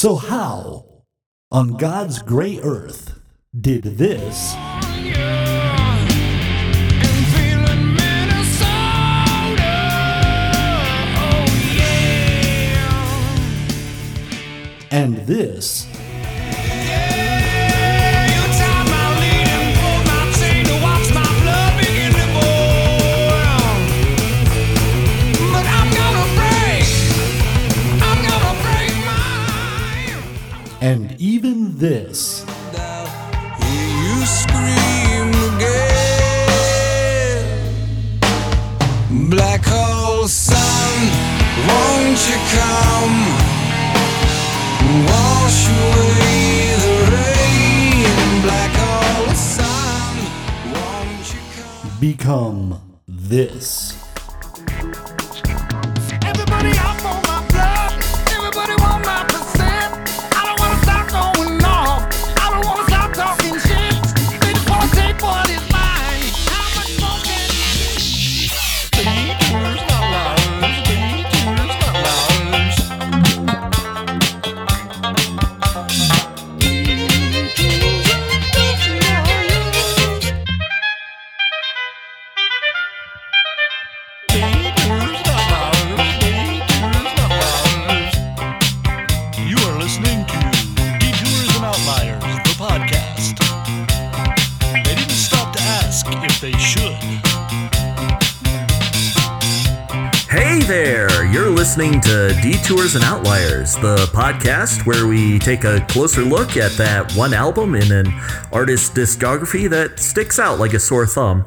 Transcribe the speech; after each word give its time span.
So, 0.00 0.16
how 0.16 0.86
on 1.50 1.76
God's 1.76 2.22
gray 2.22 2.58
earth 2.62 3.20
did 3.60 3.82
this 3.82 4.54
and 14.90 15.18
this 15.26 15.89
and 31.60 31.68
even 31.68 31.78
this 31.78 32.44
You 33.60 34.26
scream 34.26 35.28
again. 35.54 36.50
Black 39.30 39.64
hole 39.64 40.28
sun, 40.28 41.10
won't 41.68 42.28
you 42.28 42.38
come? 42.56 43.18
Wash 45.06 45.68
away 45.68 46.76
the 46.84 46.94
rain. 47.12 48.42
Black 48.42 48.72
hole 48.74 49.34
sun, 49.34 50.16
won't 50.72 51.26
you 51.32 51.40
come? 51.56 52.00
become 52.00 52.80
this. 53.06 53.96
Everybody 56.22 56.72
up 56.78 56.99
Detours 102.70 102.94
and 102.94 103.02
Outliers, 103.02 103.74
the 103.74 103.96
podcast 104.12 104.86
where 104.86 105.08
we 105.08 105.40
take 105.40 105.64
a 105.64 105.84
closer 105.88 106.22
look 106.22 106.56
at 106.56 106.70
that 106.74 107.12
one 107.16 107.34
album 107.34 107.74
in 107.74 107.90
an 107.90 108.06
artist's 108.52 108.90
discography 108.90 109.68
that 109.68 109.98
sticks 109.98 110.38
out 110.38 110.60
like 110.60 110.72
a 110.72 110.78
sore 110.78 111.04
thumb. 111.04 111.44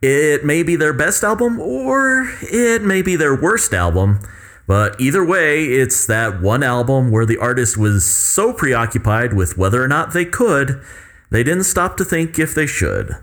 It 0.00 0.46
may 0.46 0.62
be 0.62 0.76
their 0.76 0.94
best 0.94 1.24
album, 1.24 1.60
or 1.60 2.26
it 2.40 2.80
may 2.80 3.02
be 3.02 3.16
their 3.16 3.38
worst 3.38 3.74
album, 3.74 4.20
but 4.66 4.98
either 4.98 5.22
way, 5.22 5.66
it's 5.66 6.06
that 6.06 6.40
one 6.40 6.62
album 6.62 7.10
where 7.10 7.26
the 7.26 7.36
artist 7.36 7.76
was 7.76 8.06
so 8.06 8.54
preoccupied 8.54 9.34
with 9.34 9.58
whether 9.58 9.84
or 9.84 9.88
not 9.88 10.14
they 10.14 10.24
could, 10.24 10.82
they 11.28 11.42
didn't 11.42 11.64
stop 11.64 11.98
to 11.98 12.04
think 12.04 12.38
if 12.38 12.54
they 12.54 12.66
should. 12.66 13.18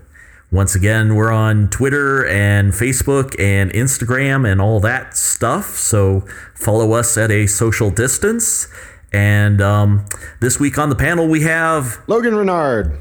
Once 0.52 0.74
again, 0.74 1.14
we're 1.14 1.30
on 1.30 1.68
Twitter 1.70 2.26
and 2.26 2.72
Facebook 2.72 3.38
and 3.38 3.70
Instagram 3.72 4.50
and 4.50 4.60
all 4.60 4.80
that 4.80 5.16
stuff. 5.16 5.76
So 5.76 6.24
follow 6.54 6.92
us 6.92 7.16
at 7.16 7.30
a 7.30 7.46
social 7.46 7.90
distance. 7.90 8.66
And 9.12 9.60
um, 9.60 10.04
this 10.40 10.58
week 10.58 10.76
on 10.76 10.88
the 10.88 10.96
panel, 10.96 11.28
we 11.28 11.42
have, 11.42 11.98
Logan 12.08 12.34
Renard. 12.34 12.98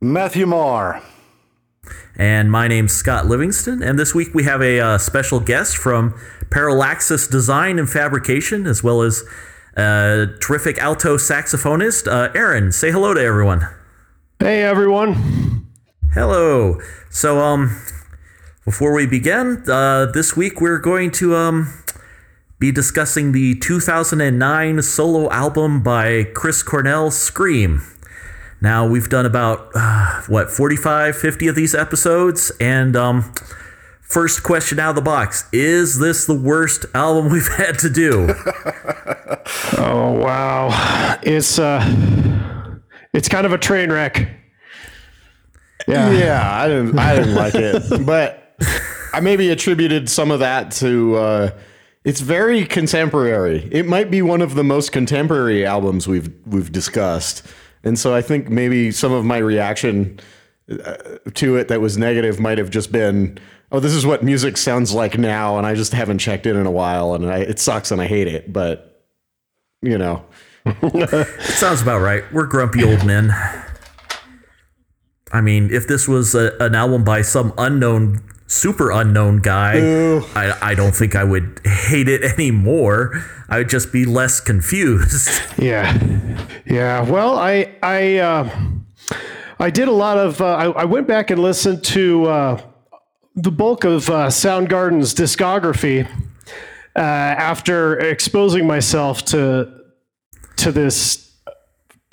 Matthew 0.00 0.46
Moore. 0.46 1.00
and 2.16 2.50
my 2.52 2.68
name's 2.68 2.92
Scott 2.92 3.26
Livingston. 3.26 3.82
And 3.82 3.98
this 3.98 4.14
week 4.14 4.34
we 4.34 4.44
have 4.44 4.62
a 4.62 4.78
uh, 4.80 4.98
special 4.98 5.40
guest 5.40 5.76
from 5.76 6.12
Parallaxis 6.50 7.28
Design 7.30 7.78
and 7.78 7.88
Fabrication, 7.88 8.66
as 8.66 8.82
well 8.84 9.02
as 9.02 9.22
uh, 9.76 10.26
terrific 10.40 10.78
alto 10.78 11.16
saxophonist, 11.16 12.06
uh, 12.06 12.30
Aaron. 12.34 12.70
Say 12.72 12.90
hello 12.92 13.14
to 13.14 13.20
everyone. 13.20 13.66
Hey 14.38 14.62
everyone. 14.62 15.51
Hello. 16.14 16.78
So, 17.08 17.38
um, 17.38 17.80
before 18.66 18.92
we 18.92 19.06
begin, 19.06 19.64
uh, 19.66 20.04
this 20.12 20.36
week 20.36 20.60
we're 20.60 20.78
going 20.78 21.10
to 21.12 21.34
um 21.34 21.72
be 22.58 22.70
discussing 22.70 23.32
the 23.32 23.54
2009 23.54 24.82
solo 24.82 25.30
album 25.30 25.82
by 25.82 26.24
Chris 26.34 26.62
Cornell, 26.62 27.10
Scream. 27.10 27.80
Now 28.60 28.86
we've 28.86 29.08
done 29.08 29.24
about 29.24 29.70
uh, 29.74 30.20
what 30.28 30.50
45, 30.50 31.16
50 31.16 31.48
of 31.48 31.54
these 31.54 31.74
episodes, 31.74 32.52
and 32.60 32.94
um, 32.94 33.32
first 34.02 34.42
question 34.42 34.78
out 34.78 34.90
of 34.90 34.96
the 34.96 35.00
box: 35.00 35.48
Is 35.50 35.98
this 35.98 36.26
the 36.26 36.38
worst 36.38 36.84
album 36.92 37.32
we've 37.32 37.48
had 37.48 37.78
to 37.78 37.88
do? 37.88 38.34
Oh 39.76 40.12
wow. 40.12 41.18
It's 41.22 41.58
uh 41.58 41.80
it's 43.12 43.28
kind 43.28 43.44
of 43.44 43.52
a 43.52 43.58
train 43.58 43.90
wreck. 43.90 44.41
Yeah. 45.86 46.10
Yeah, 46.12 46.62
I 46.62 46.68
didn't 46.68 46.98
I 46.98 47.14
didn't 47.14 47.34
like 47.34 47.54
it. 47.54 48.06
But 48.06 48.56
I 49.12 49.20
maybe 49.20 49.50
attributed 49.50 50.08
some 50.08 50.30
of 50.30 50.40
that 50.40 50.70
to 50.72 51.16
uh 51.16 51.50
it's 52.04 52.20
very 52.20 52.64
contemporary. 52.64 53.68
It 53.70 53.86
might 53.86 54.10
be 54.10 54.22
one 54.22 54.42
of 54.42 54.54
the 54.54 54.64
most 54.64 54.90
contemporary 54.92 55.64
albums 55.64 56.08
we've 56.08 56.30
we've 56.46 56.72
discussed. 56.72 57.46
And 57.84 57.98
so 57.98 58.14
I 58.14 58.22
think 58.22 58.48
maybe 58.48 58.90
some 58.90 59.12
of 59.12 59.24
my 59.24 59.38
reaction 59.38 60.20
uh, 60.70 60.96
to 61.34 61.56
it 61.56 61.68
that 61.68 61.80
was 61.80 61.98
negative 61.98 62.38
might 62.38 62.58
have 62.58 62.70
just 62.70 62.92
been 62.92 63.38
oh 63.72 63.80
this 63.80 63.92
is 63.92 64.06
what 64.06 64.22
music 64.22 64.56
sounds 64.56 64.92
like 64.92 65.18
now 65.18 65.58
and 65.58 65.66
I 65.66 65.74
just 65.74 65.92
haven't 65.92 66.18
checked 66.18 66.46
in 66.46 66.56
in 66.56 66.66
a 66.66 66.70
while 66.70 67.14
and 67.14 67.28
I, 67.28 67.38
it 67.38 67.58
sucks 67.58 67.90
and 67.90 68.00
I 68.00 68.06
hate 68.06 68.28
it, 68.28 68.52
but 68.52 69.04
you 69.82 69.98
know. 69.98 70.24
it 70.64 71.42
Sounds 71.42 71.82
about 71.82 72.00
right. 72.00 72.22
We're 72.32 72.46
grumpy 72.46 72.84
old 72.84 73.04
men. 73.04 73.34
I 75.32 75.40
mean, 75.40 75.70
if 75.72 75.86
this 75.88 76.06
was 76.06 76.34
a, 76.34 76.56
an 76.60 76.74
album 76.74 77.04
by 77.04 77.22
some 77.22 77.52
unknown, 77.56 78.20
super 78.46 78.90
unknown 78.90 79.38
guy, 79.38 79.78
I, 80.34 80.70
I 80.70 80.74
don't 80.74 80.94
think 80.94 81.16
I 81.16 81.24
would 81.24 81.60
hate 81.64 82.08
it 82.08 82.22
anymore. 82.22 83.24
I 83.48 83.58
would 83.58 83.68
just 83.70 83.92
be 83.92 84.04
less 84.04 84.40
confused. 84.40 85.28
Yeah. 85.58 85.96
Yeah. 86.66 87.02
Well, 87.02 87.38
I 87.38 87.76
I 87.82 88.18
uh, 88.18 88.50
I 89.60 89.70
did 89.70 89.86
a 89.88 89.92
lot 89.92 90.18
of 90.18 90.40
uh, 90.40 90.46
I, 90.46 90.64
I 90.70 90.84
went 90.86 91.06
back 91.06 91.30
and 91.30 91.40
listened 91.40 91.84
to 91.84 92.24
uh, 92.26 92.60
the 93.36 93.52
bulk 93.52 93.84
of 93.84 94.08
uh, 94.10 94.26
Soundgarden's 94.28 95.14
discography 95.14 96.08
uh, 96.96 96.98
after 96.98 97.98
exposing 97.98 98.66
myself 98.66 99.24
to 99.26 99.72
to 100.56 100.72
this 100.72 101.31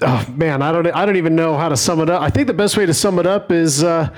oh 0.01 0.25
man 0.35 0.61
i 0.61 0.71
don't 0.71 0.87
i 0.87 1.05
don't 1.05 1.17
even 1.17 1.35
know 1.35 1.57
how 1.57 1.69
to 1.69 1.77
sum 1.77 1.99
it 2.01 2.09
up. 2.09 2.21
I 2.21 2.29
think 2.29 2.47
the 2.47 2.53
best 2.53 2.77
way 2.77 2.85
to 2.85 2.93
sum 2.93 3.19
it 3.19 3.25
up 3.25 3.51
is 3.51 3.83
uh, 3.83 4.09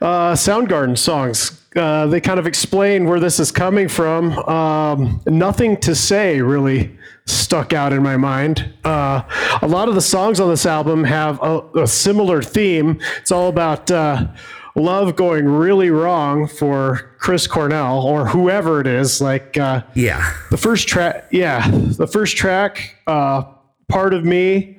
uh, 0.00 0.32
soundgarden 0.32 0.96
songs. 0.98 1.62
Uh, 1.74 2.06
they 2.06 2.20
kind 2.20 2.38
of 2.38 2.46
explain 2.46 3.06
where 3.06 3.20
this 3.20 3.38
is 3.38 3.50
coming 3.50 3.88
from. 3.88 4.32
Um, 4.48 5.20
nothing 5.26 5.76
to 5.78 5.94
say 5.94 6.40
really 6.40 6.96
stuck 7.26 7.72
out 7.72 7.92
in 7.92 8.02
my 8.02 8.16
mind. 8.16 8.72
Uh, 8.84 9.22
a 9.62 9.68
lot 9.68 9.88
of 9.88 9.94
the 9.94 10.00
songs 10.00 10.40
on 10.40 10.48
this 10.48 10.64
album 10.64 11.04
have 11.04 11.42
a, 11.42 11.60
a 11.82 11.86
similar 11.86 12.42
theme. 12.42 13.00
It's 13.18 13.32
all 13.32 13.48
about 13.48 13.90
uh, 13.90 14.28
love 14.74 15.16
going 15.16 15.46
really 15.46 15.90
wrong 15.90 16.46
for 16.46 17.14
chris 17.18 17.46
cornell 17.46 18.00
or 18.00 18.26
whoever 18.26 18.80
it 18.80 18.86
is. 18.86 19.20
Like 19.20 19.58
uh, 19.58 19.82
yeah. 19.94 20.32
the 20.50 20.56
first 20.56 20.88
track 20.88 21.28
yeah 21.30 21.68
the 21.70 22.06
first 22.06 22.36
track 22.36 22.96
uh, 23.06 23.42
part 23.88 24.14
of 24.14 24.24
me 24.24 24.78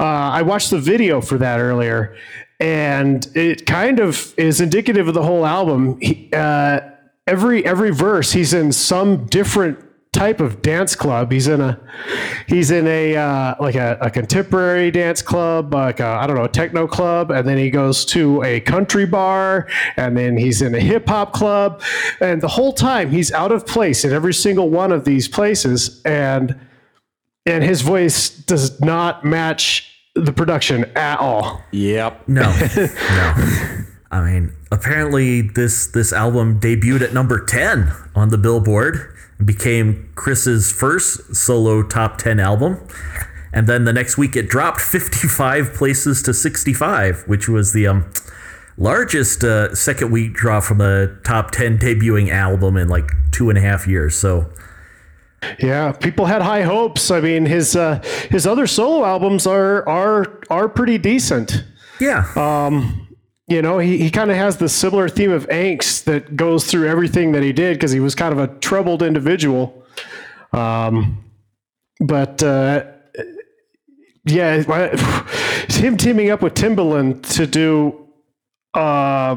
uh, 0.00 0.04
i 0.04 0.42
watched 0.42 0.70
the 0.70 0.78
video 0.78 1.20
for 1.20 1.38
that 1.38 1.60
earlier 1.60 2.16
and 2.60 3.28
it 3.34 3.66
kind 3.66 3.98
of 3.98 4.32
is 4.38 4.60
indicative 4.60 5.08
of 5.08 5.14
the 5.14 5.22
whole 5.22 5.44
album. 5.44 5.98
He, 6.00 6.30
uh, 6.32 6.80
every 7.26 7.64
every 7.64 7.90
verse 7.90 8.32
he's 8.32 8.54
in 8.54 8.72
some 8.72 9.26
different 9.26 9.78
type 10.12 10.40
of 10.40 10.62
dance 10.62 10.94
club. 10.94 11.32
He's 11.32 11.48
in 11.48 11.60
a 11.60 11.80
he's 12.46 12.70
in 12.70 12.86
a 12.86 13.16
uh, 13.16 13.54
like 13.58 13.74
a, 13.74 13.98
a 14.00 14.10
contemporary 14.10 14.90
dance 14.92 15.20
club 15.20 15.74
like 15.74 16.00
i 16.00 16.26
don't 16.26 16.36
know 16.36 16.44
a 16.44 16.48
techno 16.48 16.86
club 16.86 17.32
and 17.32 17.48
then 17.48 17.58
he 17.58 17.68
goes 17.68 18.04
to 18.06 18.42
a 18.44 18.60
country 18.60 19.06
bar 19.06 19.68
and 19.96 20.16
then 20.16 20.36
he's 20.36 20.62
in 20.62 20.74
a 20.74 20.80
hip-hop 20.80 21.32
club. 21.32 21.82
And 22.20 22.40
the 22.40 22.48
whole 22.48 22.72
time 22.72 23.10
he's 23.10 23.32
out 23.32 23.50
of 23.50 23.66
place 23.66 24.04
in 24.04 24.12
every 24.12 24.34
single 24.34 24.70
one 24.70 24.92
of 24.92 25.04
these 25.04 25.26
places 25.26 26.00
and 26.04 26.58
and 27.46 27.62
his 27.62 27.82
voice 27.82 28.30
does 28.30 28.80
not 28.80 29.24
match 29.24 29.90
the 30.14 30.32
production 30.32 30.84
at 30.96 31.18
all. 31.18 31.62
Yep. 31.72 32.28
No, 32.28 32.42
no. 32.76 33.84
I 34.10 34.20
mean, 34.22 34.54
apparently 34.70 35.42
this 35.42 35.86
this 35.88 36.12
album 36.12 36.60
debuted 36.60 37.02
at 37.02 37.12
number 37.12 37.44
ten 37.44 37.92
on 38.14 38.28
the 38.28 38.38
Billboard, 38.38 39.14
and 39.38 39.46
became 39.46 40.10
Chris's 40.14 40.70
first 40.70 41.34
solo 41.34 41.82
top 41.82 42.18
ten 42.18 42.38
album, 42.38 42.86
and 43.52 43.66
then 43.66 43.84
the 43.84 43.92
next 43.92 44.16
week 44.16 44.36
it 44.36 44.48
dropped 44.48 44.80
fifty 44.80 45.26
five 45.26 45.74
places 45.74 46.22
to 46.22 46.32
sixty 46.32 46.72
five, 46.72 47.24
which 47.26 47.48
was 47.48 47.72
the 47.72 47.88
um, 47.88 48.08
largest 48.78 49.42
uh, 49.42 49.74
second 49.74 50.12
week 50.12 50.34
drop 50.34 50.62
from 50.62 50.80
a 50.80 51.08
top 51.24 51.50
ten 51.50 51.76
debuting 51.76 52.30
album 52.30 52.76
in 52.76 52.88
like 52.88 53.10
two 53.32 53.48
and 53.48 53.58
a 53.58 53.60
half 53.60 53.88
years. 53.88 54.14
So 54.14 54.48
Yeah, 55.60 55.92
people 55.92 56.26
had 56.26 56.42
high 56.42 56.62
hopes. 56.62 57.10
I 57.10 57.20
mean, 57.20 57.46
his 57.46 57.76
uh, 57.76 58.02
his 58.30 58.46
other 58.46 58.66
solo 58.66 59.04
albums 59.04 59.46
are 59.46 59.86
are 59.88 60.40
are 60.50 60.68
pretty 60.68 60.98
decent. 60.98 61.64
yeah, 62.00 62.24
You 63.46 63.60
know, 63.60 63.78
he, 63.78 63.98
he 63.98 64.10
kind 64.10 64.30
of 64.30 64.36
has 64.38 64.56
the 64.56 64.68
similar 64.70 65.08
theme 65.08 65.30
of 65.30 65.46
angst 65.48 66.04
that 66.04 66.34
goes 66.34 66.66
through 66.66 66.88
everything 66.88 67.32
that 67.32 67.42
he 67.42 67.52
did 67.52 67.74
because 67.76 67.92
he 67.92 68.00
was 68.00 68.14
kind 68.14 68.32
of 68.32 68.38
a 68.38 68.48
troubled 68.58 69.02
individual. 69.02 69.84
Um, 70.52 71.22
but 72.00 72.42
uh, 72.42 72.84
yeah, 74.24 74.62
him 75.68 75.96
teaming 75.96 76.30
up 76.30 76.42
with 76.42 76.54
Timbaland 76.54 77.22
to 77.36 77.46
do 77.46 78.08
uh, 78.72 79.36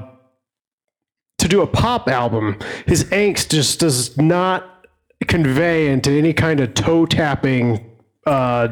to 1.37 1.47
do 1.47 1.61
a 1.61 1.67
pop 1.67 2.07
album, 2.07 2.57
his 2.87 3.03
angst 3.05 3.49
just 3.49 3.79
does 3.79 4.17
not 4.17 4.76
convey 5.25 5.87
into 5.87 6.11
any 6.11 6.33
kind 6.33 6.59
of 6.59 6.73
toe 6.73 7.05
tapping 7.05 7.89
uh, 8.25 8.69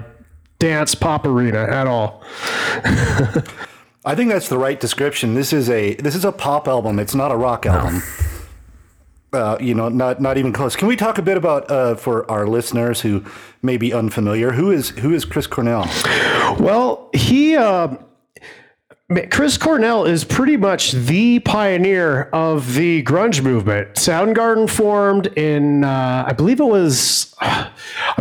dance 0.59 0.95
pop 0.95 1.25
arena 1.25 1.63
at 1.63 1.88
all. 1.88 2.24
I 4.06 4.13
think 4.13 4.30
that's 4.30 4.50
the 4.50 4.57
right 4.57 4.80
description. 4.80 5.33
This 5.33 5.51
is 5.51 5.69
a 5.69 5.95
this 5.95 6.15
is 6.15 6.24
a 6.25 6.31
pop 6.31 6.68
album. 6.68 7.00
It's 7.00 7.15
not 7.15 7.31
a 7.31 7.36
rock 7.36 7.65
album. 7.65 8.03
Uh, 9.33 9.57
you 9.59 9.74
know, 9.74 9.89
not 9.89 10.21
not 10.21 10.38
even 10.38 10.53
close. 10.53 10.75
Can 10.75 10.88
we 10.88 10.95
talk 10.95 11.18
a 11.18 11.21
bit 11.21 11.38
about 11.38 11.69
uh, 11.69 11.95
for 11.95 12.30
our 12.30 12.48
listeners 12.48 13.01
who 13.01 13.25
may 13.63 13.77
be 13.77 13.91
unfamiliar? 13.94 14.51
Who 14.51 14.71
is 14.71 14.89
who 14.89 15.13
is 15.13 15.25
Chris 15.25 15.48
Cornell? 15.48 15.89
Well, 16.59 17.09
he, 17.13 17.57
uh, 17.57 17.95
Chris 19.29 19.55
Cornell 19.55 20.05
is 20.05 20.23
pretty 20.23 20.57
much 20.57 20.91
the 20.93 21.37
pioneer 21.37 22.23
of 22.33 22.73
the 22.73 23.03
grunge 23.03 23.43
movement. 23.43 23.93
Soundgarden 23.93 24.67
formed 24.67 25.27
in, 25.37 25.83
uh, 25.83 26.25
I 26.27 26.33
believe 26.33 26.59
it 26.59 26.65
was, 26.65 27.35
I 27.39 27.69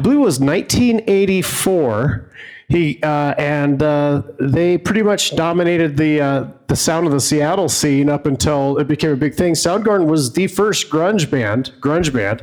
believe 0.02 0.18
it 0.18 0.22
was 0.22 0.40
1984. 0.40 2.30
He 2.68 2.98
uh, 3.02 3.34
and 3.38 3.82
uh, 3.82 4.22
they 4.38 4.76
pretty 4.76 5.02
much 5.02 5.36
dominated 5.36 5.96
the 5.98 6.20
uh, 6.20 6.48
the 6.66 6.76
sound 6.76 7.06
of 7.06 7.12
the 7.12 7.20
Seattle 7.20 7.68
scene 7.68 8.08
up 8.08 8.24
until 8.24 8.78
it 8.78 8.88
became 8.88 9.10
a 9.10 9.16
big 9.16 9.34
thing. 9.34 9.52
Soundgarden 9.52 10.06
was 10.06 10.32
the 10.32 10.46
first 10.46 10.90
grunge 10.90 11.30
band, 11.30 11.72
grunge 11.80 12.12
band, 12.12 12.42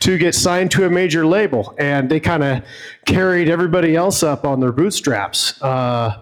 to 0.00 0.18
get 0.18 0.34
signed 0.34 0.72
to 0.72 0.86
a 0.86 0.90
major 0.90 1.24
label, 1.24 1.74
and 1.78 2.10
they 2.10 2.18
kind 2.18 2.42
of 2.42 2.64
carried 3.06 3.48
everybody 3.48 3.94
else 3.94 4.24
up 4.24 4.44
on 4.44 4.58
their 4.58 4.72
bootstraps. 4.72 5.60
Uh, 5.62 6.20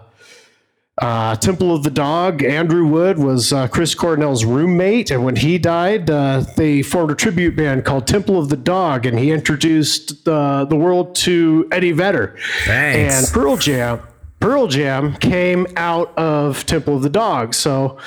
uh, 0.99 1.35
Temple 1.37 1.73
of 1.73 1.83
the 1.83 1.89
Dog, 1.89 2.43
Andrew 2.43 2.85
Wood 2.85 3.17
was 3.17 3.53
uh, 3.53 3.67
Chris 3.67 3.95
Cornell's 3.95 4.43
roommate, 4.43 5.11
and 5.11 5.23
when 5.23 5.35
he 5.35 5.57
died, 5.57 6.09
uh, 6.09 6.43
they 6.57 6.81
formed 6.81 7.11
a 7.11 7.15
tribute 7.15 7.55
band 7.55 7.85
called 7.85 8.05
Temple 8.05 8.37
of 8.37 8.49
the 8.49 8.57
Dog, 8.57 9.05
and 9.05 9.17
he 9.17 9.31
introduced 9.31 10.27
uh, 10.27 10.65
the 10.65 10.75
world 10.75 11.15
to 11.15 11.67
Eddie 11.71 11.93
Vedder. 11.93 12.37
Thanks. 12.65 13.15
And 13.15 13.33
Pearl 13.33 13.55
Jam. 13.57 14.01
Pearl 14.41 14.67
Jam 14.67 15.15
came 15.15 15.67
out 15.75 16.17
of 16.17 16.65
Temple 16.65 16.97
of 16.97 17.01
the 17.01 17.09
Dog, 17.09 17.53
so 17.53 17.97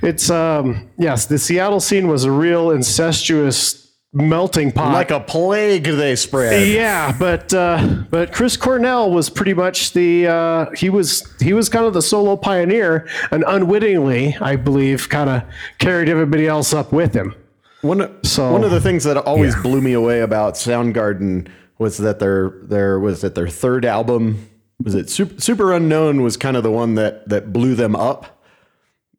it's 0.00 0.30
um, 0.30 0.88
yes, 0.98 1.26
the 1.26 1.38
Seattle 1.38 1.80
scene 1.80 2.08
was 2.08 2.24
a 2.24 2.30
real 2.30 2.70
incestuous 2.70 3.81
melting 4.12 4.72
pot. 4.72 4.92
Like 4.92 5.10
a 5.10 5.20
plague 5.20 5.84
they 5.84 6.16
spread. 6.16 6.68
Yeah, 6.68 7.16
but 7.18 7.52
uh, 7.54 8.04
but 8.10 8.32
Chris 8.32 8.56
Cornell 8.56 9.10
was 9.10 9.30
pretty 9.30 9.54
much 9.54 9.92
the 9.92 10.26
uh, 10.28 10.66
he 10.76 10.90
was 10.90 11.30
he 11.40 11.52
was 11.52 11.68
kind 11.68 11.86
of 11.86 11.94
the 11.94 12.02
solo 12.02 12.36
pioneer, 12.36 13.08
and 13.30 13.44
unwittingly, 13.46 14.36
I 14.40 14.56
believe, 14.56 15.08
kind 15.08 15.30
of 15.30 15.42
carried 15.78 16.08
everybody 16.08 16.46
else 16.46 16.72
up 16.74 16.92
with 16.92 17.14
him. 17.14 17.34
One, 17.80 18.00
of- 18.02 18.12
So- 18.22 18.52
one 18.52 18.62
of 18.64 18.70
the 18.70 18.80
things 18.80 19.04
that 19.04 19.16
always 19.16 19.56
blew 19.56 19.80
me 19.80 19.92
away 19.92 20.20
about 20.20 20.54
Soundgarden 20.54 21.48
was 21.78 21.98
that 21.98 22.20
their 22.20 22.50
their 22.62 23.00
was 23.00 23.22
that 23.22 23.34
their 23.34 23.48
third 23.48 23.84
album 23.84 24.48
was 24.84 24.94
it 24.94 25.10
Super, 25.10 25.34
Superunknown 25.34 26.22
was 26.22 26.36
kind 26.36 26.56
of 26.56 26.62
the 26.62 26.70
one 26.70 26.94
that 26.94 27.28
that 27.28 27.52
blew 27.52 27.74
them 27.74 27.96
up. 27.96 28.40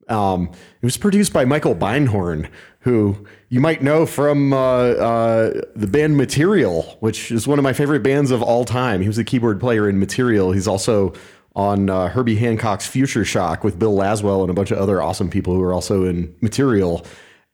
Um, 0.09 0.49
it 0.81 0.85
was 0.85 0.97
produced 0.97 1.31
by 1.33 1.45
Michael 1.45 1.75
Beinhorn, 1.75 2.49
who 2.81 3.25
you 3.53 3.59
might 3.59 3.83
know 3.83 4.07
from 4.07 4.51
uh, 4.51 4.57
uh, 4.57 5.61
the 5.75 5.85
band 5.85 6.17
Material, 6.17 6.97
which 7.01 7.31
is 7.31 7.47
one 7.47 7.59
of 7.59 7.63
my 7.63 7.71
favorite 7.71 8.01
bands 8.01 8.31
of 8.31 8.41
all 8.41 8.65
time. 8.65 8.99
He 8.99 9.07
was 9.07 9.19
a 9.19 9.23
keyboard 9.23 9.59
player 9.59 9.87
in 9.87 9.99
Material. 9.99 10.51
He's 10.53 10.67
also 10.67 11.13
on 11.55 11.87
uh, 11.87 12.07
Herbie 12.07 12.37
Hancock's 12.37 12.87
Future 12.87 13.23
Shock 13.23 13.63
with 13.63 13.77
Bill 13.77 13.95
Laswell 13.95 14.41
and 14.41 14.49
a 14.49 14.55
bunch 14.55 14.71
of 14.71 14.79
other 14.79 15.03
awesome 15.03 15.29
people 15.29 15.53
who 15.53 15.61
are 15.61 15.71
also 15.71 16.03
in 16.03 16.35
Material. 16.41 17.05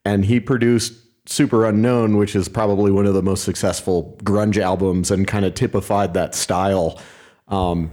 And 0.06 0.24
he 0.24 0.40
produced 0.40 0.94
Superunknown, 1.26 2.16
which 2.16 2.34
is 2.34 2.48
probably 2.48 2.90
one 2.90 3.04
of 3.04 3.12
the 3.12 3.22
most 3.22 3.44
successful 3.44 4.18
grunge 4.24 4.56
albums 4.56 5.10
and 5.10 5.28
kind 5.28 5.44
of 5.44 5.52
typified 5.52 6.14
that 6.14 6.34
style. 6.34 6.98
Um, 7.48 7.92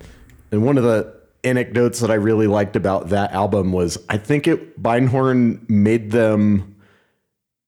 and 0.50 0.64
one 0.64 0.78
of 0.78 0.86
the 0.86 1.14
anecdotes 1.44 2.00
that 2.00 2.10
I 2.10 2.16
really 2.16 2.48
liked 2.48 2.78
about 2.78 3.10
that 3.10 3.34
album 3.34 3.74
was 3.74 3.98
I 4.08 4.18
think 4.18 4.48
it 4.48 4.82
Beinhorn 4.82 5.70
made 5.70 6.12
them 6.12 6.77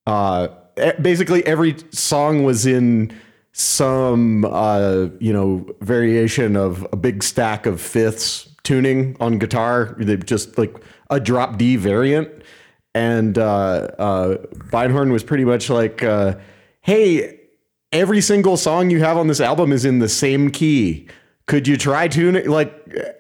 uh, 0.10 0.48
basically 1.02 1.46
every 1.46 1.76
song 1.92 2.44
was 2.44 2.66
in 2.66 3.16
some 3.52 4.44
uh, 4.44 5.08
you 5.20 5.32
know 5.32 5.68
variation 5.82 6.56
of 6.56 6.88
a 6.92 6.96
big 6.96 7.22
stack 7.22 7.68
of 7.68 7.80
fifths 7.80 8.50
tuning 8.64 9.16
on 9.20 9.38
guitar. 9.38 9.96
They 10.00 10.18
just 10.18 10.58
like 10.58 10.76
a 11.12 11.20
drop 11.20 11.60
D 11.60 11.76
variant, 11.76 12.30
and 12.96 13.38
uh, 13.38 13.90
uh, 14.00 14.38
Beinhorn 14.72 15.12
was 15.12 15.24
pretty 15.24 15.46
much 15.46 15.70
like, 15.70 16.02
uh, 16.02 16.36
"Hey, 16.82 17.42
every 17.92 18.22
single 18.22 18.58
song 18.58 18.90
you 18.90 19.02
have 19.02 19.16
on 19.16 19.28
this 19.28 19.40
album 19.40 19.72
is 19.72 19.86
in 19.86 20.00
the 20.00 20.10
same 20.10 20.50
key." 20.50 21.08
Could 21.50 21.68
you 21.68 21.78
try 21.78 22.08
tuning? 22.08 22.48
Like, 22.48 22.72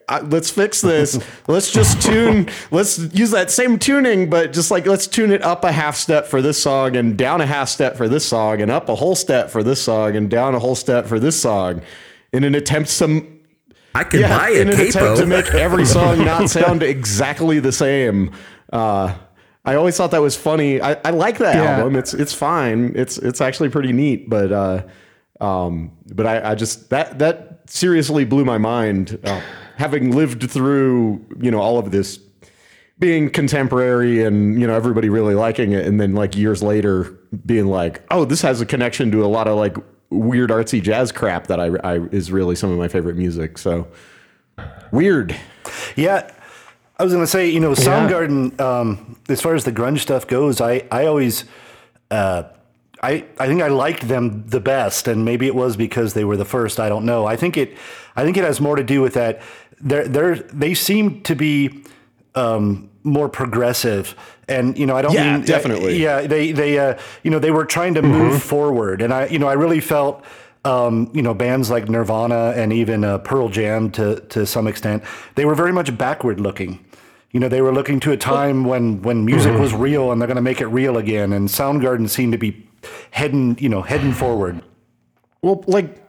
uh, 0.07 0.21
let's 0.27 0.51
fix 0.51 0.81
this. 0.81 1.19
let's 1.47 1.71
just 1.71 1.99
tune. 1.99 2.47
Let's 2.69 2.99
use 3.13 3.31
that 3.31 3.49
same 3.49 3.79
tuning, 3.79 4.29
but 4.29 4.53
just 4.53 4.69
like 4.69 4.85
let's 4.85 5.07
tune 5.07 5.31
it 5.31 5.41
up 5.41 5.63
a 5.63 5.71
half 5.71 5.95
step 5.95 6.27
for 6.27 6.39
this 6.39 6.61
song, 6.61 6.95
and 6.95 7.17
down 7.17 7.41
a 7.41 7.47
half 7.47 7.69
step 7.69 7.97
for 7.97 8.07
this 8.07 8.23
song, 8.27 8.61
and 8.61 8.69
up 8.69 8.87
a 8.87 8.93
whole 8.93 9.15
step 9.15 9.49
for 9.49 9.63
this 9.63 9.81
song, 9.81 10.15
and 10.15 10.29
down 10.29 10.53
a 10.53 10.59
whole 10.59 10.75
step 10.75 11.07
for 11.07 11.19
this 11.19 11.41
song, 11.41 11.81
in 12.31 12.43
an 12.43 12.53
attempt 12.53 12.89
some 12.91 13.39
I 13.95 14.03
could 14.03 14.19
yeah, 14.21 14.37
buy 14.37 14.49
a 14.49 14.61
in 14.61 14.69
an 14.69 14.79
attempt 14.79 15.17
to 15.21 15.25
make 15.25 15.47
every 15.55 15.85
song 15.85 16.19
not 16.25 16.51
sound 16.51 16.83
exactly 16.83 17.59
the 17.59 17.71
same. 17.71 18.31
Uh, 18.71 19.15
I 19.65 19.73
always 19.73 19.97
thought 19.97 20.11
that 20.11 20.21
was 20.21 20.35
funny. 20.35 20.79
I, 20.81 20.93
I 21.03 21.09
like 21.09 21.39
that 21.39 21.55
Yeah. 21.55 21.77
album. 21.77 21.95
It's 21.95 22.13
it's 22.13 22.33
fine. 22.33 22.93
It's 22.95 23.17
it's 23.17 23.41
actually 23.41 23.69
pretty 23.69 23.91
neat. 23.91 24.29
But 24.29 24.51
uh, 24.51 24.83
um, 25.41 25.93
but 26.13 26.27
I, 26.27 26.51
I 26.51 26.55
just 26.55 26.91
that 26.91 27.17
that 27.19 27.48
seriously 27.69 28.25
blew 28.25 28.43
my 28.45 28.57
mind. 28.57 29.19
Uh, 29.23 29.41
having 29.77 30.11
lived 30.11 30.49
through 30.49 31.25
you 31.39 31.49
know 31.49 31.59
all 31.59 31.77
of 31.79 31.91
this 31.91 32.19
being 32.99 33.29
contemporary 33.29 34.23
and 34.23 34.59
you 34.59 34.67
know 34.67 34.75
everybody 34.75 35.07
really 35.07 35.33
liking 35.35 35.71
it 35.71 35.85
and 35.85 36.01
then 36.01 36.13
like 36.13 36.35
years 36.35 36.61
later 36.61 37.17
being 37.45 37.65
like 37.65 38.03
oh 38.11 38.25
this 38.25 38.41
has 38.41 38.59
a 38.59 38.65
connection 38.65 39.09
to 39.09 39.23
a 39.23 39.27
lot 39.27 39.47
of 39.47 39.55
like 39.55 39.77
weird 40.09 40.49
artsy 40.49 40.81
jazz 40.81 41.13
crap 41.13 41.47
that 41.47 41.61
I, 41.61 41.67
I 41.81 41.99
is 42.11 42.29
really 42.29 42.57
some 42.57 42.71
of 42.71 42.77
my 42.77 42.89
favorite 42.89 43.15
music 43.15 43.57
so 43.57 43.87
weird 44.91 45.33
Yeah, 45.95 46.29
I 46.97 47.03
was 47.03 47.13
going 47.13 47.23
to 47.23 47.31
say, 47.31 47.49
you 47.49 47.59
know, 47.59 47.71
Soundgarden. 47.71 48.59
Um, 48.59 49.17
as 49.29 49.41
far 49.41 49.55
as 49.55 49.63
the 49.63 49.71
grunge 49.71 49.99
stuff 49.99 50.27
goes, 50.27 50.61
I 50.61 50.83
I 50.91 51.05
always. 51.05 51.45
Uh, 52.11 52.43
I, 53.01 53.25
I 53.39 53.47
think 53.47 53.61
I 53.61 53.67
liked 53.69 54.07
them 54.07 54.45
the 54.47 54.59
best, 54.59 55.07
and 55.07 55.23
maybe 55.23 55.47
it 55.47 55.55
was 55.55 55.77
because 55.77 56.13
they 56.13 56.25
were 56.25 56.37
the 56.37 56.45
first. 56.45 56.79
I 56.79 56.89
don't 56.89 57.05
know. 57.05 57.25
I 57.25 57.35
think 57.35 57.57
it 57.57 57.77
I 58.15 58.23
think 58.23 58.37
it 58.37 58.43
has 58.43 58.59
more 58.59 58.75
to 58.75 58.83
do 58.83 59.01
with 59.01 59.13
that. 59.13 59.41
They're 59.79 60.07
they're 60.07 60.35
they 60.35 60.73
seem 60.73 61.21
to 61.21 61.35
be 61.35 61.83
um, 62.35 62.89
more 63.03 63.29
progressive, 63.29 64.15
and 64.47 64.77
you 64.77 64.85
know 64.85 64.95
I 64.97 65.01
don't 65.01 65.13
Yeah, 65.13 65.37
mean 65.37 65.45
definitely. 65.45 66.01
yeah 66.01 66.21
they 66.27 66.51
they 66.51 66.77
uh, 66.77 66.97
you 67.23 67.31
know 67.31 67.39
they 67.39 67.51
were 67.51 67.65
trying 67.65 67.93
to 67.95 68.01
move 68.01 68.41
forward, 68.43 69.01
and 69.01 69.13
I 69.13 69.27
you 69.27 69.39
know 69.39 69.47
I 69.47 69.53
really 69.53 69.79
felt 69.79 70.23
um, 70.65 71.09
you 71.13 71.21
know 71.21 71.33
bands 71.33 71.69
like 71.69 71.87
Nirvana 71.89 72.53
and 72.55 72.73
even 72.73 73.03
uh, 73.05 73.19
Pearl 73.19 73.49
Jam 73.49 73.91
to 73.91 74.19
to 74.29 74.45
some 74.45 74.67
extent 74.67 75.03
they 75.35 75.45
were 75.45 75.55
very 75.55 75.71
much 75.71 75.97
backward 75.97 76.39
looking. 76.39 76.83
You 77.31 77.39
know 77.39 77.47
they 77.47 77.61
were 77.61 77.71
looking 77.73 77.99
to 78.01 78.11
a 78.11 78.17
time 78.17 78.65
when 78.65 79.01
when 79.01 79.23
music 79.23 79.57
was 79.57 79.73
real 79.73 80.11
and 80.11 80.19
they're 80.19 80.27
going 80.27 80.35
to 80.35 80.41
make 80.41 80.59
it 80.61 80.67
real 80.67 80.97
again, 80.97 81.31
and 81.31 81.47
Soundgarden 81.47 82.09
seemed 82.09 82.33
to 82.33 82.37
be 82.39 82.65
heading 83.11 83.57
you 83.59 83.69
know 83.69 83.81
heading 83.81 84.13
forward. 84.13 84.61
well 85.41 85.63
like 85.67 86.03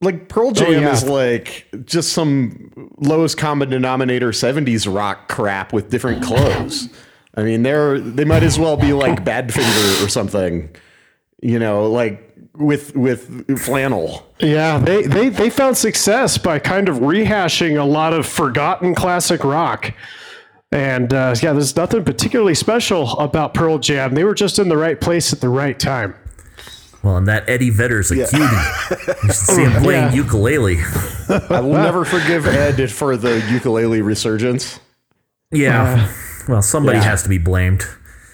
like 0.00 0.28
Pearl 0.28 0.52
Jam 0.52 0.82
yeah. 0.82 0.92
is 0.92 1.04
like 1.04 1.66
just 1.84 2.12
some 2.12 2.92
lowest 2.98 3.38
common 3.38 3.70
denominator 3.70 4.30
70s 4.30 4.92
rock 4.92 5.28
crap 5.28 5.72
with 5.72 5.90
different 5.90 6.22
clothes. 6.22 6.88
I 7.34 7.42
mean, 7.42 7.62
they're 7.62 7.98
they 7.98 8.24
might 8.24 8.42
as 8.42 8.58
well 8.58 8.76
be 8.76 8.92
like 8.92 9.24
Badfinger 9.24 10.04
or 10.04 10.08
something. 10.08 10.74
You 11.42 11.58
know, 11.58 11.90
like 11.90 12.34
with 12.56 12.94
with 12.94 13.58
flannel. 13.58 14.26
Yeah, 14.38 14.78
they, 14.78 15.02
they 15.02 15.28
they 15.28 15.50
found 15.50 15.76
success 15.76 16.38
by 16.38 16.58
kind 16.58 16.88
of 16.88 16.98
rehashing 16.98 17.80
a 17.80 17.84
lot 17.84 18.12
of 18.12 18.26
forgotten 18.26 18.94
classic 18.94 19.42
rock. 19.42 19.92
And 20.74 21.14
uh, 21.14 21.34
yeah, 21.40 21.52
there's 21.52 21.76
nothing 21.76 22.04
particularly 22.04 22.54
special 22.56 23.16
about 23.20 23.54
Pearl 23.54 23.78
Jam. 23.78 24.14
They 24.14 24.24
were 24.24 24.34
just 24.34 24.58
in 24.58 24.68
the 24.68 24.76
right 24.76 25.00
place 25.00 25.32
at 25.32 25.40
the 25.40 25.48
right 25.48 25.78
time. 25.78 26.16
Well, 27.04 27.16
and 27.16 27.28
that 27.28 27.48
Eddie 27.48 27.70
Vedder's 27.70 28.10
a 28.10 28.16
cutie. 28.26 28.38
You 28.42 29.14
should 29.28 29.32
see 29.34 29.62
him 29.62 29.72
playing 29.82 30.04
Yeah. 30.06 30.14
ukulele. 30.14 30.78
I 31.28 31.60
will 31.60 31.74
never 31.74 32.04
forgive 32.04 32.46
Ed 32.46 32.90
for 32.90 33.16
the 33.16 33.40
ukulele 33.52 34.02
resurgence. 34.02 34.80
Yeah. 35.52 36.10
well, 36.48 36.60
somebody 36.62 36.98
Yeah. 36.98 37.04
has 37.04 37.22
to 37.22 37.28
be 37.28 37.38
blamed. 37.38 37.84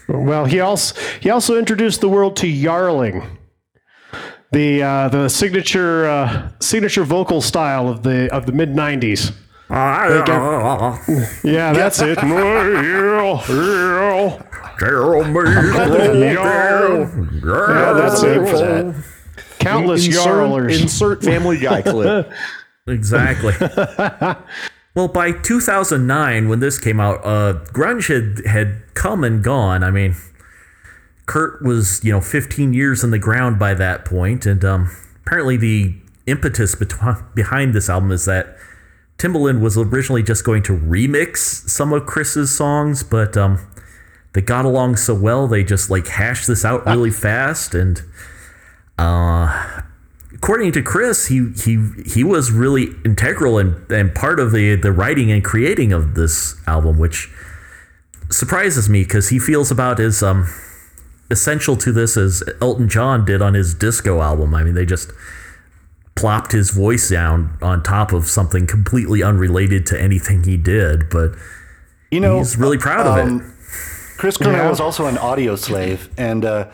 Well, 0.07 0.45
he 0.45 0.59
also 0.61 0.95
he 1.19 1.29
also 1.29 1.57
introduced 1.59 2.01
the 2.01 2.09
world 2.09 2.35
to 2.37 2.47
yarling, 2.47 3.37
the 4.51 4.81
uh, 4.83 5.09
the 5.09 5.29
signature 5.29 6.07
uh, 6.07 6.49
signature 6.59 7.03
vocal 7.03 7.39
style 7.41 7.87
of 7.87 8.01
the 8.03 8.33
of 8.33 8.45
the 8.47 8.51
mid 8.51 8.69
'90s. 8.73 9.31
Yeah, 11.43 11.71
that's 11.73 11.99
it. 12.01 12.17
Yeah, 17.69 17.93
that's 17.93 18.23
it. 18.23 18.47
for 18.49 18.57
that. 18.57 19.03
Countless 19.59 20.05
insert, 20.05 20.23
yarlers. 20.25 20.81
insert 20.81 21.23
Family 21.23 21.59
Guy 21.59 21.81
clip. 21.81 22.31
Exactly. 22.87 23.53
well, 24.95 25.07
by 25.07 25.31
2009, 25.31 26.49
when 26.49 26.59
this 26.61 26.79
came 26.79 26.99
out, 26.99 27.23
uh, 27.23 27.53
grunge 27.65 28.07
had 28.07 28.43
had 28.47 28.81
come 28.95 29.23
and 29.23 29.43
gone. 29.43 29.83
I 29.83 29.91
mean, 29.91 30.15
Kurt 31.27 31.61
was 31.61 32.03
you 32.03 32.11
know 32.11 32.19
15 32.21 32.73
years 32.73 33.03
in 33.03 33.11
the 33.11 33.19
ground 33.19 33.59
by 33.59 33.75
that 33.75 34.03
point, 34.03 34.47
and 34.47 34.65
um, 34.65 34.89
apparently 35.23 35.57
the 35.57 35.95
impetus 36.25 36.73
bet- 36.73 37.35
behind 37.35 37.75
this 37.75 37.87
album 37.87 38.11
is 38.11 38.25
that 38.25 38.57
Timbaland 39.21 39.61
was 39.61 39.77
originally 39.77 40.23
just 40.23 40.43
going 40.43 40.63
to 40.63 40.77
remix 40.77 41.37
some 41.69 41.93
of 41.93 42.05
Chris's 42.05 42.55
songs, 42.55 43.03
but 43.03 43.37
um, 43.37 43.59
they 44.33 44.41
got 44.41 44.65
along 44.65 44.95
so 44.95 45.13
well 45.13 45.47
they 45.47 45.63
just 45.63 45.89
like 45.89 46.07
hashed 46.07 46.47
this 46.47 46.65
out 46.65 46.85
really 46.85 47.11
fast 47.27 47.75
and. 47.75 48.01
Uh, 48.97 49.81
according 50.33 50.71
to 50.71 50.81
Chris, 50.81 51.27
he 51.27 51.51
he 51.63 51.91
he 52.05 52.23
was 52.23 52.51
really 52.51 52.89
integral 53.05 53.57
and, 53.57 53.89
and 53.91 54.13
part 54.13 54.39
of 54.39 54.51
the 54.51 54.75
the 54.75 54.91
writing 54.91 55.31
and 55.31 55.43
creating 55.43 55.93
of 55.93 56.15
this 56.15 56.55
album, 56.67 56.97
which 56.97 57.29
surprises 58.29 58.89
me 58.89 59.03
because 59.03 59.29
he 59.29 59.39
feels 59.39 59.71
about 59.71 59.99
as 59.99 60.23
um 60.23 60.47
essential 61.29 61.77
to 61.77 61.91
this 61.91 62.17
as 62.17 62.43
Elton 62.61 62.89
John 62.89 63.25
did 63.25 63.41
on 63.41 63.53
his 63.53 63.73
disco 63.73 64.21
album. 64.21 64.53
I 64.53 64.63
mean, 64.63 64.73
they 64.73 64.85
just 64.85 65.11
plopped 66.15 66.51
his 66.51 66.71
voice 66.71 67.09
down 67.09 67.57
on 67.61 67.81
top 67.83 68.11
of 68.11 68.27
something 68.27 68.67
completely 68.67 69.23
unrelated 69.23 69.85
to 69.87 69.99
anything 69.99 70.43
he 70.43 70.57
did, 70.57 71.09
but 71.09 71.31
You 72.11 72.19
know, 72.19 72.37
he's 72.37 72.57
really 72.57 72.77
proud 72.77 73.07
of 73.07 73.17
it. 73.17 73.21
um, 73.31 73.53
Chris 74.17 74.37
Cornell 74.37 74.63
Yeah. 74.65 74.69
was 74.69 74.79
also 74.79 75.07
an 75.07 75.15
Audioslave, 75.15 76.09
and 76.17 76.45
uh, 76.45 76.65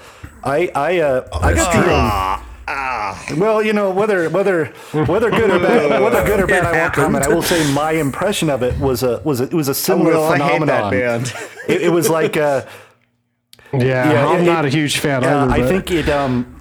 I 0.44 0.70
I 0.76 1.00
uh, 1.00 1.28
I 1.42 1.54
got 1.54 1.72
to. 1.72 2.44
Ah, 2.70 3.24
Well, 3.38 3.64
you 3.64 3.72
know 3.72 3.92
whether 3.92 4.30
whether 4.30 4.66
whether 4.92 5.30
good 5.30 5.50
or 5.50 5.60
bad, 5.60 6.02
whether 6.06 6.26
good 6.26 6.42
or 6.42 6.48
bad, 6.48 6.64
I 6.64 6.66
won't 6.66 6.76
happened. 6.76 7.04
comment. 7.06 7.26
I 7.26 7.30
will 7.30 7.42
say 7.42 7.72
my 7.72 7.92
impression 7.94 8.50
of 8.50 8.64
it 8.64 8.78
was 8.80 9.04
a 9.04 9.22
was 9.24 9.40
a, 9.40 9.44
it 9.46 9.54
was 9.54 9.70
a 9.70 9.74
similar 9.74 10.12
Well, 10.12 10.24
I 10.26 10.38
hate 10.38 10.60
phenomenon. 10.60 10.68
that 10.68 10.92
band. 10.92 11.34
It, 11.70 11.84
it 11.84 11.90
was 11.90 12.10
like 12.10 12.36
uh, 12.36 12.64
yeah, 13.74 14.12
yeah, 14.12 14.28
I'm 14.28 14.42
it- 14.42 14.46
not 14.46 14.66
a 14.66 14.70
huge 14.70 14.98
fan. 14.98 15.24
uh, 15.24 15.48
either, 15.50 15.64
I 15.64 15.68
think 15.68 15.90
it 15.92 16.10
um 16.10 16.57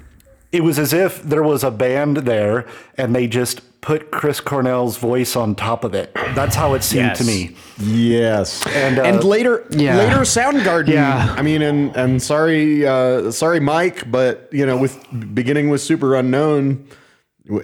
it 0.52 0.62
was 0.62 0.78
as 0.78 0.92
if 0.92 1.22
there 1.22 1.42
was 1.42 1.62
a 1.64 1.70
band 1.70 2.18
there 2.18 2.66
and 2.96 3.14
they 3.14 3.26
just 3.26 3.60
put 3.80 4.10
Chris 4.10 4.40
Cornell's 4.40 4.96
voice 4.96 5.36
on 5.36 5.54
top 5.54 5.84
of 5.84 5.94
it. 5.94 6.12
That's 6.34 6.56
how 6.56 6.74
it 6.74 6.82
seemed 6.82 7.14
to 7.16 7.24
me. 7.24 7.54
Yes, 7.78 8.66
And, 8.66 8.98
uh, 8.98 9.02
and 9.02 9.22
later, 9.22 9.64
Yeah. 9.70 9.96
later 9.98 10.20
Soundgarden. 10.22 10.88
Yeah. 10.88 11.34
I 11.36 11.42
mean, 11.42 11.62
and 11.62 11.94
and 11.96 12.20
sorry, 12.22 12.86
uh, 12.86 13.30
sorry, 13.30 13.60
Mike, 13.60 14.10
but 14.10 14.48
you 14.50 14.66
know, 14.66 14.76
with 14.76 14.98
beginning 15.34 15.68
with 15.68 15.82
Superunknown 15.82 16.84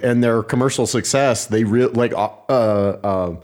and 0.02 0.22
their 0.22 0.42
commercial 0.44 0.86
success, 0.86 1.46
they 1.46 1.64
real 1.64 1.90
like 1.92 2.12
uh, 2.12 2.28
uh, 2.48 3.36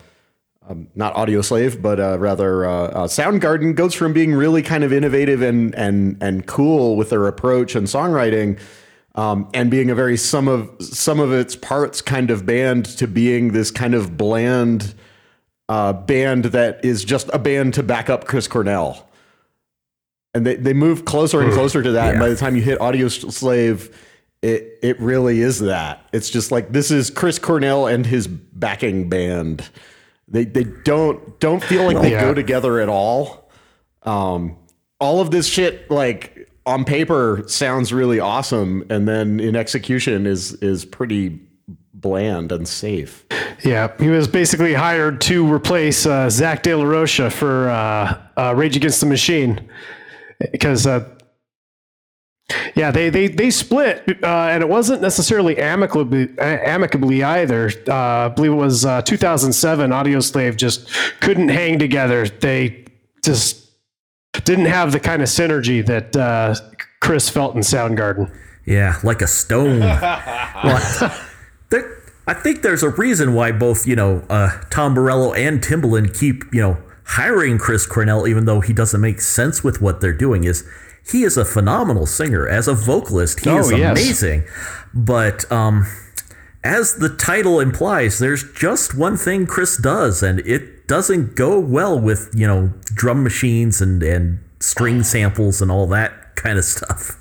um, 0.68 0.88
not 0.94 1.14
Audioslave, 1.14 1.80
but 1.82 1.98
uh, 1.98 2.16
rather 2.18 2.64
uh, 2.64 2.70
uh, 2.70 3.06
Soundgarden 3.08 3.74
goes 3.74 3.94
from 3.94 4.12
being 4.12 4.34
really 4.34 4.62
kind 4.62 4.84
of 4.84 4.92
innovative 4.92 5.42
and 5.42 5.74
and 5.74 6.16
and 6.20 6.46
cool 6.46 6.94
with 6.96 7.10
their 7.10 7.26
approach 7.26 7.74
and 7.74 7.86
songwriting. 7.88 8.58
Um, 9.14 9.48
and 9.52 9.70
being 9.70 9.90
a 9.90 9.94
very 9.94 10.16
some 10.16 10.46
of 10.46 10.70
some 10.80 11.18
of 11.18 11.32
its 11.32 11.56
parts 11.56 12.00
kind 12.00 12.30
of 12.30 12.46
band 12.46 12.84
to 12.98 13.08
being 13.08 13.52
this 13.52 13.70
kind 13.70 13.94
of 13.94 14.16
bland 14.16 14.94
uh, 15.68 15.92
band 15.92 16.46
that 16.46 16.84
is 16.84 17.04
just 17.04 17.28
a 17.32 17.38
band 17.38 17.74
to 17.74 17.82
back 17.82 18.08
up 18.08 18.26
Chris 18.26 18.46
Cornell. 18.46 19.08
And 20.34 20.46
they, 20.46 20.54
they 20.56 20.72
move 20.74 21.04
closer 21.04 21.40
and 21.40 21.52
closer 21.52 21.82
to 21.82 21.92
that. 21.92 22.10
And 22.12 22.20
by 22.20 22.28
the 22.28 22.36
time 22.36 22.54
you 22.54 22.62
hit 22.62 22.78
Audioslave, 22.78 23.92
it 24.42 24.78
it 24.82 25.00
really 25.00 25.40
is 25.40 25.58
that. 25.60 26.06
It's 26.12 26.30
just 26.30 26.52
like 26.52 26.70
this 26.70 26.90
is 26.92 27.10
Chris 27.10 27.40
Cornell 27.40 27.86
and 27.88 28.06
his 28.06 28.28
backing 28.28 29.08
band. 29.08 29.68
They 30.28 30.44
they 30.44 30.64
don't 30.64 31.40
don't 31.40 31.64
feel 31.64 31.84
like 31.84 32.00
they 32.02 32.12
Yeah. 32.12 32.20
go 32.20 32.34
together 32.34 32.78
at 32.78 32.88
all. 32.88 33.50
Um, 34.04 34.56
all 35.00 35.20
of 35.20 35.30
this 35.32 35.48
shit 35.48 35.90
like 35.90 36.37
on 36.68 36.84
paper 36.84 37.42
sounds 37.46 37.92
really 37.92 38.20
awesome, 38.20 38.84
and 38.90 39.08
then 39.08 39.40
in 39.40 39.56
execution 39.56 40.26
is 40.26 40.52
is 40.54 40.84
pretty 40.84 41.40
bland 41.94 42.52
and 42.52 42.68
safe. 42.68 43.24
Yeah, 43.64 43.90
he 43.98 44.08
was 44.08 44.28
basically 44.28 44.74
hired 44.74 45.20
to 45.22 45.50
replace 45.52 46.06
uh, 46.06 46.30
Zack 46.30 46.62
De 46.62 46.74
La 46.74 46.84
Rocha 46.84 47.30
for 47.30 47.70
uh, 47.70 48.22
uh, 48.36 48.54
Rage 48.54 48.76
Against 48.76 49.00
the 49.00 49.06
Machine 49.06 49.68
because, 50.52 50.86
uh, 50.86 51.08
yeah, 52.74 52.90
they 52.90 53.10
they 53.10 53.28
they 53.28 53.50
split, 53.50 54.04
uh, 54.22 54.26
and 54.26 54.62
it 54.62 54.68
wasn't 54.68 55.02
necessarily 55.02 55.58
amicably 55.58 56.28
amicably 56.38 57.22
either. 57.22 57.70
Uh, 57.86 57.94
I 57.94 58.28
believe 58.28 58.52
it 58.52 58.56
was 58.56 58.84
uh, 58.84 59.02
2007. 59.02 59.90
Audioslave 59.90 60.56
just 60.56 60.88
couldn't 61.20 61.48
hang 61.48 61.78
together. 61.78 62.26
They 62.28 62.86
just 63.24 63.67
didn't 64.44 64.66
have 64.66 64.92
the 64.92 65.00
kind 65.00 65.22
of 65.22 65.28
synergy 65.28 65.84
that 65.86 66.16
uh, 66.16 66.54
Chris 67.00 67.28
felt 67.28 67.54
in 67.54 67.62
Soundgarden. 67.62 68.34
Yeah, 68.66 68.98
like 69.02 69.22
a 69.22 69.26
stone. 69.26 69.80
well, 70.64 71.14
there, 71.70 72.02
I 72.26 72.34
think 72.34 72.62
there's 72.62 72.82
a 72.82 72.90
reason 72.90 73.32
why 73.34 73.52
both, 73.52 73.86
you 73.86 73.96
know, 73.96 74.24
uh, 74.28 74.50
Tom 74.70 74.92
Morello 74.94 75.32
and 75.32 75.60
Timbaland 75.62 76.18
keep, 76.18 76.44
you 76.52 76.60
know, 76.60 76.78
hiring 77.04 77.56
Chris 77.58 77.86
Cornell, 77.86 78.26
even 78.28 78.44
though 78.44 78.60
he 78.60 78.72
doesn't 78.74 79.00
make 79.00 79.20
sense 79.20 79.64
with 79.64 79.80
what 79.80 80.00
they're 80.02 80.12
doing. 80.12 80.44
Is 80.44 80.68
he 81.10 81.22
is 81.22 81.38
a 81.38 81.44
phenomenal 81.46 82.04
singer 82.04 82.46
as 82.46 82.68
a 82.68 82.74
vocalist. 82.74 83.40
He 83.40 83.48
Oh, 83.50 83.58
is 83.60 83.72
yes. 83.72 83.98
amazing, 83.98 84.44
but 84.92 85.50
um, 85.50 85.86
as 86.64 86.96
the 86.96 87.08
title 87.08 87.60
implies, 87.60 88.18
there's 88.18 88.50
just 88.52 88.96
one 88.96 89.16
thing 89.16 89.46
Chris 89.46 89.76
does, 89.76 90.22
and 90.22 90.40
it 90.40 90.86
doesn't 90.86 91.36
go 91.36 91.58
well 91.58 91.98
with 91.98 92.30
you 92.34 92.46
know 92.46 92.72
drum 92.94 93.22
machines 93.22 93.80
and 93.80 94.02
and 94.02 94.40
string 94.60 95.02
samples 95.02 95.62
and 95.62 95.70
all 95.70 95.86
that 95.86 96.36
kind 96.36 96.58
of 96.58 96.64
stuff. 96.64 97.16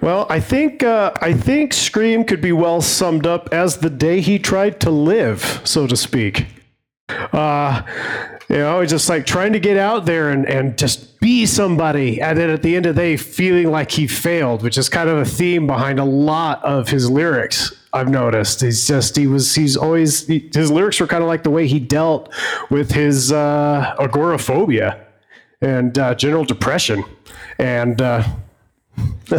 Well, 0.00 0.26
I 0.30 0.40
think 0.40 0.82
uh, 0.82 1.12
I 1.20 1.34
think 1.34 1.74
Scream 1.74 2.24
could 2.24 2.40
be 2.40 2.52
well 2.52 2.80
summed 2.80 3.26
up 3.26 3.50
as 3.52 3.78
the 3.78 3.90
day 3.90 4.20
he 4.20 4.38
tried 4.38 4.80
to 4.80 4.90
live, 4.90 5.60
so 5.64 5.86
to 5.86 5.96
speak. 5.96 6.46
Uh, 7.10 7.82
you 8.48 8.56
know, 8.56 8.80
it's 8.80 8.90
just 8.90 9.08
like 9.08 9.26
trying 9.26 9.52
to 9.52 9.60
get 9.60 9.76
out 9.76 10.04
there 10.04 10.30
and, 10.30 10.46
and 10.46 10.76
just 10.76 11.20
be 11.20 11.46
somebody, 11.46 12.20
and 12.20 12.38
then 12.38 12.50
at 12.50 12.62
the 12.62 12.76
end 12.76 12.86
of 12.86 12.96
the 12.96 13.00
day, 13.00 13.16
feeling 13.16 13.70
like 13.70 13.90
he 13.90 14.06
failed, 14.06 14.62
which 14.62 14.76
is 14.76 14.88
kind 14.88 15.08
of 15.08 15.18
a 15.18 15.24
theme 15.24 15.66
behind 15.66 15.98
a 15.98 16.04
lot 16.04 16.62
of 16.64 16.88
his 16.88 17.10
lyrics. 17.10 17.72
I've 17.92 18.08
noticed 18.08 18.60
he's 18.60 18.86
just 18.86 19.16
he 19.16 19.26
was 19.26 19.54
he's 19.54 19.76
always 19.76 20.26
he, 20.26 20.50
his 20.52 20.70
lyrics 20.70 20.98
were 20.98 21.06
kind 21.06 21.22
of 21.22 21.28
like 21.28 21.42
the 21.42 21.50
way 21.50 21.66
he 21.66 21.78
dealt 21.78 22.32
with 22.70 22.92
his 22.92 23.30
uh, 23.30 23.94
agoraphobia 24.00 25.06
and 25.60 25.98
uh, 25.98 26.14
general 26.14 26.44
depression, 26.44 27.04
and. 27.58 28.00
Uh, 28.00 28.24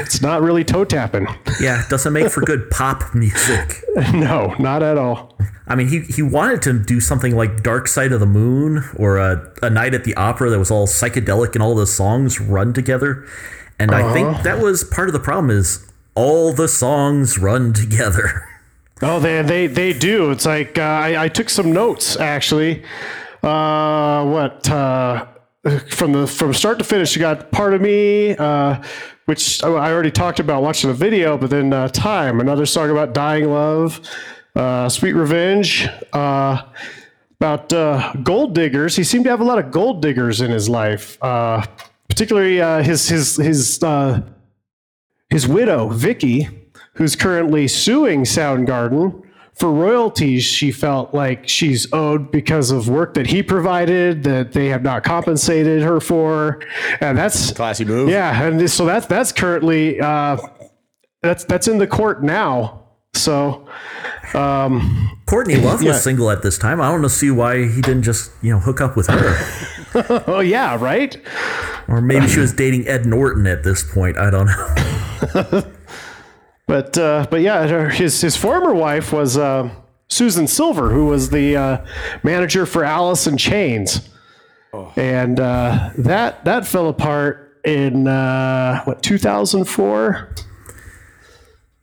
it's 0.00 0.20
not 0.22 0.42
really 0.42 0.64
toe 0.64 0.84
tapping. 0.84 1.26
Yeah, 1.60 1.82
it 1.82 1.88
doesn't 1.88 2.12
make 2.12 2.30
for 2.30 2.40
good 2.40 2.70
pop 2.70 3.14
music. 3.14 3.82
No, 4.12 4.54
not 4.58 4.82
at 4.82 4.96
all. 4.98 5.36
I 5.66 5.74
mean, 5.74 5.88
he, 5.88 6.00
he 6.00 6.22
wanted 6.22 6.62
to 6.62 6.78
do 6.78 7.00
something 7.00 7.36
like 7.36 7.62
Dark 7.62 7.86
Side 7.88 8.12
of 8.12 8.20
the 8.20 8.26
Moon 8.26 8.84
or 8.96 9.18
a, 9.18 9.52
a 9.62 9.70
Night 9.70 9.94
at 9.94 10.04
the 10.04 10.14
Opera 10.14 10.50
that 10.50 10.58
was 10.58 10.70
all 10.70 10.86
psychedelic 10.86 11.54
and 11.54 11.62
all 11.62 11.74
the 11.74 11.86
songs 11.86 12.40
run 12.40 12.72
together. 12.72 13.26
And 13.78 13.90
I 13.90 14.12
think 14.12 14.42
that 14.44 14.60
was 14.60 14.84
part 14.84 15.08
of 15.08 15.12
the 15.12 15.20
problem 15.20 15.50
is 15.50 15.84
all 16.14 16.52
the 16.52 16.68
songs 16.68 17.38
run 17.38 17.72
together. 17.72 18.48
Oh, 19.04 19.18
they 19.18 19.42
they 19.42 19.66
they 19.66 19.92
do. 19.92 20.30
It's 20.30 20.46
like 20.46 20.78
uh, 20.78 20.82
I, 20.82 21.24
I 21.24 21.28
took 21.28 21.50
some 21.50 21.72
notes 21.72 22.16
actually. 22.16 22.84
Uh, 23.42 24.24
what 24.24 24.70
uh, 24.70 25.26
from 25.90 26.12
the 26.12 26.28
from 26.28 26.54
start 26.54 26.78
to 26.78 26.84
finish? 26.84 27.16
You 27.16 27.20
got 27.20 27.50
part 27.50 27.74
of 27.74 27.80
me, 27.80 28.36
uh, 28.36 28.80
which 29.26 29.62
I 29.62 29.68
already 29.68 30.10
talked 30.10 30.40
about 30.40 30.62
watching 30.62 30.88
the 30.88 30.94
video, 30.94 31.38
but 31.38 31.50
then 31.50 31.72
uh, 31.72 31.88
time, 31.88 32.40
another 32.40 32.66
song 32.66 32.90
about 32.90 33.14
dying 33.14 33.50
love, 33.50 34.00
uh, 34.54 34.88
sweet 34.88 35.12
revenge. 35.12 35.88
Uh, 36.12 36.62
about 37.40 37.72
uh, 37.72 38.12
gold 38.22 38.54
diggers. 38.54 38.94
He 38.94 39.02
seemed 39.02 39.24
to 39.24 39.30
have 39.30 39.40
a 39.40 39.44
lot 39.44 39.58
of 39.58 39.72
gold 39.72 40.00
diggers 40.00 40.40
in 40.40 40.52
his 40.52 40.68
life, 40.68 41.20
uh, 41.20 41.66
particularly 42.08 42.60
uh, 42.60 42.84
his 42.84 43.08
his 43.08 43.34
his 43.34 43.80
his 45.28 45.48
widow 45.48 45.88
Vicky, 45.88 46.48
who's 46.94 47.16
currently 47.16 47.66
suing 47.66 48.22
Soundgarden 48.22 49.21
for 49.62 49.70
royalties. 49.72 50.42
She 50.42 50.72
felt 50.72 51.14
like 51.14 51.46
she's 51.48 51.86
owed 51.92 52.32
because 52.32 52.72
of 52.72 52.88
work 52.88 53.14
that 53.14 53.28
he 53.28 53.44
provided 53.44 54.24
that 54.24 54.50
they 54.52 54.66
have 54.70 54.82
not 54.82 55.04
compensated 55.04 55.82
her 55.82 56.00
for, 56.00 56.60
and 57.00 57.16
that's 57.16 57.52
Classy 57.52 57.84
move. 57.84 58.08
yeah, 58.08 58.42
and 58.42 58.68
so 58.68 58.84
that's 58.84 59.06
that's 59.06 59.30
currently 59.30 60.00
uh, 60.00 60.36
that's 61.22 61.44
that's 61.44 61.68
in 61.68 61.78
the 61.78 61.86
court 61.86 62.24
now. 62.24 62.88
So. 63.14 63.68
Um, 64.34 65.20
Courtney 65.26 65.56
Love 65.56 65.82
Yeah. 65.82 65.90
was 65.92 66.02
single 66.02 66.30
at 66.30 66.42
this 66.42 66.56
time. 66.58 66.80
I 66.80 66.90
don't 66.90 67.02
know 67.02 67.08
see 67.08 67.30
why 67.30 67.68
he 67.68 67.82
didn't 67.82 68.02
just 68.02 68.30
you 68.42 68.50
know 68.52 68.58
hook 68.58 68.80
up 68.80 68.96
with 68.96 69.06
her, 69.08 70.24
oh 70.26 70.40
yeah, 70.40 70.76
right. 70.80 71.16
or 71.86 72.00
maybe 72.00 72.26
she 72.26 72.40
was 72.40 72.52
dating 72.52 72.88
Ed 72.88 73.04
Norton 73.06 73.46
at 73.46 73.62
this 73.62 73.82
point. 73.84 74.16
I 74.18 74.30
don't 74.30 74.46
know. 74.46 75.64
But 76.66 76.96
uh, 76.96 77.26
but 77.30 77.40
yeah, 77.40 77.90
his 77.90 78.20
his 78.20 78.36
former 78.36 78.72
wife 78.72 79.12
was 79.12 79.36
uh, 79.36 79.68
Susan 80.08 80.46
Silver, 80.46 80.90
who 80.90 81.06
was 81.06 81.30
the 81.30 81.56
uh, 81.56 81.84
manager 82.22 82.66
for 82.66 82.84
Alice 82.84 83.26
in 83.26 83.36
Chains, 83.36 84.08
and 84.96 85.40
uh, 85.40 85.90
that 85.98 86.44
that 86.44 86.66
fell 86.66 86.88
apart 86.88 87.58
in 87.64 88.06
uh, 88.06 88.82
what 88.84 89.02
2004. 89.02 90.34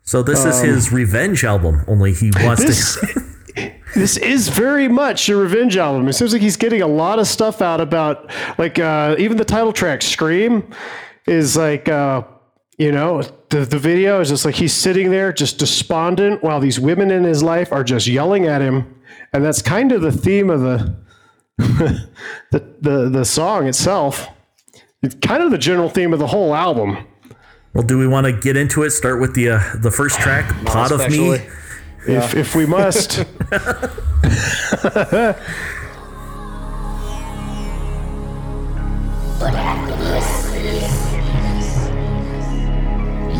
So 0.04 0.24
this 0.24 0.44
is 0.46 0.62
his 0.62 0.92
revenge 0.92 1.44
album. 1.44 1.84
Only 1.88 2.14
he 2.14 2.32
wants 2.38 2.62
Um, 2.62 2.68
This 2.68 2.96
to. 3.00 3.74
this 3.96 4.18
is 4.18 4.48
very 4.50 4.88
much 4.88 5.30
a 5.30 5.36
revenge 5.36 5.78
album. 5.78 6.08
It 6.08 6.14
seems 6.14 6.34
like 6.34 6.42
he's 6.42 6.58
getting 6.58 6.82
a 6.82 6.88
lot 6.88 7.20
of 7.20 7.28
stuff 7.28 7.62
out 7.62 7.80
about 7.82 8.32
like 8.58 8.80
uh, 8.80 9.16
even 9.20 9.38
the 9.38 9.46
title 9.46 9.74
track 9.74 10.02
"Scream" 10.02 10.72
is 11.28 11.58
like. 11.58 11.90
You 12.80 12.94
know, 12.94 13.22
the, 13.50 13.66
the 13.66 13.78
video 13.78 14.22
is 14.22 14.30
just 14.30 14.46
like 14.46 14.56
he's 14.56 14.74
sitting 14.74 15.12
there 15.12 15.34
just 15.34 15.60
despondent 15.60 16.42
while 16.42 16.62
these 16.62 16.80
women 16.80 17.12
in 17.12 17.26
his 17.26 17.44
life 17.44 17.74
are 17.74 17.84
just 17.84 18.08
yelling 18.08 18.46
at 18.46 18.62
him. 18.62 18.96
And 19.34 19.44
that's 19.44 19.62
kind 19.62 19.92
of 19.92 20.02
the 20.02 20.14
theme 20.14 20.50
of 20.50 20.62
the 20.62 20.96
the, 21.58 22.10
the, 22.80 23.10
the 23.10 23.26
song 23.26 23.68
itself. 23.68 24.30
It's 25.04 25.16
kind 25.16 25.44
of 25.44 25.52
the 25.52 25.58
general 25.58 25.90
theme 25.90 26.14
of 26.14 26.20
the 26.20 26.28
whole 26.28 26.56
album. 26.56 27.06
Well, 27.74 27.86
do 27.86 27.98
we 27.98 28.08
want 28.08 28.28
to 28.28 28.32
get 28.32 28.56
into 28.56 28.84
it? 28.84 28.92
Start 28.92 29.20
with 29.20 29.36
the 29.36 29.50
uh, 29.50 29.62
the 29.76 29.92
first 29.92 30.22
track, 30.22 30.50
"Pot 30.66 30.92
of 30.92 31.00
Me." 31.00 31.06
especially. 31.06 31.50
If, 32.08 32.34
if 32.34 32.56
we 32.56 32.66
must. 32.66 33.26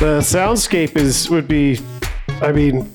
The 0.00 0.20
soundscape 0.20 0.96
is 0.96 1.28
would 1.28 1.48
be, 1.48 1.80
I 2.40 2.52
mean, 2.52 2.88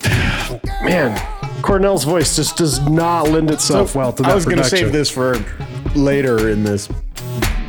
man, 0.84 1.20
Cornell's 1.62 2.06
voice 2.06 2.34
just 2.36 2.56
does 2.56 2.80
not 2.88 3.28
lend 3.28 3.52
itself 3.52 3.94
well 3.94 4.14
to 4.14 4.24
that 4.24 4.32
I 4.32 4.36
was 4.36 4.46
going 4.46 4.58
to 4.58 4.64
save 4.64 4.94
this 4.94 5.10
for 5.10 5.36
later 5.96 6.50
in 6.50 6.64
this 6.64 6.90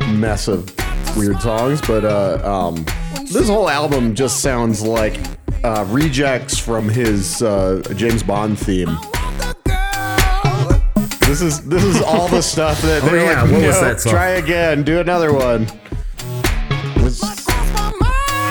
mess 0.07 0.47
of 0.47 0.73
weird 1.17 1.41
songs, 1.41 1.81
but 1.81 2.05
uh, 2.05 2.39
um, 2.49 2.85
this 3.29 3.49
whole 3.49 3.69
album 3.69 4.15
just 4.15 4.39
sounds 4.39 4.81
like 4.81 5.19
uh, 5.65 5.85
rejects 5.89 6.57
from 6.57 6.87
his 6.87 7.41
uh, 7.41 7.81
James 7.97 8.23
Bond 8.23 8.57
theme. 8.57 8.95
This 11.27 11.41
is 11.41 11.67
this 11.67 11.83
is 11.83 12.01
all 12.01 12.29
the 12.29 12.41
stuff 12.41 12.81
that 12.83 13.03
Oh, 13.03 13.07
they're 13.07 13.25
yeah, 13.25 13.41
like, 13.41 13.51
what 13.51 13.61
was 13.65 13.79
that 13.81 13.99
song?" 13.99 14.13
Try 14.13 14.29
again, 14.29 14.83
do 14.83 14.99
another 14.99 15.33
one. 15.33 15.67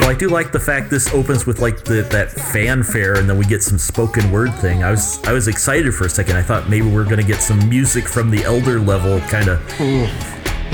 It's- 0.05 0.07
Well, 0.07 0.15
I 0.15 0.19
do 0.19 0.29
like 0.29 0.53
the 0.53 0.61
fact 0.61 0.91
this 0.91 1.13
opens 1.15 1.47
with 1.47 1.61
like 1.61 1.83
the, 1.85 2.03
that 2.11 2.31
fanfare, 2.31 3.15
and 3.15 3.29
then 3.29 3.39
we 3.39 3.45
get 3.47 3.63
some 3.63 3.79
spoken 3.79 4.31
word 4.31 4.55
thing. 4.55 4.83
I 4.85 4.91
was 4.91 5.23
I 5.25 5.33
was 5.33 5.49
excited 5.49 5.95
for 5.95 6.05
a 6.05 6.11
second. 6.11 6.37
I 6.37 6.43
thought 6.43 6.69
maybe 6.69 6.87
we 6.89 6.97
are 6.97 7.05
gonna 7.05 7.23
get 7.23 7.41
some 7.41 7.69
music 7.69 8.07
from 8.07 8.31
the 8.31 8.45
Elder 8.45 8.81
level 8.81 9.19
kind 9.21 9.49
of 9.49 9.61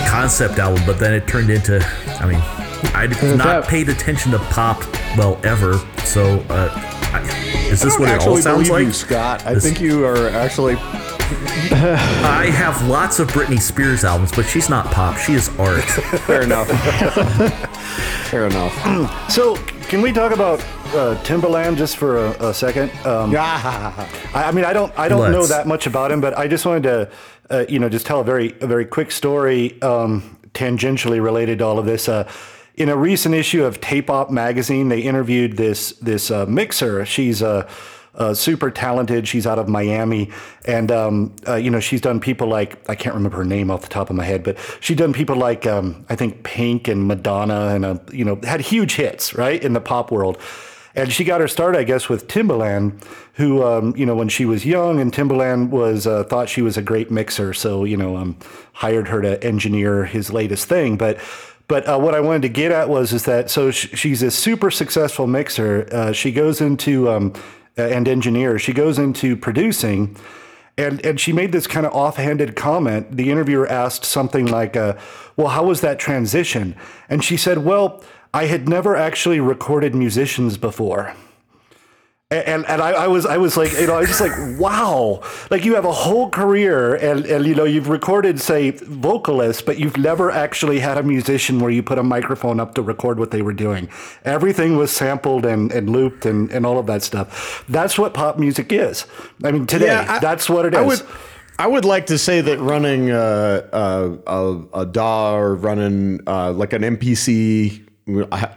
concept 0.09 0.59
album, 0.59 0.83
but 0.87 0.99
then 0.99 1.13
it 1.15 1.27
turned 1.29 1.51
into. 1.51 1.79
I 2.21 2.27
mean, 2.27 2.41
I'd 2.95 3.11
not 3.37 3.39
that- 3.63 3.69
paid 3.69 3.89
attention 3.89 4.33
to 4.33 4.39
pop 4.51 4.83
well 5.17 5.39
ever. 5.45 5.79
So, 6.05 6.45
uh, 6.51 6.71
I, 7.13 7.21
is 7.71 7.83
this 7.83 7.95
I 7.97 8.01
what 8.01 8.09
it 8.11 8.21
all 8.27 8.37
sounds 8.37 8.69
believe 8.69 8.71
like? 8.71 8.87
you, 8.87 8.93
Scott. 8.93 9.47
I 9.47 9.55
This- 9.55 9.63
think 9.65 9.81
you 9.81 10.05
are 10.05 10.29
actually. 10.31 10.75
I 11.31 12.51
have 12.55 12.89
lots 12.89 13.21
of 13.21 13.29
Britney 13.29 13.61
Spears 13.61 14.05
albums, 14.05 14.33
but 14.33 14.47
she's 14.47 14.69
not 14.69 14.87
pop. 14.87 15.17
She 15.17 15.35
is 15.35 15.49
art. 15.59 15.85
Fair 16.27 16.43
enough. 16.43 16.69
Fair 18.31 18.47
enough. 18.47 18.75
So, 19.31 19.57
can 19.89 20.03
we 20.03 20.13
talk 20.13 20.33
about 20.33 20.61
uh, 20.95 21.17
Timbaland 21.23 21.77
just 21.77 21.97
for 21.97 22.27
a, 22.27 22.49
a 22.49 22.55
second? 22.55 22.91
Um, 23.07 23.35
I, 23.37 24.09
I 24.35 24.53
mean, 24.53 24.65
I 24.65 24.73
don't, 24.73 24.97
I 24.99 25.09
don't 25.09 25.31
know 25.31 25.39
Let's. 25.39 25.51
that 25.51 25.67
much 25.67 25.87
about 25.87 26.11
him, 26.11 26.21
but 26.21 26.37
I 26.37 26.49
just 26.49 26.67
wanted 26.67 26.83
to, 26.85 27.11
uh, 27.51 27.65
you 27.69 27.79
know, 27.79 27.89
just 27.89 28.07
tell 28.07 28.21
a 28.21 28.25
very, 28.25 28.55
a 28.61 28.67
very 28.67 28.85
quick 28.85 29.13
story, 29.13 29.81
um, 29.83 30.37
tangentially 30.53 31.23
related 31.23 31.59
to 31.59 31.65
all 31.65 31.79
of 31.79 31.87
this. 31.87 32.09
Uh, 32.09 32.29
in 32.75 32.89
a 32.89 32.97
recent 32.97 33.35
issue 33.35 33.65
of 33.65 33.81
Tape 33.81 34.11
Op 34.11 34.31
magazine, 34.31 34.89
they 34.89 35.01
interviewed 35.01 35.57
this 35.57 35.93
this 35.93 36.31
uh, 36.31 36.47
mixer. 36.47 37.05
She's 37.05 37.43
a 37.43 37.69
uh, 38.15 38.35
super 38.35 38.71
talented. 38.71 39.27
She's 39.29 39.47
out 39.47 39.59
of 39.59 39.69
Miami, 39.69 40.31
and 40.65 40.91
um, 40.91 41.35
uh, 41.47 41.57
you 41.57 41.71
know 41.71 41.81
she's 41.81 42.01
done 42.01 42.21
people 42.21 42.49
like 42.49 42.89
I 42.89 42.95
can't 42.95 43.15
remember 43.15 43.39
her 43.39 43.45
name 43.45 43.71
off 43.71 43.83
the 43.83 43.89
top 43.89 44.11
of 44.11 44.17
my 44.17 44.25
head, 44.25 44.43
but 44.43 44.59
she's 44.81 44.97
done 44.97 45.13
people 45.13 45.37
like 45.37 45.67
um, 45.67 46.05
I 46.09 46.17
think 46.17 46.43
Pink 46.43 46.89
and 46.89 47.07
Madonna, 47.07 47.69
and 47.75 47.85
uh, 47.85 47.99
you 48.13 48.25
know 48.25 48.41
had 48.43 48.61
huge 48.61 48.95
hits 48.95 49.35
right 49.35 49.63
in 49.63 49.73
the 49.73 49.81
pop 49.81 50.11
world. 50.11 50.39
And 50.95 51.13
she 51.13 51.23
got 51.23 51.41
her 51.41 51.47
start, 51.47 51.77
I 51.77 51.85
guess, 51.85 52.09
with 52.09 52.27
Timbaland, 52.27 53.05
who, 53.35 53.63
um, 53.65 53.95
you 53.97 54.05
know, 54.05 54.17
when 54.17 54.29
she 54.29 54.45
was 54.45 54.67
young, 54.67 55.01
and 55.01 55.13
Timbaland 55.13 55.71
was 55.71 56.05
uh, 56.05 56.25
thought 56.25 56.49
she 56.49 56.63
was 56.63 56.77
a 56.77 56.83
great 56.83 57.13
mixer, 57.13 57.55
so 57.55 57.85
you 57.85 57.97
know, 57.97 58.17
um, 58.17 58.37
hired 58.73 59.07
her 59.07 59.23
to 59.23 59.43
engineer 59.45 60.05
his 60.05 60.33
latest 60.33 60.67
thing. 60.67 60.97
But, 60.97 61.21
but 61.69 61.89
uh, 61.89 61.99
what 61.99 62.17
I 62.17 62.21
wanted 62.21 62.43
to 62.43 62.49
get 62.49 62.73
at 62.73 62.89
was 62.89 63.13
is 63.13 63.25
that 63.27 63.51
so 63.51 63.71
sh- 63.71 63.97
she's 63.97 64.21
a 64.25 64.33
super 64.33 64.69
successful 64.69 65.29
mixer. 65.29 65.89
Uh, 65.93 66.13
she 66.13 66.33
goes 66.33 66.61
into 66.61 67.09
um, 67.09 67.35
and 67.77 68.09
engineer. 68.09 68.59
She 68.59 68.73
goes 68.73 68.99
into 68.99 69.37
producing. 69.37 70.17
And, 70.79 71.05
and 71.05 71.21
she 71.21 71.33
made 71.33 71.53
this 71.53 71.67
kind 71.67 71.85
of 71.85 71.93
offhanded 71.93 72.57
comment. 72.57 73.17
The 73.17 73.31
interviewer 73.31 73.67
asked 73.67 74.05
something 74.05 74.47
like, 74.47 74.77
uh, 74.77 74.95
Well, 75.37 75.49
how 75.49 75.65
was 75.65 75.83
that 75.83 75.99
transition? 75.99 76.75
And 77.09 77.23
she 77.23 77.37
said, 77.37 77.59
Well, 77.59 78.03
I 78.33 78.47
had 78.47 78.69
never 78.69 78.97
actually 78.97 79.41
recorded 79.41 79.95
musicians 79.95 80.57
before. 80.57 81.15
A- 82.33 82.49
And 82.49 82.65
and 82.67 82.81
I, 82.81 82.91
I 82.91 83.07
was 83.09 83.27
I 83.27 83.39
was 83.39 83.57
like 83.57 83.73
you 83.73 83.87
know 83.89 83.95
I 83.97 84.01
was 84.01 84.09
just 84.09 84.21
like 84.21 84.33
wow. 84.61 85.21
Like 85.51 85.65
you 85.65 85.75
have 85.75 85.85
a 85.85 85.91
whole 85.93 86.31
career 86.31 86.95
and 86.95 87.27
and 87.27 87.45
you 87.45 87.55
know 87.57 87.65
you've 87.65 87.89
recorded 87.89 88.41
say 88.41 88.71
vocalists 88.71 89.63
but 89.63 89.79
you've 89.81 89.97
never 89.97 90.31
actually 90.31 90.79
had 90.79 90.97
a 90.97 91.03
musician 91.03 91.59
where 91.59 91.71
you 91.73 91.83
put 91.83 91.99
a 91.99 92.03
microphone 92.05 92.61
up 92.61 92.75
to 92.77 92.83
record 92.83 93.19
what 93.19 93.31
they 93.33 93.43
were 93.43 93.53
doing. 93.53 93.89
Everything 94.25 94.77
was 94.77 94.93
sampled 94.93 95.45
and, 95.45 95.73
and 95.73 95.91
looped 95.91 96.25
and, 96.25 96.51
and 96.53 96.65
all 96.65 96.79
of 96.79 96.87
that 96.87 97.03
stuff. 97.03 97.65
That's 97.69 97.99
what 97.99 98.15
pop 98.15 98.39
music 98.39 98.73
is. 98.73 99.07
I 99.43 99.51
mean 99.51 99.67
today 99.67 99.91
I- 99.91 100.21
that's 100.21 100.49
what 100.49 100.67
it 100.67 100.75
is. 100.75 100.79
I 100.79 100.83
would, 100.83 101.03
I 101.59 101.67
would 101.67 101.85
like 101.85 102.07
to 102.07 102.17
say 102.17 102.41
that 102.43 102.59
running 102.61 103.11
uh, 103.11 103.67
uh, 103.73 104.17
a, 104.27 104.81
a 104.83 104.87
DAW 104.87 105.35
or 105.37 105.55
running 105.57 106.21
uh, 106.27 106.53
like 106.53 106.73
an 106.73 106.83
MPC 106.83 107.87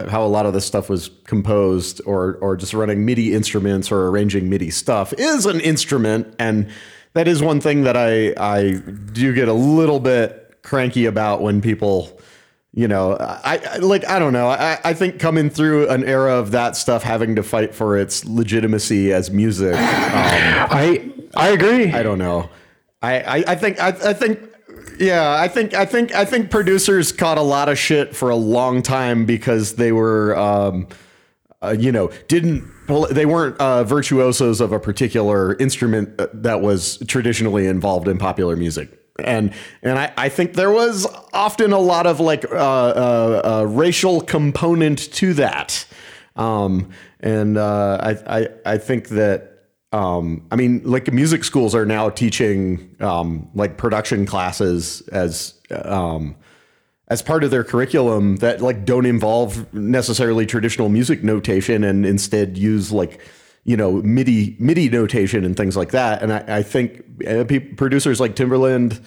how 0.10 0.24
a 0.24 0.28
lot 0.28 0.46
of 0.46 0.54
this 0.54 0.66
stuff 0.66 0.90
was 0.90 1.10
composed 1.26 2.02
or 2.06 2.36
or 2.42 2.56
just 2.56 2.74
running 2.74 3.06
MIDI 3.06 3.34
instruments 3.34 3.92
or 3.92 4.08
arranging 4.08 4.50
MIDI 4.50 4.70
stuff 4.70 5.14
is 5.14 5.46
an 5.46 5.60
instrument 5.60 6.36
and 6.40 6.70
that 7.14 7.28
is 7.28 7.42
one 7.42 7.62
thing 7.62 7.84
that 7.84 7.98
I 7.98 8.34
I 8.38 8.82
do 9.12 9.34
get 9.34 9.48
a 9.48 9.54
little 9.54 10.00
bit 10.00 10.60
cranky 10.64 11.06
about 11.06 11.42
when 11.42 11.62
people 11.62 12.20
you 12.74 12.88
know 12.88 13.18
I, 13.20 13.62
I 13.70 13.78
like 13.78 14.08
I 14.08 14.20
don't 14.20 14.34
know 14.34 14.48
I, 14.48 14.80
I 14.84 14.94
think 14.94 15.20
coming 15.20 15.50
through 15.50 15.90
an 15.90 16.04
era 16.04 16.34
of 16.34 16.52
that 16.52 16.76
stuff 16.76 17.04
having 17.04 17.36
to 17.36 17.44
fight 17.44 17.76
for 17.76 17.98
its 17.98 18.26
legitimacy 18.26 19.14
as 19.14 19.32
music 19.32 19.76
um, 19.76 19.80
I 19.82 21.14
I 21.36 21.50
agree. 21.50 21.92
I 21.92 22.04
don't 22.04 22.20
know. 22.20 22.50
I, 23.02 23.22
I, 23.22 23.44
I 23.48 23.56
think 23.56 23.80
I, 23.80 23.88
I 23.88 24.14
think 24.14 24.40
yeah, 25.00 25.36
I 25.40 25.48
think 25.48 25.74
I 25.74 25.86
think 25.86 26.14
I 26.14 26.26
think 26.26 26.52
producers 26.52 27.12
caught 27.12 27.38
a 27.38 27.44
lot 27.44 27.70
of 27.70 27.78
shit 27.78 28.16
for 28.16 28.30
a 28.30 28.36
long 28.36 28.82
time 28.82 29.26
because 29.26 29.76
they 29.76 29.92
were 29.92 30.38
um, 30.38 30.88
uh, 31.64 31.76
you 31.80 31.92
know, 31.92 32.12
didn't 32.28 32.70
they 33.12 33.26
weren't 33.26 33.58
uh, 33.60 33.84
virtuosos 33.86 34.60
of 34.60 34.74
a 34.74 34.80
particular 34.80 35.56
instrument 35.56 36.20
uh, 36.20 36.28
that 36.34 36.62
was 36.62 36.98
traditionally 37.08 37.66
involved 37.66 38.08
in 38.08 38.18
popular 38.18 38.56
music. 38.56 39.00
And 39.24 39.54
and 39.82 39.98
I, 39.98 40.12
I 40.18 40.30
think 40.30 40.54
there 40.54 40.72
was 40.72 41.08
often 41.32 41.72
a 41.72 41.80
lot 41.80 42.06
of 42.06 42.20
like 42.20 42.44
uh, 42.46 42.58
uh, 42.58 43.42
uh, 43.62 43.66
racial 43.70 44.20
component 44.22 45.14
to 45.14 45.34
that. 45.36 45.86
Um, 46.36 46.90
and 47.22 47.58
I, 47.58 48.18
I 48.28 48.48
I 48.66 48.78
think 48.78 49.10
that 49.10 49.53
um, 49.94 50.46
I 50.52 50.56
mean, 50.56 50.82
like 50.84 51.14
music 51.14 51.44
schools 51.44 51.76
are 51.76 51.86
now 51.86 52.10
teaching 52.10 52.96
um, 53.00 53.48
like 53.54 53.78
production 53.78 54.26
classes 54.26 55.02
as 55.10 55.54
um, 55.72 56.36
as 57.10 57.22
part 57.22 57.44
of 57.44 57.52
their 57.52 57.64
curriculum 57.64 58.38
that 58.38 58.60
like 58.60 58.86
don't 58.86 59.06
involve 59.06 59.72
necessarily 59.72 60.48
traditional 60.48 60.90
music 60.90 61.24
notation 61.24 61.84
and 61.84 62.08
instead 62.08 62.58
use 62.58 62.92
like 62.92 63.22
you 63.66 63.78
know 63.78 64.02
MIDI 64.02 64.58
MIDI 64.60 64.90
notation 64.90 65.46
and 65.46 65.56
things 65.56 65.78
like 65.78 65.92
that. 65.92 66.24
And 66.24 66.34
I, 66.34 66.44
I 66.48 66.64
think 66.64 67.04
uh, 67.28 67.44
producers 67.78 68.20
like 68.20 68.36
Timbaland 68.36 69.00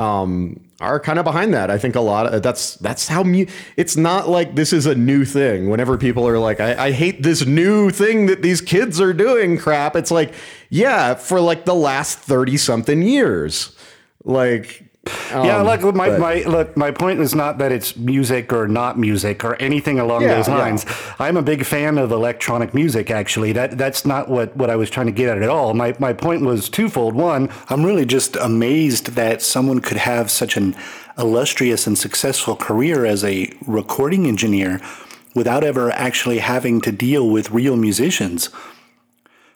um, 0.00 0.58
are 0.80 0.98
kind 0.98 1.18
of 1.18 1.24
behind 1.24 1.52
that. 1.54 1.70
I 1.70 1.78
think 1.78 1.94
a 1.94 2.00
lot 2.00 2.32
of 2.32 2.42
that's 2.42 2.76
that's 2.76 3.06
how 3.06 3.22
mu- 3.22 3.46
it's 3.76 3.96
not 3.96 4.28
like 4.28 4.56
this 4.56 4.72
is 4.72 4.86
a 4.86 4.94
new 4.94 5.24
thing. 5.24 5.68
Whenever 5.70 5.98
people 5.98 6.26
are 6.26 6.38
like, 6.38 6.58
I, 6.58 6.86
I 6.86 6.90
hate 6.92 7.22
this 7.22 7.46
new 7.46 7.90
thing 7.90 8.26
that 8.26 8.42
these 8.42 8.60
kids 8.60 9.00
are 9.00 9.12
doing, 9.12 9.58
crap. 9.58 9.94
It's 9.94 10.10
like, 10.10 10.32
yeah, 10.70 11.14
for 11.14 11.40
like 11.40 11.66
the 11.66 11.74
last 11.74 12.18
thirty 12.18 12.56
something 12.56 13.02
years, 13.02 13.76
like. 14.24 14.89
Yeah, 15.30 15.58
um, 15.58 15.66
look, 15.66 15.94
my, 15.94 16.08
but- 16.08 16.20
my 16.20 16.34
look, 16.42 16.76
my 16.76 16.90
point 16.90 17.20
is 17.20 17.34
not 17.34 17.58
that 17.58 17.72
it's 17.72 17.96
music 17.96 18.52
or 18.52 18.68
not 18.68 18.98
music 18.98 19.44
or 19.44 19.54
anything 19.56 19.98
along 19.98 20.22
Yeah, 20.22 20.34
those 20.34 20.48
yeah. 20.48 20.58
lines. 20.58 20.86
I'm 21.18 21.36
a 21.36 21.42
big 21.42 21.64
fan 21.64 21.98
of 21.98 22.12
electronic 22.12 22.74
music. 22.74 23.10
Actually, 23.10 23.52
that 23.52 23.78
that's 23.78 24.04
not 24.04 24.28
what, 24.28 24.56
what 24.56 24.70
I 24.70 24.76
was 24.76 24.90
trying 24.90 25.06
to 25.06 25.12
get 25.12 25.28
at 25.28 25.42
at 25.42 25.48
all. 25.48 25.74
My 25.74 25.94
my 25.98 26.12
point 26.12 26.42
was 26.42 26.68
twofold. 26.68 27.14
One, 27.14 27.48
I'm 27.68 27.84
really 27.84 28.04
just 28.04 28.36
amazed 28.36 29.08
that 29.14 29.42
someone 29.42 29.80
could 29.80 29.98
have 29.98 30.30
such 30.30 30.56
an 30.56 30.74
illustrious 31.18 31.86
and 31.86 31.98
successful 31.98 32.56
career 32.56 33.04
as 33.04 33.22
a 33.24 33.52
recording 33.66 34.26
engineer 34.26 34.80
without 35.34 35.62
ever 35.62 35.90
actually 35.92 36.38
having 36.38 36.80
to 36.80 36.90
deal 36.92 37.28
with 37.28 37.50
real 37.50 37.76
musicians. 37.76 38.48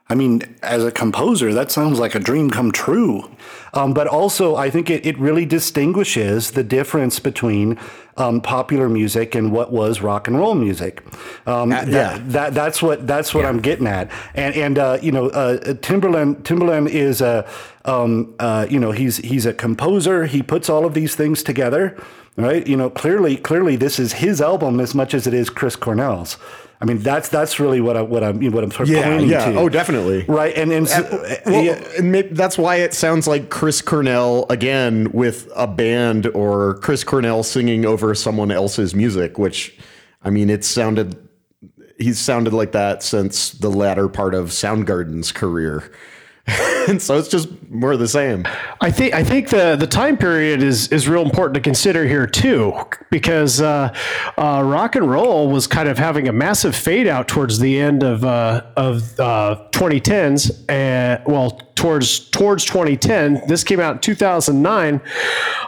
I 0.06 0.14
mean, 0.14 0.42
as 0.62 0.84
a 0.84 0.92
composer, 0.92 1.54
that 1.54 1.70
sounds 1.70 1.98
like 1.98 2.14
a 2.14 2.18
dream 2.18 2.50
come 2.50 2.72
true. 2.72 3.30
Um, 3.72 3.94
but 3.94 4.06
also, 4.06 4.54
I 4.54 4.68
think 4.68 4.90
it, 4.90 5.06
it 5.06 5.18
really 5.18 5.46
distinguishes 5.46 6.50
the 6.50 6.62
difference 6.62 7.18
between 7.18 7.78
um, 8.18 8.42
popular 8.42 8.90
music 8.90 9.34
and 9.34 9.50
what 9.50 9.72
was 9.72 10.02
rock 10.02 10.28
and 10.28 10.38
roll 10.38 10.54
music. 10.54 11.02
Um, 11.46 11.70
that, 11.70 11.88
yeah. 11.88 12.18
that 12.22 12.52
that's 12.52 12.82
what 12.82 13.06
that's 13.06 13.34
what 13.34 13.46
I'm 13.46 13.60
getting 13.60 13.86
at. 13.86 14.10
And 14.34 14.54
and 14.54 14.78
uh, 14.78 14.98
you 15.00 15.10
know, 15.10 15.30
uh, 15.30 15.58
Timbaland 15.74 16.42
Timbaland 16.42 16.90
is 16.90 17.22
a 17.22 17.48
um, 17.86 18.34
uh, 18.38 18.66
you 18.68 18.78
know 18.78 18.92
he's 18.92 19.16
he's 19.18 19.46
a 19.46 19.54
composer. 19.54 20.26
He 20.26 20.42
puts 20.42 20.68
all 20.68 20.84
of 20.84 20.92
these 20.92 21.14
things 21.14 21.42
together, 21.42 21.96
right? 22.36 22.66
You 22.66 22.76
know, 22.76 22.90
clearly 22.90 23.36
clearly 23.36 23.76
this 23.76 23.98
is 23.98 24.12
his 24.12 24.42
album 24.42 24.80
as 24.80 24.94
much 24.94 25.14
as 25.14 25.26
it 25.26 25.32
is 25.32 25.48
Chris 25.48 25.76
Cornell's. 25.76 26.36
I 26.80 26.86
mean, 26.86 26.98
that's 26.98 27.28
that's 27.28 27.58
really 27.60 27.80
what 27.80 27.96
I 27.96 28.02
what 28.02 28.22
I'm 28.22 28.40
what 28.50 28.62
I'm 28.64 28.70
sort 28.70 28.88
of 28.88 28.94
Yeah, 28.94 29.04
pointing 29.04 29.28
yeah. 29.30 29.52
to. 29.52 29.58
Oh, 29.58 29.68
definitely. 29.68 30.24
Right, 30.28 30.54
and 30.56 30.70
and 30.72 30.88
so- 30.88 31.02
uh, 31.02 31.36
Well, 31.46 31.64
yeah. 31.64 32.22
that's 32.32 32.58
why 32.58 32.76
it 32.76 32.92
sounds 32.92 33.26
like 33.26 33.48
Chris 33.48 33.80
Cornell 33.80 34.46
again 34.50 35.10
with 35.12 35.50
a 35.56 35.66
band 35.66 36.26
or 36.28 36.74
Chris 36.78 37.04
Cornell 37.04 37.42
singing 37.42 37.86
over 37.86 38.14
someone 38.14 38.50
else's 38.50 38.94
music, 38.94 39.38
which 39.38 39.78
I 40.22 40.30
mean, 40.30 40.50
it 40.50 40.64
sounded 40.64 41.16
he's 41.98 42.18
sounded 42.18 42.52
like 42.52 42.72
that 42.72 43.02
since 43.02 43.50
the 43.52 43.70
latter 43.70 44.08
part 44.08 44.34
of 44.34 44.48
Soundgarden's 44.48 45.30
career. 45.32 45.90
and 46.88 47.00
so 47.00 47.16
it's 47.16 47.28
just 47.28 47.48
more 47.74 47.96
the 47.96 48.08
same. 48.08 48.46
I 48.80 48.90
think 48.90 49.14
I 49.14 49.24
think 49.24 49.48
the 49.48 49.76
the 49.76 49.86
time 49.86 50.16
period 50.16 50.62
is 50.62 50.88
is 50.88 51.08
real 51.08 51.22
important 51.22 51.54
to 51.54 51.60
consider 51.60 52.06
here 52.06 52.26
too, 52.26 52.72
because 53.10 53.60
uh, 53.60 53.94
uh, 54.38 54.62
rock 54.64 54.96
and 54.96 55.10
roll 55.10 55.50
was 55.50 55.66
kind 55.66 55.88
of 55.88 55.98
having 55.98 56.28
a 56.28 56.32
massive 56.32 56.76
fade 56.76 57.06
out 57.06 57.28
towards 57.28 57.58
the 57.58 57.78
end 57.80 58.02
of 58.02 58.24
uh, 58.24 58.62
of 58.76 59.18
uh, 59.18 59.66
2010s, 59.72 60.64
and 60.68 61.22
well 61.26 61.60
towards 61.74 62.30
towards 62.30 62.64
2010. 62.64 63.42
This 63.48 63.64
came 63.64 63.80
out 63.80 63.96
in 63.96 64.00
2009. 64.00 65.00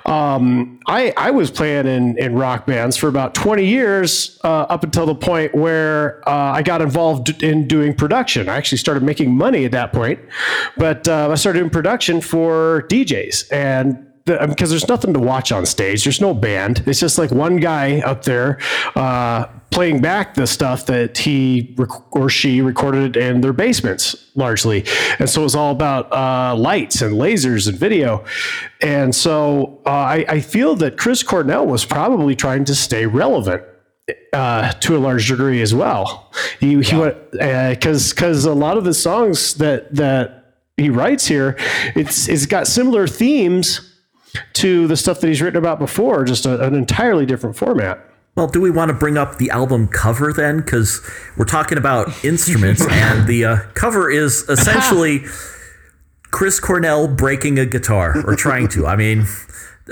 Um, 0.07 0.79
I 0.87 1.13
I 1.17 1.31
was 1.33 1.51
playing 1.51 1.87
in 1.87 2.17
in 2.19 2.35
rock 2.35 2.67
bands 2.67 2.97
for 2.97 3.09
about 3.09 3.35
20 3.35 3.67
years 3.67 4.39
uh, 4.45 4.63
up 4.63 4.85
until 4.85 5.07
the 5.07 5.15
point 5.15 5.55
where 5.55 6.27
uh, 6.29 6.53
I 6.53 6.63
got 6.63 6.81
involved 6.81 7.43
in 7.43 7.67
doing 7.67 7.95
production. 7.95 8.49
I 8.49 8.57
actually 8.57 8.79
started 8.79 9.03
making 9.03 9.37
money 9.37 9.65
at 9.65 9.73
that 9.73 9.93
point, 9.93 10.21
but 10.77 11.09
uh, 11.09 11.31
I 11.31 11.35
started 11.35 11.59
doing 11.59 11.71
production 11.71 11.96
for 12.21 12.87
DJs 12.89 13.53
and. 13.53 14.03
Because 14.27 14.71
there's 14.71 14.89
nothing 14.89 15.15
to 15.15 15.21
watch 15.21 15.53
on 15.53 15.65
stage, 15.67 16.03
there's 16.03 16.21
no 16.21 16.35
band. 16.35 16.83
It's 16.85 16.99
just 16.99 17.17
like 17.17 17.31
one 17.31 17.59
guy 17.59 18.01
up 18.01 18.25
there 18.25 18.59
uh, 18.97 19.47
playing 19.71 20.01
back 20.01 20.35
the 20.35 20.49
stuff 20.49 20.87
that 20.87 21.19
he 21.19 21.75
rec- 21.77 22.17
or 22.17 22.29
she 22.29 22.61
recorded 22.61 23.17
in 23.17 23.41
their 23.41 23.53
basements, 23.53 24.17
largely. 24.35 24.85
And 25.21 25.31
so 25.31 25.43
it 25.43 25.45
was 25.45 25.55
all 25.55 25.71
about 25.71 26.13
uh, 26.13 26.57
lights 26.57 27.03
and 27.03 27.15
lasers 27.15 27.69
and 27.69 27.79
video. 27.79 28.25
And 28.81 29.15
so 29.15 29.81
uh, 29.87 29.91
I, 29.91 30.25
I 30.29 30.41
feel 30.41 30.75
that 30.77 30.99
Chris 30.99 31.23
Cornell 31.23 31.67
was 31.67 31.85
probably 31.85 32.35
trying 32.35 32.65
to 32.65 32.75
stay 32.75 33.07
relevant 33.07 33.63
uh, 34.33 34.73
to 34.73 34.97
a 34.97 34.99
large 34.99 35.29
degree 35.29 35.61
as 35.63 35.75
well. 35.75 36.33
He, 36.61 36.81
he 36.83 36.97
went 36.97 37.33
because 37.33 38.13
because 38.13 38.45
a 38.45 38.55
lot 38.55 38.77
of 38.77 38.85
the 38.85 38.95
songs 38.95 39.55
that 39.55 39.95
that 39.95 40.36
he 40.77 40.91
writes 40.91 41.27
here, 41.27 41.57
it's 41.95 42.29
it's 42.29 42.47
got 42.47 42.67
similar 42.67 43.07
themes 43.07 43.95
to 44.55 44.87
the 44.87 44.97
stuff 44.97 45.21
that 45.21 45.29
he's 45.29 45.41
written 45.41 45.57
about 45.59 45.79
before, 45.79 46.25
just 46.25 46.45
a, 46.45 46.63
an 46.63 46.75
entirely 46.75 47.25
different 47.25 47.57
format. 47.57 48.05
Well, 48.37 48.49
do 48.49 48.61
we 48.61 48.71
want 48.71 48.91
to 48.91 48.95
bring 48.95 49.17
up 49.17 49.39
the 49.39 49.49
album 49.49 49.89
cover 49.89 50.31
then? 50.35 50.59
Because 50.59 51.01
we're 51.39 51.47
talking 51.47 51.79
about 51.79 52.23
instruments, 52.23 52.87
and 52.91 53.27
the 53.27 53.45
uh, 53.47 53.57
cover 53.73 54.11
is 54.11 54.43
essentially 54.49 55.21
Chris 56.31 56.61
Cornell 56.61 57.09
breaking 57.09 57.59
a 57.59 57.65
guitar 57.65 58.23
or 58.27 58.37
trying 58.37 58.69
to. 58.69 58.87
I 58.87 58.97
mean, 58.97 59.25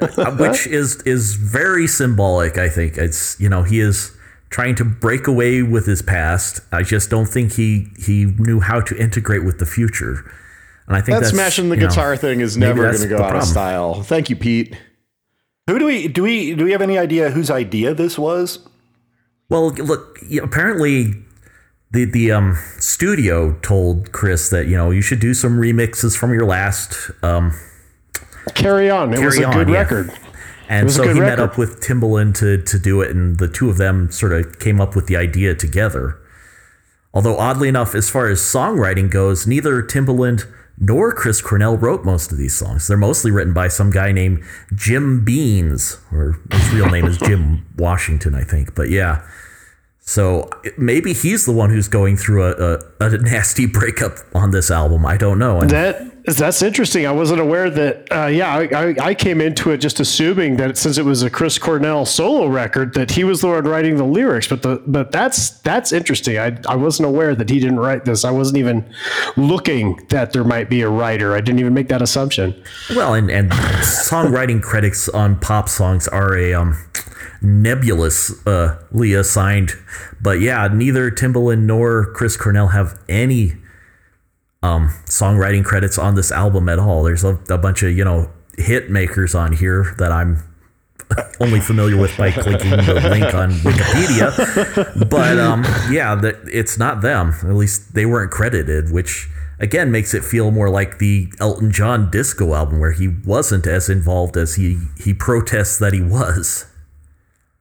uh, 0.03 0.33
which 0.39 0.67
is 0.67 1.01
is 1.03 1.37
very 1.37 1.87
symbolic. 1.87 2.59
I 2.59 2.69
think 2.69 2.99
it's 2.99 3.41
you 3.41 3.49
know 3.49 3.63
he 3.63 3.81
is 3.81 4.15
trying 4.51 4.75
to 4.75 4.85
break 4.85 5.27
away 5.27 5.63
with 5.63 5.87
his 5.87 6.03
past. 6.03 6.61
I 6.71 6.83
just 6.83 7.09
don't 7.09 7.27
think 7.27 7.55
he 7.55 7.89
he 7.99 8.27
knew 8.39 8.61
how 8.61 8.83
to 8.83 8.95
integrate 8.99 9.45
with 9.45 9.59
the 9.59 9.67
future. 9.67 10.31
And 10.87 10.97
I 10.97 11.01
think 11.01 11.17
That 11.17 11.21
that's, 11.23 11.31
smashing 11.35 11.69
the 11.71 11.77
you 11.77 11.83
know, 11.83 11.89
guitar 11.89 12.17
thing 12.17 12.41
is 12.41 12.57
never 12.57 12.83
going 12.91 13.01
to 13.01 13.09
go 13.09 13.23
out 13.23 13.37
of 13.37 13.45
style. 13.45 14.03
Thank 14.03 14.29
you, 14.31 14.37
Pete. 14.37 14.77
Who 15.67 15.79
do 15.79 15.87
we 15.87 16.09
do 16.09 16.23
we 16.23 16.55
do 16.55 16.65
we 16.65 16.73
have 16.73 16.83
any 16.83 16.99
idea 16.99 17.31
whose 17.31 17.51
idea 17.51 17.95
this 17.95 18.19
was? 18.19 18.59
Well, 19.49 19.71
look, 19.71 20.19
apparently 20.43 21.15
the 21.91 22.05
the 22.05 22.33
um 22.33 22.59
studio 22.79 23.55
told 23.63 24.13
Chris 24.13 24.51
that 24.51 24.67
you 24.67 24.77
know 24.77 24.91
you 24.91 25.01
should 25.01 25.21
do 25.21 25.33
some 25.33 25.59
remixes 25.59 26.17
from 26.17 26.35
your 26.35 26.45
last 26.45 27.11
um 27.23 27.53
Carry 28.55 28.91
on. 28.91 29.15
It 29.15 29.25
was 29.25 29.39
a 29.39 29.43
Carry 29.45 29.55
good 29.65 29.69
yeah. 29.73 29.79
record. 29.79 30.13
and 30.69 30.91
so 30.93 31.09
he 31.15 31.19
met 31.19 31.41
up 31.41 31.57
with 31.57 31.81
Timbaland 31.81 32.35
to 32.41 32.61
to 32.63 32.79
do 32.79 33.01
it 33.01 33.11
and 33.11 33.39
the 33.39 33.49
two 33.49 33.71
of 33.71 33.79
them 33.79 34.11
sort 34.11 34.33
of 34.33 34.59
came 34.59 34.83
up 34.83 34.95
with 34.95 35.07
the 35.07 35.17
idea 35.17 35.55
together. 35.55 36.19
Although 37.15 37.39
oddly 37.39 37.69
enough 37.69 37.95
as 37.95 38.11
far 38.11 38.29
as 38.29 38.41
songwriting 38.41 39.09
goes, 39.11 39.47
neither 39.47 39.83
Timbaland 39.83 40.47
nor 40.79 41.13
Chris 41.13 41.41
Cornell 41.41 41.77
wrote 41.77 42.05
most 42.05 42.33
of 42.33 42.39
these 42.39 42.55
songs. 42.55 42.87
They're 42.87 42.97
mostly 42.97 43.31
written 43.31 43.53
by 43.53 43.69
some 43.69 43.91
guy 43.91 44.13
named 44.13 44.43
Jim 44.75 45.25
Beanz 45.25 45.99
or 46.13 46.39
his 46.51 46.73
real 46.73 46.91
name 46.91 47.05
is 47.05 47.19
Jim 47.19 47.67
Washington, 47.77 48.35
I 48.35 48.45
think. 48.45 48.75
But 48.75 48.91
yeah. 48.91 49.23
So 50.07 50.51
maybe 50.77 51.15
he's 51.15 51.47
the 51.47 51.53
one 51.53 51.71
who's 51.71 51.89
going 51.89 52.19
through 52.19 52.45
a, 52.45 52.75
a, 52.75 52.79
a 53.01 53.19
nasty 53.19 53.65
breakup 53.65 54.19
on 54.35 54.51
this 54.51 54.71
album. 54.71 55.07
I 55.07 55.17
don't 55.17 55.39
know. 55.39 55.61
And 55.61 55.71
That 55.71 56.11
that's 56.27 56.63
interesting. 56.63 57.07
I 57.07 57.13
wasn't 57.13 57.41
aware 57.41 57.69
that. 57.71 58.11
Uh, 58.11 58.27
yeah, 58.27 58.55
I, 58.55 58.63
I, 58.65 58.95
I 59.01 59.15
came 59.15 59.41
into 59.41 59.71
it 59.71 59.79
just 59.79 60.01
assuming 60.01 60.57
that 60.57 60.77
since 60.79 60.97
it 60.97 61.05
was 61.05 61.23
a 61.23 61.29
Chris 61.29 61.59
Cornell 61.59 62.07
solo 62.07 62.47
record, 62.47 62.95
that 62.95 63.11
he 63.11 63.25
was 63.25 63.41
the 63.41 63.49
one 63.49 63.65
writing 63.65 63.97
the 63.97 64.05
lyrics. 64.05 64.47
But 64.47 64.63
the 64.63 64.83
but 64.87 65.11
that's 65.11 65.51
that's 65.61 65.93
interesting. 65.93 66.39
I 66.39 66.59
I 66.69 66.77
wasn't 66.77 67.09
aware 67.09 67.35
that 67.35 67.49
he 67.49 67.59
didn't 67.59 67.81
write 67.81 68.05
this. 68.05 68.25
I 68.25 68.31
wasn't 68.31 68.59
even 68.59 68.91
looking 69.37 70.01
that 70.09 70.33
there 70.33 70.45
might 70.45 70.71
be 70.71 70.83
a 70.83 70.89
writer. 70.89 71.35
I 71.35 71.41
didn't 71.41 71.61
even 71.61 71.75
make 71.75 71.89
that 71.89 72.03
assumption. 72.03 72.63
Well, 72.95 73.15
and, 73.15 73.31
and 73.31 73.51
songwriting 73.53 74.63
credits 74.63 75.09
on 75.11 75.39
pop 75.41 75.69
songs 75.69 76.09
are 76.09 76.37
a 76.37 76.55
um, 76.55 76.73
nebulously 77.45 79.15
assigned. 79.15 79.73
But 80.21 80.41
yeah, 80.41 80.69
neither 80.73 81.11
Timbaland 81.11 81.63
nor 81.63 82.07
Chris 82.13 82.37
Cornell 82.37 82.69
have 82.69 82.99
any 83.09 83.53
um, 84.63 84.89
songwriting 85.05 85.65
credits 85.65 85.99
on 85.99 86.15
this 86.15 86.33
album 86.33 86.69
at 86.69 86.79
all. 86.79 87.03
There's 87.03 87.23
a, 87.23 87.39
a 87.51 87.59
bunch 87.59 87.83
of, 87.83 87.97
you 87.97 88.05
know, 88.05 88.31
hit 88.57 88.91
makers 88.91 89.35
on 89.35 89.53
here 89.53 89.95
that 89.99 90.11
I'm 90.11 90.43
only 91.41 91.61
familiar 91.61 91.97
with 92.01 92.17
by 92.17 92.31
clicking 92.31 92.71
the 92.71 93.09
link 93.11 93.35
on 93.35 93.51
Wikipedia. 93.51 95.11
But 95.11 95.39
um, 95.39 95.65
yeah, 95.91 96.15
that 96.15 96.37
it's 96.51 96.79
not 96.79 97.03
them. 97.03 97.35
At 97.43 97.55
least 97.55 97.95
they 97.95 98.07
weren't 98.07 98.31
credited, 98.31 98.91
which 98.91 99.29
again 99.59 99.91
makes 99.91 100.15
it 100.15 100.25
feel 100.25 100.51
more 100.51 100.71
like 100.71 100.99
the 100.99 101.31
Elton 101.41 101.71
John 101.71 102.11
disco 102.11 102.55
album 102.55 102.81
where 102.81 102.93
he 102.93 103.09
wasn't 103.09 103.67
as 103.67 103.91
involved 103.91 104.37
as 104.37 104.55
he 104.55 104.79
he 104.99 105.13
protests 105.13 105.79
that 105.79 105.93
he 105.93 106.01
was. 106.01 106.67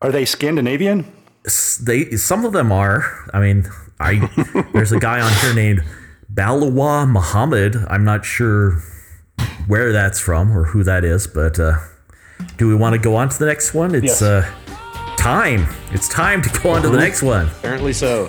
Are 0.04 0.12
they 0.12 0.26
Scandinavian? 0.26 1.12
They 1.82 2.12
some 2.18 2.46
of 2.46 2.54
them 2.54 2.72
are. 2.72 3.06
I 3.34 3.40
mean, 3.40 3.66
I 4.00 4.30
there's 4.74 4.92
a 4.92 5.00
guy 5.00 5.20
on 5.22 5.32
here 5.42 5.54
named 5.54 5.82
Balewa 6.34 7.10
Muhammad. 7.10 7.76
I'm 7.90 8.04
not 8.04 8.26
sure 8.26 8.82
where 9.68 9.92
that's 9.92 10.20
from 10.20 10.56
or 10.56 10.66
who 10.66 10.84
that 10.84 11.04
is, 11.04 11.26
but 11.28 11.58
uh, 11.60 11.78
do 12.58 12.68
we 12.68 12.76
want 12.76 12.94
to 12.94 13.00
go 13.00 13.16
on 13.16 13.30
to 13.30 13.40
the 13.40 13.46
next 13.46 13.74
one? 13.74 13.96
It's 13.96 14.06
Yes. 14.06 14.22
uh, 14.22 14.50
time. 15.18 15.68
It's 15.92 16.10
time 16.10 16.42
to 16.42 16.50
go 16.62 16.72
on 16.72 16.82
to 16.82 16.90
the 16.90 16.98
next 16.98 17.24
one. 17.24 17.48
Apparently 17.48 17.94
so. 17.94 18.28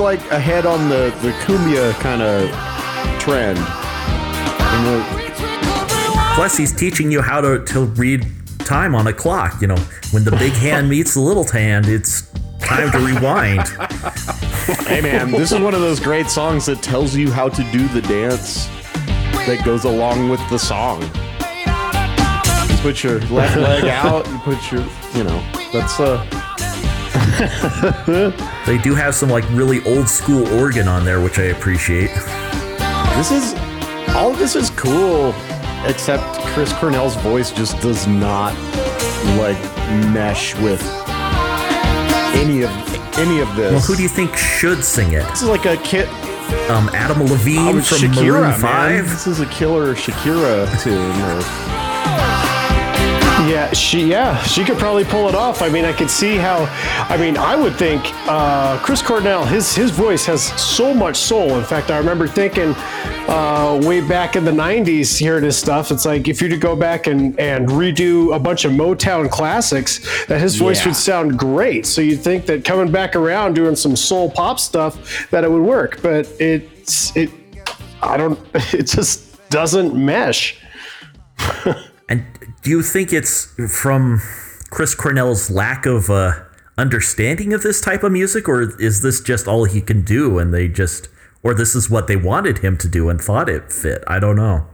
Cool. 0.00 0.06
Like 0.06 0.30
ahead 0.30 0.66
on 0.66 0.88
the 0.88 1.14
the 1.22 1.30
cumbia 1.44 1.92
kind 2.00 2.22
of 2.22 2.50
trend. 3.20 3.58
Plus, 6.34 6.56
he's 6.56 6.72
teaching 6.72 7.10
you 7.10 7.20
how 7.20 7.40
to, 7.40 7.62
to 7.66 7.84
read 7.84 8.26
time 8.60 8.94
on 8.94 9.06
a 9.06 9.12
clock. 9.12 9.60
You 9.60 9.68
know, 9.68 9.76
when 10.12 10.24
the 10.24 10.30
big 10.32 10.52
hand 10.52 10.88
meets 10.90 11.14
the 11.14 11.20
little 11.20 11.46
hand, 11.46 11.86
it's 11.86 12.30
time 12.60 12.90
to 12.92 12.98
rewind. 12.98 13.68
hey 14.86 15.00
man, 15.00 15.30
this 15.30 15.52
is 15.52 15.60
one 15.60 15.74
of 15.74 15.80
those 15.80 16.00
great 16.00 16.28
songs 16.28 16.66
that 16.66 16.82
tells 16.82 17.14
you 17.14 17.30
how 17.30 17.48
to 17.48 17.62
do 17.72 17.86
the 17.88 18.02
dance 18.02 18.66
that 19.46 19.62
goes 19.64 19.84
along 19.84 20.28
with 20.28 20.40
the 20.48 20.58
song. 20.58 21.02
You 22.70 22.82
put 22.82 23.02
your 23.02 23.20
left 23.28 23.56
leg 23.56 23.84
out. 23.84 24.26
You 24.28 24.38
put 24.38 24.72
your, 24.72 24.82
you 25.14 25.24
know, 25.24 25.44
that's 25.72 26.00
uh. 26.00 26.49
They 28.66 28.78
do 28.78 28.94
have 28.94 29.14
some 29.14 29.28
like 29.30 29.44
really 29.50 29.82
old 29.84 30.08
school 30.08 30.46
organ 30.58 30.86
on 30.88 31.04
there, 31.04 31.20
which 31.20 31.38
I 31.38 31.44
appreciate. 31.44 32.10
This 33.16 33.30
is 33.30 33.54
all. 34.14 34.32
of 34.32 34.38
This 34.38 34.54
is 34.54 34.70
cool, 34.70 35.34
except 35.84 36.22
Chris 36.48 36.72
Cornell's 36.74 37.16
voice 37.16 37.50
just 37.50 37.80
does 37.80 38.06
not 38.06 38.54
like 39.38 39.58
mesh 40.12 40.54
with 40.56 40.82
any 42.34 42.62
of 42.62 42.70
any 43.18 43.40
of 43.40 43.54
this. 43.56 43.72
Well, 43.72 43.80
who 43.80 43.96
do 43.96 44.02
you 44.02 44.08
think 44.08 44.36
should 44.36 44.84
sing 44.84 45.12
it? 45.12 45.24
This 45.30 45.42
is 45.42 45.48
like 45.48 45.64
a 45.66 45.76
kid. 45.78 46.08
Um, 46.70 46.88
Adam 46.94 47.22
Levine 47.24 47.58
Oh, 47.78 47.80
from 47.80 47.98
Shakira, 47.98 48.26
Maroon 48.26 48.42
man. 48.42 48.60
Five. 48.60 49.04
This 49.10 49.26
is 49.26 49.40
a 49.40 49.46
killer 49.46 49.94
Shakira 49.94 50.66
tune. 50.82 50.96
Or, 51.22 51.89
Yeah, 53.50 53.72
she 53.72 54.04
yeah 54.04 54.40
she 54.44 54.62
could 54.64 54.78
probably 54.78 55.02
pull 55.04 55.28
it 55.28 55.34
off. 55.34 55.60
I 55.60 55.68
mean, 55.68 55.84
I 55.84 55.92
could 55.92 56.08
see 56.08 56.36
how. 56.36 56.66
I 57.12 57.16
mean, 57.16 57.36
I 57.36 57.56
would 57.56 57.74
think 57.74 58.00
uh, 58.28 58.78
Chris 58.78 59.02
Cornell 59.02 59.44
his 59.44 59.74
his 59.74 59.90
voice 59.90 60.24
has 60.26 60.40
so 60.60 60.94
much 60.94 61.16
soul. 61.16 61.58
In 61.58 61.64
fact, 61.64 61.90
I 61.90 61.98
remember 61.98 62.28
thinking 62.28 62.74
uh, 63.28 63.80
way 63.84 64.02
back 64.06 64.36
in 64.36 64.44
the 64.44 64.52
'90s 64.52 65.18
hearing 65.18 65.42
his 65.42 65.56
stuff. 65.58 65.90
It's 65.90 66.04
like 66.06 66.28
if 66.28 66.40
you 66.40 66.48
to 66.48 66.56
go 66.56 66.76
back 66.76 67.08
and 67.08 67.36
and 67.40 67.68
redo 67.68 68.36
a 68.36 68.38
bunch 68.38 68.64
of 68.64 68.70
Motown 68.70 69.28
classics, 69.28 69.98
that 70.26 70.40
his 70.40 70.54
voice 70.54 70.78
Yeah. 70.80 70.86
would 70.90 70.96
sound 70.96 71.36
great. 71.36 71.86
So 71.86 72.02
you'd 72.02 72.20
think 72.20 72.46
that 72.46 72.64
coming 72.64 72.92
back 72.92 73.16
around 73.16 73.54
doing 73.54 73.74
some 73.74 73.96
soul 73.96 74.30
pop 74.30 74.60
stuff 74.60 75.28
that 75.30 75.42
it 75.42 75.50
would 75.50 75.62
work, 75.62 76.00
but 76.02 76.28
it's 76.38 77.16
it. 77.16 77.30
I 78.00 78.16
don't. 78.16 78.38
It 78.72 78.86
just 78.86 79.48
doesn't 79.50 79.96
mesh. 79.96 80.56
And 82.10 82.26
do 82.62 82.70
you 82.70 82.82
think 82.82 83.12
it's 83.12 83.46
from 83.72 84.20
Chris 84.70 84.94
Cornell's 84.94 85.48
lack 85.48 85.86
of 85.86 86.10
uh, 86.10 86.32
understanding 86.76 87.52
of 87.52 87.62
this 87.62 87.80
type 87.80 88.02
of 88.02 88.10
music, 88.12 88.48
or 88.48 88.62
is 88.80 89.02
this 89.02 89.20
just 89.20 89.46
all 89.46 89.64
he 89.64 89.80
can 89.80 90.02
do, 90.02 90.38
and 90.38 90.52
they 90.52 90.66
just, 90.68 91.08
or 91.42 91.54
this 91.54 91.74
is 91.74 91.88
what 91.88 92.08
they 92.08 92.16
wanted 92.16 92.58
him 92.58 92.76
to 92.78 92.88
do 92.88 93.08
and 93.08 93.20
thought 93.20 93.48
it 93.48 93.72
fit? 93.72 94.02
I 94.08 94.18
don't 94.18 94.36
know. 94.36 94.66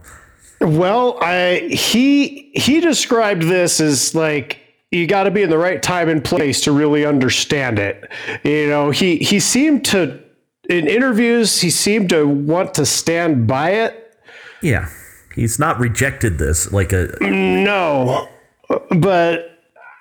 Well, 0.59 1.19
I 1.21 1.69
he 1.71 2.51
he 2.55 2.79
described 2.79 3.43
this 3.43 3.79
as 3.79 4.15
like 4.15 4.59
you 4.91 5.05
got 5.05 5.23
to 5.23 5.31
be 5.31 5.43
in 5.43 5.49
the 5.49 5.57
right 5.57 5.81
time 5.83 6.09
and 6.09 6.23
place 6.23 6.61
to 6.61 6.71
really 6.71 7.05
understand 7.05 7.77
it. 7.77 8.11
You 8.43 8.67
know, 8.67 8.89
he 8.89 9.17
he 9.17 9.39
seemed 9.39 9.85
to 9.85 10.19
in 10.69 10.87
interviews 10.87 11.61
he 11.61 11.69
seemed 11.69 12.09
to 12.09 12.27
want 12.27 12.73
to 12.73 12.85
stand 12.85 13.45
by 13.45 13.71
it. 13.71 14.15
Yeah, 14.63 14.89
he's 15.37 15.59
not 15.59 15.79
rejected 15.79 16.37
this 16.37 16.73
like 16.73 16.91
a. 16.91 17.15
No, 17.21 18.27
but 18.89 19.57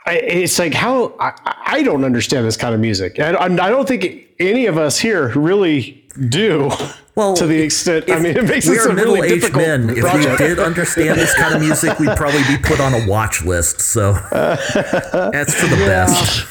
I, 0.06 0.14
it's 0.14 0.58
like 0.58 0.74
how 0.74 1.14
I, 1.20 1.32
I 1.66 1.82
don't 1.84 2.04
understand 2.04 2.46
this 2.46 2.56
kind 2.56 2.74
of 2.74 2.80
music. 2.80 3.20
I, 3.20 3.34
I 3.34 3.48
don't 3.48 3.86
think 3.86 4.26
any 4.40 4.66
of 4.66 4.78
us 4.78 4.98
here 4.98 5.28
really 5.36 6.04
do. 6.28 6.70
Well, 7.14 7.34
to 7.36 7.46
the 7.46 7.62
extent, 7.62 8.10
I 8.10 8.18
mean, 8.18 8.36
it 8.36 8.44
makes 8.44 8.68
we 8.68 8.78
are 8.78 8.88
really 8.88 9.20
middle-aged 9.20 9.34
difficult 9.40 9.66
men. 9.66 9.90
If 9.90 10.00
project. 10.00 10.40
we 10.40 10.46
did 10.48 10.58
understand 10.58 11.18
this 11.18 11.34
kind 11.34 11.54
of 11.54 11.60
music, 11.62 11.98
we'd 11.98 12.16
probably 12.16 12.42
be 12.42 12.58
put 12.62 12.78
on 12.78 12.92
a 12.92 13.06
watch 13.08 13.42
list. 13.42 13.80
So 13.80 14.12
that's 14.30 15.54
for 15.54 15.66
the 15.66 15.76
best. 15.76 16.46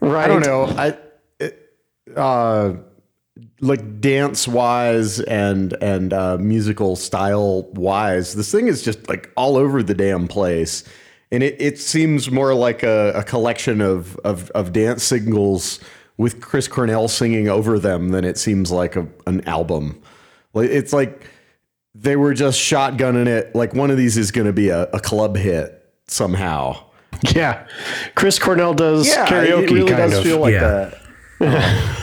right? 0.00 0.24
I 0.24 0.26
don't 0.26 0.40
know. 0.40 0.64
I 0.64 0.96
it, 1.38 1.70
uh 2.16 2.74
like 3.60 4.00
dance 4.00 4.46
wise 4.46 5.18
and 5.20 5.72
and 5.82 6.12
uh 6.12 6.36
musical 6.38 6.94
style 6.96 7.62
wise, 7.72 8.34
this 8.34 8.50
thing 8.52 8.68
is 8.68 8.82
just 8.82 9.08
like 9.08 9.30
all 9.36 9.56
over 9.56 9.82
the 9.82 9.94
damn 9.94 10.28
place. 10.28 10.84
And 11.32 11.42
it, 11.42 11.56
it 11.60 11.78
seems 11.80 12.30
more 12.30 12.54
like 12.54 12.82
a, 12.84 13.12
a 13.16 13.24
collection 13.24 13.80
of, 13.80 14.16
of 14.18 14.50
of 14.50 14.72
dance 14.72 15.02
singles 15.02 15.80
with 16.18 16.40
Chris 16.40 16.68
Cornell 16.68 17.08
singing 17.08 17.48
over 17.48 17.78
them 17.78 18.10
than 18.10 18.24
it 18.24 18.38
seems 18.38 18.70
like 18.70 18.94
a, 18.96 19.06
an 19.26 19.40
album. 19.48 20.00
Like 20.54 20.70
it's 20.70 20.92
like 20.92 21.26
they 21.94 22.14
were 22.14 22.32
just 22.34 22.60
shotgunning 22.60 23.26
it. 23.26 23.54
Like 23.54 23.74
one 23.74 23.90
of 23.90 23.96
these 23.96 24.16
is 24.16 24.30
going 24.30 24.46
to 24.46 24.52
be 24.52 24.68
a, 24.68 24.82
a 24.92 25.00
club 25.00 25.36
hit 25.36 25.82
somehow. 26.06 26.76
Yeah, 27.34 27.66
Chris 28.14 28.38
Cornell 28.38 28.74
does 28.74 29.08
karaoke 29.08 29.62
it 29.64 29.70
really 29.70 29.90
kind 29.90 30.10
does 30.10 30.18
of. 30.18 30.24
feel 30.24 30.38
like 30.40 30.52
Yeah. 30.52 30.90
that. 31.40 32.02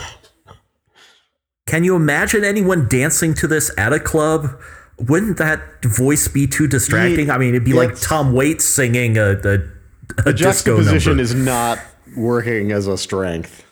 Can 1.66 1.84
you 1.84 1.96
imagine 1.96 2.44
anyone 2.44 2.88
dancing 2.88 3.34
to 3.34 3.46
this 3.46 3.70
at 3.78 3.92
a 3.92 4.00
club? 4.00 4.60
Wouldn't 4.98 5.38
that 5.38 5.82
voice 5.82 6.28
be 6.28 6.46
too 6.46 6.68
distracting? 6.68 7.30
I 7.30 7.38
mean, 7.38 7.50
it'd 7.50 7.64
be 7.64 7.72
like 7.72 7.98
Tom 8.00 8.32
Waits 8.32 8.64
singing 8.64 9.18
a, 9.18 9.30
a, 9.30 9.32
a 9.32 9.36
The 9.36 10.32
disco 10.32 10.32
juxtaposition 10.34 11.18
is 11.18 11.34
not 11.34 11.78
working 12.16 12.70
as 12.70 12.86
a 12.86 12.96
strength. 12.96 13.64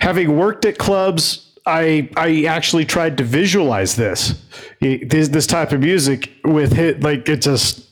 Having 0.00 0.36
worked 0.36 0.64
at 0.64 0.78
clubs 0.78 1.52
I 1.66 2.08
I 2.16 2.44
actually 2.44 2.84
tried 2.84 3.18
to 3.18 3.24
visualize 3.24 3.94
this 3.96 4.42
this, 4.80 5.28
this 5.28 5.46
type 5.46 5.72
of 5.72 5.80
music 5.80 6.32
with 6.44 6.72
hit 6.72 7.02
like 7.02 7.28
it 7.28 7.40
just 7.42 7.88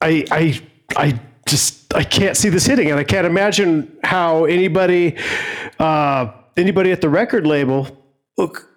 I 0.00 0.24
I 0.30 0.60
I 0.96 1.20
just 1.46 1.94
I 1.94 2.04
can't 2.04 2.36
see 2.36 2.48
this 2.48 2.66
hitting 2.66 2.90
and 2.90 2.98
I 2.98 3.04
can't 3.04 3.26
imagine 3.26 3.96
how 4.04 4.44
anybody 4.44 5.16
uh, 5.78 6.30
anybody 6.56 6.92
at 6.92 7.00
the 7.00 7.08
record 7.08 7.46
label 7.46 7.88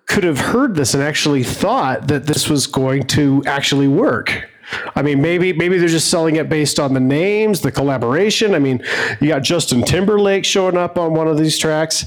could 0.06 0.24
have 0.24 0.40
heard 0.40 0.76
this 0.76 0.94
and 0.94 1.04
actually 1.04 1.44
thought 1.44 2.08
that 2.08 2.26
this 2.26 2.50
was 2.50 2.66
going 2.68 3.04
to 3.08 3.44
actually 3.46 3.88
work. 3.88 4.50
I 4.96 5.02
mean, 5.02 5.22
maybe 5.22 5.52
maybe 5.54 5.78
they're 5.80 5.88
just 5.88 6.10
selling 6.12 6.36
it 6.36 6.48
based 6.50 6.80
on 6.80 6.94
the 6.94 7.00
names, 7.00 7.62
the 7.62 7.72
collaboration. 7.72 8.54
I 8.54 8.60
mean, 8.60 8.84
you 9.20 9.28
got 9.30 9.42
Justin 9.44 9.82
Timberlake 9.82 10.46
showing 10.46 10.78
up 10.78 10.98
on 10.98 11.14
one 11.14 11.28
of 11.28 11.38
these 11.38 11.58
tracks. 11.58 12.06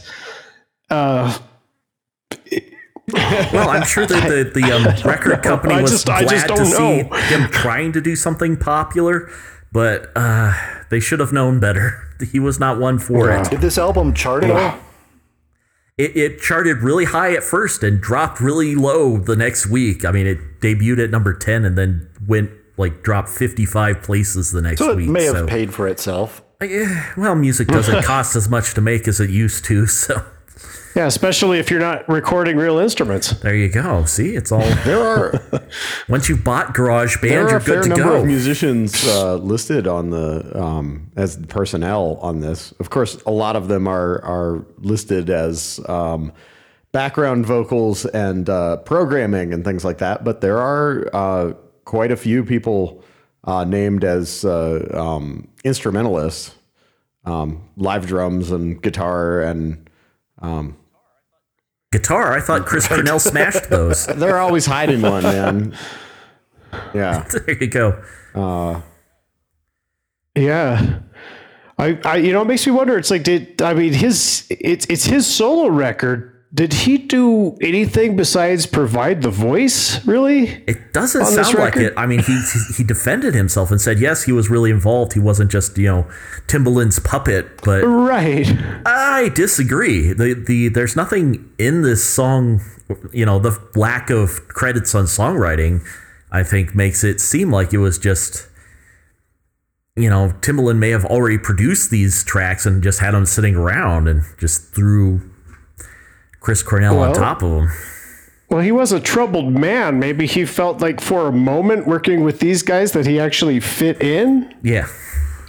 Uh, 0.89 1.37
well, 3.13 3.69
I'm 3.69 3.85
sure 3.85 4.07
that 4.07 4.29
the, 4.29 4.51
the 4.61 4.73
um, 4.73 4.85
record 5.09 5.43
company 5.43 5.75
I 5.75 5.83
was 5.83 5.91
just- 5.91 6.09
I 6.09 6.23
glad 6.23 6.31
just 6.31 6.49
to 6.49 6.55
don't 6.55 6.67
see 6.67 7.03
know. 7.03 7.17
him 7.17 7.51
trying 7.51 7.93
to 7.93 8.01
do 8.01 8.15
something 8.17 8.57
popular, 8.57 9.31
but 9.73 10.11
uh, 10.15 10.55
they 10.91 11.01
should 11.01 11.21
have 11.21 11.33
known 11.33 11.61
better. 11.61 12.09
He 12.31 12.39
was 12.39 12.61
not 12.61 12.79
one 12.79 13.01
for 13.01 13.33
it. 13.33 13.51
Did 13.51 13.61
this 13.63 13.77
album 13.77 14.15
chart 14.15 14.45
at 14.45 14.51
all? 14.53 14.79
It. 15.99 16.17
It 16.17 16.41
charted 16.41 16.79
really 16.79 17.05
high 17.05 17.35
at 17.35 17.43
first 17.43 17.83
and 17.83 18.01
dropped 18.01 18.41
really 18.41 18.75
low 18.75 19.19
the 19.19 19.37
next 19.37 19.67
week. 19.67 20.05
I 20.05 20.11
mean, 20.13 20.27
it 20.27 20.61
debuted 20.61 21.03
at 21.05 21.11
number 21.11 21.35
10 21.35 21.65
and 21.65 21.77
then 21.77 22.09
went 22.27 22.51
like 22.77 23.03
dropped 23.03 23.29
55 23.29 24.03
places 24.03 24.53
the 24.53 24.63
next 24.63 24.81
week. 24.81 24.87
So 24.87 24.93
it 24.93 24.97
week. 24.97 25.09
may 25.11 25.25
have 25.25 25.37
so, 25.37 25.47
paid 25.47 25.73
for 25.75 25.87
itself. 25.89 26.43
eh, 26.61 27.13
well, 27.17 27.35
music 27.35 27.69
doesn't 27.69 28.03
cost 28.05 28.37
as 28.37 28.49
much 28.49 28.75
to 28.75 28.81
make 28.81 29.07
as 29.07 29.21
it 29.21 29.31
used 29.31 29.65
to. 29.67 29.87
So 29.87 30.25
yeah, 30.95 31.07
especially 31.07 31.59
if 31.59 31.71
you're 31.71 31.81
not 31.81 32.09
recording 32.09 32.57
real 32.57 32.79
instruments. 32.79 33.31
there 33.41 33.55
you 33.55 33.69
go. 33.69 34.05
See, 34.05 34.35
it's 34.37 34.53
all 34.53 34.61
There 34.85 35.01
are 35.01 35.41
once 36.09 36.29
you 36.29 36.37
bought 36.37 36.75
GarageBand, 36.75 37.21
there 37.29 37.47
are 37.47 37.49
you're 37.51 37.59
a 37.59 37.61
fair 37.61 37.75
good 37.77 37.83
to 37.85 37.89
number 37.91 38.05
go. 38.05 38.17
of 38.21 38.27
musicians 38.27 39.07
uh, 39.09 39.37
listed 39.37 39.87
on 39.87 40.11
the 40.11 40.51
um, 40.61 41.11
as 41.17 41.37
personnel 41.49 42.19
on 42.21 42.41
this. 42.41 42.73
Of 42.81 42.91
course, 42.91 43.21
a 43.25 43.31
lot 43.31 43.57
of 43.57 43.69
them 43.69 43.87
are 43.89 44.23
are 44.25 44.67
listed 44.79 45.31
as 45.31 45.81
um, 45.89 46.33
background 46.93 47.47
vocals 47.47 48.05
and 48.07 48.49
uh, 48.51 48.77
programming 48.79 49.53
and 49.55 49.65
things 49.65 49.85
like 49.85 49.99
that. 49.99 50.25
But 50.25 50.41
there 50.41 50.59
are 50.59 51.09
uh, 51.13 51.53
quite 51.85 52.11
a 52.13 52.17
few 52.17 52.45
people 52.45 53.03
uh, 53.45 53.65
named 53.65 54.05
as 54.05 54.45
uh, 54.45 54.89
um, 54.93 55.49
instrumentalists, 55.65 56.55
um, 57.25 57.67
live 57.77 58.07
drums 58.07 58.51
and 58.51 58.81
guitar 58.83 59.41
and. 59.43 59.89
Um, 60.41 60.77
Guitar, 61.93 62.33
I 62.33 62.41
thought 62.41 62.67
Chris 62.67 62.89
Cornell 62.89 63.19
smashed 63.21 63.69
those. 63.71 64.07
they're 64.17 64.39
always 64.39 64.67
hiding 64.67 65.03
one, 65.03 65.23
man. 65.23 65.77
Yeah. 66.95 67.25
There 67.31 67.57
you 67.63 67.67
go. 67.67 68.03
Uh, 68.35 68.81
yeah. 70.35 71.01
I, 71.79 71.99
I 72.05 72.17
you 72.17 72.33
know 72.33 72.43
it 72.43 72.47
makes 72.47 72.67
me 72.67 72.73
wonder 72.73 72.97
it's 72.97 73.11
like 73.11 73.25
did 73.25 73.61
I 73.61 73.75
mean 73.75 73.93
his 73.93 74.47
it's 74.51 74.87
it's 74.89 75.05
his 75.05 75.27
solo 75.27 75.69
record 75.69 76.32
did 76.55 76.75
he 76.75 76.99
do 76.99 77.57
anything 77.63 78.15
besides 78.15 78.67
provide 78.67 79.23
the 79.23 79.31
voice 79.31 80.05
really 80.05 80.49
It 80.67 80.93
doesn't 80.93 81.25
sound 81.25 81.55
like 81.55 81.77
it. 81.77 81.95
I 81.97 82.07
mean, 82.07 82.23
he 82.23 82.39
he 82.77 82.85
defended 82.85 83.35
himself 83.35 83.71
and 83.71 83.81
said 83.81 83.99
yes, 83.99 84.25
he 84.25 84.33
was 84.33 84.51
really 84.51 84.71
involved. 84.71 85.15
He 85.15 85.21
wasn't 85.21 85.51
just 85.51 85.79
you 85.79 85.87
know 85.87 86.07
Timbaland's 86.49 86.99
puppet. 86.99 87.63
But 87.65 87.85
right 87.85 88.47
I 88.85 89.31
disagree. 89.35 90.13
The 90.13 90.35
the 90.35 90.69
there's 90.69 90.95
nothing 90.95 91.51
in 91.59 91.83
this 91.83 92.05
song. 92.05 92.61
You 93.13 93.25
know, 93.25 93.39
the 93.39 93.59
lack 93.75 94.11
of 94.11 94.49
credits 94.49 94.95
on 94.95 95.07
songwriting, 95.07 95.83
I 96.31 96.43
think, 96.43 96.75
makes 96.75 97.03
it 97.03 97.21
seem 97.21 97.51
like 97.51 97.73
it 97.73 97.79
was 97.79 97.99
just. 97.99 98.49
You 99.95 100.09
know, 100.09 100.33
Timbaland 100.41 100.79
may 100.79 100.89
have 100.89 101.05
already 101.05 101.37
produced 101.37 101.91
these 101.91 102.25
tracks 102.25 102.65
and 102.65 102.83
just 102.83 103.01
had 103.01 103.13
them 103.13 103.27
sitting 103.27 103.57
around 103.57 104.09
and 104.09 104.23
just 104.39 104.75
threw 104.75 105.32
Chris 106.43 106.63
Cornell 106.63 106.99
on 106.99 107.15
top 107.15 107.43
of 107.43 107.51
them. 107.51 107.69
well 108.51 108.61
he 108.61 108.73
was 108.73 108.93
a 108.93 109.01
troubled 109.01 109.53
man 109.53 109.99
maybe 109.99 110.27
he 110.27 110.45
felt 110.45 110.81
like 110.81 111.01
for 111.01 111.29
a 111.29 111.33
moment 111.33 111.87
working 111.87 112.23
with 112.25 112.41
these 112.41 112.63
guys 112.63 112.93
that 112.93 113.07
he 113.07 113.19
actually 113.19 113.61
fit 113.61 114.03
in 114.03 114.55
Yeah. 114.63 114.87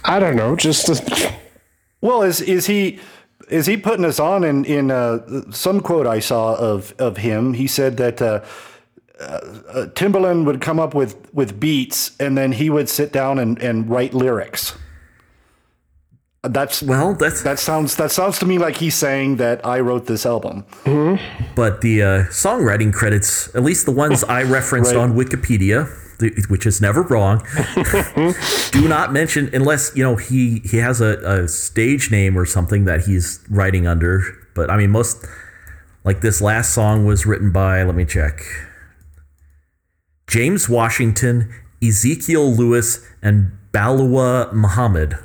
I 0.04 0.18
don't 0.20 0.36
know 0.36 0.56
just 0.56 0.88
Well, 2.00 2.20
is 2.22 2.42
is 2.42 2.66
he 2.66 2.98
is 3.48 3.64
he 3.64 3.78
putting 3.78 4.04
us 4.04 4.20
on 4.20 4.44
in 4.44 4.66
in 4.66 4.90
uh, 4.90 5.50
some 5.50 5.80
quote 5.80 6.06
I 6.06 6.20
saw 6.20 6.54
of 6.54 6.94
of 6.98 7.16
him? 7.16 7.54
He 7.54 7.66
said 7.66 7.96
that 7.96 8.20
uh, 8.20 8.44
uh, 9.18 9.40
Timbaland 9.94 10.44
would 10.44 10.60
come 10.60 10.78
up 10.78 10.94
with 10.94 11.16
with 11.32 11.58
beats 11.58 12.14
and 12.20 12.36
then 12.36 12.52
he 12.52 12.68
would 12.68 12.90
sit 12.90 13.10
down 13.10 13.38
and, 13.38 13.58
and 13.62 13.88
write 13.88 14.12
lyrics. 14.12 14.74
That's 16.48 16.82
Well, 16.82 17.14
that's 17.14 17.42
that 17.42 17.58
sounds 17.58 17.96
that 17.96 18.10
sounds 18.10 18.38
to 18.40 18.46
me 18.46 18.58
like 18.58 18.76
he's 18.76 18.94
saying 18.94 19.36
that 19.36 19.64
I 19.64 19.80
wrote 19.80 20.06
this 20.06 20.26
album. 20.26 20.64
but 21.56 21.80
the 21.80 22.02
uh, 22.02 22.22
songwriting 22.30 22.92
credits, 22.92 23.54
at 23.54 23.62
least 23.62 23.86
the 23.86 23.92
ones 23.92 24.22
I 24.24 24.42
referenced 24.58 24.92
Right. 24.94 25.00
on 25.00 25.14
Wikipedia, 25.14 25.88
which 26.50 26.66
is 26.66 26.80
never 26.80 27.02
wrong, 27.02 27.42
do 28.72 28.88
not 28.88 29.12
mention 29.12 29.50
unless 29.54 29.92
you 29.96 30.02
know 30.04 30.16
he 30.16 30.60
he 30.64 30.76
has 30.78 31.00
a, 31.00 31.16
a 31.24 31.48
stage 31.48 32.10
name 32.10 32.36
or 32.38 32.44
something 32.46 32.84
that 32.84 33.02
he's 33.06 33.40
writing 33.50 33.86
under. 33.86 34.22
But 34.54 34.70
I 34.70 34.76
mean, 34.76 34.90
most 34.90 35.24
like 36.04 36.20
this 36.20 36.40
last 36.42 36.74
song 36.74 37.06
was 37.06 37.24
written 37.26 37.50
by. 37.52 37.82
Let 37.82 37.94
me 37.94 38.04
check. 38.04 38.42
James 40.26 40.68
Washington, 40.68 41.52
Ezekiel 41.82 42.52
Lewis, 42.54 43.04
and 43.22 43.52
Balewa 43.72 44.52
Muhammad. 44.52 45.18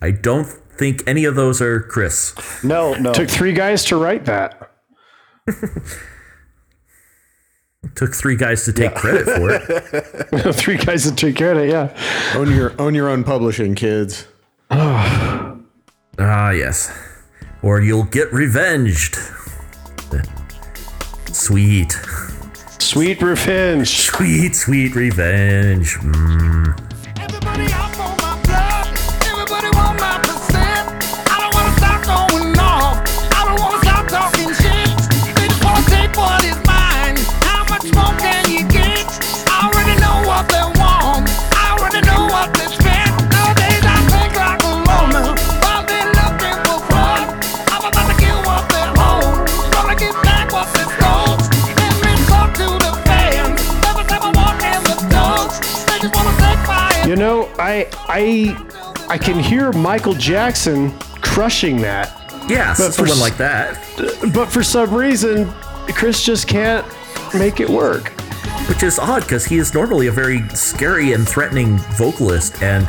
I 0.00 0.10
don't 0.10 0.46
think 0.46 1.02
any 1.06 1.24
of 1.24 1.34
those 1.34 1.60
are 1.62 1.80
Chris. 1.80 2.34
No, 2.62 2.94
no. 2.94 3.12
took 3.12 3.28
three 3.28 3.52
guys 3.52 3.84
to 3.86 3.96
write 3.96 4.24
that 4.26 4.72
Took 7.94 8.14
three 8.14 8.36
guys 8.36 8.64
to 8.64 8.72
take 8.72 8.94
credit 8.94 9.24
for 9.24 9.50
it. 9.52 9.62
three 10.56 10.76
guys 10.76 11.04
to 11.04 11.14
take 11.14 11.36
credit, 11.36 11.70
yeah 11.70 11.96
Own 12.34 12.50
your 12.50 12.74
own 12.80 12.94
your 12.94 13.08
own 13.08 13.24
publishing, 13.24 13.74
kids. 13.74 14.26
Ah, 16.18 16.50
yes. 16.50 16.90
Or 17.62 17.82
you'll 17.82 18.04
get 18.04 18.32
revenged. 18.32 19.18
Sweet, 21.30 21.92
sweet 22.78 23.20
revenge 23.20 24.08
sweet, 24.16 24.56
sweet 24.56 24.94
revenge. 24.94 25.96
Mm. 25.98 27.95
What 36.16 36.44
is 36.44 36.56
mine. 36.66 37.16
How 37.44 37.64
much 37.68 37.84
more 37.94 38.14
can 38.18 38.50
you 38.50 38.66
get? 38.68 39.06
I 39.48 39.68
already 39.70 39.96
know 40.00 40.16
what 40.28 40.48
they 40.48 40.64
want. 40.80 41.28
I 41.54 41.76
already 41.78 42.00
know 42.06 42.26
what 42.26 42.52
they 42.54 42.66
spent. 42.66 43.12
Nowadays 43.32 43.82
I 43.84 43.98
think 44.10 44.32
like 44.36 44.62
a 44.62 44.72
loner. 44.88 45.28
While 45.62 45.84
they're 45.86 46.10
looking 46.20 46.56
for 46.66 46.78
fraud, 46.88 47.24
I'm 47.72 47.84
about 47.86 48.06
to 48.10 48.16
get 48.20 48.36
what 48.46 48.62
they 48.72 48.86
own. 48.96 49.44
Gonna 49.72 49.96
get 49.96 50.14
back 50.24 50.52
what 50.52 50.68
they 50.74 50.86
stole. 50.96 51.36
Let 51.76 51.94
me 52.04 52.12
talk 52.26 52.50
to 52.60 52.68
the 52.84 52.92
fans. 53.06 53.60
Every 53.86 54.04
time 54.08 54.22
I 54.24 54.30
walk 54.34 54.58
in 54.64 54.80
the 54.88 54.96
door, 55.12 55.44
they 55.88 55.96
just 56.00 56.14
wanna 56.14 56.34
take 56.40 56.60
my 56.68 57.04
You 57.08 57.16
know, 57.16 57.48
I 57.58 57.86
I 58.08 58.24
I 59.08 59.18
can 59.18 59.38
hear 59.38 59.72
Michael 59.72 60.14
Jackson 60.14 60.92
crushing 61.20 61.80
that, 61.82 62.10
Yeah, 62.48 62.74
But 62.78 62.92
for 62.94 63.06
someone 63.06 63.18
s- 63.18 63.20
like 63.20 63.36
that, 63.36 63.78
but 64.34 64.46
for 64.48 64.62
some 64.64 64.92
reason, 64.94 65.52
Chris 65.94 66.22
just 66.24 66.46
can't 66.48 66.86
make 67.34 67.60
it 67.60 67.68
work. 67.68 68.12
which 68.68 68.82
is 68.82 68.98
odd 68.98 69.22
because 69.22 69.44
he 69.44 69.58
is 69.58 69.72
normally 69.74 70.06
a 70.08 70.12
very 70.12 70.46
scary 70.50 71.12
and 71.12 71.28
threatening 71.28 71.78
vocalist, 71.96 72.62
and 72.62 72.86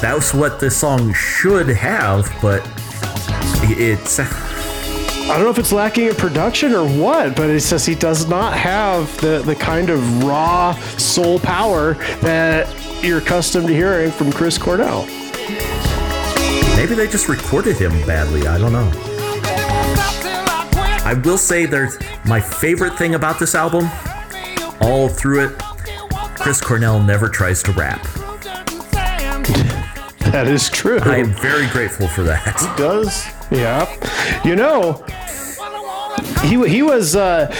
that's 0.00 0.32
what 0.34 0.58
this 0.60 0.76
song 0.76 1.12
should 1.12 1.68
have. 1.68 2.32
But 2.42 2.62
it's 3.62 4.18
uh, 4.18 4.26
I 4.28 5.34
don't 5.34 5.44
know 5.44 5.50
if 5.50 5.58
it's 5.58 5.72
lacking 5.72 6.06
in 6.08 6.14
production 6.16 6.72
or 6.74 6.88
what, 6.88 7.36
but 7.36 7.50
it 7.50 7.60
says 7.60 7.86
he 7.86 7.94
does 7.94 8.28
not 8.28 8.54
have 8.54 9.14
the 9.20 9.42
the 9.44 9.54
kind 9.54 9.90
of 9.90 10.24
raw 10.24 10.74
soul 10.96 11.38
power 11.38 11.94
that 12.20 12.68
you're 13.04 13.18
accustomed 13.18 13.68
to 13.68 13.74
hearing 13.74 14.10
from 14.10 14.32
Chris 14.32 14.58
Cornell. 14.58 15.06
maybe 16.76 16.94
they 16.94 17.06
just 17.06 17.28
recorded 17.28 17.76
him 17.76 17.92
badly. 18.06 18.46
I 18.46 18.58
don't 18.58 18.72
know. 18.72 19.09
I 21.10 21.14
will 21.14 21.38
say 21.38 21.66
there's 21.66 21.98
my 22.24 22.38
favorite 22.38 22.96
thing 22.96 23.16
about 23.16 23.40
this 23.40 23.56
album, 23.56 23.90
all 24.80 25.08
through 25.08 25.48
it. 25.48 25.58
Chris 26.36 26.60
Cornell 26.60 27.02
never 27.02 27.28
tries 27.28 27.64
to 27.64 27.72
rap. 27.72 28.06
That 30.30 30.46
is 30.46 30.70
true. 30.70 31.00
I 31.00 31.16
am 31.16 31.32
very 31.32 31.66
grateful 31.70 32.06
for 32.06 32.22
that. 32.22 32.60
He 32.60 32.66
does 32.80 33.26
Yeah. 33.50 33.88
You 34.44 34.54
know, 34.54 35.04
he 36.44 36.68
he 36.68 36.82
was 36.82 37.16
uh, 37.16 37.52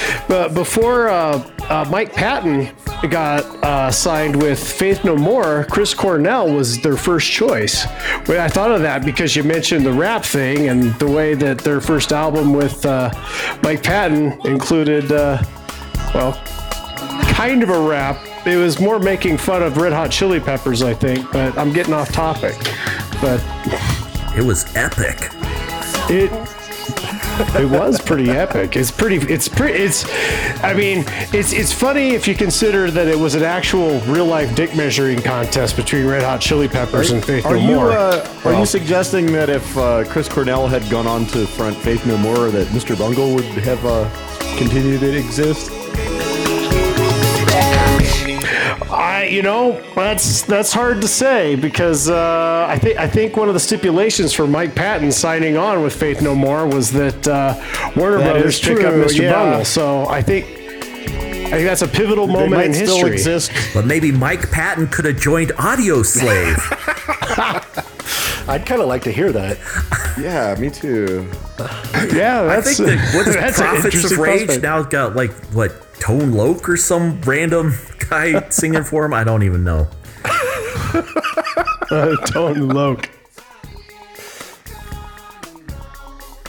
before 0.55 1.09
uh, 1.09 1.44
uh, 1.68 1.84
Mike 1.90 2.12
Patton 2.12 2.68
got 3.09 3.44
uh, 3.64 3.90
signed 3.90 4.40
with 4.40 4.59
Faith 4.62 5.05
No 5.05 5.16
More. 5.16 5.64
Chris 5.70 5.94
Cornell 5.94 6.53
was 6.53 6.80
their 6.82 6.96
first 6.96 7.30
choice. 7.30 7.86
Well, 8.28 8.40
I 8.44 8.48
thought 8.48 8.72
of 8.72 8.82
that 8.82 9.05
because 9.05 9.34
you 9.34 9.42
mentioned 9.42 9.84
the 9.86 9.92
rap 9.92 10.24
thing 10.24 10.68
and 10.68 10.94
the 10.98 11.09
way 11.09 11.34
that 11.34 11.59
their 11.59 11.80
first 11.80 12.12
album 12.12 12.53
with 12.53 12.84
uh, 12.84 13.11
Mike 13.62 13.82
Patton 13.82 14.38
included, 14.46 15.11
uh, 15.12 15.42
well, 16.14 16.32
kind 17.32 17.62
of 17.62 17.70
a 17.70 17.80
rap. 17.88 18.18
It 18.46 18.57
was 18.57 18.80
more 18.80 18.98
making 18.98 19.36
fun 19.38 19.62
of 19.62 19.76
Red 19.76 19.92
Hot 19.92 20.11
Chili 20.11 20.40
Peppers, 20.40 20.82
I 20.82 20.94
think. 20.94 21.30
But 21.32 21.57
I'm 21.59 21.72
getting 21.72 21.94
off 21.94 22.11
topic. 22.12 22.55
But 23.20 23.42
It 24.36 24.44
was 24.44 24.74
epic. 24.76 25.28
it 26.09 26.30
it 27.61 27.68
was 27.68 28.01
pretty 28.01 28.30
epic. 28.30 28.76
It's 28.76 28.91
pretty. 28.91 29.16
It's 29.32 29.49
pretty. 29.49 29.74
It's. 29.82 30.05
I 30.62 30.74
mean, 30.74 31.05
it's 31.32 31.53
it's 31.53 31.72
funny 31.72 32.11
if 32.11 32.28
you 32.28 32.34
consider 32.34 32.91
that 32.91 33.09
it 33.09 33.18
was 33.18 33.34
an 33.34 33.43
actual 33.43 34.01
real 34.01 34.26
life 34.26 34.55
dick 34.55 34.74
measuring 34.76 35.20
contest 35.22 35.76
between 35.76 36.07
Red 36.07 36.22
Hot 36.22 36.41
Chili 36.41 36.68
Peppers 36.68 37.11
and 37.11 37.24
Faith 37.24 37.47
Are 37.47 37.55
No 37.55 37.61
you 37.61 37.74
More. 37.76 37.91
uh, 37.93 38.41
are 38.45 38.55
you 38.59 38.66
suggesting 38.66 39.26
that 39.32 39.49
if 39.49 39.76
uh, 39.76 40.05
Chris 40.05 40.28
Cornell 40.28 40.66
had 40.68 40.88
gone 40.91 41.07
on 41.07 41.26
to 41.26 41.47
front 41.47 41.76
Faith 41.76 42.05
No 42.07 42.16
More, 42.18 42.51
that 42.51 42.66
Mr. 42.68 42.99
Bungle 42.99 43.34
would 43.34 43.45
have 43.45 43.84
uh, 43.86 44.09
continued 44.59 45.01
to 45.01 45.16
exist? 45.16 45.70
I, 48.91 49.25
you 49.31 49.43
know, 49.43 49.81
that's 49.95 50.43
that's 50.43 50.73
hard 50.73 51.01
to 51.03 51.09
say 51.09 51.57
because 51.57 52.09
uh, 52.11 52.66
I 52.68 52.79
think 52.79 52.99
I 52.99 53.07
think 53.09 53.37
one 53.37 53.49
of 53.49 53.55
the 53.55 53.61
stipulations 53.61 54.33
for 54.33 54.47
Mike 54.47 54.75
Patton 54.75 55.12
signing 55.12 55.57
on 55.57 55.83
with 55.83 55.95
Faith 55.95 56.23
No 56.23 56.35
More 56.35 56.66
was 56.66 56.91
that 56.93 57.27
uh, 57.29 57.55
Warner 57.97 58.18
That 58.18 58.33
Brothers 58.33 58.55
is 58.55 58.61
pick 58.61 58.79
up 58.85 58.95
Mr. 58.95 59.23
yeah. 59.23 59.33
Bungle. 59.33 59.64
So 59.64 60.07
I 60.09 60.23
think 60.23 60.47
I 60.47 61.55
think 61.55 61.66
that's 61.66 61.83
a 61.83 61.89
pivotal 61.89 62.27
They 62.27 62.33
moment 62.35 62.53
might 62.53 62.66
in 62.66 62.75
still 62.75 62.97
history. 62.97 63.12
exist. 63.12 63.51
But 63.75 63.87
maybe 63.87 64.12
Mike 64.12 64.51
Patton 64.51 64.87
could 64.89 65.05
have 65.05 65.18
joined 65.21 65.51
Audioslave. 65.51 66.57
I'd 68.49 68.66
kind 68.66 68.81
of 68.81 68.89
like 68.89 69.03
to 69.05 69.12
hear 69.12 69.31
that. 69.33 69.59
Yeah, 70.18 70.57
me 70.59 70.71
too. 70.71 71.29
Yeah, 72.14 72.49
I 72.51 72.61
think 72.61 72.79
that 72.79 73.12
what 73.14 73.27
that's 73.33 73.59
an 73.61 73.64
Prophets 73.66 73.85
of 73.87 73.95
interesting 73.95 74.18
Rage 74.21 74.39
prospect. 74.47 74.62
now 74.62 74.83
got 74.83 75.14
like 75.14 75.31
what 75.53 75.71
Tone 76.01 76.32
Loc 76.32 76.68
or 76.68 76.76
some 76.76 77.20
random 77.22 77.74
guy 78.09 78.48
singing 78.51 78.84
for 78.84 79.05
him. 79.05 79.14
I 79.14 79.24
don't 79.24 79.42
even 79.42 79.64
know. 79.64 79.88
Uh, 81.92 82.14
Tone 82.26 82.68
Loc. 82.68 83.11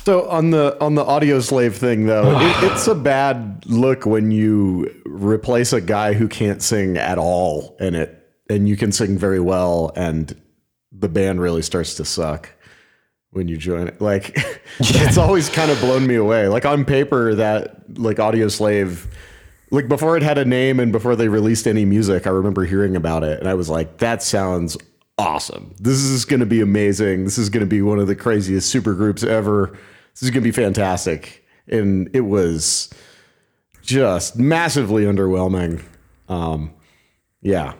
So 0.05 0.27
on 0.29 0.51
the 0.51 0.77
on 0.79 0.95
the 0.95 1.03
Audioslave 1.03 1.73
thing 1.73 2.05
though, 2.05 2.39
it, 2.39 2.63
it's 2.71 2.87
a 2.87 2.95
bad 2.95 3.63
look 3.65 4.05
when 4.05 4.31
you 4.31 4.93
replace 5.05 5.73
a 5.73 5.81
guy 5.81 6.13
who 6.13 6.27
can't 6.27 6.61
sing 6.61 6.97
at 6.97 7.17
all 7.17 7.75
in 7.79 7.95
it, 7.95 8.23
and 8.49 8.67
you 8.67 8.75
can 8.77 8.91
sing 8.91 9.17
very 9.17 9.39
well, 9.39 9.91
and 9.95 10.39
the 10.91 11.09
band 11.09 11.41
really 11.41 11.61
starts 11.61 11.95
to 11.95 12.05
suck 12.05 12.49
when 13.31 13.47
you 13.47 13.57
join 13.57 13.87
it. 13.87 14.01
Like 14.01 14.33
it's 14.79 15.17
always 15.17 15.49
kind 15.49 15.71
of 15.71 15.79
blown 15.79 16.05
me 16.05 16.15
away. 16.15 16.47
Like 16.47 16.65
on 16.65 16.85
paper, 16.85 17.35
that 17.35 17.97
like 17.97 18.17
Audioslave. 18.17 19.07
Like 19.71 19.87
before 19.87 20.17
it 20.17 20.23
had 20.23 20.37
a 20.37 20.45
name 20.45 20.79
and 20.79 20.91
before 20.91 21.15
they 21.15 21.27
released 21.29 21.65
any 21.65 21.85
music, 21.85 22.27
I 22.27 22.29
remember 22.29 22.65
hearing 22.65 22.95
about 22.95 23.23
it 23.23 23.39
and 23.39 23.47
I 23.47 23.53
was 23.53 23.69
like, 23.69 23.97
that 23.99 24.21
sounds 24.21 24.77
awesome. 25.17 25.73
This 25.79 25.97
is 25.99 26.25
going 26.25 26.41
to 26.41 26.45
be 26.45 26.61
amazing. 26.61 27.23
This 27.23 27.37
is 27.37 27.49
going 27.49 27.61
to 27.61 27.69
be 27.69 27.81
one 27.81 27.97
of 27.99 28.07
the 28.07 28.15
craziest 28.15 28.69
super 28.69 28.93
groups 28.93 29.23
ever. 29.23 29.77
This 30.13 30.23
is 30.23 30.29
going 30.29 30.43
to 30.43 30.47
be 30.47 30.51
fantastic. 30.51 31.45
And 31.67 32.09
it 32.13 32.21
was 32.21 32.89
just 33.81 34.37
massively 34.37 35.05
underwhelming. 35.05 35.83
Um, 36.27 36.73
yeah. 37.41 37.73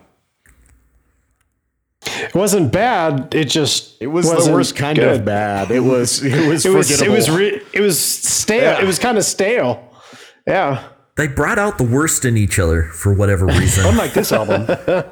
It 2.06 2.34
wasn't 2.34 2.72
bad. 2.72 3.36
It 3.36 3.46
just 3.46 4.02
It 4.02 4.08
was 4.08 4.26
the 4.30 4.52
worst 4.52 4.76
kind 4.76 4.98
good. 4.98 5.20
of 5.20 5.26
bad. 5.26 5.72
It 5.72 5.82
was 5.82 6.24
it 6.24 6.48
was 6.48 6.66
It 6.66 6.70
was 6.70 7.02
it 7.02 7.10
was 7.10 7.30
re- 7.30 7.62
it 7.74 7.82
was 7.82 8.00
stale. 8.00 8.62
Yeah. 8.62 8.82
It 8.82 8.88
was 8.88 8.98
kind 8.98 9.18
of 9.18 9.24
stale. 9.26 9.92
Yeah. 10.48 10.84
They 11.22 11.28
brought 11.28 11.59
out 11.59 11.78
the 11.78 11.84
worst 11.84 12.26
in 12.26 12.36
each 12.36 12.57
other 12.57 12.82
for 12.82 13.13
whatever 13.13 13.45
reason. 13.45 13.86
Unlike 13.89 14.13
this 14.13 14.32
album, 14.32 14.67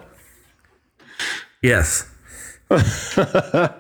yes. 1.61 2.09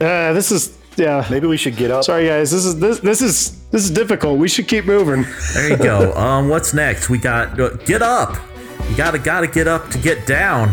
Uh, 0.00 0.32
this 0.32 0.52
is 0.52 0.78
yeah. 0.96 1.26
maybe 1.28 1.48
we 1.48 1.56
should 1.56 1.76
get 1.76 1.90
up. 1.90 2.04
Sorry 2.04 2.26
guys. 2.26 2.52
This 2.52 2.64
is 2.64 2.78
this 2.78 3.00
this 3.00 3.20
is 3.20 3.68
this 3.70 3.84
is 3.84 3.90
difficult. 3.90 4.38
We 4.38 4.48
should 4.48 4.68
keep 4.68 4.84
moving. 4.84 5.24
There 5.54 5.70
you 5.70 5.76
go. 5.76 6.12
Um, 6.14 6.48
what's 6.48 6.72
next? 6.72 7.10
We 7.10 7.18
got 7.18 7.58
uh, 7.58 7.70
get 7.78 8.00
up. 8.00 8.36
You 8.88 8.96
gotta 8.96 9.18
gotta 9.18 9.48
get 9.48 9.66
up 9.66 9.90
to 9.90 9.98
get 9.98 10.24
down. 10.24 10.72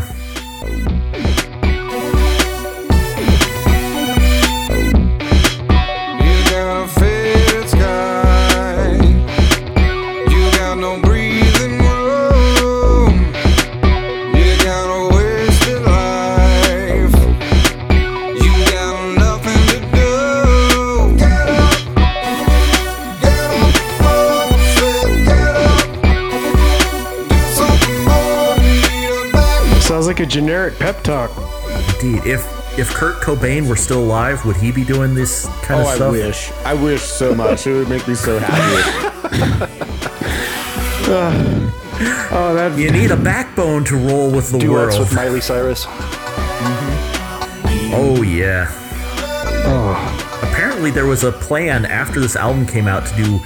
A 30.26 30.28
generic 30.28 30.78
pep 30.80 31.04
talk. 31.04 31.32
Indeed. 32.02 32.26
If 32.26 32.44
if 32.78 32.90
Kurt 32.94 33.22
Cobain 33.22 33.70
were 33.70 33.78
still 33.78 34.04
alive, 34.04 34.44
would 34.46 34.58
he 34.58 34.72
be 34.72 34.84
doing 34.84 35.16
this 35.16 35.46
kind 35.64 35.82
Oh, 35.82 35.88
of 35.90 35.96
stuff? 35.96 36.02
I 36.02 36.10
wish. 36.12 36.52
I 36.66 36.74
wish 36.74 37.02
so 37.02 37.34
much. 37.34 37.66
It 37.68 37.74
would 37.74 37.88
make 37.90 38.06
me 38.08 38.16
so 38.16 38.38
happy. 38.40 39.86
Ah. 41.08 42.30
Oh, 42.32 42.56
that 42.56 42.78
You 42.80 42.90
need 42.92 43.12
a 43.12 43.16
backbone 43.16 43.84
to 43.86 43.96
roll 43.96 44.32
with 44.32 44.52
the 44.52 44.58
Duets 44.58 44.96
world. 44.98 45.08
with 45.08 45.14
Miley 45.16 45.40
Cyrus. 45.40 45.86
Mm-hmm. 45.86 47.92
Oh 47.94 48.24
yeah. 48.24 48.66
Ah. 49.68 50.42
Apparently 50.52 50.90
there 50.90 51.06
was 51.06 51.24
a 51.24 51.32
plan 51.32 51.86
after 51.86 52.20
this 52.20 52.36
album 52.36 52.66
came 52.66 52.88
out 52.88 53.06
to 53.06 53.16
do 53.16 53.40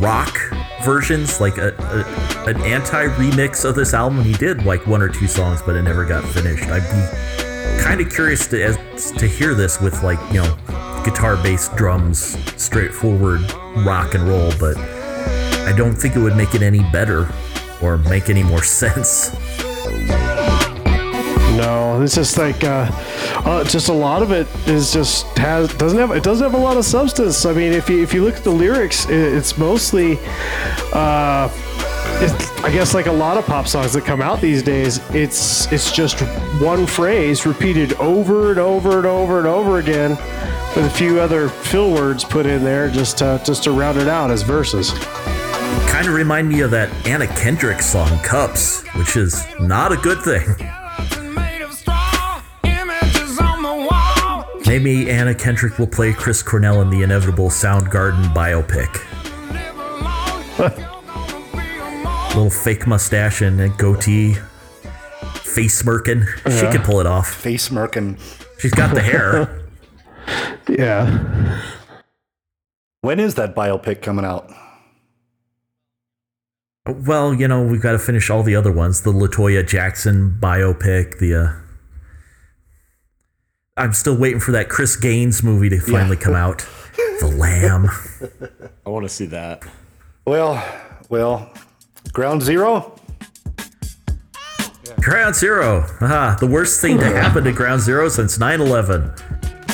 rock 0.00 0.36
versions, 0.84 1.40
like 1.40 1.58
a, 1.58 1.74
a 1.78 2.50
an 2.50 2.60
anti-remix 2.62 3.64
of 3.64 3.74
this 3.74 3.94
album. 3.94 4.22
He 4.22 4.32
did 4.34 4.64
like 4.64 4.86
one 4.86 5.02
or 5.02 5.08
two 5.08 5.26
songs, 5.26 5.62
but 5.62 5.76
it 5.76 5.82
never 5.82 6.04
got 6.04 6.24
finished. 6.24 6.64
I'd 6.64 6.82
be 6.82 7.82
kind 7.82 8.00
of 8.00 8.10
curious 8.10 8.46
to 8.48 8.62
as, 8.62 9.12
to 9.12 9.26
hear 9.26 9.54
this 9.54 9.80
with 9.80 10.02
like 10.02 10.18
you 10.32 10.42
know 10.42 11.02
guitar, 11.04 11.36
bass, 11.36 11.68
drums, 11.76 12.36
straightforward 12.60 13.40
rock 13.84 14.14
and 14.14 14.26
roll, 14.28 14.52
but 14.58 14.76
I 14.76 15.72
don't 15.76 15.94
think 15.94 16.16
it 16.16 16.20
would 16.20 16.36
make 16.36 16.54
it 16.54 16.62
any 16.62 16.80
better 16.90 17.28
or 17.82 17.98
make 17.98 18.30
any 18.30 18.42
more 18.42 18.62
sense. 18.62 19.30
No. 21.56 22.02
It's 22.02 22.14
just 22.14 22.38
like 22.38 22.62
uh, 22.64 22.88
uh, 23.44 23.64
just 23.64 23.88
a 23.88 23.92
lot 23.92 24.22
of 24.22 24.30
it 24.30 24.46
is 24.66 24.92
just 24.92 25.26
has 25.38 25.72
doesn't 25.74 25.98
have 25.98 26.10
it 26.10 26.22
doesn't 26.22 26.44
have 26.44 26.58
a 26.58 26.62
lot 26.62 26.76
of 26.76 26.84
substance. 26.84 27.44
I 27.44 27.52
mean, 27.52 27.72
if 27.72 27.88
you 27.88 28.02
if 28.02 28.14
you 28.14 28.24
look 28.24 28.36
at 28.36 28.44
the 28.44 28.50
lyrics, 28.50 29.06
i 29.06 29.12
it's 29.12 29.58
mostly. 29.58 30.18
Uh, 30.92 31.50
it's, 32.18 32.50
I 32.62 32.70
guess 32.70 32.94
like 32.94 33.06
a 33.06 33.12
lot 33.12 33.36
of 33.36 33.44
pop 33.44 33.66
songs 33.66 33.92
that 33.92 34.04
come 34.04 34.22
out 34.22 34.40
these 34.40 34.62
days, 34.62 35.00
it's 35.10 35.70
it's 35.70 35.92
just 35.92 36.20
one 36.60 36.86
phrase 36.86 37.44
repeated 37.44 37.92
over 37.94 38.50
and 38.50 38.58
over 38.58 38.96
and 38.96 39.06
over 39.06 39.38
and 39.38 39.46
over 39.46 39.78
again, 39.78 40.10
with 40.74 40.86
a 40.86 40.90
few 40.90 41.20
other 41.20 41.48
fill 41.48 41.92
words 41.92 42.24
put 42.24 42.46
in 42.46 42.64
there 42.64 42.88
just 42.88 43.18
to, 43.18 43.40
just 43.44 43.64
to 43.64 43.70
round 43.70 43.98
it 43.98 44.08
out 44.08 44.30
as 44.30 44.42
verses. 44.42 44.92
Kind 45.90 46.08
of 46.08 46.14
remind 46.14 46.48
me 46.48 46.60
of 46.60 46.70
that 46.70 46.90
Anna 47.06 47.26
Kendrick 47.26 47.82
song 47.82 48.18
"Cups," 48.20 48.82
which 48.94 49.16
is 49.16 49.44
not 49.60 49.92
a 49.92 49.96
good 49.96 50.22
thing. 50.22 50.54
Maybe 54.66 55.10
Anna 55.10 55.34
Kendrick 55.34 55.78
will 55.78 55.86
play 55.86 56.12
Chris 56.12 56.42
Cornell 56.42 56.82
in 56.82 56.90
the 56.90 57.02
inevitable 57.02 57.50
Soundgarden 57.50 58.34
biopic. 58.34 58.92
Little 62.34 62.50
fake 62.50 62.86
mustache 62.86 63.42
and 63.42 63.60
a 63.60 63.68
goatee, 63.68 64.34
face 65.36 65.78
smirking. 65.78 66.26
She 66.50 66.66
could 66.66 66.82
pull 66.82 67.00
it 67.00 67.06
off. 67.06 67.28
Face 67.32 67.62
smirking. 67.64 68.18
She's 68.58 68.72
got 68.72 68.94
the 68.94 69.02
hair. 69.02 69.62
Yeah. 70.68 71.62
When 73.02 73.20
is 73.20 73.36
that 73.36 73.54
biopic 73.54 74.02
coming 74.02 74.24
out? 74.24 74.50
well, 76.88 77.32
you 77.32 77.46
know, 77.46 77.62
we've 77.64 77.80
got 77.80 77.92
to 77.92 78.00
finish 78.00 78.30
all 78.30 78.42
the 78.42 78.56
other 78.56 78.72
ones. 78.72 79.02
The 79.02 79.12
La 79.12 79.28
Toya 79.28 79.64
Jackson 79.64 80.36
biopic. 80.40 81.18
The 81.18 81.34
uh, 81.34 81.52
I'm 83.76 83.92
still 83.92 84.16
waiting 84.16 84.40
for 84.40 84.52
that 84.52 84.68
Chris 84.70 84.96
Gaines 84.96 85.42
movie 85.42 85.68
to 85.68 85.78
finally 85.80 86.16
come 86.16 86.34
out. 86.34 86.66
The 87.20 87.26
Lamb. 87.26 87.88
I 88.86 88.88
want 88.88 89.04
to 89.04 89.08
see 89.08 89.26
that. 89.26 89.64
Well, 90.24 90.64
well, 91.10 91.52
Ground 92.12 92.42
Zero. 92.42 92.98
Ground 95.00 95.34
Zero. 95.34 95.86
Aha, 96.00 96.36
the 96.40 96.46
worst 96.46 96.80
thing 96.80 96.98
to 96.98 97.04
happen 97.04 97.44
to 97.44 97.52
Ground 97.52 97.82
Zero 97.82 98.08
since 98.08 98.38
9 98.38 98.60
11. 98.62 99.12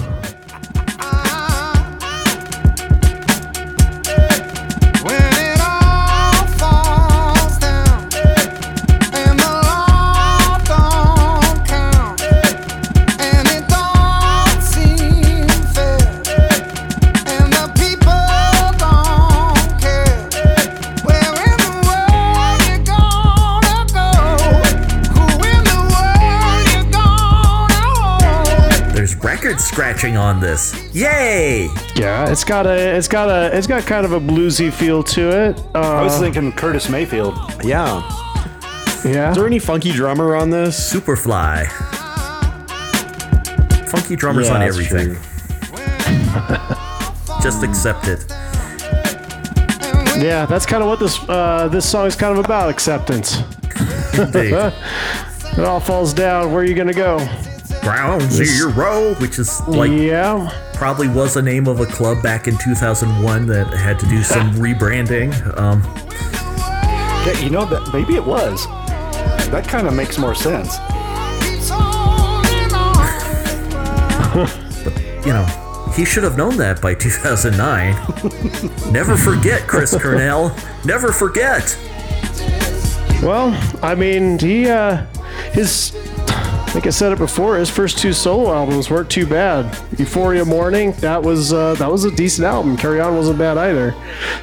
on 30.29 30.39
this. 30.39 30.75
Yay! 30.93 31.67
Yeah, 31.95 32.29
it's 32.29 32.43
got 32.43 32.67
a, 32.67 32.95
it's 32.95 33.07
got 33.07 33.29
a, 33.29 33.55
it's 33.57 33.65
got 33.65 33.83
kind 33.87 34.05
of 34.05 34.11
a 34.11 34.19
bluesy 34.19 34.71
feel 34.71 35.01
to 35.03 35.29
it. 35.29 35.59
I 35.73 36.03
was 36.03 36.15
Uh, 36.15 36.19
thinking 36.19 36.51
Curtis 36.51 36.87
Mayfield. 36.87 37.35
Yeah. 37.63 38.01
yeah. 39.03 39.31
Is 39.31 39.37
there 39.37 39.47
any 39.47 39.57
funky 39.59 39.91
drummer 39.91 40.35
on 40.35 40.51
this? 40.51 40.77
Superfly. 40.93 41.67
Funky 43.89 44.15
drummers 44.15 44.47
Yeah, 44.47 44.55
on 44.55 44.61
everything. 44.61 45.15
Just 47.41 47.63
accept 47.63 48.07
it. 48.07 48.23
Yeah, 50.21 50.45
that's 50.47 50.65
kind 50.67 50.83
of 50.83 50.89
what 50.89 50.99
this, 50.99 51.17
uh, 51.27 51.69
this 51.71 51.89
song 51.89 52.05
is 52.05 52.15
kind 52.15 52.37
of 52.37 52.45
about 52.45 52.69
acceptance. 52.69 53.41
It 55.57 55.65
all 55.65 55.79
falls 55.79 56.13
down. 56.13 56.51
Where 56.53 56.61
are 56.61 56.65
you 56.65 56.75
gonna 56.75 56.93
go? 56.93 57.17
Ground 57.89 58.21
Zero, 58.31 59.15
which 59.15 59.39
is 59.39 59.61
like 59.67 59.91
yeah, 59.91 60.49
probably 60.75 61.07
was 61.07 61.33
the 61.33 61.41
name 61.41 61.67
of 61.67 61.79
a 61.79 61.85
club 61.85 62.21
back 62.21 62.47
in 62.47 62.57
2001 62.57 63.47
that 63.47 63.67
had 63.73 63.99
to 63.99 64.05
do 64.07 64.23
some 64.35 64.53
rebranding. 64.53 65.33
Um, 65.57 65.81
Yeah, 67.25 67.39
you 67.39 67.49
know 67.49 67.65
that 67.65 67.89
maybe 67.93 68.15
it 68.15 68.23
was. 68.23 68.65
That 69.49 69.67
kind 69.67 69.87
of 69.87 69.93
makes 69.93 70.17
more 70.17 70.35
sense. 70.35 70.77
On. 71.71 72.43
you 75.25 75.33
know, 75.33 75.45
he 75.95 76.05
should 76.05 76.23
have 76.23 76.37
known 76.37 76.55
that 76.57 76.81
by 76.81 76.93
2009. 76.93 78.91
Never 78.93 79.17
forget, 79.17 79.67
Chris 79.67 79.99
Cornell. 79.99 80.55
Never 80.85 81.11
forget. 81.11 81.77
Well, 83.23 83.53
I 83.81 83.95
mean, 83.95 84.37
he, 84.39 84.69
uh, 84.69 85.05
his, 85.51 85.91
like 86.75 86.85
I 86.85 86.91
said 86.91 87.11
it 87.11 87.17
before, 87.17 87.57
his 87.57 87.69
first 87.69 87.97
two 87.97 88.13
solo 88.13 88.53
albums 88.53 88.89
weren't 88.89 89.09
too 89.09 89.25
bad. 89.25 89.65
Euphoria 89.97 90.45
Morning, 90.45 90.91
that 90.99 91.21
was, 91.21 91.51
uh, 91.51 91.73
that 91.75 91.91
was 91.91 92.05
a 92.05 92.11
decent 92.15 92.45
album. 92.45 92.77
Carry 92.77 92.99
On 92.99 93.15
wasn't 93.15 93.39
bad 93.39 93.57
either. 93.57 93.95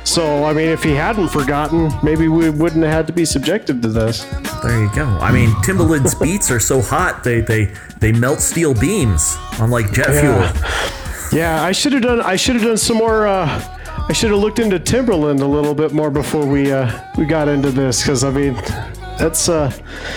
So, 0.05 0.45
I 0.45 0.53
mean, 0.53 0.69
if 0.69 0.83
he 0.83 0.91
hadn't 0.93 1.29
forgotten, 1.29 1.91
maybe 2.03 2.27
we 2.29 2.51
wouldn't 2.51 2.83
have 2.83 2.93
had 2.93 3.07
to 3.07 3.13
be 3.13 3.25
subjected 3.25 3.81
to 3.83 3.89
this. 3.89 4.25
There 4.63 4.81
you 4.83 4.91
go. 4.95 5.05
I 5.21 5.31
mean, 5.33 5.51
Timbaland's 5.63 6.15
beats 6.21 6.51
are 6.51 6.61
so 6.61 6.81
hot 6.83 7.23
they 7.23 7.41
they 7.43 7.73
they 8.01 8.13
melt 8.13 8.41
steel 8.41 8.75
beams, 8.75 9.37
unlike 9.61 9.93
jet 9.93 10.09
Yeah. 10.11 10.53
fuel. 10.53 11.39
Yeah, 11.41 11.63
I 11.63 11.73
should 11.73 11.93
have 11.93 12.03
done, 12.03 12.21
I 12.21 12.37
should 12.37 12.57
have 12.57 12.65
done 12.65 12.77
some 12.77 12.97
more, 12.99 13.27
uh, 13.27 13.63
I 14.09 14.13
should 14.13 14.31
have 14.31 14.39
looked 14.41 14.59
into 14.59 14.79
Timbaland 14.79 15.41
a 15.41 15.47
little 15.47 15.75
bit 15.75 15.93
more 15.93 16.11
before 16.11 16.45
we, 16.47 16.71
uh, 16.73 16.91
we 17.19 17.25
got 17.25 17.49
into 17.49 17.71
this, 17.71 18.03
because, 18.03 18.23
I 18.25 18.31
mean, 18.31 18.55
that's, 19.19 19.49
uh, 19.49 19.71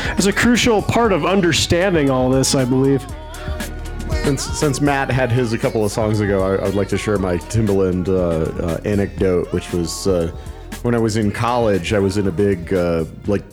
that's 0.07 0.25
a 0.25 0.33
crucial 0.33 0.81
part 0.81 1.11
of 1.11 1.25
understanding 1.25 2.09
all 2.09 2.29
this, 2.29 2.55
I 2.55 2.65
believe. 2.65 3.05
Since, 4.23 4.43
since 4.59 4.81
Matt 4.81 5.09
had 5.09 5.31
his 5.31 5.53
a 5.53 5.57
couple 5.57 5.83
of 5.83 5.91
songs 5.91 6.19
ago, 6.19 6.43
I, 6.43 6.61
I 6.61 6.65
would 6.65 6.75
like 6.75 6.89
to 6.89 6.97
share 6.97 7.17
my 7.17 7.37
Timbaland 7.37 8.09
uh, 8.09 8.63
uh, 8.63 8.81
anecdote, 8.85 9.51
which 9.53 9.71
was 9.71 10.07
uh, 10.07 10.31
when 10.83 10.93
I 10.93 10.99
was 10.99 11.17
in 11.17 11.31
college. 11.31 11.93
I 11.93 11.99
was 11.99 12.17
in 12.17 12.27
a 12.27 12.31
big 12.31 12.73
uh, 12.73 13.05
like 13.25 13.43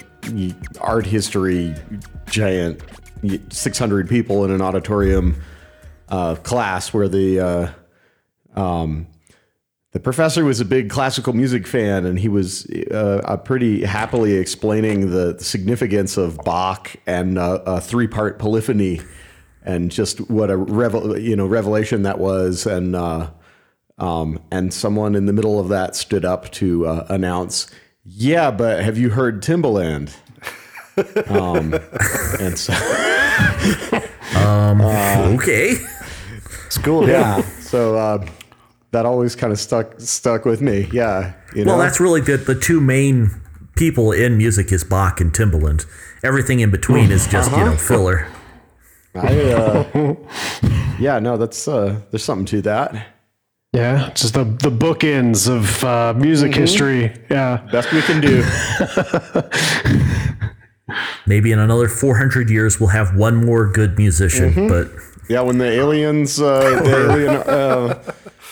art 0.81 1.07
history 1.07 1.75
giant, 2.27 2.83
600 3.51 4.09
people 4.09 4.45
in 4.45 4.51
an 4.51 4.61
auditorium 4.61 5.41
class 6.43 6.93
where 6.93 7.09
the 7.09 7.73
um, 8.57 9.07
the 9.97 10.01
professor 10.01 10.45
was 10.45 10.61
a 10.61 10.65
big 10.67 10.91
classical 10.91 11.33
music 11.33 11.67
fan, 11.67 12.05
and 12.05 12.19
he 12.19 12.29
was 12.29 12.67
uh, 12.91 13.23
uh, 13.25 13.39
pretty 13.39 13.83
happily 13.83 14.35
explaining 14.35 15.11
the 15.11 15.39
significance 15.39 16.19
of 16.19 16.37
Bach 16.45 16.97
and 17.07 17.39
uh, 17.39 17.63
a 17.65 17.81
three-part 17.81 18.39
polyphony, 18.39 19.01
and 19.63 19.91
just 19.91 20.19
what 20.31 20.51
a 20.51 20.57
revel- 20.59 21.19
you 21.19 21.35
know 21.35 21.47
revelation 21.47 22.03
that 22.03 22.19
was. 22.19 22.67
And 22.67 22.95
uh, 22.95 23.31
um, 23.97 24.39
and 24.51 24.75
someone 24.75 25.15
in 25.15 25.25
the 25.25 25.33
middle 25.33 25.59
of 25.59 25.71
that 25.71 25.97
stood 25.97 26.27
up 26.27 26.51
to 26.53 26.87
uh, 26.87 27.07
announce, 27.09 27.67
"Yeah, 28.05 28.51
but 28.51 28.85
have 28.85 28.99
you 28.99 29.09
heard 29.09 29.43
Timbaland?" 29.43 30.15
um, 31.31 31.73
and 32.39 32.59
so 32.59 32.75
Okay. 35.37 35.77
School, 36.69 37.09
yeah, 37.09 37.41
so 37.61 37.97
uh, 37.97 38.27
that 38.97 39.05
always 39.05 39.37
kind 39.37 39.53
of 39.53 39.59
stuck 39.59 40.01
stuck 40.01 40.47
with 40.47 40.63
me. 40.63 40.89
Yeah, 40.91 41.35
you 41.55 41.65
know. 41.65 41.73
Well, 41.73 41.79
that's 41.79 42.01
really 42.01 42.23
good. 42.23 42.47
The 42.47 42.55
two 42.55 42.81
main 42.81 43.31
people 43.77 44.11
in 44.11 44.39
music 44.39 44.73
is 44.73 44.85
Bach 44.85 45.21
and 45.21 45.33
Timbaland. 45.33 45.85
Everything 46.25 46.61
in 46.61 46.71
between 46.71 47.11
is 47.11 47.27
just 47.27 47.51
you 47.53 47.59
know 47.59 47.77
filler. 47.77 48.27
I, 49.15 49.51
uh, 49.53 50.15
yeah, 50.99 51.19
no, 51.19 51.37
that's 51.37 51.69
uh, 51.69 52.01
there's 52.11 52.25
something 52.25 52.47
to 52.47 52.63
that. 52.63 53.07
Yeah, 53.75 54.11
just 54.15 54.33
the 54.33 54.45
the 54.45 54.71
bookends 54.71 55.47
of 55.47 55.85
uh, 55.85 56.15
music 56.17 56.55
history. 56.55 57.13
Yeah, 57.31 57.67
Best 57.71 57.93
we 57.93 58.01
can 58.01 58.23
do. 58.23 58.43
Maybe 61.27 61.51
in 61.51 61.59
another 61.59 61.89
400 61.89 62.49
years 62.49 62.79
we'll 62.79 62.91
have 62.91 63.17
one 63.17 63.45
more 63.45 63.67
good 63.71 63.99
musician, 63.99 64.69
but 64.69 64.89
Yeah, 65.29 65.41
when 65.41 65.59
the 65.59 65.69
aliens, 65.69 66.41
uh, 66.41 66.81
the 66.81 66.97
alien 67.11 67.35
uh, 67.35 67.99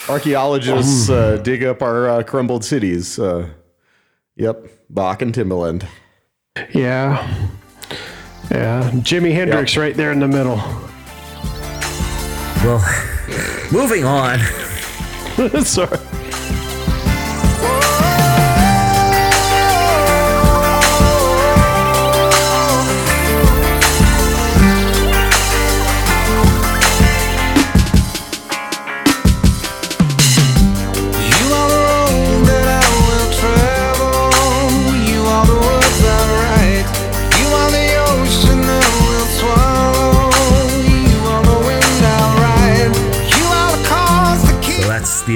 archaeologists 0.08 1.08
uh, 1.10 1.36
dig 1.38 1.64
up 1.64 1.82
our 1.82 2.08
uh, 2.08 2.22
crumbled 2.22 2.64
cities. 2.64 3.18
Uh, 3.18 3.48
yep, 4.36 4.66
Bach 4.90 5.22
and 5.22 5.34
Timbaland. 5.34 5.86
yeah, 6.72 7.26
yeah. 8.50 8.90
Jimi 8.94 9.32
Hendrix 9.32 9.76
right 9.76 9.96
there 9.96 10.12
in 10.12 10.20
the 10.20 10.28
middle. 10.28 10.56
well, 12.64 12.84
moving 13.72 14.04
on. 14.04 14.38
Sorry. 15.64 15.98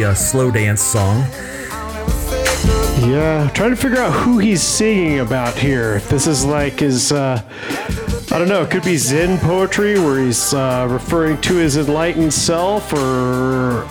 Uh, 0.09 0.15
slow 0.15 0.51
dance 0.51 0.81
song. 0.81 1.21
Yeah, 3.11 3.51
trying 3.55 3.71
to 3.71 3.77
figure 3.77 3.99
out 3.99 4.13
who 4.13 4.39
he's 4.39 4.63
singing 4.63 5.21
about 5.21 5.55
here. 5.55 5.97
If 5.97 6.09
this 6.09 6.27
is 6.27 6.47
like 6.47 6.81
his, 6.81 7.13
uh, 7.13 7.43
I 8.33 8.39
don't 8.39 8.49
know, 8.49 8.63
it 8.63 8.71
could 8.71 8.85
be 8.85 8.97
Zen 8.97 9.39
poetry 9.39 9.99
where 9.99 10.19
he's 10.19 10.55
uh, 10.55 10.87
referring 10.91 11.41
to 11.43 11.57
his 11.57 11.77
enlightened 11.77 12.33
self, 12.33 12.91
or 12.93 13.83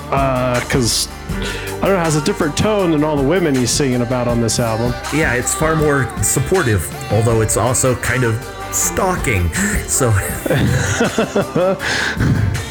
because 0.64 1.08
I 1.30 1.82
don't 1.82 1.94
know, 1.94 2.00
it 2.00 2.04
has 2.04 2.16
a 2.16 2.24
different 2.24 2.58
tone 2.58 2.92
than 2.92 3.04
all 3.04 3.16
the 3.16 3.28
women 3.28 3.54
he's 3.54 3.70
singing 3.70 4.02
about 4.02 4.28
on 4.28 4.42
this 4.42 4.60
album. 4.60 4.94
Yeah, 5.14 5.36
it's 5.36 5.54
far 5.54 5.76
more 5.76 6.08
supportive, 6.24 6.92
although 7.12 7.42
it's 7.42 7.58
also 7.58 7.96
kind 7.98 8.24
of 8.24 8.44
stalking. 8.74 9.54
So, 9.84 10.10
I 10.16 11.78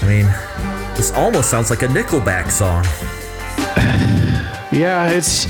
mean, 0.02 0.26
this 0.96 1.12
almost 1.12 1.50
sounds 1.50 1.68
like 1.68 1.82
a 1.82 1.88
Nickelback 1.88 2.50
song. 2.50 2.84
Yeah, 4.72 5.08
it's 5.10 5.46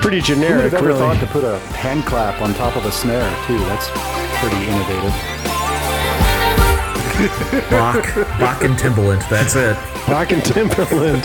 pretty 0.00 0.18
Who 0.20 0.34
would 0.34 0.40
generic, 0.42 0.62
have 0.64 0.74
ever 0.74 0.86
really. 0.88 0.98
thought 1.00 1.18
to 1.20 1.26
put 1.26 1.44
a 1.44 1.58
hand 1.80 2.04
clap 2.04 2.40
on 2.42 2.54
top 2.54 2.76
of 2.76 2.84
a 2.84 2.92
snare 2.92 3.28
too? 3.46 3.58
That's 3.58 3.88
pretty 4.38 4.56
innovative. 4.68 5.14
Bach, 7.70 8.04
Bach 8.38 8.62
and 8.62 8.76
Timbaland. 8.78 9.28
That's 9.28 9.56
it. 9.56 9.74
Bach 10.06 10.30
and 10.30 10.42
Timbaland. 10.42 11.24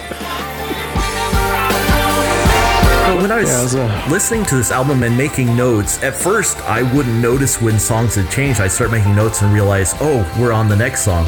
But 3.05 3.22
when 3.22 3.32
I 3.32 3.41
was 3.41 3.49
Yeah, 3.49 3.61
was 3.64 3.76
a- 3.76 4.05
listening 4.09 4.45
to 4.45 4.55
this 4.55 4.72
album 4.72 5.03
and 5.03 5.16
making 5.16 5.55
notes, 5.55 6.01
at 6.01 6.16
first 6.16 6.57
I 6.61 6.82
wouldn't 6.95 7.20
notice 7.22 7.61
when 7.61 7.78
songs 7.78 8.16
had 8.16 8.32
changed. 8.32 8.59
I 8.61 8.68
start 8.70 8.89
making 8.91 9.14
notes 9.16 9.41
and 9.43 9.53
realize, 9.53 9.93
oh, 10.01 10.26
we're 10.39 10.53
on 10.53 10.68
the 10.70 10.76
next 10.76 11.01
song. 11.03 11.26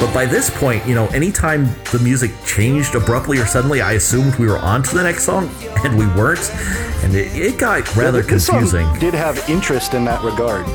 But 0.00 0.14
by 0.14 0.26
this 0.26 0.48
point, 0.48 0.86
you 0.86 0.94
know, 0.94 1.08
anytime 1.08 1.64
the 1.90 1.98
music 2.00 2.30
changed 2.46 2.94
abruptly 2.94 3.38
or 3.38 3.46
suddenly, 3.46 3.80
I 3.80 3.94
assumed 3.94 4.36
we 4.36 4.46
were 4.46 4.58
on 4.58 4.82
to 4.84 4.94
the 4.94 5.02
next 5.02 5.24
song, 5.24 5.50
and 5.84 5.98
we 5.98 6.06
weren't. 6.06 6.50
And 7.02 7.14
it, 7.14 7.34
it 7.34 7.58
got 7.58 7.96
rather 7.96 8.22
song 8.22 8.58
confusing. 8.58 8.86
did 9.00 9.12
have 9.14 9.48
interest 9.48 9.94
in 9.94 10.04
that 10.04 10.22
regard. 10.22 10.66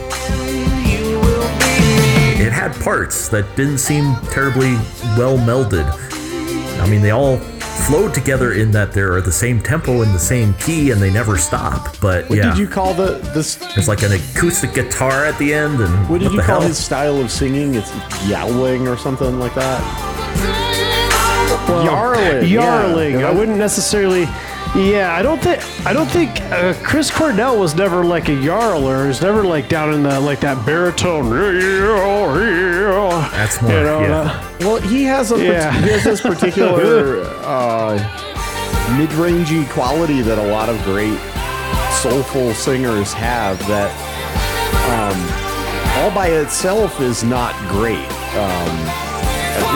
It 2.39 2.51
had 2.51 2.75
parts 2.83 3.29
that 3.29 3.55
didn't 3.55 3.77
seem 3.77 4.15
terribly 4.31 4.73
well 5.17 5.37
melded. 5.37 5.89
I 6.81 6.89
mean, 6.89 7.01
they 7.01 7.11
all 7.11 7.39
flowed 7.87 8.13
together 8.13 8.53
in 8.53 8.71
that 8.71 8.93
they're 8.93 9.19
the 9.21 9.31
same 9.31 9.59
tempo 9.61 10.01
and 10.01 10.13
the 10.13 10.19
same 10.19 10.53
key, 10.55 10.91
and 10.91 11.01
they 11.01 11.11
never 11.11 11.37
stop. 11.37 11.95
But 11.99 12.29
What 12.29 12.37
yeah, 12.37 12.49
did 12.49 12.57
you 12.57 12.67
call 12.67 12.93
the 12.93 13.15
this? 13.33 13.57
It's 13.77 13.87
like 13.87 14.03
an 14.03 14.13
acoustic 14.13 14.73
guitar 14.73 15.25
at 15.25 15.37
the 15.37 15.53
end, 15.53 15.79
and 15.81 16.09
What 16.09 16.21
did 16.21 16.31
you 16.31 16.37
the 16.37 16.43
call 16.43 16.59
hell? 16.61 16.67
his 16.69 16.77
style 16.77 17.19
of 17.19 17.31
singing? 17.31 17.75
It's 17.75 17.91
yowling 18.27 18.87
or 18.87 18.97
something 18.97 19.39
like 19.39 19.53
that. 19.55 19.81
Well, 21.67 21.85
Yarling. 21.85 22.49
Yarling. 22.49 23.19
Yeah. 23.19 23.29
I 23.29 23.31
wouldn't 23.31 23.57
necessarily. 23.57 24.27
Yeah, 24.75 25.13
I 25.15 25.21
don't 25.21 25.39
think 25.39 25.61
I 25.85 25.93
don't 25.93 26.09
think 26.09 26.41
uh, 26.51 26.73
Chris 26.83 27.11
Cornell 27.11 27.59
was 27.59 27.75
never 27.75 28.03
like 28.03 28.27
a 28.29 28.31
yarler. 28.31 29.03
He 29.03 29.07
was 29.09 29.21
never 29.21 29.43
like 29.43 29.69
down 29.69 29.93
in 29.93 30.01
the 30.01 30.19
like 30.19 30.39
that 30.39 30.65
baritone. 30.65 31.29
That's 31.29 33.61
more, 33.61 33.71
You 33.71 33.83
know, 33.83 34.01
yeah. 34.01 34.21
uh, 34.21 34.57
Well, 34.61 34.81
he 34.81 35.03
has 35.03 35.31
a 35.31 35.37
Yeah. 35.43 35.71
he 35.79 35.89
has 35.89 36.03
this 36.03 36.21
particular 36.21 37.21
uh, 37.43 37.99
mid-rangey 38.97 39.69
quality 39.69 40.23
that 40.23 40.39
a 40.39 40.47
lot 40.51 40.69
of 40.69 40.81
great 40.83 41.19
soulful 42.01 42.55
singers 42.55 43.13
have. 43.13 43.59
That 43.67 43.91
um, 44.89 46.01
all 46.01 46.09
by 46.15 46.29
itself 46.29 46.99
is 46.99 47.23
not 47.23 47.53
great. 47.69 48.09
Um, 48.33 48.75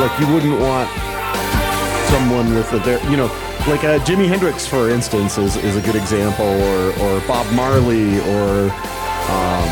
like 0.01 0.19
you 0.19 0.25
wouldn't 0.33 0.59
want 0.59 0.89
someone 2.09 2.55
with 2.55 2.73
a 2.73 2.79
ver- 2.79 3.09
you 3.11 3.17
know 3.17 3.29
like 3.67 3.83
uh, 3.83 3.99
Jimi 3.99 4.27
Hendrix 4.29 4.65
for 4.65 4.89
instance 4.89 5.37
is, 5.37 5.57
is 5.57 5.75
a 5.75 5.81
good 5.81 5.95
example 5.95 6.45
or 6.45 6.87
or 7.01 7.19
Bob 7.27 7.51
Marley 7.53 8.19
or 8.19 8.71
um, 8.71 9.67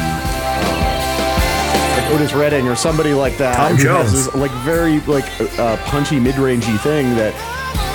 uh, 0.68 1.96
like 1.98 2.12
Otis 2.12 2.34
Redding 2.34 2.68
or 2.68 2.76
somebody 2.76 3.14
like 3.14 3.38
that 3.38 3.56
Tom 3.56 3.78
Jones. 3.78 4.12
this, 4.12 4.36
like 4.36 4.52
very 4.64 5.00
like 5.02 5.26
uh, 5.58 5.78
punchy 5.86 6.20
mid-rangey 6.20 6.78
thing 6.82 7.16
that 7.16 7.34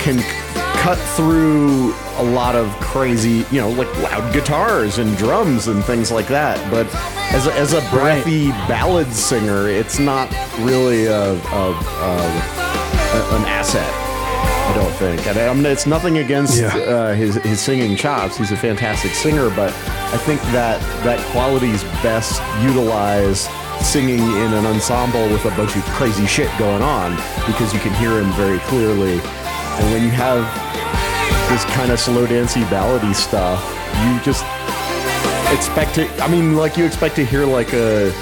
can 0.01 0.19
cut 0.79 0.97
through 1.15 1.93
a 2.17 2.23
lot 2.23 2.55
of 2.55 2.67
crazy 2.79 3.45
you 3.51 3.61
know 3.61 3.69
like 3.69 3.95
loud 4.01 4.33
guitars 4.33 4.97
and 4.97 5.15
drums 5.17 5.67
and 5.67 5.83
things 5.85 6.11
like 6.11 6.27
that. 6.27 6.57
But 6.71 6.87
as 7.31 7.45
a, 7.45 7.53
as 7.53 7.73
a 7.73 7.81
breathy 7.91 8.49
ballad 8.67 9.13
singer 9.13 9.69
it's 9.69 9.99
not 9.99 10.31
really 10.61 11.05
a, 11.05 11.33
a, 11.33 11.35
a, 11.35 11.71
a 13.13 13.35
an 13.37 13.45
asset 13.45 14.10
I 14.71 14.75
don't 14.75 14.93
think. 14.93 15.27
And 15.27 15.37
I 15.37 15.53
mean, 15.53 15.65
it's 15.65 15.85
nothing 15.85 16.19
against 16.19 16.59
Yeah. 16.61 16.75
uh, 16.77 17.13
his 17.13 17.35
his 17.35 17.59
singing 17.59 17.95
chops. 17.97 18.37
He's 18.37 18.51
a 18.51 18.57
fantastic 18.57 19.11
singer, 19.13 19.49
but 19.49 19.73
I 20.13 20.17
think 20.17 20.41
that 20.53 20.79
that 21.03 21.19
quality 21.31 21.69
is 21.71 21.83
best 22.01 22.41
utilized 22.63 23.49
singing 23.81 24.19
in 24.19 24.53
an 24.53 24.65
ensemble 24.65 25.27
with 25.29 25.43
a 25.45 25.49
bunch 25.57 25.75
of 25.75 25.83
crazy 25.97 26.25
shit 26.27 26.49
going 26.57 26.81
on 26.83 27.15
because 27.47 27.73
you 27.73 27.79
can 27.79 27.93
hear 27.95 28.19
him 28.21 28.31
very 28.33 28.59
clearly. 28.59 29.13
And 29.19 29.91
when 29.91 30.03
you 30.03 30.11
have 30.11 30.43
this 31.49 31.65
kind 31.75 31.91
of 31.91 31.99
slow 31.99 32.25
dancey 32.27 32.61
ballady 32.63 33.13
stuff, 33.13 33.59
you 34.05 34.19
just 34.21 34.45
expect 35.51 35.95
to. 35.95 36.07
I 36.23 36.27
mean, 36.29 36.55
like 36.55 36.77
you 36.77 36.85
expect 36.85 37.15
to 37.17 37.25
hear 37.25 37.45
like 37.45 37.73
a 37.73 38.13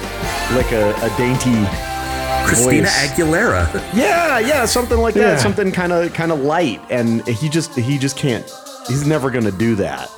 like 0.56 0.72
a, 0.72 0.94
a 1.04 1.10
dainty 1.16 1.54
Christina 2.54 2.82
voice. 2.82 3.10
Aguilera. 3.10 3.94
Yeah, 3.94 4.38
yeah, 4.38 4.64
something 4.66 4.98
like 4.98 5.14
that. 5.14 5.40
Something 5.40 5.72
kind 5.72 5.92
of 5.92 6.12
kind 6.14 6.30
of 6.32 6.40
light, 6.40 6.80
and 6.90 7.26
he 7.26 7.48
just 7.48 7.74
he 7.74 7.98
just 7.98 8.16
can't. 8.16 8.44
He's 8.88 9.06
never 9.06 9.30
gonna 9.30 9.50
do 9.50 9.74
that. 9.76 10.08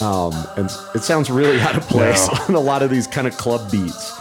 Um, 0.00 0.32
and 0.56 0.68
it 0.94 1.02
sounds 1.02 1.30
really 1.30 1.60
out 1.60 1.76
of 1.76 1.84
place 1.88 2.28
on 2.48 2.54
a 2.54 2.60
lot 2.60 2.82
of 2.82 2.90
these 2.90 3.06
kind 3.06 3.26
of 3.26 3.36
club 3.36 3.70
beats. 3.70 4.12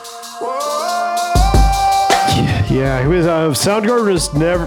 yeah, 2.72 3.01
he 3.01 3.07
was. 3.07 3.26
Uh, 3.26 3.49
Soundgarden 3.51 4.11
was 4.14 4.34
never 4.34 4.66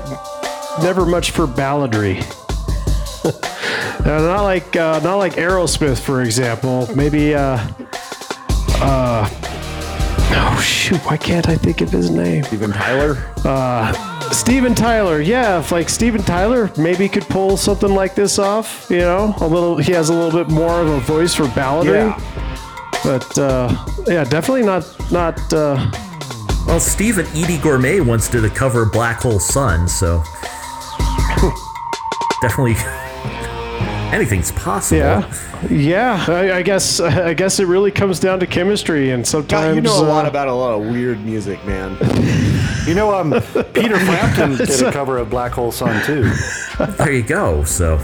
never 0.83 1.07
much 1.07 1.31
for 1.33 1.47
balladry. 1.47 2.23
Uh, 4.07 4.21
not 4.21 4.43
like 4.45 4.77
uh, 4.77 5.01
not 5.01 5.17
like 5.17 5.33
Aerosmith, 5.33 5.99
for 5.99 6.23
example. 6.23 6.89
Maybe. 6.95 7.35
Uh, 7.35 7.59
uh, 8.81 9.29
oh 10.31 10.61
shoot! 10.65 10.99
Why 11.07 11.17
can't 11.17 11.49
I 11.49 11.57
think 11.57 11.81
of 11.81 11.91
his 11.91 12.11
name? 12.11 12.45
Steven 12.45 12.73
Tyler. 12.73 13.17
Steven 14.33 14.75
Tyler, 14.75 15.21
yeah, 15.21 15.61
if 15.61 15.71
like 15.73 15.89
Steven 15.89 16.21
Tyler 16.23 16.71
maybe 16.77 17.09
could 17.09 17.23
pull 17.29 17.57
something 17.57 17.95
like 17.95 18.15
this 18.17 18.39
off, 18.39 18.87
you 18.91 18.99
know, 18.99 19.35
a 19.41 19.47
little. 19.47 19.77
He 19.79 19.93
has 19.93 20.09
a 20.09 20.13
little 20.15 20.45
bit 20.45 20.53
more 20.53 20.81
of 20.81 20.89
a 20.89 21.01
voice 21.01 21.35
for 21.35 21.45
balladry, 21.45 22.09
Yeah. 22.11 23.01
but 23.05 23.39
uh, 23.39 23.87
yeah, 24.07 24.25
definitely 24.25 24.63
not 24.65 24.85
not. 25.13 25.53
Uh, 25.53 25.91
Well, 26.67 26.81
Steve 26.81 27.19
and 27.19 27.29
Eydie 27.29 27.59
Gormé 27.59 28.05
once 28.05 28.29
did 28.29 28.45
a 28.45 28.51
cover 28.51 28.83
of 28.83 28.93
Black 28.93 29.21
Hole 29.21 29.39
Sun, 29.39 29.87
so 29.87 30.25
definitely 32.43 32.75
anything's 34.13 34.53
possible. 34.53 34.99
yeah, 34.99 35.69
yeah. 35.71 36.25
I, 36.29 36.57
I 36.59 36.63
guess 36.63 37.01
I 37.01 37.35
guess 37.35 37.59
it 37.61 37.67
really 37.67 37.91
comes 37.91 38.21
down 38.21 38.41
to 38.41 38.47
chemistry, 38.47 39.11
and 39.11 39.23
God, 39.23 39.29
sometimes 39.29 39.77
you 39.77 39.83
know 39.83 40.01
a 40.01 40.07
lot 40.07 40.25
uh, 40.25 40.29
about 40.29 40.49
a 40.49 40.53
lot 40.55 40.75
of 40.75 40.83
weird 40.91 41.25
music, 41.25 41.65
man. 41.65 41.97
You 42.87 42.95
know, 42.95 43.15
um, 43.15 43.33
Peter 43.75 43.99
Frampton 43.99 44.57
did 44.67 44.83
a 44.83 44.93
cover 44.93 45.19
of 45.19 45.31
Black 45.31 45.53
Hole 45.53 45.73
Sun 45.73 46.05
too. 46.05 46.31
There 46.99 47.13
you 47.13 47.23
go. 47.23 47.65
So 47.65 47.99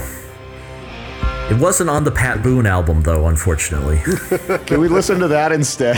it 1.51 1.59
wasn't 1.59 1.91
on 1.91 2.05
the 2.05 2.11
Pat 2.11 2.43
Boone 2.43 2.67
album, 2.67 3.03
though, 3.03 3.27
unfortunately. 3.29 3.99
Can 4.67 4.81
we 4.81 4.89
listen 4.89 5.19
to 5.21 5.29
that 5.29 5.53
instead? 5.53 5.97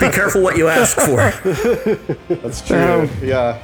Be 0.00 0.10
careful 0.10 0.42
what 0.42 0.56
you 0.56 0.68
ask 0.68 0.98
for. 0.98 1.16
That's 2.34 2.60
true. 2.60 2.76
Um, 2.76 3.10
yeah. 3.22 3.58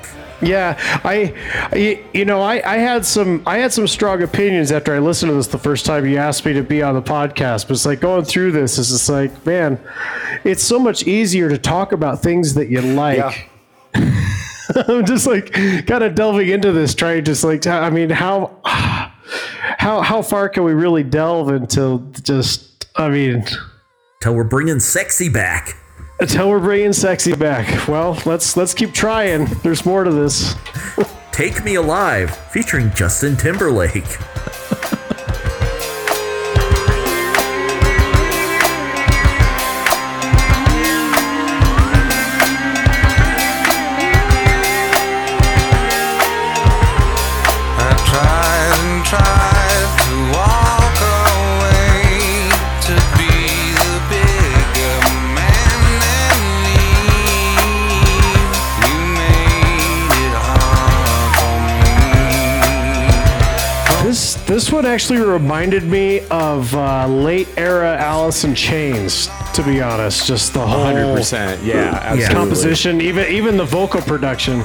Yeah, 0.44 0.76
I, 1.04 1.34
I- 1.72 2.02
you 2.12 2.24
know, 2.24 2.40
I, 2.42 2.54
I 2.70 2.76
had 2.78 3.04
some, 3.04 3.42
I 3.46 3.58
had 3.58 3.72
some 3.72 3.86
strong 3.86 4.22
opinions 4.22 4.70
after 4.72 4.94
I 4.94 4.98
listened 4.98 5.30
to 5.30 5.34
this 5.34 5.46
the 5.48 5.58
first 5.58 5.84
time 5.86 6.06
you 6.06 6.16
asked 6.18 6.44
me 6.44 6.52
to 6.54 6.62
be 6.62 6.82
on 6.82 6.94
the 6.94 7.02
podcast. 7.02 7.62
But 7.68 7.72
it's 7.72 7.86
like 7.86 8.00
going 8.00 8.24
through 8.24 8.52
this 8.52 8.78
is 8.78 8.90
just 8.90 9.08
like, 9.08 9.44
man, 9.46 9.78
it's 10.44 10.62
so 10.62 10.78
much 10.78 11.06
easier 11.06 11.48
to 11.48 11.58
talk 11.58 11.92
about 11.92 12.22
things 12.22 12.54
that 12.54 12.68
you 12.68 12.80
like. 12.80 13.18
Yeah. 13.18 13.34
I'm 14.88 15.04
just 15.04 15.26
like 15.26 15.52
kind 15.52 16.02
of 16.02 16.14
delving 16.14 16.48
into 16.48 16.72
this, 16.72 16.94
trying 16.94 17.16
to 17.18 17.22
just 17.22 17.44
like, 17.44 17.66
I 17.66 17.90
mean, 17.90 18.10
how, 18.10 18.58
how, 18.64 20.00
how 20.00 20.22
far 20.22 20.48
can 20.48 20.64
we 20.64 20.72
really 20.72 21.02
delve 21.02 21.50
into 21.50 22.04
just, 22.22 22.86
I 22.96 23.08
mean, 23.08 23.44
Till 24.20 24.34
we're 24.34 24.44
bringing 24.44 24.80
sexy 24.80 25.28
back. 25.28 25.76
Until 26.20 26.50
we're 26.50 26.60
bringing 26.60 26.92
sexy 26.92 27.34
back. 27.34 27.88
Well, 27.88 28.20
let's 28.24 28.56
let's 28.56 28.74
keep 28.74 28.92
trying. 28.92 29.46
There's 29.62 29.84
more 29.84 30.04
to 30.04 30.10
this. 30.10 30.54
Take 31.32 31.64
Me 31.64 31.74
Alive, 31.74 32.36
featuring 32.50 32.90
Justin 32.92 33.36
Timberlake. 33.36 34.04
This 64.64 64.70
this 64.70 64.72
one 64.72 64.86
actually 64.86 65.18
reminded 65.18 65.82
me 65.82 66.20
of 66.30 66.74
uh, 66.74 67.06
late 67.06 67.48
era 67.58 67.98
Alice 67.98 68.44
in 68.44 68.54
Chains. 68.54 69.28
To 69.52 69.62
be 69.62 69.82
honest, 69.82 70.26
just 70.26 70.54
the 70.54 70.66
whole 70.66 70.86
100%. 70.86 71.62
Yeah, 71.62 71.90
absolutely. 72.02 72.34
composition, 72.34 73.00
even 73.02 73.30
even 73.30 73.58
the 73.58 73.64
vocal 73.66 74.00
production. 74.00 74.62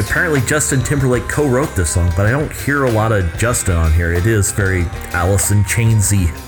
Apparently, 0.00 0.40
Justin 0.46 0.82
Timberlake 0.82 1.28
co 1.28 1.46
wrote 1.46 1.76
this 1.76 1.90
song, 1.90 2.10
but 2.16 2.24
I 2.24 2.30
don't 2.30 2.50
hear 2.50 2.84
a 2.84 2.90
lot 2.90 3.12
of 3.12 3.30
Justin 3.36 3.76
on 3.76 3.92
here. 3.92 4.14
It 4.14 4.24
is 4.24 4.50
very 4.50 4.84
Alice 5.12 5.50
in 5.50 5.62
Chainsy. 5.64 6.47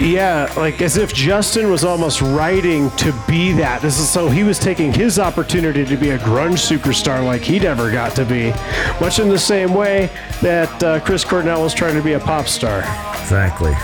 Yeah, 0.00 0.52
like 0.56 0.80
as 0.80 0.96
if 0.96 1.12
Justin 1.12 1.70
was 1.70 1.84
almost 1.84 2.22
writing 2.22 2.90
to 2.92 3.12
be 3.28 3.52
that. 3.52 3.82
This 3.82 3.98
is 3.98 4.08
so 4.08 4.28
he 4.28 4.42
was 4.42 4.58
taking 4.58 4.92
his 4.92 5.18
opportunity 5.18 5.84
to 5.84 5.96
be 5.96 6.10
a 6.10 6.18
grunge 6.18 6.64
superstar 6.64 7.24
like 7.24 7.42
he 7.42 7.58
never 7.58 7.90
got 7.90 8.14
to 8.16 8.24
be, 8.24 8.50
much 9.00 9.18
in 9.18 9.28
the 9.28 9.38
same 9.38 9.74
way 9.74 10.10
that 10.40 10.82
uh, 10.82 11.00
Chris 11.00 11.24
Cornell 11.24 11.62
was 11.62 11.74
trying 11.74 11.94
to 11.94 12.02
be 12.02 12.14
a 12.14 12.20
pop 12.20 12.46
star. 12.46 12.78
Exactly. 13.20 13.74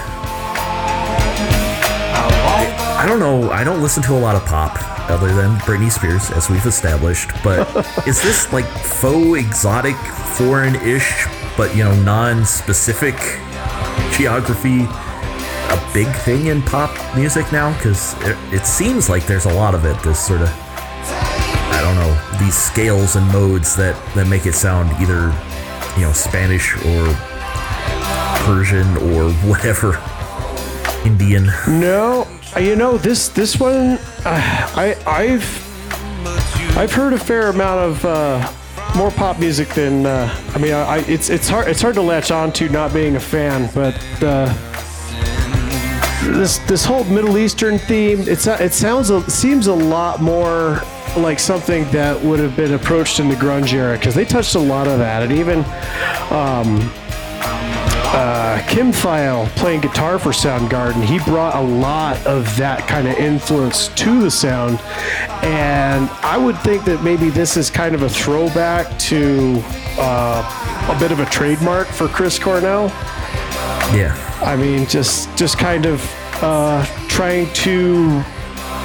I 3.01 3.07
don't 3.07 3.18
know. 3.18 3.51
I 3.51 3.64
don't 3.64 3.81
listen 3.81 4.03
to 4.05 4.12
a 4.12 4.20
lot 4.20 4.37
of 4.37 4.45
pop 4.45 4.76
other 5.11 5.35
than 5.35 5.57
Britney 5.61 5.91
Spears, 5.91 6.31
as 6.31 6.51
we've 6.51 6.66
established. 6.66 7.31
But 7.43 7.66
is 8.07 8.22
this 8.22 8.53
like 8.53 8.66
faux 8.66 9.39
exotic, 9.39 9.97
foreign-ish, 9.97 11.26
but 11.57 11.74
you 11.74 11.83
know, 11.83 11.95
non-specific 12.03 13.16
geography 14.12 14.87
a 15.71 15.91
big 15.95 16.09
thing 16.09 16.47
in 16.47 16.62
pop 16.62 16.91
music 17.16 17.51
now? 17.53 17.73
Because 17.77 18.14
it, 18.25 18.37
it 18.53 18.66
seems 18.66 19.09
like 19.09 19.27
there's 19.27 19.47
a 19.47 19.55
lot 19.55 19.75
of 19.75 19.85
it. 19.85 20.01
This 20.03 20.18
sort 20.18 20.43
of, 20.43 20.49
I 20.49 21.81
don't 21.83 21.97
know, 21.97 22.39
these 22.39 22.57
scales 22.57 23.16
and 23.16 23.27
modes 23.29 23.77
that 23.77 23.95
that 24.14 24.27
make 24.27 24.47
it 24.47 24.55
sound 24.55 24.91
either, 25.01 25.33
you 25.97 26.03
know, 26.03 26.12
Spanish 26.12 26.75
or 26.87 27.14
Persian 28.45 28.97
or 28.97 29.31
whatever, 29.49 29.99
Indian. 31.05 31.47
No, 31.68 32.27
uh, 32.57 32.61
you 32.61 32.77
know 32.77 32.99
this 32.99 33.29
this 33.29 33.61
one, 33.61 33.99
uh, 34.25 34.71
I 34.77 34.97
I've 35.07 36.77
I've 36.77 36.93
heard 36.93 37.12
a 37.12 37.18
fair 37.18 37.49
amount 37.49 37.91
of 37.91 38.05
uh, 38.05 38.53
more 38.97 39.11
pop 39.11 39.39
music 39.39 39.68
than 39.68 40.07
uh, 40.07 40.35
I 40.55 40.59
mean 40.59 40.73
I, 40.73 40.83
I, 40.83 40.99
it's 41.01 41.31
it's 41.31 41.49
hard 41.49 41.68
it's 41.68 41.81
hard 41.81 41.95
to 41.95 42.03
latch 42.03 42.31
on 42.31 42.53
to 42.55 42.68
not 42.68 42.93
being 42.93 43.16
a 43.16 43.21
fan, 43.21 43.71
but 43.75 43.95
uh, 44.23 44.53
this 46.23 46.59
this 46.59 46.85
whole 46.85 47.05
Middle 47.05 47.39
Eastern 47.39 47.79
theme 47.79 48.21
it's 48.21 48.47
it 48.47 48.73
sounds 48.73 49.11
seems 49.33 49.66
a 49.66 49.75
lot 49.75 50.21
more 50.21 50.83
like 51.16 51.39
something 51.39 51.91
that 51.91 52.21
would 52.23 52.39
have 52.39 52.57
been 52.57 52.75
approached 52.75 53.21
in 53.21 53.29
the 53.29 53.35
grunge 53.35 53.73
era 53.73 53.97
because 53.97 54.14
they 54.14 54.25
touched 54.25 54.55
a 54.55 54.59
lot 54.59 54.87
of 54.87 54.99
that 54.99 55.23
and 55.23 55.33
even 55.33 55.59
um, 56.31 56.91
uh, 58.12 58.61
Kim 58.66 58.91
Thayil 58.91 59.47
playing 59.51 59.81
guitar 59.81 60.18
for 60.18 60.31
Soundgarden, 60.31 61.03
he 61.05 61.21
brought 61.21 61.55
a 61.55 61.61
lot 61.61 62.16
of 62.27 62.45
that 62.57 62.87
kind 62.89 63.07
of 63.07 63.14
influence 63.14 63.87
to 63.89 64.21
the 64.21 64.31
sound. 64.31 64.81
And 65.45 66.11
I 66.23 66.37
would 66.37 66.59
think 66.59 66.85
that 66.87 67.05
maybe 67.05 67.31
this 67.31 67.57
is 67.57 67.71
kind 67.71 67.95
of 67.95 68.03
a 68.03 68.09
throwback 68.09 68.99
to 68.99 69.62
uh, 69.97 70.91
a 70.95 70.99
bit 70.99 71.12
of 71.12 71.21
a 71.21 71.27
trademark 71.27 71.87
for 71.87 72.09
Chris 72.09 72.37
Cornell. 72.37 72.89
Yeah. 73.94 74.14
I 74.42 74.57
mean, 74.57 74.86
just 74.86 75.28
just 75.36 75.59
kind 75.59 75.86
of 75.86 76.03
uh, 76.42 76.84
trying 77.09 77.53
to 77.53 78.22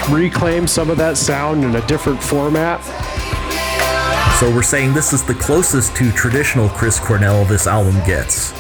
reclaim 0.09 0.67
some 0.67 0.89
of 0.89 0.97
that 0.97 1.17
sound 1.17 1.63
in 1.63 1.75
a 1.75 1.87
different 1.87 2.21
format. 2.21 2.83
So 4.39 4.53
we're 4.53 4.63
saying 4.63 4.93
this 4.93 5.13
is 5.13 5.23
the 5.23 5.33
closest 5.35 5.95
to 5.95 6.11
traditional 6.11 6.67
Chris 6.69 6.99
Cornell 6.99 7.45
this 7.45 7.67
album 7.67 7.95
gets. 8.05 8.51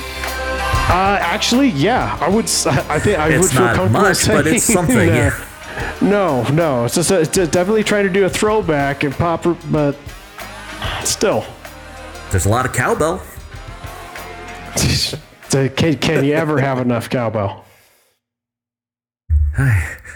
Uh, 0.87 1.17
actually, 1.19 1.69
yeah, 1.69 2.17
I 2.21 2.29
would. 2.29 2.45
I 2.45 2.99
think 2.99 3.19
I 3.19 3.37
would 3.37 3.49
feel 3.49 3.61
not 3.61 3.75
comfortable 3.75 4.07
much, 4.07 4.27
but 4.27 4.47
it's 4.47 4.63
something, 4.63 4.95
that. 4.95 5.33
yeah. 5.33 5.45
No, 6.01 6.43
no, 6.49 6.85
it's 6.85 6.95
just 6.95 7.11
a, 7.11 7.21
it's 7.21 7.31
definitely 7.31 7.83
trying 7.83 8.05
to 8.05 8.13
do 8.13 8.25
a 8.25 8.29
throwback 8.29 9.03
and 9.03 9.13
pop, 9.13 9.45
but 9.71 9.97
still, 11.03 11.45
There's 12.31 12.45
a 12.45 12.49
lot 12.49 12.65
of 12.65 12.73
cowbell. 12.73 13.21
So 15.55 15.69
can, 15.69 15.95
can 15.99 16.25
you 16.25 16.33
ever 16.33 16.59
have 16.59 16.79
enough 16.79 17.09
cowbell? 17.09 17.63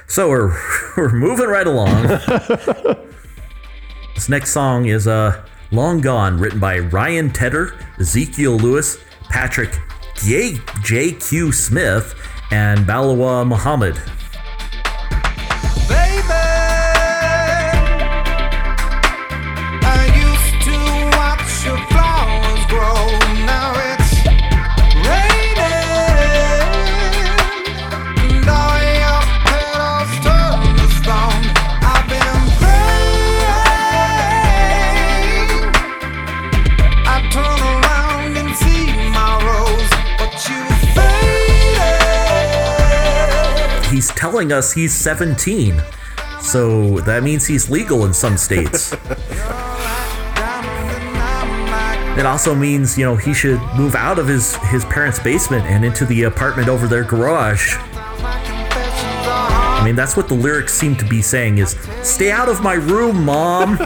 So 0.05 0.27
we're 0.27 0.53
we're 0.97 1.13
moving 1.13 1.47
right 1.47 1.65
along. 1.65 2.07
this 4.15 4.27
next 4.27 4.51
song 4.51 4.87
is 4.87 5.07
uh 5.07 5.41
Long 5.71 6.01
Gone, 6.01 6.37
written 6.37 6.59
by 6.59 6.79
Ryan 6.79 7.29
Tedder, 7.29 7.79
Ezekiel 8.01 8.57
Lewis, 8.57 8.97
Patrick 9.29 9.79
J. 10.15 10.57
J.Q. 10.83 11.53
Smith, 11.53 12.15
and 12.51 12.85
Balewa 12.85 13.47
Muhammad. 13.47 13.97
Telling 44.19 44.51
us 44.51 44.73
he's 44.73 44.93
17. 44.93 45.81
So 46.41 46.99
that 47.01 47.23
means 47.23 47.47
he's 47.47 47.69
legal 47.69 48.05
in 48.05 48.13
some 48.13 48.37
states. 48.37 48.95
It 52.17 52.25
also 52.25 52.53
means, 52.53 52.97
you 52.97 53.05
know, 53.05 53.15
he 53.15 53.33
should 53.33 53.61
move 53.77 53.95
out 53.95 54.19
of 54.19 54.27
his, 54.27 54.57
his 54.57 54.83
parents' 54.85 55.19
basement 55.19 55.63
and 55.67 55.85
into 55.85 56.05
the 56.05 56.23
apartment 56.23 56.67
over 56.67 56.85
their 56.85 57.05
garage. 57.05 57.75
I 57.77 59.81
mean, 59.85 59.95
that's 59.95 60.17
what 60.17 60.27
the 60.27 60.33
lyrics 60.33 60.73
seem 60.73 60.97
to 60.97 61.05
be 61.05 61.21
saying 61.21 61.59
is, 61.59 61.77
stay 62.03 62.29
out 62.29 62.49
of 62.49 62.61
my 62.61 62.73
room, 62.73 63.23
mom. 63.23 63.77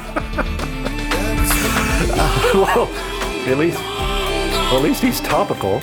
well, 2.56 2.88
at 3.46 3.58
least, 3.60 3.78
well, 3.78 4.78
at 4.78 4.82
least 4.82 5.04
he's 5.04 5.22
topical. 5.22 5.80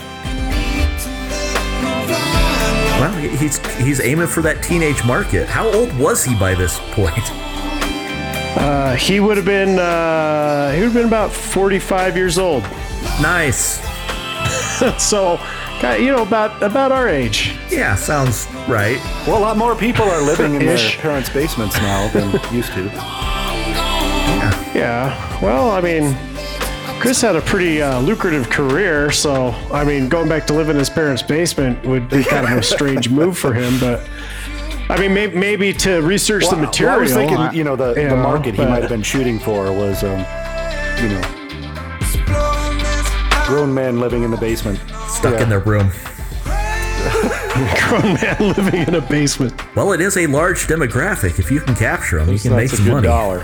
Well, 3.01 3.12
he's 3.14 3.57
he's 3.78 3.98
aiming 4.03 4.26
for 4.26 4.42
that 4.42 4.62
teenage 4.62 5.03
market. 5.07 5.48
How 5.48 5.66
old 5.72 5.90
was 5.98 6.22
he 6.22 6.34
by 6.34 6.55
this 6.55 6.78
point? 6.92 7.24
Uh, 8.59 8.94
he 8.94 9.20
would 9.20 9.38
have 9.38 9.46
been 9.46 9.78
uh, 9.78 10.72
he 10.72 10.80
would 10.80 10.86
have 10.86 10.94
been 10.94 11.07
about 11.07 11.32
forty 11.32 11.78
five 11.78 12.14
years 12.14 12.36
old. 12.36 12.62
Nice. 13.22 13.80
so, 15.03 15.40
you 15.98 16.12
know, 16.12 16.22
about 16.22 16.62
about 16.62 16.92
our 16.92 17.09
age. 17.09 17.57
Yeah, 17.70 17.94
sounds 17.94 18.46
right. 18.68 18.98
Well, 19.26 19.38
a 19.38 19.40
lot 19.40 19.57
more 19.57 19.74
people 19.74 20.05
are 20.05 20.22
living 20.22 20.55
in 20.57 20.66
their 20.66 20.90
parents' 20.98 21.30
basements 21.30 21.76
now 21.76 22.09
than 22.09 22.32
used 22.55 22.74
to. 22.74 22.84
Yeah. 24.74 25.40
Well, 25.40 25.70
I 25.70 25.80
mean, 25.80 26.14
Chris 27.01 27.22
had 27.22 27.34
a 27.34 27.40
pretty 27.40 27.80
uh, 27.80 27.98
lucrative 28.01 28.51
career, 28.51 29.11
so 29.11 29.48
I 29.72 29.84
mean, 29.84 30.09
going 30.11 30.28
back 30.28 30.46
to 30.48 30.53
live 30.53 30.68
in 30.68 30.76
his 30.76 30.90
parents' 30.90 31.22
basement 31.22 31.82
would 31.86 32.11
be 32.11 32.22
kind 32.22 32.46
of 32.46 32.59
a 32.59 32.62
strange 32.62 33.09
move 33.09 33.38
for 33.38 33.55
him. 33.55 33.80
But 33.80 34.07
I 34.90 35.01
mean, 35.01 35.14
maybe, 35.14 35.34
maybe 35.38 35.72
to 35.74 36.01
research 36.03 36.44
the 36.51 36.57
Well, 36.57 36.66
material. 36.66 36.96
I 36.96 36.98
was 37.01 37.12
thinking, 37.14 37.53
you 37.55 37.64
know, 37.64 37.74
the, 37.74 37.88
you 37.88 37.94
the 38.09 38.16
know, 38.16 38.16
market 38.16 38.55
he 38.55 38.64
might 38.66 38.82
have 38.82 38.90
been 38.90 39.03
shooting 39.03 39.38
for 39.38 39.72
was, 39.72 40.05
um, 40.05 40.18
you 41.03 41.09
know, 41.09 41.22
grown 43.46 43.72
men 43.72 43.98
living 43.98 44.22
in 44.22 44.30
the 44.30 44.36
basement. 44.38 44.78
Stuck 45.09 45.34
Yeah. 45.34 45.42
in 45.44 45.48
their 45.48 45.61
room. 45.61 45.90
grown 47.88 48.14
man 48.14 48.36
living 48.57 48.82
in 48.88 48.94
a 48.94 49.01
basement. 49.01 49.55
Well, 49.74 49.92
it 49.92 50.03
is 50.03 50.18
a 50.18 50.26
large 50.26 50.66
demographic. 50.66 51.38
If 51.38 51.51
you 51.51 51.61
can 51.61 51.74
capture 51.76 52.18
them, 52.22 52.28
you 52.32 52.38
can 52.38 52.51
make 52.53 52.68
That's 52.68 52.80
a 52.80 52.84
some 52.84 52.92
money. 52.92 53.07
dollar. 53.09 53.42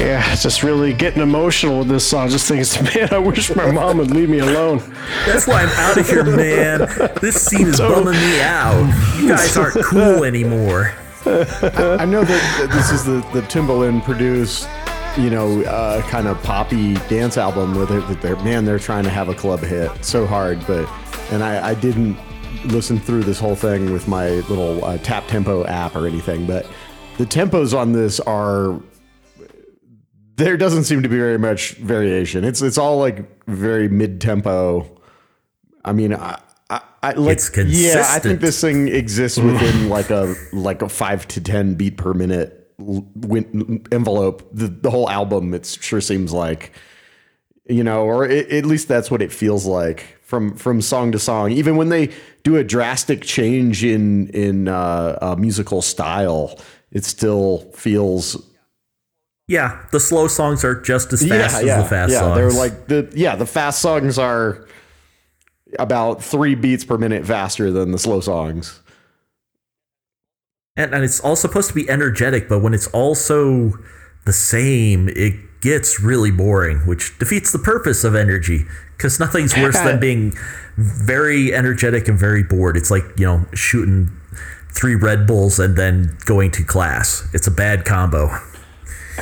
Yeah, 0.00 0.34
just 0.34 0.62
really 0.62 0.94
getting 0.94 1.20
emotional 1.20 1.80
with 1.80 1.88
this 1.88 2.08
song. 2.08 2.30
Just 2.30 2.48
thinking, 2.48 2.64
to 2.64 2.82
man, 2.98 3.08
I 3.12 3.18
wish 3.18 3.54
my 3.54 3.70
mom 3.70 3.98
would 3.98 4.10
leave 4.10 4.30
me 4.30 4.38
alone. 4.38 4.78
That's 5.26 5.46
why 5.46 5.62
I'm 5.62 5.68
out 5.68 5.98
of 5.98 6.08
here, 6.08 6.24
man. 6.24 6.88
This 7.20 7.44
scene 7.44 7.66
is 7.66 7.78
bumming 7.78 8.14
me 8.14 8.40
out. 8.40 9.18
You 9.20 9.28
guys 9.28 9.54
aren't 9.58 9.84
cool 9.84 10.24
anymore. 10.24 10.94
I 11.26 12.06
know 12.06 12.24
that 12.24 12.56
that 12.58 12.70
this 12.72 12.90
is 12.90 13.04
the 13.04 13.20
the 13.34 13.42
Timbaland 13.42 14.02
produced, 14.04 14.70
you 15.18 15.28
know, 15.28 15.60
uh, 15.64 16.00
kind 16.08 16.28
of 16.28 16.42
poppy 16.42 16.94
dance 17.10 17.36
album 17.36 17.74
with 17.74 17.90
it. 17.90 18.00
That 18.08 18.22
they're 18.22 18.36
man, 18.36 18.64
they're 18.64 18.78
trying 18.78 19.04
to 19.04 19.10
have 19.10 19.28
a 19.28 19.34
club 19.34 19.60
hit 19.60 20.02
so 20.02 20.24
hard, 20.24 20.66
but 20.66 20.88
and 21.30 21.44
I, 21.44 21.68
I 21.68 21.74
didn't 21.74 22.16
listen 22.64 22.98
through 22.98 23.24
this 23.24 23.38
whole 23.38 23.54
thing 23.54 23.92
with 23.92 24.08
my 24.08 24.30
little 24.30 24.82
uh, 24.82 24.96
tap 24.98 25.26
tempo 25.26 25.66
app 25.66 25.94
or 25.94 26.06
anything, 26.06 26.46
but 26.46 26.66
the 27.18 27.26
tempos 27.26 27.78
on 27.78 27.92
this 27.92 28.18
are 28.20 28.80
there 30.40 30.56
doesn't 30.56 30.84
seem 30.84 31.02
to 31.02 31.08
be 31.08 31.16
very 31.16 31.38
much 31.38 31.72
variation. 31.72 32.44
It's 32.44 32.62
it's 32.62 32.78
all 32.78 32.98
like 32.98 33.46
very 33.46 33.88
mid 33.88 34.20
tempo. 34.20 34.98
I 35.84 35.92
mean, 35.92 36.14
I, 36.14 36.40
I, 36.70 36.80
I 37.02 37.12
like 37.12 37.36
It's 37.36 37.56
yeah. 37.56 38.06
I 38.08 38.18
think 38.18 38.40
this 38.40 38.60
thing 38.60 38.88
exists 38.88 39.38
within 39.38 39.88
like 39.96 40.10
a 40.10 40.34
like 40.52 40.82
a 40.82 40.88
five 40.88 41.28
to 41.28 41.40
ten 41.40 41.74
beat 41.74 41.98
per 41.98 42.14
minute 42.14 42.72
win- 42.78 43.84
envelope. 43.92 44.48
The, 44.52 44.68
the 44.68 44.90
whole 44.90 45.10
album, 45.10 45.52
it 45.52 45.66
sure 45.66 46.00
seems 46.00 46.32
like 46.32 46.72
you 47.68 47.84
know, 47.84 48.02
or 48.02 48.26
it, 48.26 48.50
at 48.50 48.64
least 48.64 48.88
that's 48.88 49.10
what 49.10 49.22
it 49.22 49.30
feels 49.32 49.66
like 49.66 50.18
from 50.22 50.56
from 50.56 50.80
song 50.80 51.12
to 51.12 51.18
song. 51.18 51.52
Even 51.52 51.76
when 51.76 51.90
they 51.90 52.10
do 52.44 52.56
a 52.56 52.64
drastic 52.64 53.22
change 53.22 53.84
in 53.84 54.28
in 54.28 54.68
uh, 54.68 55.18
uh, 55.20 55.36
musical 55.36 55.82
style, 55.82 56.58
it 56.92 57.04
still 57.04 57.58
feels 57.74 58.49
Yeah, 59.50 59.84
the 59.90 59.98
slow 59.98 60.28
songs 60.28 60.64
are 60.64 60.80
just 60.80 61.12
as 61.12 61.26
fast 61.26 61.56
as 61.56 61.82
the 61.82 61.88
fast 61.88 62.12
yeah. 62.12 62.20
songs. 62.20 62.36
They're 62.36 62.52
like 62.52 62.86
the 62.86 63.10
yeah, 63.16 63.34
the 63.34 63.46
fast 63.46 63.82
songs 63.82 64.16
are 64.16 64.64
about 65.76 66.22
three 66.22 66.54
beats 66.54 66.84
per 66.84 66.96
minute 66.96 67.26
faster 67.26 67.72
than 67.72 67.90
the 67.90 67.98
slow 67.98 68.20
songs. 68.20 68.80
and, 70.76 70.94
and 70.94 71.02
it's 71.02 71.18
all 71.18 71.34
supposed 71.34 71.66
to 71.66 71.74
be 71.74 71.90
energetic, 71.90 72.48
but 72.48 72.60
when 72.60 72.72
it's 72.72 72.86
also 72.88 73.72
the 74.24 74.32
same, 74.32 75.08
it 75.08 75.34
gets 75.60 76.00
really 76.00 76.30
boring, 76.30 76.86
which 76.86 77.18
defeats 77.18 77.50
the 77.50 77.58
purpose 77.58 78.04
of 78.04 78.14
energy. 78.14 78.66
Because 78.96 79.18
nothing's 79.18 79.56
worse 79.56 79.78
than 79.80 79.98
being 80.08 80.32
very 80.76 81.52
energetic 81.52 82.06
and 82.06 82.16
very 82.16 82.44
bored. 82.44 82.76
It's 82.76 82.92
like 82.92 83.02
you 83.16 83.26
know 83.26 83.46
shooting 83.52 84.16
three 84.70 84.94
Red 84.94 85.26
Bulls 85.26 85.58
and 85.58 85.74
then 85.74 86.16
going 86.24 86.52
to 86.52 86.62
class. 86.62 87.28
It's 87.32 87.48
a 87.48 87.50
bad 87.50 87.84
combo. 87.84 88.30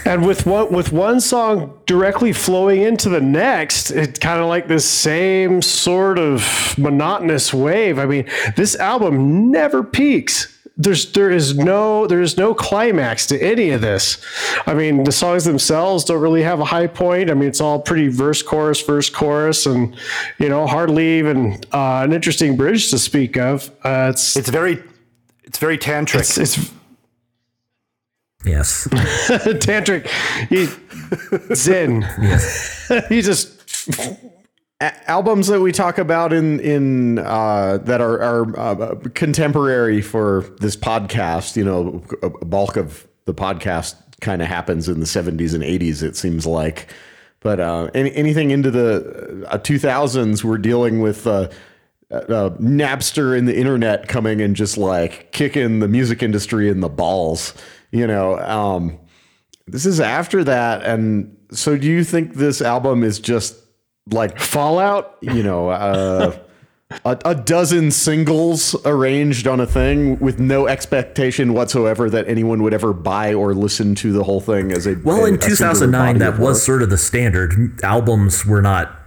And 0.04 0.26
with 0.26 0.46
one 0.46 0.72
with 0.72 0.92
one 0.92 1.20
song 1.20 1.78
directly 1.86 2.32
flowing 2.32 2.82
into 2.82 3.08
the 3.08 3.20
next, 3.20 3.90
it's 3.90 4.18
kind 4.18 4.40
of 4.40 4.46
like 4.46 4.68
this 4.68 4.88
same 4.88 5.62
sort 5.62 6.18
of 6.18 6.74
monotonous 6.78 7.52
wave. 7.54 7.98
I 7.98 8.06
mean, 8.06 8.28
this 8.56 8.76
album 8.76 9.50
never 9.50 9.82
peaks. 9.82 10.54
There's 10.80 11.10
there 11.12 11.30
is 11.30 11.56
no 11.56 12.06
there 12.06 12.20
is 12.20 12.36
no 12.36 12.54
climax 12.54 13.26
to 13.26 13.42
any 13.42 13.70
of 13.70 13.80
this. 13.80 14.24
I 14.66 14.74
mean, 14.74 15.02
the 15.02 15.10
songs 15.10 15.44
themselves 15.44 16.04
don't 16.04 16.20
really 16.20 16.42
have 16.42 16.60
a 16.60 16.64
high 16.64 16.86
point. 16.86 17.30
I 17.30 17.34
mean, 17.34 17.48
it's 17.48 17.60
all 17.60 17.80
pretty 17.80 18.06
verse 18.08 18.42
chorus 18.42 18.80
verse 18.80 19.10
chorus, 19.10 19.66
and 19.66 19.96
you 20.38 20.48
know, 20.48 20.68
hardly 20.68 21.18
even 21.18 21.54
uh, 21.72 22.02
an 22.04 22.12
interesting 22.12 22.56
bridge 22.56 22.90
to 22.90 22.98
speak 22.98 23.36
of. 23.36 23.70
Uh, 23.82 24.10
it's 24.12 24.36
It's 24.36 24.50
very, 24.50 24.80
it's 25.42 25.58
very 25.58 25.78
tantric. 25.78 26.20
it's, 26.20 26.38
it's 26.38 26.70
Yes. 28.44 28.86
tantric. 29.60 30.06
He, 30.48 30.68
Zen. 31.54 32.02
he 33.08 33.20
just 33.20 33.88
A- 34.80 35.10
albums 35.10 35.48
that 35.48 35.60
we 35.60 35.72
talk 35.72 35.98
about 35.98 36.32
in 36.32 36.60
in 36.60 37.18
uh, 37.18 37.78
that 37.78 38.00
are, 38.00 38.20
are 38.22 38.58
uh, 38.58 38.94
contemporary 39.14 40.00
for 40.00 40.44
this 40.60 40.76
podcast. 40.76 41.56
You 41.56 41.64
know, 41.64 42.02
a 42.22 42.30
bulk 42.44 42.76
of 42.76 43.06
the 43.24 43.34
podcast 43.34 43.96
kind 44.20 44.40
of 44.40 44.48
happens 44.48 44.88
in 44.88 45.00
the 45.00 45.06
seventies 45.06 45.52
and 45.52 45.64
eighties. 45.64 46.02
It 46.02 46.16
seems 46.16 46.46
like, 46.46 46.92
but 47.40 47.58
uh, 47.60 47.90
any, 47.94 48.14
anything 48.14 48.50
into 48.52 48.70
the 48.70 49.60
two 49.64 49.78
thousands, 49.78 50.44
we're 50.44 50.58
dealing 50.58 51.00
with. 51.00 51.26
Uh, 52.10 52.14
uh, 52.16 52.50
Napster 52.56 53.36
and 53.36 53.46
the 53.46 53.56
internet 53.56 54.08
coming 54.08 54.40
and 54.40 54.56
just 54.56 54.78
like 54.78 55.30
kicking 55.32 55.80
the 55.80 55.88
music 55.88 56.22
industry 56.22 56.68
in 56.70 56.80
the 56.80 56.88
balls, 56.88 57.52
you 57.90 58.06
know. 58.06 58.38
Um, 58.38 58.98
this 59.66 59.84
is 59.84 60.00
after 60.00 60.42
that, 60.44 60.82
and 60.84 61.36
so 61.50 61.76
do 61.76 61.86
you 61.86 62.04
think 62.04 62.34
this 62.34 62.62
album 62.62 63.02
is 63.04 63.18
just 63.20 63.56
like 64.10 64.38
Fallout. 64.40 65.18
you 65.20 65.42
know, 65.42 65.68
uh, 65.68 66.34
a, 67.04 67.18
a 67.26 67.34
dozen 67.34 67.90
singles 67.90 68.74
arranged 68.86 69.46
on 69.46 69.60
a 69.60 69.66
thing 69.66 70.18
with 70.18 70.40
no 70.40 70.66
expectation 70.66 71.52
whatsoever 71.52 72.08
that 72.08 72.26
anyone 72.26 72.62
would 72.62 72.72
ever 72.72 72.94
buy 72.94 73.34
or 73.34 73.52
listen 73.52 73.94
to 73.96 74.12
the 74.12 74.24
whole 74.24 74.40
thing 74.40 74.72
as 74.72 74.86
a 74.86 74.94
Well, 75.04 75.26
a- 75.26 75.28
in 75.28 75.38
2009, 75.38 76.18
that 76.20 76.38
was 76.38 76.62
sort 76.62 76.82
of 76.82 76.88
the 76.88 76.96
standard. 76.96 77.78
Albums 77.82 78.46
were 78.46 78.62
not, 78.62 78.98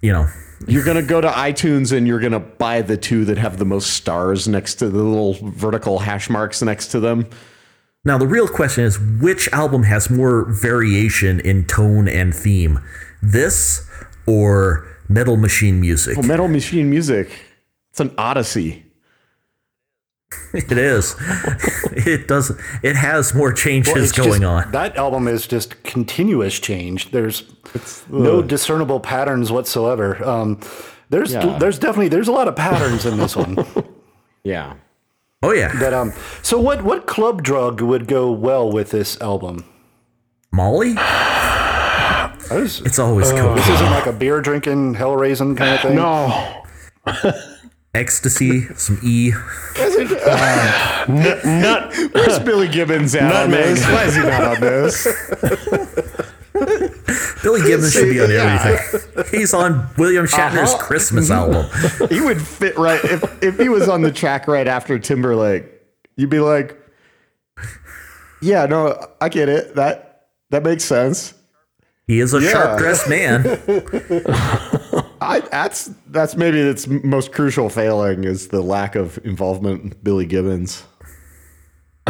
you 0.00 0.12
know, 0.12 0.26
You're 0.66 0.84
gonna 0.84 1.02
go 1.02 1.20
to 1.20 1.28
iTunes 1.28 1.96
and 1.96 2.06
you're 2.06 2.20
gonna 2.20 2.40
buy 2.40 2.82
the 2.82 2.96
two 2.96 3.24
that 3.26 3.38
have 3.38 3.58
the 3.58 3.64
most 3.64 3.92
stars 3.92 4.48
next 4.48 4.76
to 4.76 4.88
the 4.88 5.02
little 5.02 5.34
vertical 5.50 6.00
hash 6.00 6.28
marks 6.28 6.62
next 6.62 6.88
to 6.88 7.00
them. 7.00 7.26
Now, 8.04 8.18
the 8.18 8.26
real 8.26 8.48
question 8.48 8.84
is 8.84 8.98
which 8.98 9.48
album 9.52 9.82
has 9.84 10.08
more 10.10 10.44
variation 10.44 11.40
in 11.40 11.66
tone 11.66 12.08
and 12.08 12.34
theme? 12.34 12.80
This 13.22 13.88
or 14.26 14.86
Metal 15.08 15.36
Machine 15.36 15.80
Music? 15.80 16.16
Oh, 16.18 16.22
Metal 16.22 16.48
Machine 16.48 16.90
Music. 16.90 17.30
It's 17.90 18.00
an 18.00 18.14
odyssey. 18.16 18.84
It 20.52 20.72
is. 20.72 21.14
it 21.92 22.28
does. 22.28 22.52
It 22.82 22.96
has 22.96 23.34
more 23.34 23.52
changes 23.52 23.94
Well, 23.94 24.26
going 24.26 24.40
just- 24.42 24.66
on. 24.66 24.72
That 24.72 24.96
album 24.96 25.28
is 25.28 25.46
just 25.46 25.82
continuous 25.84 26.58
change. 26.58 27.10
There's 27.10 27.44
no 28.08 28.42
discernible 28.42 29.00
patterns 29.00 29.50
whatsoever. 29.52 30.22
Um, 30.26 30.60
there's 31.10 31.32
Yeah. 31.32 31.58
there's 31.58 31.78
definitely 31.78 32.08
there's 32.08 32.28
a 32.28 32.32
lot 32.32 32.48
of 32.48 32.56
patterns 32.56 33.04
in 33.06 33.16
this 33.18 33.36
one. 33.36 33.56
Yeah. 34.44 34.74
Oh 35.42 35.52
yeah, 35.52 35.72
That 35.78 35.92
um. 35.92 36.12
So 36.42 36.58
what 36.58 36.82
what 36.82 37.06
club 37.06 37.42
drug 37.42 37.80
would 37.82 38.06
go 38.06 38.30
well 38.32 38.70
with 38.72 38.90
this 38.90 39.20
album? 39.20 39.64
Molly. 40.52 40.94
Was, 42.50 42.80
It's 42.80 42.98
always 42.98 43.30
cool. 43.32 43.54
this 43.54 43.68
isn't 43.68 43.90
like 43.90 44.06
a 44.06 44.12
beer 44.12 44.40
drinking, 44.40 44.94
hell 44.94 45.14
raising 45.16 45.54
kind 45.54 45.74
of 45.74 45.80
thing. 45.80 45.96
No. 45.96 46.62
ecstasy, 47.94 48.62
some 48.74 48.98
E. 49.02 49.32
Nut. 51.08 51.94
Where's 52.12 52.38
Billy 52.40 52.68
Gibbons 52.68 53.14
out 53.16 53.34
on 53.34 53.50
this? 53.50 53.84
Why 53.86 54.04
is 54.04 54.14
he 54.16 54.22
not 54.22 54.42
on 54.44 54.60
this? 54.60 55.04
Billy 57.42 57.60
Gibbons 57.62 57.92
should 57.92 58.10
be 58.10 58.20
on 58.20 58.30
everything. 58.30 59.24
He's 59.40 59.54
on 59.54 59.88
William 59.96 60.26
Shatner's 60.26 60.72
Uh-huh. 60.72 60.78
Christmas 60.86 61.30
album. 61.30 61.66
he 62.08 62.20
would 62.20 62.40
fit 62.42 62.76
right 62.76 63.02
if 63.04 63.42
if 63.42 63.58
he 63.58 63.68
was 63.68 63.88
on 63.88 64.02
the 64.02 64.10
track 64.12 64.48
right 64.48 64.66
after 64.66 64.98
Timberlake. 64.98 65.66
You'd 66.16 66.30
be 66.30 66.40
like, 66.40 66.76
"Yeah, 68.42 68.66
no, 68.66 68.98
I 69.20 69.28
get 69.28 69.48
it. 69.48 69.76
That 69.76 70.26
that 70.50 70.64
makes 70.64 70.84
sense." 70.84 71.34
He 72.08 72.18
is 72.20 72.34
a 72.34 72.40
Yeah. 72.40 72.50
sharp 72.50 72.78
dressed 72.78 73.08
man. 73.08 73.44
I 75.20 75.40
that's 75.50 75.90
that's 76.08 76.34
maybe 76.36 76.58
its 76.58 76.86
most 76.88 77.32
crucial 77.32 77.68
failing 77.68 78.24
is 78.24 78.48
the 78.48 78.62
lack 78.62 78.96
of 78.96 79.18
involvement 79.24 79.82
in 79.84 79.94
Billy 80.02 80.26
Gibbons. 80.26 80.84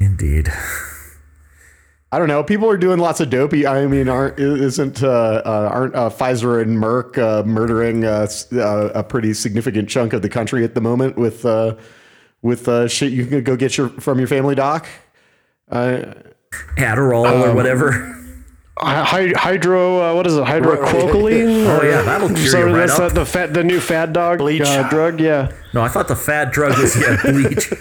Indeed. 0.00 0.48
I 2.10 2.18
don't 2.18 2.28
know. 2.28 2.42
People 2.42 2.70
are 2.70 2.78
doing 2.78 2.98
lots 2.98 3.20
of 3.20 3.28
dopey. 3.28 3.66
I 3.66 3.86
mean, 3.86 4.08
aren't 4.08 4.38
isn't 4.40 5.02
uh, 5.02 5.42
uh, 5.44 5.68
aren't 5.70 5.94
uh, 5.94 6.08
Pfizer 6.08 6.62
and 6.62 6.78
Merck 6.78 7.18
uh, 7.18 7.42
murdering 7.46 8.04
uh, 8.06 8.26
uh, 8.54 8.88
a 8.94 9.04
pretty 9.04 9.34
significant 9.34 9.90
chunk 9.90 10.14
of 10.14 10.22
the 10.22 10.30
country 10.30 10.64
at 10.64 10.74
the 10.74 10.80
moment 10.80 11.16
with 11.18 11.44
uh, 11.44 11.74
with 12.40 12.66
uh, 12.68 12.88
shit 12.88 13.12
you 13.12 13.26
can 13.26 13.44
go 13.44 13.56
get 13.56 13.76
your 13.76 13.90
from 13.90 14.18
your 14.18 14.28
family 14.28 14.54
doc? 14.54 14.86
Uh, 15.70 16.14
Adderall 16.78 17.44
or 17.44 17.54
whatever. 17.54 18.14
Hy- 18.80 19.32
hydro, 19.36 20.10
uh, 20.12 20.14
what 20.14 20.26
is 20.26 20.36
it? 20.36 20.44
Hydroquoquoline? 20.44 21.66
Oh 21.66 21.82
yeah, 21.82 22.02
that'll 22.02 22.28
cure 22.28 22.38
So 22.46 22.58
you 22.60 22.64
right 22.66 22.86
that's 22.86 22.98
up. 22.98 23.12
the, 23.12 23.20
the 23.20 23.26
fat, 23.26 23.52
the 23.54 23.64
new 23.64 23.80
fad 23.80 24.12
dog 24.12 24.38
Bleach. 24.38 24.60
Uh, 24.62 24.88
drug. 24.88 25.20
Yeah, 25.20 25.52
No, 25.74 25.82
I 25.82 25.88
thought 25.88 26.06
the 26.08 26.16
fad 26.16 26.50
drug 26.52 26.78
was 26.78 26.94
yeah, 27.00 27.20
bleach. 27.24 27.72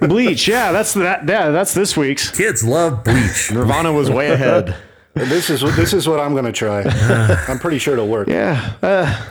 bleach. 0.00 0.48
Yeah, 0.48 0.72
that's 0.72 0.94
that. 0.94 1.28
Yeah, 1.28 1.50
that's 1.50 1.74
this 1.74 1.96
week's. 1.96 2.30
Kids 2.30 2.64
love 2.64 3.04
bleach. 3.04 3.50
Nirvana 3.52 3.92
was 3.92 4.08
way 4.10 4.30
ahead. 4.32 4.74
This 5.14 5.50
is 5.50 5.60
this 5.76 5.92
is 5.92 6.08
what 6.08 6.18
I'm 6.20 6.32
going 6.32 6.46
to 6.46 6.52
try. 6.52 6.82
I'm 7.48 7.58
pretty 7.58 7.78
sure 7.78 7.92
it'll 7.94 8.08
work. 8.08 8.28
Yeah, 8.28 8.72
uh, 8.82 9.26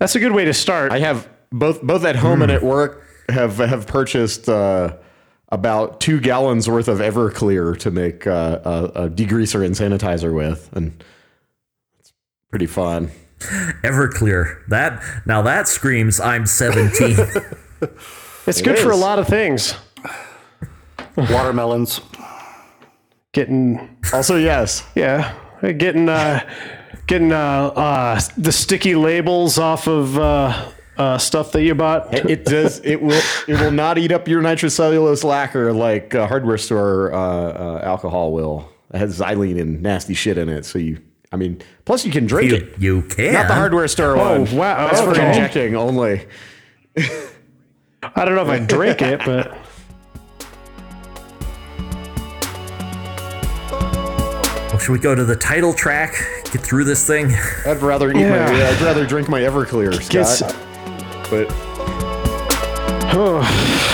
that's 0.00 0.16
a 0.16 0.20
good 0.20 0.32
way 0.32 0.44
to 0.46 0.54
start. 0.54 0.90
I 0.90 0.98
have 0.98 1.28
both 1.52 1.80
both 1.82 2.04
at 2.04 2.16
home 2.16 2.42
and 2.42 2.50
at 2.50 2.62
work 2.64 3.04
have 3.28 3.58
have 3.58 3.86
purchased 3.86 4.48
uh, 4.48 4.96
about 5.54 6.00
two 6.00 6.20
gallons 6.20 6.68
worth 6.68 6.88
of 6.88 6.98
Everclear 6.98 7.78
to 7.78 7.90
make 7.90 8.26
uh, 8.26 8.58
a, 8.64 8.84
a 9.04 9.10
degreaser 9.10 9.64
and 9.64 9.74
sanitizer 9.74 10.34
with, 10.34 10.68
and 10.72 11.02
it's 12.00 12.12
pretty 12.50 12.66
fun. 12.66 13.10
Everclear. 13.38 14.66
That 14.68 15.02
now 15.26 15.42
that 15.42 15.68
screams 15.68 16.18
I'm 16.18 16.44
17. 16.44 17.16
it's 18.46 18.62
good 18.62 18.78
for 18.78 18.90
a 18.90 18.96
lot 18.96 19.18
of 19.18 19.28
things. 19.28 19.74
Watermelons. 21.16 22.00
Getting 23.32 23.96
Also, 24.12 24.36
yes, 24.36 24.84
yeah, 24.94 25.34
getting 25.60 26.08
uh, 26.08 26.48
getting 27.06 27.32
uh, 27.32 27.36
uh, 27.36 28.20
the 28.36 28.52
sticky 28.52 28.96
labels 28.96 29.58
off 29.58 29.86
of 29.86 30.18
uh, 30.98 31.18
stuff 31.18 31.52
that 31.52 31.62
you 31.62 31.74
bought. 31.74 32.12
it 32.14 32.44
does. 32.44 32.80
It 32.84 33.02
will. 33.02 33.20
It 33.48 33.60
will 33.60 33.70
not 33.72 33.98
eat 33.98 34.12
up 34.12 34.28
your 34.28 34.42
nitrocellulose 34.42 35.24
lacquer 35.24 35.72
like 35.72 36.14
uh, 36.14 36.26
hardware 36.26 36.58
store 36.58 37.12
uh, 37.12 37.18
uh, 37.18 37.80
alcohol 37.84 38.32
will. 38.32 38.68
It 38.92 38.98
has 38.98 39.18
xylene 39.18 39.60
and 39.60 39.82
nasty 39.82 40.14
shit 40.14 40.38
in 40.38 40.48
it. 40.48 40.64
So 40.64 40.78
you, 40.78 41.00
I 41.32 41.36
mean, 41.36 41.60
plus 41.84 42.04
you 42.06 42.12
can 42.12 42.26
drink 42.26 42.50
you, 42.52 42.56
it. 42.58 42.74
you 42.78 43.02
can. 43.02 43.32
Not 43.32 43.48
the 43.48 43.54
hardware 43.54 43.88
store 43.88 44.16
Oh, 44.16 44.42
one. 44.42 44.56
wow, 44.56 44.86
That's 44.88 45.00
for 45.00 45.10
okay. 45.10 45.26
injecting 45.28 45.74
only. 45.76 46.26
I 46.96 48.24
don't 48.24 48.34
know 48.36 48.42
if 48.42 48.48
I 48.48 48.58
drink 48.60 49.02
it, 49.02 49.20
but 49.24 49.56
Well, 53.70 54.78
should 54.78 54.92
we 54.92 54.98
go 54.98 55.14
to 55.14 55.24
the 55.24 55.36
title 55.36 55.72
track? 55.72 56.12
get 56.52 56.60
through 56.62 56.84
this 56.84 57.06
thing. 57.06 57.32
I'd 57.66 57.80
rather 57.82 58.10
eat 58.10 58.18
Yeah. 58.20 58.50
my. 58.50 58.66
I'd 58.68 58.80
rather 58.80 59.06
drink 59.06 59.28
my 59.28 59.40
Everclear, 59.40 59.90
Gets- 60.08 60.38
Scott 60.38 60.54
but. 61.30 61.48
Oh. 63.16 63.90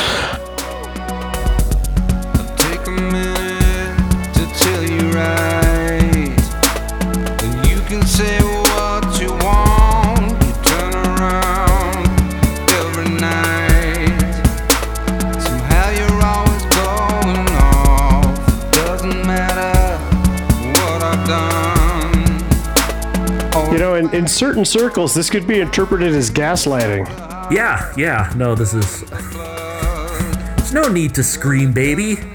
In, 24.12 24.20
in 24.20 24.26
certain 24.28 24.64
circles, 24.64 25.14
this 25.14 25.30
could 25.30 25.46
be 25.46 25.60
interpreted 25.60 26.14
as 26.14 26.30
gaslighting. 26.30 27.06
Yeah, 27.50 27.92
yeah. 27.96 28.32
No, 28.36 28.54
this 28.54 28.74
is. 28.74 29.02
There's 29.10 30.72
no 30.72 30.88
need 30.88 31.14
to 31.14 31.22
scream, 31.24 31.72
baby. 31.72 32.16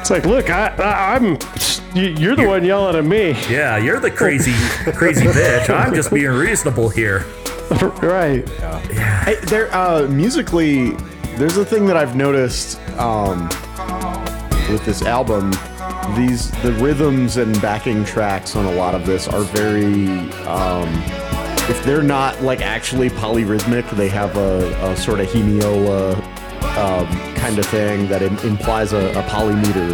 It's 0.00 0.10
like, 0.10 0.24
look, 0.24 0.48
I, 0.50 0.68
I, 0.76 1.14
I'm. 1.16 1.38
you- 1.94 2.14
You're 2.18 2.34
the 2.36 2.46
one 2.46 2.64
yelling 2.64 2.96
at 2.96 3.04
me, 3.04 3.32
Yeah, 3.50 3.76
you're 3.76 4.00
the 4.00 4.10
crazy, 4.10 4.52
crazy 4.92 5.26
bitch. 5.26 5.68
I'm 5.70 5.94
just 5.94 6.10
being 6.12 6.30
reasonable 6.30 6.88
here. 6.88 7.24
right? 8.02 8.46
Yeah. 8.58 9.24
Hey, 9.24 9.36
there, 9.46 9.74
uh, 9.74 10.06
musically, 10.08 10.90
there's 11.36 11.56
a 11.58 11.64
thing 11.64 11.84
that 11.86 11.96
I've 11.96 12.16
noticed 12.16 12.78
um, 12.98 13.48
with 14.70 14.82
this 14.86 15.02
album. 15.02 15.52
These 16.16 16.50
the 16.62 16.72
rhythms 16.74 17.36
and 17.38 17.60
backing 17.60 18.04
tracks 18.04 18.54
on 18.56 18.66
a 18.66 18.72
lot 18.72 18.94
of 18.94 19.06
this 19.06 19.26
are 19.26 19.42
very. 19.42 20.08
Um, 20.44 20.88
if 21.66 21.82
they're 21.84 22.02
not 22.02 22.42
like 22.42 22.60
actually 22.60 23.08
polyrhythmic, 23.08 23.90
they 23.96 24.08
have 24.10 24.36
a, 24.36 24.90
a 24.90 24.96
sort 24.96 25.20
of 25.20 25.26
hemiola 25.28 26.14
um, 26.76 27.34
kind 27.36 27.58
of 27.58 27.66
thing 27.66 28.06
that 28.08 28.22
im- 28.22 28.38
implies 28.38 28.92
a, 28.92 29.10
a 29.18 29.22
polymeter. 29.24 29.92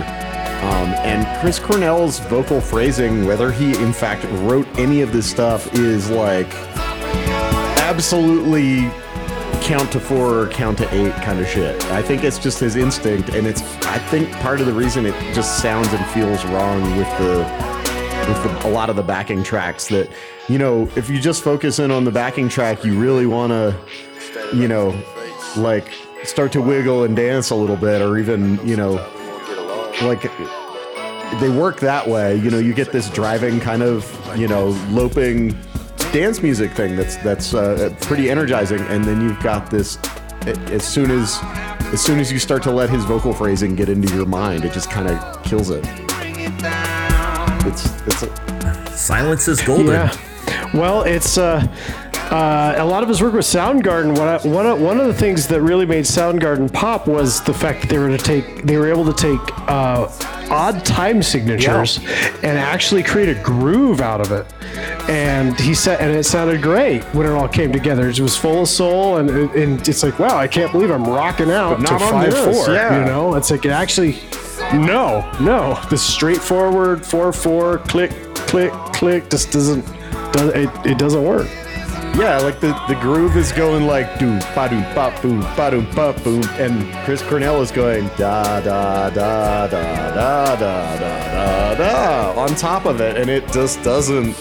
Um, 0.63 0.89
and 1.05 1.41
Chris 1.41 1.59
Cornell's 1.59 2.19
vocal 2.19 2.61
phrasing, 2.61 3.25
whether 3.25 3.51
he 3.51 3.75
in 3.83 3.93
fact 3.93 4.25
wrote 4.43 4.67
any 4.79 5.01
of 5.01 5.13
this 5.13 5.31
stuff, 5.31 5.73
is 5.75 6.11
like 6.11 6.53
absolutely 7.81 8.91
count 9.71 9.93
to 9.93 10.01
four 10.01 10.37
or 10.37 10.49
count 10.49 10.77
to 10.77 10.93
eight 10.93 11.15
kind 11.23 11.39
of 11.39 11.47
shit. 11.47 11.81
I 11.93 12.03
think 12.03 12.25
it's 12.25 12.41
just 12.41 12.59
his 12.59 12.75
instinct, 12.75 13.29
and 13.29 13.47
it's 13.47 13.63
I 13.87 13.99
think 13.99 14.29
part 14.41 14.59
of 14.59 14.67
the 14.67 14.73
reason 14.73 15.07
it 15.07 15.15
just 15.33 15.63
sounds 15.63 15.87
and 15.93 16.05
feels 16.07 16.45
wrong 16.47 16.83
with 16.97 17.07
the 17.19 17.39
with 18.27 18.43
the, 18.43 18.67
a 18.67 18.71
lot 18.71 18.91
of 18.91 18.97
the 18.97 19.03
backing 19.05 19.45
tracks. 19.45 19.87
That 19.87 20.11
you 20.49 20.59
know, 20.59 20.91
if 20.97 21.09
you 21.09 21.21
just 21.21 21.45
focus 21.45 21.79
in 21.79 21.93
on 21.93 22.03
the 22.03 22.11
backing 22.11 22.49
track, 22.49 22.85
you 22.85 22.99
really 22.99 23.27
want 23.27 23.53
to, 23.53 23.79
you 24.53 24.67
know, 24.67 25.01
like 25.57 25.87
start 26.25 26.51
to 26.51 26.61
wiggle 26.61 27.05
and 27.05 27.15
dance 27.15 27.51
a 27.51 27.55
little 27.55 27.77
bit, 27.77 28.03
or 28.03 28.19
even 28.19 28.59
you 28.67 28.75
know, 28.75 28.95
like 30.03 30.23
they 31.41 31.49
work 31.49 31.79
that 31.79 32.09
way. 32.09 32.35
You 32.35 32.51
know, 32.51 32.59
you 32.59 32.75
get 32.75 32.91
this 32.91 33.09
driving 33.09 33.61
kind 33.61 33.85
of, 33.85 34.37
you 34.37 34.49
know, 34.49 34.71
loping 34.89 35.57
dance 36.13 36.43
music 36.43 36.73
thing 36.73 36.97
that's 36.97 37.17
that's 37.17 37.55
uh, 37.55 37.95
pretty 38.01 38.31
energizing, 38.31 38.81
and 38.83 39.05
then 39.05 39.21
you've 39.21 39.41
got 39.43 39.71
this. 39.71 39.99
As 40.47 40.85
soon 40.85 41.11
as 41.11 41.39
as 41.93 42.01
soon 42.01 42.19
as 42.19 42.33
you 42.33 42.39
start 42.39 42.63
to 42.65 42.71
let 42.71 42.89
his 42.89 43.05
vocal 43.05 43.33
phrasing 43.33 43.75
get 43.77 43.89
into 43.89 44.15
your 44.15 44.27
mind, 44.27 44.65
it 44.65 44.73
just 44.73 44.91
kind 44.91 45.09
of 45.09 45.43
kills 45.43 45.71
it. 45.71 45.85
It's 47.67 47.85
it's 48.07 48.23
a, 48.23 48.91
Silence 48.97 49.49
is 49.49 49.61
golden. 49.63 49.87
Yeah. 49.87 50.17
Well, 50.75 51.03
it's 51.03 51.37
uh, 51.39 51.67
uh, 52.31 52.75
a 52.77 52.85
lot 52.85 53.03
of 53.03 53.09
his 53.09 53.21
work 53.21 53.33
with 53.33 53.45
Soundgarden. 53.45 54.17
One 54.17 54.29
of, 54.29 54.45
one 54.45 54.67
of, 54.67 54.81
one 54.81 55.01
of 55.01 55.07
the 55.07 55.15
things 55.15 55.49
that 55.49 55.61
really 55.63 55.87
made 55.87 56.05
Soundgarden 56.05 56.73
pop 56.73 57.09
was 57.09 57.43
the 57.43 57.53
fact 57.53 57.81
that 57.81 57.89
they 57.91 57.99
were 57.99 58.09
to 58.09 58.19
take 58.19 58.63
they 58.65 58.77
were 58.77 58.89
able 58.89 59.05
to 59.05 59.13
take 59.13 59.41
uh, 59.69 60.09
odd 60.51 60.85
time 60.85 61.23
signatures 61.23 61.99
and 61.99 62.57
actually 62.59 63.03
create 63.03 63.29
a 63.29 63.43
groove 63.43 64.01
out 64.01 64.21
of 64.21 64.31
it. 64.33 64.47
And 65.09 65.59
he 65.59 65.75
said, 65.75 66.01
and 66.01 66.17
it 66.17 66.25
sounded 66.25 66.63
great 66.63 67.03
when 67.15 67.27
it 67.27 67.31
all 67.31 67.49
came 67.49 67.73
together. 67.73 68.09
It 68.09 68.21
was 68.21 68.37
full 68.37 68.63
of 68.63 68.69
soul, 68.69 69.17
and, 69.17 69.29
and 69.31 69.89
it's 69.89 70.05
like, 70.05 70.21
wow, 70.21 70.37
I 70.37 70.47
can't 70.47 70.71
believe 70.71 70.91
I'm 70.91 71.05
rocking 71.05 71.51
out 71.51 71.81
But 71.81 71.89
to 71.89 71.99
five 71.99 72.33
four. 72.35 72.71
yeah. 72.73 73.01
You 73.01 73.05
know, 73.07 73.35
it's 73.35 73.51
like 73.51 73.65
it 73.65 73.71
actually. 73.73 74.19
No, 74.73 75.29
no. 75.41 75.81
The 75.91 75.99
straightforward 75.99 77.05
four 77.05 77.33
four 77.33 77.79
click 77.79 78.13
click 78.35 78.71
click 78.93 79.29
just 79.31 79.51
doesn't. 79.51 79.85
does 80.33 80.51
it, 80.55 80.71
it 80.87 80.99
doesn't 80.99 81.25
work. 81.25 81.49
Yeah, 82.19 82.39
like 82.43 82.61
the, 82.61 82.69
the 82.89 82.95
groove 83.01 83.37
is 83.37 83.53
going 83.53 83.87
like 83.87 84.19
do 84.19 84.39
ba 84.55 84.69
do 84.69 84.81
ba 84.95 85.17
boom 85.23 85.41
ba 85.57 85.71
do 85.71 85.83
ba 85.95 86.13
boom, 86.25 86.43
and 86.59 86.93
Chris 87.05 87.23
Cornell 87.23 87.61
is 87.63 87.71
going 87.71 88.09
da 88.19 88.61
da 88.61 89.11
da 89.11 89.67
da 89.67 90.15
da 90.15 90.57
da 90.57 90.57
da 90.57 91.75
da 91.75 91.75
da 91.75 92.41
on 92.41 92.55
top 92.57 92.85
of 92.87 93.01
it, 93.01 93.17
and 93.17 93.31
it 93.31 93.47
just 93.53 93.83
doesn't. 93.83 94.35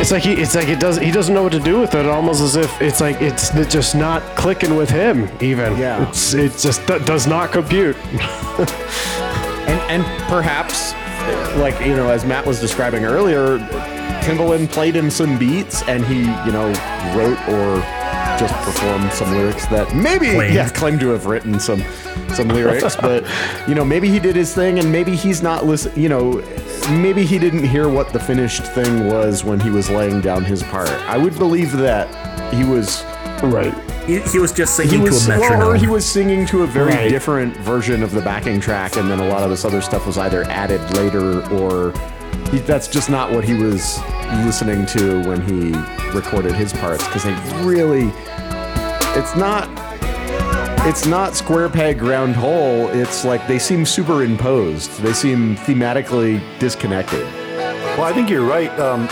It's 0.00 0.12
like 0.12 0.22
he, 0.22 0.34
it's 0.34 0.54
like 0.54 0.68
it 0.68 0.78
does. 0.78 0.98
He 0.98 1.10
doesn't 1.10 1.34
know 1.34 1.42
what 1.42 1.52
to 1.52 1.58
do 1.58 1.80
with 1.80 1.94
it. 1.94 2.06
Almost 2.06 2.40
as 2.42 2.54
if 2.56 2.80
it's 2.80 3.00
like 3.00 3.20
it's 3.20 3.50
just 3.72 3.94
not 3.96 4.22
clicking 4.36 4.76
with 4.76 4.88
him. 4.88 5.28
Even 5.40 5.76
Yeah. 5.76 6.08
it's 6.08 6.32
it 6.32 6.56
just 6.56 6.86
do- 6.86 7.00
does 7.00 7.26
not 7.26 7.50
compute. 7.52 7.96
And 9.60 10.02
and 10.02 10.04
perhaps, 10.28 10.94
like 11.58 11.78
you 11.86 11.94
know, 11.94 12.08
as 12.08 12.24
Matt 12.24 12.44
was 12.44 12.58
describing 12.60 13.04
earlier, 13.04 13.58
Timbaland 14.22 14.70
played 14.70 14.94
him 14.94 15.10
some 15.10 15.38
beats, 15.38 15.82
and 15.82 16.04
he 16.04 16.20
you 16.20 16.52
know 16.52 16.68
wrote 17.16 17.38
or 17.48 17.80
just 18.38 18.54
performed 18.64 19.12
some 19.12 19.32
lyrics 19.32 19.66
that 19.66 19.94
maybe 19.94 20.30
Claimed. 20.32 20.54
yeah 20.54 20.68
claimed 20.70 21.00
to 21.00 21.08
have 21.08 21.26
written 21.26 21.60
some 21.60 21.82
some 22.34 22.48
lyrics, 22.48 22.96
but 23.00 23.24
you 23.68 23.74
know 23.74 23.84
maybe 23.84 24.08
he 24.08 24.18
did 24.18 24.36
his 24.36 24.54
thing, 24.54 24.78
and 24.78 24.90
maybe 24.90 25.14
he's 25.16 25.42
not 25.42 25.64
listen. 25.66 25.92
You 26.00 26.08
know, 26.08 26.32
maybe 26.90 27.24
he 27.24 27.38
didn't 27.38 27.64
hear 27.64 27.88
what 27.88 28.12
the 28.12 28.20
finished 28.20 28.62
thing 28.66 29.06
was 29.08 29.44
when 29.44 29.60
he 29.60 29.70
was 29.70 29.90
laying 29.90 30.20
down 30.20 30.44
his 30.44 30.62
part. 30.64 30.88
I 30.88 31.16
would 31.18 31.36
believe 31.38 31.72
that 31.78 32.08
he 32.54 32.64
was 32.64 33.04
Right. 33.42 33.72
He, 34.06 34.18
he 34.20 34.38
was 34.38 34.52
just 34.52 34.76
singing 34.76 35.00
was 35.00 35.24
to 35.26 35.32
a 35.34 35.38
metronome. 35.38 35.68
or 35.70 35.74
he 35.76 35.86
was 35.86 36.04
singing 36.04 36.44
to 36.46 36.62
a 36.62 36.66
very 36.66 36.90
Right. 36.92 37.08
different 37.08 37.56
version 37.58 38.02
of 38.02 38.10
the 38.12 38.20
backing 38.20 38.60
track, 38.60 38.96
and 38.96 39.10
then 39.10 39.18
a 39.18 39.26
lot 39.28 39.42
of 39.42 39.48
this 39.50 39.64
other 39.64 39.80
stuff 39.80 40.06
was 40.06 40.18
either 40.18 40.44
added 40.44 40.80
later 40.96 41.40
or 41.50 41.92
he, 42.50 42.58
that's 42.58 42.88
just 42.88 43.10
not 43.10 43.30
what 43.30 43.44
he 43.44 43.54
was 43.54 43.98
listening 44.44 44.86
to 44.86 45.22
when 45.28 45.40
he 45.42 45.72
recorded 46.14 46.54
his 46.54 46.72
parts 46.72 47.04
because 47.06 47.24
they 47.24 47.34
really 47.64 48.10
it's 49.16 49.36
not 49.36 49.68
it's 50.86 51.04
not 51.04 51.34
square 51.34 51.68
peg 51.68 52.00
round 52.00 52.34
hole. 52.34 52.88
It's 52.88 53.24
like 53.24 53.46
they 53.46 53.58
seem 53.58 53.84
superimposed. 53.84 54.90
They 55.02 55.12
seem 55.12 55.56
thematically 55.56 56.40
disconnected. 56.58 57.22
Well, 57.98 58.04
I 58.04 58.12
think 58.14 58.30
you're 58.30 58.46
right. 58.46 58.70
Um, 58.78 59.06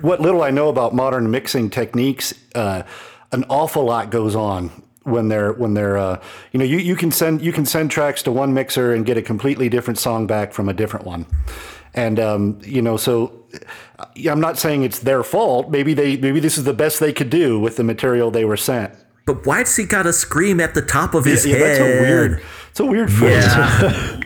what 0.00 0.20
little 0.20 0.42
I 0.42 0.50
know 0.50 0.68
about 0.68 0.92
modern 0.92 1.30
mixing 1.30 1.70
techniques, 1.70 2.34
uh, 2.54 2.82
an 3.30 3.44
awful 3.48 3.84
lot 3.84 4.10
goes 4.10 4.34
on 4.34 4.70
when 5.04 5.28
they're 5.28 5.52
when 5.52 5.74
they're 5.74 5.96
uh, 5.96 6.20
you 6.52 6.58
know 6.58 6.64
you, 6.64 6.78
you 6.78 6.96
can 6.96 7.12
send 7.12 7.42
you 7.42 7.52
can 7.52 7.64
send 7.64 7.90
tracks 7.90 8.22
to 8.24 8.32
one 8.32 8.52
mixer 8.52 8.92
and 8.92 9.06
get 9.06 9.16
a 9.16 9.22
completely 9.22 9.68
different 9.68 9.98
song 9.98 10.26
back 10.26 10.52
from 10.52 10.68
a 10.68 10.72
different 10.72 11.06
one, 11.06 11.26
and 11.94 12.18
um, 12.20 12.58
you 12.62 12.82
know 12.82 12.96
so. 12.96 13.44
uh, 13.98 14.04
I'm 14.30 14.40
not 14.40 14.58
saying 14.58 14.82
it's 14.82 14.98
their 15.00 15.22
fault. 15.22 15.70
Maybe 15.70 15.94
they 15.94 16.16
maybe 16.16 16.40
this 16.40 16.58
is 16.58 16.64
the 16.64 16.74
best 16.74 17.00
they 17.00 17.12
could 17.12 17.30
do 17.30 17.58
with 17.60 17.76
the 17.76 17.84
material 17.84 18.30
they 18.30 18.44
were 18.44 18.56
sent. 18.56 18.92
but 19.26 19.46
why's 19.46 19.74
he 19.76 19.84
got 19.86 20.02
to 20.04 20.12
scream 20.12 20.60
at 20.60 20.74
the 20.74 20.82
top 20.82 21.14
of 21.14 21.24
his 21.24 21.46
yeah, 21.46 21.56
head? 21.56 21.62
that's 21.62 21.80
a 21.80 22.02
weird. 22.02 22.42
It's 22.70 22.80
a 22.80 22.86
weird 22.86 23.12
phrase. 23.12 23.44
Yeah. 23.46 24.20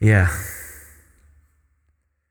yeah. 0.00 0.28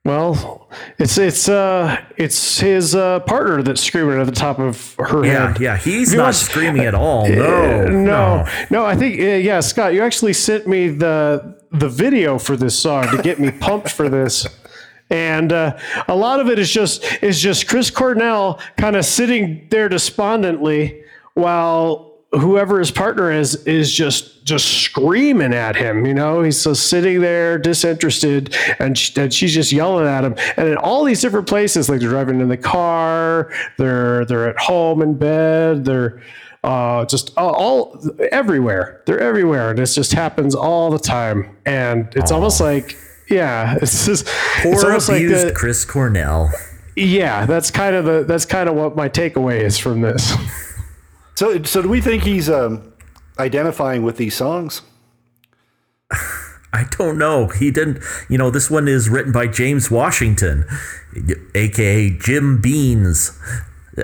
Well, 0.05 0.69
it's 0.99 1.17
it's 1.17 1.49
uh 1.49 1.97
it's 2.15 2.59
his 2.59 2.93
uh, 2.93 3.21
partner 3.21 3.63
that's 3.63 3.81
screaming 3.81 4.19
at 4.19 4.27
the 4.27 4.31
top 4.31 4.59
of 4.59 4.95
her 4.99 5.25
Yeah, 5.25 5.47
head. 5.53 5.59
yeah, 5.59 5.77
he's 5.77 6.11
you 6.11 6.17
not 6.19 6.25
watch- 6.27 6.35
screaming 6.35 6.83
at 6.83 6.93
all. 6.93 7.25
Uh, 7.25 7.29
No, 7.29 7.85
no, 7.89 8.45
no. 8.69 8.85
I 8.85 8.95
think 8.95 9.19
uh, 9.19 9.23
yeah, 9.23 9.61
Scott, 9.61 9.95
you 9.95 10.03
actually 10.03 10.33
sent 10.33 10.67
me 10.67 10.89
the 10.89 11.57
the 11.71 11.89
video 11.89 12.37
for 12.37 12.55
this 12.55 12.77
song 12.77 13.07
to 13.15 13.21
get 13.21 13.39
me 13.39 13.51
pumped 13.51 13.91
for 13.91 14.09
this. 14.09 14.47
And 15.09 15.53
uh, 15.53 15.77
a 16.07 16.15
lot 16.15 16.39
of 16.39 16.49
it 16.49 16.57
is 16.57 16.71
just 16.71 17.03
is 17.21 17.39
just 17.39 17.67
Chris 17.67 17.91
Cornell 17.91 18.59
kind 18.77 18.95
of 18.95 19.05
sitting 19.05 19.67
there 19.69 19.87
despondently 19.87 21.03
while 21.35 22.15
whoever 22.31 22.79
his 22.79 22.91
partner 22.91 23.31
is 23.31 23.55
is 23.65 23.93
just 23.93 24.43
just 24.43 24.83
screaming 24.83 25.53
at 25.53 25.75
him. 25.75 26.05
You 26.05 26.13
know, 26.13 26.41
he's 26.41 26.63
just 26.63 26.87
sitting 26.87 27.21
there 27.21 27.57
disinterested, 27.57 28.55
and, 28.79 28.97
sh- 28.97 29.17
and 29.17 29.33
she's 29.33 29.53
just 29.53 29.71
yelling 29.71 30.07
at 30.07 30.23
him. 30.23 30.35
And 30.57 30.69
in 30.69 30.77
all 30.77 31.03
these 31.03 31.21
different 31.21 31.47
places, 31.47 31.89
like 31.89 31.99
they're 31.99 32.09
driving 32.09 32.41
in 32.41 32.47
the 32.47 32.57
car, 32.57 33.51
they're 33.77 34.25
they're 34.25 34.49
at 34.49 34.57
home 34.57 35.01
in 35.01 35.17
bed, 35.17 35.85
they're 35.85 36.21
uh, 36.65 37.05
just 37.05 37.31
all, 37.37 37.53
all 37.53 38.09
everywhere. 38.31 39.03
They're 39.05 39.19
everywhere, 39.19 39.69
and 39.69 39.79
it 39.79 39.85
just 39.85 40.13
happens 40.13 40.55
all 40.55 40.89
the 40.89 40.99
time. 40.99 41.55
And 41.65 42.11
it's 42.15 42.31
almost 42.31 42.59
like 42.59 42.97
yeah, 43.29 43.77
it's 43.81 44.05
just 44.05 44.25
Poor 44.61 44.73
it's 44.73 44.83
almost 44.83 45.09
like 45.09 45.17
abused 45.21 45.47
the, 45.47 45.53
Chris 45.53 45.85
Cornell. 45.85 46.51
yeah. 46.95 47.45
That's 47.45 47.71
kind 47.71 47.95
of 47.95 48.05
the 48.05 48.23
that's 48.23 48.45
kind 48.45 48.67
of 48.67 48.75
what 48.75 48.95
my 48.95 49.09
takeaway 49.09 49.61
is 49.61 49.77
from 49.77 50.01
this. 50.01 50.33
So, 51.35 51.61
so 51.63 51.81
do 51.81 51.89
we 51.89 51.99
think 51.99 52.23
he's 52.23 52.49
um, 52.49 52.93
identifying 53.37 54.03
with 54.03 54.15
these 54.15 54.35
songs? 54.35 54.81
I 56.73 56.85
don't 56.91 57.17
know. 57.17 57.47
He 57.47 57.71
didn't. 57.71 58.01
You 58.29 58.37
know, 58.37 58.49
this 58.49 58.71
one 58.71 58.87
is 58.87 59.09
written 59.09 59.33
by 59.33 59.47
James 59.47 59.91
Washington, 59.91 60.65
aka 61.53 62.09
Jim 62.09 62.61
Beanz. 62.61 63.37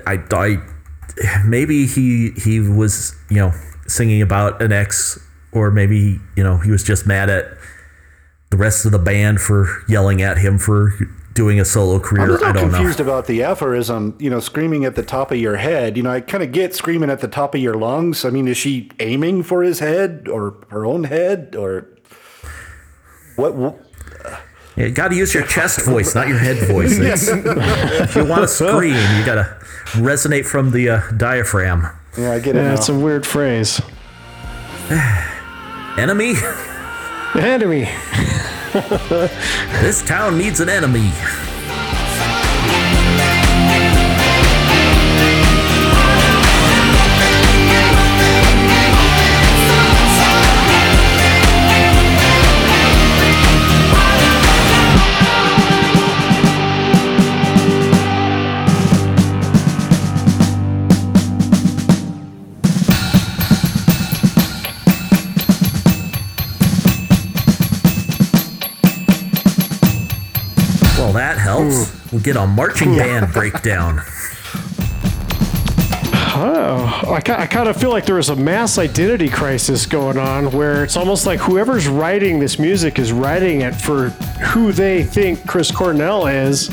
I, 0.06 0.20
I 0.30 0.58
maybe 1.46 1.86
he 1.86 2.32
he 2.32 2.60
was 2.60 3.16
you 3.30 3.38
know 3.38 3.52
singing 3.88 4.22
about 4.22 4.62
an 4.62 4.72
ex, 4.72 5.20
or 5.52 5.72
maybe 5.72 6.20
you 6.36 6.44
know 6.44 6.58
he 6.58 6.72
was 6.72 6.84
just 6.84 7.06
mad 7.06 7.30
at 7.30 7.46
the 8.50 8.58
rest 8.58 8.86
of 8.86 8.92
the 8.92 9.00
band 9.00 9.40
for 9.40 9.68
yelling 9.88 10.22
at 10.22 10.38
him 10.38 10.58
for 10.58 10.94
doing 11.34 11.60
a 11.60 11.66
solo 11.66 12.00
career. 12.00 12.24
I'm 12.24 12.30
a 12.30 12.34
little 12.34 12.48
I 12.48 12.52
don't 12.52 12.70
confused 12.72 13.00
know. 13.00 13.06
about 13.06 13.28
the 13.28 13.44
aphorism, 13.44 14.16
you 14.20 14.30
know, 14.30 14.40
screaming 14.40 14.84
at 14.86 14.96
the 14.96 15.04
top 15.04 15.32
of 15.32 15.38
your 15.38 15.56
head. 15.56 15.96
You 15.96 16.04
know, 16.04 16.12
I 16.12 16.22
kind 16.22 16.44
of 16.44 16.52
get 16.52 16.76
screaming 16.76 17.10
at 17.10 17.22
the 17.22 17.28
top 17.28 17.56
of 17.56 17.62
your 17.62 17.76
lungs. 17.76 18.26
I 18.26 18.30
mean, 18.30 18.48
is 18.48 18.58
she 18.58 18.92
aiming 19.00 19.44
for 19.44 19.64
his 19.64 19.80
head 19.80 20.28
or 20.28 20.58
her 20.70 20.86
own 20.86 21.06
head 21.06 21.56
or 21.56 21.88
what? 23.38 23.56
What 24.76 24.86
You 24.88 24.92
got 24.92 25.10
to 25.10 25.16
use 25.16 25.34
your 25.34 25.46
chest 25.46 25.82
voice, 25.86 26.16
not 26.16 26.28
your 26.28 26.38
head 26.38 26.58
voice. 26.68 26.98
It's- 27.00 27.28
if 27.28 28.16
you 28.16 28.26
want 28.26 28.42
to 28.44 28.48
scream, 28.48 28.96
you 29.18 29.26
got 29.26 29.36
to 29.36 29.58
resonate 30.00 30.46
from 30.46 30.72
the 30.72 30.90
uh, 30.90 31.02
diaphragm. 31.18 31.88
yeah, 32.18 32.32
I 32.34 32.40
get 32.40 32.56
it 32.56 32.60
Yeah, 32.60 32.68
now. 32.70 32.74
it's 32.76 32.90
a 32.90 32.96
weird 32.98 33.26
phrase. 33.26 33.82
Enemy. 35.98 36.36
Enemy. 37.36 37.90
This 39.82 40.02
town 40.04 40.38
needs 40.38 40.62
an 40.62 40.70
enemy. 40.70 41.12
Get 72.24 72.36
a 72.36 72.46
marching 72.48 72.96
band 72.96 73.32
breakdown. 73.34 74.02
Oh, 76.34 77.02
I, 77.08 77.18
I 77.18 77.46
kind 77.46 77.68
of 77.68 77.76
feel 77.78 77.90
like 77.90 78.06
there 78.06 78.18
is 78.18 78.30
a 78.30 78.36
mass 78.36 78.78
identity 78.78 79.28
crisis 79.30 79.86
going 79.86 80.18
on 80.18 80.50
where 80.52 80.84
it's 80.84 80.96
almost 80.96 81.26
like 81.26 81.40
whoever's 81.40 81.88
writing 81.88 82.40
this 82.40 82.58
music 82.58 83.00
is 83.00 83.12
writing 83.12 83.62
it 83.62 83.74
for 83.76 84.10
who 84.54 84.72
they 84.72 85.04
think 85.04 85.46
Chris 85.46 85.72
Cornell 85.72 86.28
is. 86.28 86.70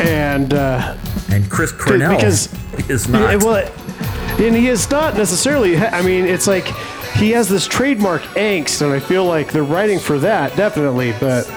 And, 0.00 0.52
uh, 0.52 0.96
And 1.30 1.48
Chris 1.50 1.72
Cornell 1.72 2.16
because- 2.16 2.48
is 2.88 3.06
yeah, 3.08 3.32
not. 3.34 3.42
well, 3.44 3.72
and 4.40 4.54
he 4.54 4.68
is 4.68 4.90
not 4.90 5.16
necessarily, 5.16 5.76
I 5.78 6.02
mean, 6.02 6.24
it's 6.24 6.46
like 6.46 6.66
he 7.16 7.30
has 7.32 7.48
this 7.48 7.66
trademark 7.66 8.22
angst, 8.36 8.82
and 8.82 8.92
I 8.92 9.00
feel 9.00 9.24
like 9.24 9.52
they're 9.52 9.62
writing 9.64 9.98
for 9.98 10.18
that, 10.20 10.54
definitely, 10.56 11.12
but 11.20 11.48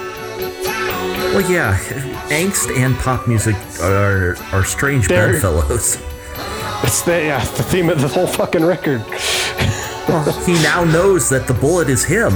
Well, 1.34 1.49
yeah, 1.52 1.78
angst 2.32 2.75
and 2.75 2.95
pop 2.97 3.27
music 3.27 3.55
are 3.82 4.36
are 4.51 4.63
strange 4.63 5.07
They're- 5.07 5.34
bedfellows. 5.34 5.97
it's 6.84 7.01
the, 7.03 7.11
yeah, 7.25 7.43
the 7.43 7.63
theme 7.63 7.89
of 7.89 8.01
the 8.01 8.07
whole 8.07 8.27
fucking 8.27 8.63
record. 8.65 9.01
He 10.45 10.53
now 10.63 10.84
knows 10.84 11.29
that 11.29 11.47
the 11.47 11.53
bullet 11.53 11.88
is 11.88 12.03
him. 12.03 12.34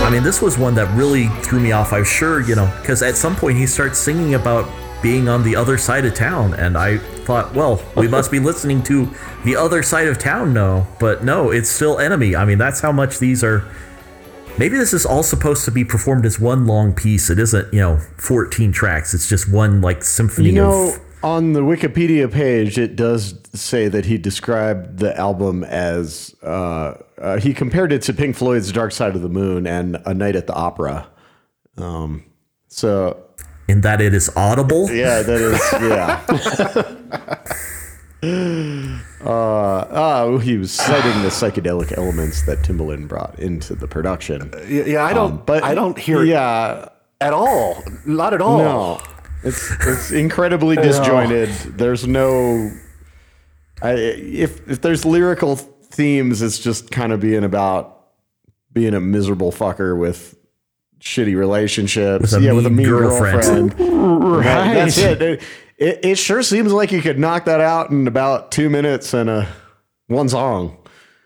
I 0.00 0.08
mean, 0.10 0.22
this 0.22 0.40
was 0.40 0.56
one 0.56 0.74
that 0.76 0.88
really 0.96 1.26
threw 1.42 1.58
me 1.60 1.72
off. 1.72 1.92
I'm 1.92 2.04
sure, 2.04 2.40
you 2.40 2.54
know, 2.54 2.72
because 2.80 3.02
at 3.02 3.16
some 3.16 3.34
point 3.36 3.58
he 3.58 3.66
starts 3.66 3.98
singing 3.98 4.34
about 4.34 4.66
being 5.02 5.28
on 5.28 5.42
the 5.42 5.56
other 5.56 5.76
side 5.76 6.06
of 6.06 6.14
town, 6.14 6.54
and 6.54 6.78
I 6.78 6.98
thought, 6.98 7.52
well, 7.54 7.82
we 7.96 8.08
must 8.16 8.30
be 8.30 8.38
listening 8.38 8.82
to 8.84 9.10
the 9.44 9.56
other 9.56 9.82
side 9.82 10.06
of 10.06 10.18
town 10.18 10.54
now. 10.54 10.86
But 11.00 11.24
no, 11.24 11.50
it's 11.50 11.68
still 11.68 11.98
enemy. 11.98 12.34
I 12.36 12.44
mean, 12.44 12.56
that's 12.58 12.80
how 12.80 12.92
much 12.92 13.18
these 13.18 13.42
are. 13.44 13.64
Maybe 14.58 14.78
this 14.78 14.94
is 14.94 15.04
all 15.04 15.22
supposed 15.22 15.66
to 15.66 15.70
be 15.70 15.84
performed 15.84 16.24
as 16.24 16.40
one 16.40 16.66
long 16.66 16.94
piece. 16.94 17.28
It 17.28 17.38
isn't, 17.38 17.74
you 17.74 17.80
know, 17.80 17.98
14 18.16 18.72
tracks. 18.72 19.12
It's 19.12 19.28
just 19.28 19.52
one 19.52 19.82
like 19.82 20.02
symphony 20.02 20.46
You 20.48 20.54
know, 20.54 20.88
of. 20.94 21.00
on 21.22 21.52
the 21.52 21.60
Wikipedia 21.60 22.32
page, 22.32 22.78
it 22.78 22.96
does 22.96 23.34
say 23.52 23.88
that 23.88 24.06
he 24.06 24.16
described 24.16 24.98
the 24.98 25.14
album 25.18 25.62
as 25.64 26.34
uh, 26.42 26.94
uh, 27.18 27.38
he 27.38 27.52
compared 27.52 27.92
it 27.92 28.00
to 28.02 28.14
Pink 28.14 28.34
Floyd's 28.34 28.72
Dark 28.72 28.92
Side 28.92 29.14
of 29.14 29.20
the 29.20 29.28
Moon 29.28 29.66
and 29.66 29.98
A 30.06 30.14
Night 30.14 30.36
at 30.36 30.46
the 30.46 30.54
Opera. 30.54 31.06
Um, 31.76 32.24
so 32.68 33.24
In 33.68 33.82
that 33.82 34.00
it 34.00 34.14
is 34.14 34.30
audible. 34.36 34.90
yeah, 34.90 35.20
that 35.20 35.40
is 35.42 35.60
yeah. 35.82 37.42
uh, 39.24 39.86
oh, 39.90 40.38
he 40.38 40.56
was 40.56 40.72
citing 40.72 41.22
the 41.22 41.28
psychedelic 41.28 41.96
elements 41.96 42.42
that 42.46 42.58
Timbaland 42.60 43.08
brought 43.08 43.38
into 43.38 43.74
the 43.74 43.86
production. 43.86 44.50
yeah, 44.68 44.84
yeah, 44.84 45.04
I 45.04 45.12
don't, 45.12 45.32
Um, 45.32 45.42
but 45.46 45.62
I 45.62 45.74
don't 45.74 45.98
hear 45.98 46.22
it 46.22 46.28
Yeah, 46.28 46.88
at 47.20 47.32
all. 47.32 47.82
Not 48.06 48.34
at 48.34 48.40
all. 48.40 48.58
No, 48.58 49.00
it's 49.44 49.70
it's 49.86 50.10
incredibly 50.12 50.76
disjointed. 50.88 51.48
There's 51.78 52.06
no, 52.06 52.70
I, 53.82 53.92
if 53.92 54.68
if 54.68 54.80
there's 54.80 55.04
lyrical 55.04 55.56
themes, 55.56 56.42
it's 56.42 56.58
just 56.58 56.90
kind 56.90 57.12
of 57.12 57.20
being 57.20 57.44
about 57.44 57.92
being 58.72 58.94
a 58.94 59.00
miserable 59.00 59.52
fucker 59.52 59.98
with 59.98 60.36
shitty 61.00 61.36
relationships. 61.36 62.32
With 62.32 62.42
a 62.42 62.44
yeah, 62.44 62.52
with 62.52 62.66
a 62.66 62.70
mean 62.70 62.78
mean 62.78 62.88
girlfriend. 62.88 63.76
girlfriend. 63.76 63.76
That- 64.44 64.74
that's 64.74 64.98
Right. 65.02 65.22
it. 65.22 65.42
It, 65.78 66.04
it. 66.04 66.18
sure 66.18 66.42
seems 66.42 66.72
like 66.72 66.92
you 66.92 67.02
could 67.02 67.18
knock 67.18 67.44
that 67.44 67.60
out 67.60 67.90
in 67.90 68.06
about 68.06 68.50
two 68.50 68.70
minutes 68.70 69.12
and 69.12 69.28
a 69.28 69.48
one 70.06 70.28
song. 70.28 70.78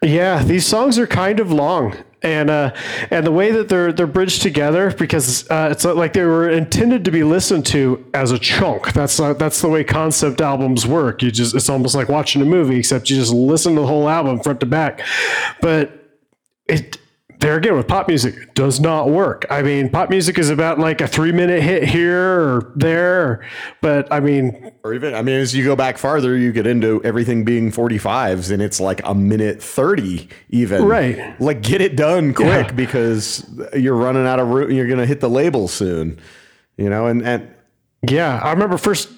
Yeah, 0.02 0.42
these 0.42 0.66
songs 0.66 0.98
are 0.98 1.06
kind 1.06 1.40
of 1.40 1.52
long, 1.52 1.94
and 2.22 2.48
uh, 2.48 2.72
and 3.10 3.26
the 3.26 3.32
way 3.32 3.52
that 3.52 3.68
they're 3.68 3.92
they're 3.92 4.06
bridged 4.06 4.40
together 4.40 4.90
because 4.92 5.48
uh, 5.50 5.68
it's 5.70 5.84
like 5.84 6.14
they 6.14 6.24
were 6.24 6.48
intended 6.48 7.04
to 7.04 7.10
be 7.10 7.22
listened 7.22 7.66
to 7.66 8.04
as 8.14 8.32
a 8.32 8.38
chunk. 8.38 8.92
That's 8.94 9.20
not, 9.20 9.38
that's 9.38 9.60
the 9.60 9.68
way 9.68 9.84
concept 9.84 10.40
albums 10.40 10.86
work. 10.86 11.22
You 11.22 11.30
just 11.30 11.54
it's 11.54 11.68
almost 11.68 11.94
like 11.94 12.08
watching 12.08 12.40
a 12.40 12.46
movie, 12.46 12.78
except 12.78 13.10
you 13.10 13.16
just 13.16 13.32
listen 13.32 13.74
to 13.74 13.82
the 13.82 13.86
whole 13.86 14.08
album 14.08 14.40
front 14.40 14.60
to 14.60 14.66
back. 14.66 15.02
But 15.60 15.92
it 16.66 16.96
there 17.40 17.56
again 17.56 17.74
with 17.76 17.88
pop 17.88 18.06
music 18.06 18.54
does 18.54 18.80
not 18.80 19.08
work. 19.08 19.46
I 19.50 19.62
mean, 19.62 19.88
pop 19.88 20.10
music 20.10 20.38
is 20.38 20.50
about 20.50 20.78
like 20.78 21.00
a 21.00 21.06
three 21.08 21.32
minute 21.32 21.62
hit 21.62 21.84
here 21.84 22.20
or 22.40 22.72
there, 22.76 23.44
but 23.80 24.12
I 24.12 24.20
mean, 24.20 24.70
Or 24.84 24.92
even, 24.94 25.14
I 25.14 25.22
mean, 25.22 25.36
as 25.40 25.54
you 25.54 25.64
go 25.64 25.74
back 25.74 25.96
farther, 25.98 26.36
you 26.36 26.52
get 26.52 26.66
into 26.66 27.02
everything 27.04 27.44
being 27.44 27.72
45s 27.72 28.50
and 28.50 28.62
it's 28.62 28.78
like 28.80 29.00
a 29.04 29.14
minute 29.14 29.62
30 29.62 30.28
even. 30.50 30.84
Right. 30.84 31.40
Like, 31.40 31.62
get 31.62 31.80
it 31.80 31.96
done 31.96 32.34
quick 32.34 32.66
Yeah. 32.68 32.72
because 32.72 33.48
you're 33.74 33.96
running 33.96 34.26
out 34.26 34.38
of 34.38 34.48
room. 34.48 34.70
You're 34.70 34.86
going 34.86 34.98
to 35.00 35.06
hit 35.06 35.20
the 35.20 35.30
label 35.30 35.66
soon, 35.68 36.20
you 36.76 36.88
know? 36.90 37.06
And, 37.06 37.22
and 37.26 37.48
Yeah, 38.08 38.38
I 38.42 38.52
remember 38.52 38.76
first 38.78 39.08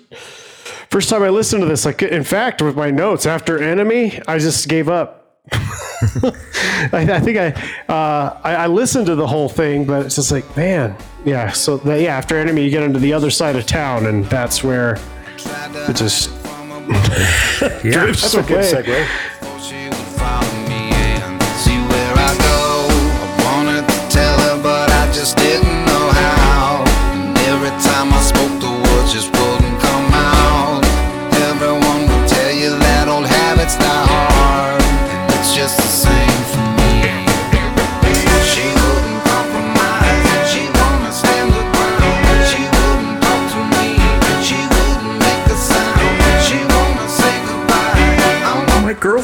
first 0.91 1.09
time 1.09 1.23
I 1.23 1.29
listened 1.31 1.63
to 1.63 1.67
this. 1.69 1.85
Like, 1.85 2.03
in 2.03 2.23
fact, 2.25 2.63
with 2.63 2.77
my 2.77 2.91
notes 2.91 3.27
after 3.27 3.59
Enemy, 3.63 4.21
I 4.29 4.39
just 4.39 4.69
gave 4.69 4.89
up. 4.89 5.41
I, 6.93 7.07
I 7.11 7.21
think 7.21 7.39
I, 7.39 7.53
uh, 7.93 8.41
I 8.43 8.55
I 8.55 8.67
listened 8.67 9.07
to 9.07 9.15
the 9.15 9.27
whole 9.27 9.49
thing, 9.49 9.85
but 9.85 10.07
it's 10.07 10.17
just 10.17 10.33
like, 10.33 10.57
man, 10.57 10.97
yeah. 11.25 11.51
So 11.53 11.77
the, 11.77 12.03
yeah, 12.03 12.17
after 12.17 12.37
Enemy, 12.37 12.65
you 12.65 12.71
get 12.71 12.83
into 12.83 12.99
the 12.99 13.13
other 13.13 13.31
side 13.31 13.57
of 13.57 13.67
town, 13.67 14.07
and 14.07 14.25
that's 14.27 14.65
where 14.65 14.99
it 15.89 15.97
just 15.97 16.31
Yeah. 17.85 18.07
That's 18.07 18.35
a 18.35 18.43
good 18.43 18.51
away. 18.53 19.07
segue. 19.07 19.07
She 19.61 19.89
would 19.89 20.03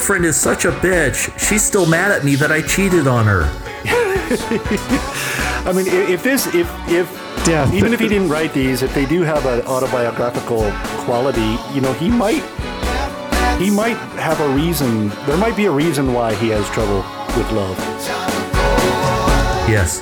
girlfriend 0.09 0.25
is 0.25 0.41
such 0.41 0.65
a 0.65 0.71
bitch. 0.71 1.39
She's 1.39 1.63
still 1.63 1.85
mad 1.85 2.11
at 2.11 2.25
me 2.25 2.35
that 2.37 2.51
I 2.51 2.63
cheated 2.63 3.07
on 3.07 3.27
her. 3.27 3.43
I 5.69 5.73
mean, 5.75 5.87
if 5.87 6.23
this, 6.23 6.47
if 6.55 6.67
if 6.89 7.47
Yeah, 7.47 7.71
even 7.75 7.93
if 7.93 8.01
he 8.01 8.09
didn't 8.09 8.31
write 8.31 8.55
these, 8.55 8.83
if 8.83 8.95
they 8.95 9.05
do 9.05 9.21
have 9.21 9.45
an 9.45 9.67
autobiographical 9.67 10.73
quality, 11.05 11.59
you 11.75 11.83
know, 11.83 11.93
he 11.93 12.09
might 12.09 12.43
he 13.61 13.71
might 13.71 13.99
have 14.17 14.41
a 14.41 14.49
reason. 14.55 15.11
There 15.27 15.37
might 15.37 15.59
be 15.59 15.67
a 15.67 15.71
reason 15.71 16.15
why 16.15 16.35
he 16.37 16.49
has 16.49 16.67
trouble 16.71 17.05
with 17.37 17.53
love. 17.53 17.77
Yes. 19.69 20.01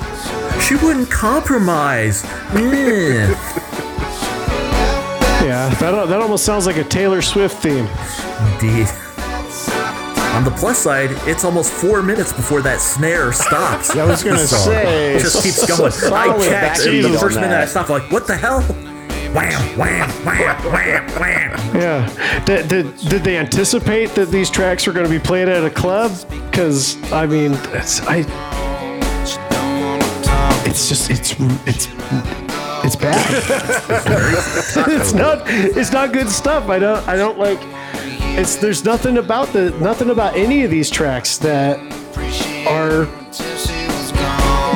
She 0.65 0.75
wouldn't 0.75 1.11
compromise. 1.11 2.23
Mm. 2.53 3.63
Yeah, 5.37 5.69
that, 5.75 6.09
that 6.09 6.19
almost 6.19 6.43
sounds 6.43 6.65
like 6.65 6.77
a 6.77 6.83
Taylor 6.83 7.21
Swift 7.21 7.61
theme. 7.61 7.87
Indeed. 8.53 8.89
On 10.37 10.43
the 10.43 10.51
plus 10.51 10.77
side, 10.77 11.09
it's 11.27 11.43
almost 11.43 11.71
four 11.71 12.03
minutes 12.03 12.31
before 12.31 12.61
that 12.61 12.79
snare 12.79 13.33
stops. 13.33 13.89
I 13.95 14.05
was 14.05 14.23
gonna 14.23 14.37
song 14.37 14.71
say, 14.71 15.17
just 15.17 15.41
keeps 15.43 15.65
going. 15.65 15.91
solid 15.91 16.13
I 16.13 16.47
checked, 16.47 16.85
and 16.85 17.05
the 17.05 17.17
first 17.17 17.37
minute 17.37 17.55
I 17.55 17.65
stopped, 17.65 17.89
like, 17.89 18.11
what 18.11 18.27
the 18.27 18.37
hell? 18.37 18.61
Wham, 19.33 19.59
wham, 19.75 20.09
wham, 20.23 20.71
wham, 20.71 21.07
wham. 21.19 21.75
Yeah. 21.75 22.43
Did, 22.45 22.67
did, 22.67 22.97
did 22.97 23.23
they 23.23 23.35
anticipate 23.37 24.11
that 24.11 24.29
these 24.29 24.51
tracks 24.51 24.85
were 24.85 24.93
going 24.93 25.07
to 25.07 25.11
be 25.11 25.17
played 25.17 25.49
at 25.49 25.65
a 25.65 25.71
club? 25.71 26.11
Because 26.51 27.01
I 27.11 27.25
mean, 27.25 27.53
it's, 27.73 28.01
I. 28.01 28.19
It's 30.67 30.87
just 30.87 31.09
it's 31.09 31.31
it's 31.65 31.87
it's 32.85 32.95
bad. 32.95 33.25
it's 34.87 35.13
not 35.13 35.41
it's 35.47 35.91
not 35.91 36.13
good 36.13 36.29
stuff. 36.29 36.69
I 36.69 36.77
don't 36.77 37.07
I 37.07 37.15
don't 37.15 37.39
like. 37.39 37.59
It's 38.37 38.55
there's 38.55 38.85
nothing 38.85 39.17
about 39.17 39.47
the 39.47 39.71
nothing 39.79 40.11
about 40.11 40.35
any 40.35 40.63
of 40.63 40.69
these 40.69 40.91
tracks 40.91 41.39
that 41.39 41.79
are 42.67 43.05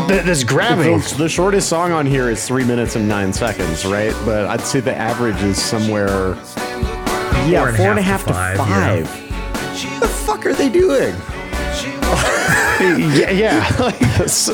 that, 0.08 0.24
that's 0.26 0.44
grabbing. 0.44 0.98
The, 0.98 1.16
the 1.20 1.30
shortest 1.30 1.70
song 1.70 1.92
on 1.92 2.08
here 2.08 2.28
is 2.30 2.48
three 2.48 2.64
minutes 2.64 2.96
and 2.96 3.08
nine 3.08 3.32
seconds, 3.32 3.86
right? 3.86 4.16
But 4.26 4.48
I'd 4.48 4.62
say 4.62 4.80
the 4.80 4.96
average 4.96 5.42
is 5.44 5.62
somewhere. 5.62 6.34
Yeah, 7.48 7.68
and 7.68 7.76
a 7.76 7.78
four 7.78 7.92
and 7.92 8.00
a 8.00 8.02
half 8.02 8.02
half 8.02 8.22
to 8.24 8.28
to 8.30 8.34
five, 8.34 8.58
five. 8.58 9.06
yeah. 9.06 9.90
What 9.92 10.00
the 10.02 10.08
fuck 10.08 10.46
are 10.48 10.54
they 10.54 10.70
doing? 10.70 11.14
yeah, 13.16 13.30
yeah. 13.30 13.72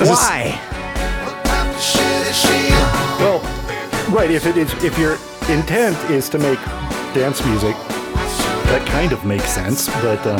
Why? 0.03 0.59
Well, 3.19 3.39
right. 4.13 4.29
If 4.31 4.45
it 4.45 4.57
is, 4.57 4.71
if 4.83 4.97
your 4.99 5.13
intent 5.49 5.97
is 6.11 6.27
to 6.29 6.37
make 6.39 6.59
dance 7.13 7.43
music, 7.45 7.75
that 8.67 8.85
kind 8.87 9.11
of 9.11 9.25
makes 9.25 9.49
sense. 9.49 9.87
But 10.01 10.25
um, 10.27 10.39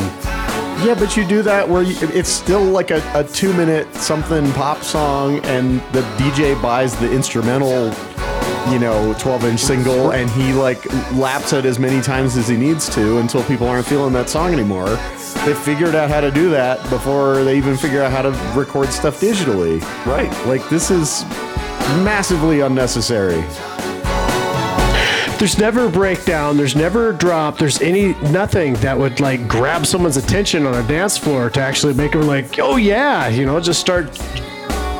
Yeah, 0.86 0.94
but 0.98 1.16
you 1.16 1.26
do 1.26 1.42
that 1.42 1.68
where 1.68 1.82
you, 1.82 1.96
it's 2.00 2.28
still 2.28 2.62
like 2.62 2.90
a, 2.90 3.02
a 3.14 3.24
two 3.24 3.52
minute 3.54 3.92
something 3.94 4.50
pop 4.52 4.82
song, 4.82 5.38
and 5.44 5.80
the 5.92 6.02
DJ 6.16 6.60
buys 6.62 6.94
the 6.96 7.10
instrumental, 7.12 7.92
you 8.72 8.78
know, 8.78 9.14
12 9.18 9.44
inch 9.44 9.60
single, 9.60 10.12
and 10.12 10.30
he 10.30 10.52
like 10.52 10.84
laps 11.12 11.52
it 11.52 11.64
as 11.64 11.78
many 11.78 12.00
times 12.00 12.36
as 12.36 12.46
he 12.48 12.56
needs 12.56 12.88
to 12.94 13.18
until 13.18 13.42
people 13.44 13.66
aren't 13.66 13.86
feeling 13.86 14.12
that 14.12 14.28
song 14.28 14.52
anymore. 14.52 14.98
They 15.44 15.54
figured 15.54 15.94
out 15.94 16.10
how 16.10 16.20
to 16.20 16.30
do 16.30 16.50
that 16.50 16.78
before 16.90 17.42
they 17.44 17.56
even 17.56 17.76
figure 17.76 18.02
out 18.02 18.10
how 18.12 18.22
to 18.22 18.30
record 18.58 18.88
stuff 18.88 19.20
digitally. 19.20 19.80
right. 20.04 20.30
Like, 20.46 20.68
this 20.68 20.90
is 20.90 21.24
massively 22.04 22.60
unnecessary. 22.60 23.42
There's 25.38 25.56
never 25.56 25.86
a 25.86 25.88
breakdown. 25.90 26.56
There's 26.56 26.74
never 26.74 27.10
a 27.10 27.14
drop. 27.16 27.58
There's 27.58 27.80
any 27.80 28.14
nothing 28.32 28.74
that 28.74 28.98
would 28.98 29.20
like 29.20 29.46
grab 29.46 29.86
someone's 29.86 30.16
attention 30.16 30.66
on 30.66 30.74
a 30.74 30.86
dance 30.88 31.16
floor 31.16 31.48
to 31.50 31.60
actually 31.60 31.94
make 31.94 32.12
them 32.12 32.22
like, 32.22 32.58
oh 32.58 32.74
yeah, 32.76 33.28
you 33.28 33.46
know, 33.46 33.60
just 33.60 33.78
start 33.80 34.06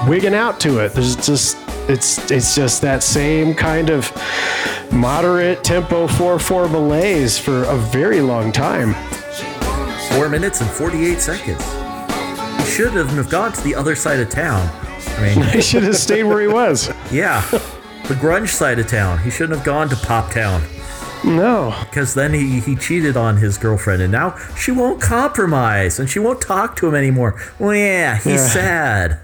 wigging 0.06 0.34
out 0.34 0.60
to 0.60 0.78
it. 0.78 0.92
There's 0.92 1.16
just 1.16 1.56
it's 1.88 2.30
it's 2.30 2.54
just 2.54 2.80
that 2.82 3.02
same 3.02 3.52
kind 3.52 3.90
of 3.90 4.12
moderate 4.92 5.64
tempo 5.64 6.06
four 6.06 6.38
four 6.38 6.68
malaise 6.68 7.36
for 7.36 7.64
a 7.64 7.76
very 7.76 8.20
long 8.20 8.52
time. 8.52 8.94
Four 10.12 10.28
minutes 10.28 10.60
and 10.60 10.70
48 10.70 11.18
seconds. 11.20 11.64
He 12.64 12.70
should 12.74 12.92
have 12.92 13.28
gone 13.28 13.52
to 13.52 13.60
the 13.62 13.74
other 13.74 13.96
side 13.96 14.20
of 14.20 14.30
town. 14.30 14.70
I 15.16 15.34
mean, 15.34 15.42
He 15.52 15.60
should 15.62 15.82
have 15.82 15.96
stayed 15.96 16.22
where 16.24 16.40
he 16.40 16.46
was. 16.46 16.90
yeah, 17.10 17.42
the 18.08 18.14
grunge 18.14 18.48
side 18.48 18.78
of 18.78 18.86
town. 18.88 19.18
He 19.20 19.30
shouldn't 19.30 19.56
have 19.56 19.64
gone 19.66 19.88
to 19.90 19.96
Pop 19.96 20.30
Town. 20.32 20.62
No. 21.24 21.74
because 21.90 22.14
then 22.14 22.32
he, 22.32 22.60
he 22.60 22.76
cheated 22.76 23.16
on 23.16 23.36
his 23.38 23.58
girlfriend 23.58 24.00
and 24.02 24.12
now 24.12 24.36
she 24.56 24.70
won't 24.70 25.02
compromise 25.02 25.98
and 25.98 26.08
she 26.08 26.20
won't 26.20 26.40
talk 26.40 26.76
to 26.76 26.86
him 26.88 26.94
anymore. 26.94 27.40
Well, 27.58 27.74
yeah, 27.74 28.16
he's 28.16 28.26
Yeah. 28.26 28.46
sad. 28.48 29.20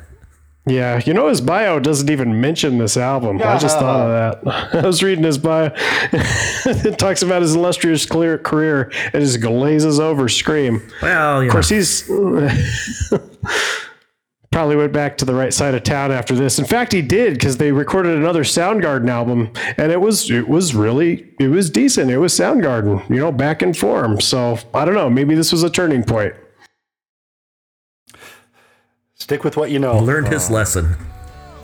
Yeah, 0.67 1.01
you 1.05 1.13
know 1.15 1.29
his 1.29 1.41
bio 1.43 1.79
doesn't 1.79 2.09
even 2.09 2.41
mention 2.41 2.79
this 2.79 2.97
album. 2.97 3.41
I 3.43 3.59
just 3.59 3.79
thought 3.79 4.11
of 4.11 4.45
that. 4.45 4.75
I 4.83 4.87
was 4.87 5.03
reading 5.03 5.23
his 5.23 5.37
bio. 5.37 5.71
it 5.75 6.99
talks 6.99 7.21
about 7.23 7.43
his 7.43 7.55
illustrious 7.55 8.07
clear 8.07 8.39
career 8.39 8.91
and 9.13 9.23
just 9.23 9.41
glazes 9.43 10.01
over 10.01 10.27
Scream. 10.29 10.83
Well, 11.03 11.43
you 11.45 11.49
Of 11.51 11.53
course, 11.53 11.71
know, 11.71 11.77
he's 11.77 12.09
probably 14.55 14.77
went 14.77 14.93
back 14.93 15.19
to 15.19 15.25
the 15.25 15.35
right 15.35 15.53
side 15.53 15.75
of 15.75 15.83
town 15.83 16.13
after 16.13 16.33
this. 16.37 16.61
In 16.61 16.65
fact, 16.65 16.93
he 16.93 17.03
did 17.03 17.35
because 17.35 17.57
they 17.57 17.73
recorded 17.73 18.17
another 18.17 18.45
Soundgarden 18.45 19.11
album, 19.11 19.51
and 19.77 19.91
it 19.91 20.01
was 20.01 20.31
it 20.31 20.47
was 20.47 20.77
really 20.77 21.29
it 21.41 21.49
was 21.49 21.69
decent. 21.69 22.09
It 22.09 22.19
was 22.19 22.33
Soundgarden, 22.33 23.11
you 23.11 23.17
know, 23.17 23.33
back 23.33 23.63
in 23.63 23.75
form. 23.75 24.21
So 24.21 24.61
I 24.73 24.85
don't 24.85 24.95
know. 24.95 25.11
Maybe 25.11 25.35
this 25.35 25.51
was 25.51 25.65
a 25.65 25.71
turning 25.71 26.05
point. 26.05 26.35
Stick 29.17 29.43
with 29.43 29.57
what 29.57 29.73
you 29.73 29.81
know. 29.81 29.99
learned 29.99 30.29
his 30.29 30.49
uh. 30.49 30.55
lesson. 30.55 30.97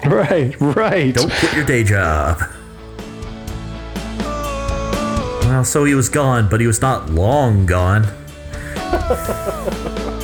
Right, 0.07 0.59
right. 0.59 1.15
Don't 1.15 1.31
quit 1.31 1.53
your 1.55 1.67
day 1.67 1.85
job. 1.85 2.41
Well, 5.43 5.63
so 5.63 5.85
he 5.85 5.95
was 5.95 6.09
gone, 6.09 6.49
but 6.49 6.59
he 6.59 6.67
was 6.67 6.81
not 6.81 7.11
long 7.11 7.67
gone. 7.67 8.07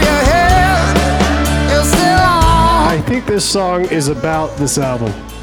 your 0.00 0.22
head, 0.30 1.70
you're 1.70 1.84
still 1.84 2.20
on. 2.22 2.88
I 2.88 3.02
think 3.06 3.26
this 3.26 3.44
song 3.44 3.86
is 3.86 4.06
about 4.06 4.56
this 4.56 4.78
album. 4.78 5.33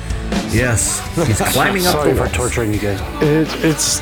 Yes, 0.51 0.99
he's 1.27 1.39
climbing 1.53 1.85
up 1.87 1.93
Sorry 1.93 2.09
the 2.11 2.15
for 2.17 2.23
walls. 2.25 2.35
torturing 2.35 2.73
you 2.73 2.79
guys. 2.79 2.99
It, 3.21 3.47
it's 3.63 4.01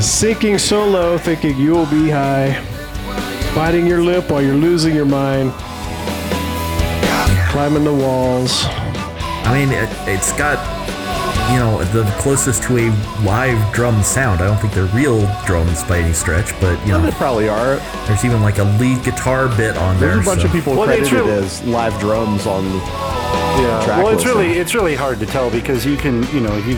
sinking 0.04 0.58
so 0.58 0.86
low, 0.86 1.18
thinking 1.18 1.56
you 1.58 1.72
will 1.72 1.86
be 1.86 2.08
high, 2.10 2.62
biting 3.54 3.86
your 3.86 4.02
lip 4.02 4.30
while 4.30 4.42
you're 4.42 4.54
losing 4.54 4.94
your 4.94 5.04
mind, 5.06 5.52
climbing 7.50 7.84
the 7.84 7.92
walls. 7.94 8.64
I 8.64 9.52
mean, 9.54 9.68
it, 9.72 9.88
it's 10.08 10.32
got, 10.32 10.58
you 11.52 11.58
know, 11.58 11.82
the 11.92 12.04
closest 12.18 12.62
to 12.64 12.78
a 12.78 12.90
live 13.24 13.72
drum 13.74 14.02
sound. 14.02 14.40
I 14.40 14.46
don't 14.46 14.58
think 14.58 14.72
they're 14.74 14.84
real 14.86 15.20
drums 15.46 15.84
by 15.84 15.98
any 15.98 16.12
stretch, 16.12 16.50
but, 16.60 16.80
you 16.86 16.92
know 16.92 17.00
They 17.00 17.10
know, 17.10 17.16
probably 17.16 17.48
are. 17.48 17.76
there's 18.06 18.24
even 18.24 18.42
like 18.42 18.58
a 18.58 18.64
lead 18.64 19.04
guitar 19.04 19.48
bit 19.56 19.76
on 19.76 19.98
there. 20.00 20.14
There's 20.14 20.26
a 20.26 20.30
bunch 20.30 20.40
so- 20.42 20.46
of 20.48 20.52
people 20.52 20.74
Well, 20.74 20.88
it's 20.90 21.08
credited 21.08 21.26
real- 21.26 21.44
as 21.44 21.62
live 21.64 21.98
drums 22.00 22.46
on 22.46 22.64
the 22.64 22.78
Yeah. 23.58 23.84
track 23.84 24.02
Well, 24.04 24.12
it's 24.14 24.24
listing. 24.24 24.42
really 24.42 24.58
it's 24.58 24.74
really 24.74 24.94
hard 24.94 25.18
to 25.20 25.26
tell 25.26 25.50
because 25.50 25.84
you 25.86 25.96
can 25.96 26.22
you 26.34 26.40
know 26.40 26.56
you 26.58 26.76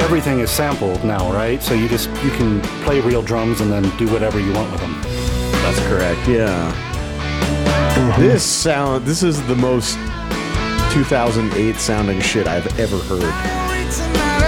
everything 0.00 0.40
is 0.40 0.50
sampled 0.50 1.04
now, 1.04 1.32
right? 1.32 1.62
So 1.62 1.74
you 1.74 1.88
just 1.88 2.08
you 2.24 2.30
can 2.30 2.60
play 2.84 3.00
real 3.00 3.22
drums 3.22 3.60
and 3.60 3.70
then 3.70 3.82
do 3.96 4.10
whatever 4.12 4.38
you 4.40 4.52
want 4.52 4.70
with 4.72 4.80
them. 4.80 5.00
That's 5.62 5.80
correct. 5.88 6.28
Yeah. 6.28 6.72
Mm-hmm. 7.94 8.20
This 8.22 8.42
sound. 8.42 9.06
This 9.06 9.22
is 9.22 9.40
the 9.46 9.54
most 9.56 9.94
2008 10.92 11.76
sounding 11.76 12.20
shit 12.20 12.46
I've 12.46 12.66
ever 12.78 12.98
heard. 12.98 13.22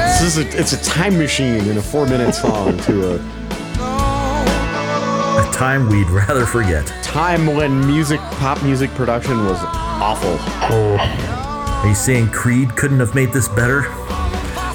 This 0.04 0.22
is 0.22 0.38
a, 0.38 0.58
it's 0.58 0.72
a 0.72 0.82
time 0.84 1.16
machine 1.18 1.66
in 1.68 1.76
a 1.78 1.82
four 1.82 2.06
minute 2.06 2.34
song 2.44 2.76
to 2.78 3.14
a 3.14 3.34
a 3.80 5.50
time 5.52 5.88
we'd 5.88 6.08
rather 6.10 6.46
forget. 6.46 6.86
time 7.02 7.46
when 7.54 7.84
music, 7.86 8.20
pop 8.38 8.62
music 8.62 8.90
production 8.90 9.44
was 9.46 9.58
awful. 9.62 10.36
Oh. 10.70 11.43
Are 11.84 11.88
you 11.88 11.94
saying 11.94 12.30
Creed 12.30 12.74
couldn't 12.76 12.98
have 13.00 13.14
made 13.14 13.30
this 13.30 13.46
better? 13.46 13.82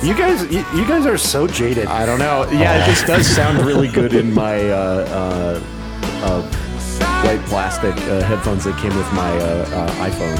You 0.05 0.13
guys 0.13 0.43
you, 0.43 0.63
you 0.75 0.87
guys 0.87 1.07
are 1.07 1.17
so 1.17 1.47
jaded. 1.47 1.87
I 1.87 2.05
don't 2.05 2.19
know. 2.19 2.47
Yeah, 2.51 2.83
it 2.83 2.85
just 2.85 3.07
does 3.07 3.25
sound 3.25 3.65
really 3.65 3.87
good 3.87 4.13
in 4.13 4.31
my 4.31 4.69
uh, 4.69 4.75
uh, 5.09 5.63
uh, 6.23 6.43
white 7.23 7.43
plastic 7.47 7.95
uh, 7.95 8.21
headphones 8.21 8.63
that 8.65 8.77
came 8.77 8.95
with 8.95 9.11
my 9.13 9.31
uh, 9.39 9.65
uh, 9.73 10.07
iPhone. 10.07 10.37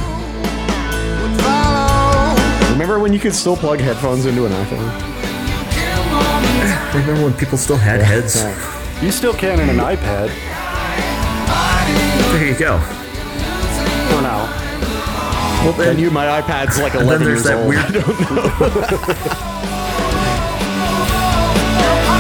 Remember 2.74 3.00
when 3.00 3.14
you 3.14 3.20
could 3.20 3.34
still 3.34 3.58
plug 3.58 3.80
headphones 3.80 4.28
into 4.28 4.46
an 4.46 4.52
iPhone? 4.52 4.86
Remember 6.94 7.24
when 7.24 7.34
people 7.34 7.58
still 7.58 7.78
had 7.78 8.00
heads? 8.00 8.46
You 9.04 9.12
still 9.12 9.34
can 9.34 9.60
in 9.60 9.70
an 9.72 9.78
iPad 9.78 10.30
There 12.32 12.46
you 12.48 12.54
go. 12.56 12.78
for 12.78 14.22
now. 14.22 14.69
Well, 15.64 15.74
I 15.74 15.86
then, 15.86 15.98
knew 15.98 16.10
my 16.12 16.42
iPad's 16.42 16.80
like 16.80 16.94
and 17.00 17.02
then 17.10 17.22
11 17.22 17.28
there's 17.28 17.44
years 17.44 17.44
that 17.44 17.58
old. 17.58 17.68
weird. 17.70 19.50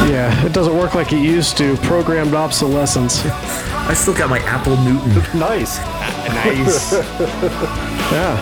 Yeah, 0.10 0.45
it 0.45 0.53
doesn't 0.53 0.76
work 0.76 0.95
like 0.95 1.14
it 1.14 1.20
used 1.22 1.56
to. 1.57 1.76
Programmed 1.78 2.34
obsolescence. 2.34 3.24
I 3.26 3.94
still 3.94 4.16
got 4.16 4.30
my 4.30 4.40
Apple 4.40 4.76
Newton. 4.78 5.11
Nice. 5.40 5.78
nice. 6.30 6.94
Yeah. 8.11 8.36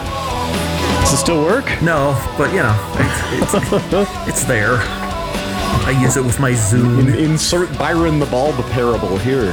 Does 1.02 1.14
it 1.14 1.18
still 1.18 1.44
work? 1.44 1.66
No, 1.82 2.16
but 2.38 2.52
you 2.52 2.60
know, 2.64 2.76
it's, 2.96 3.54
it's, 3.54 4.30
it's 4.30 4.44
there. 4.46 4.78
I 4.80 5.98
use 6.02 6.16
it 6.16 6.24
with 6.24 6.40
my 6.40 6.54
Zoom. 6.54 7.00
In- 7.00 7.16
insert 7.16 7.76
Byron 7.78 8.20
the 8.20 8.26
Bulb 8.28 8.56
parable 8.72 9.18
here. 9.18 9.52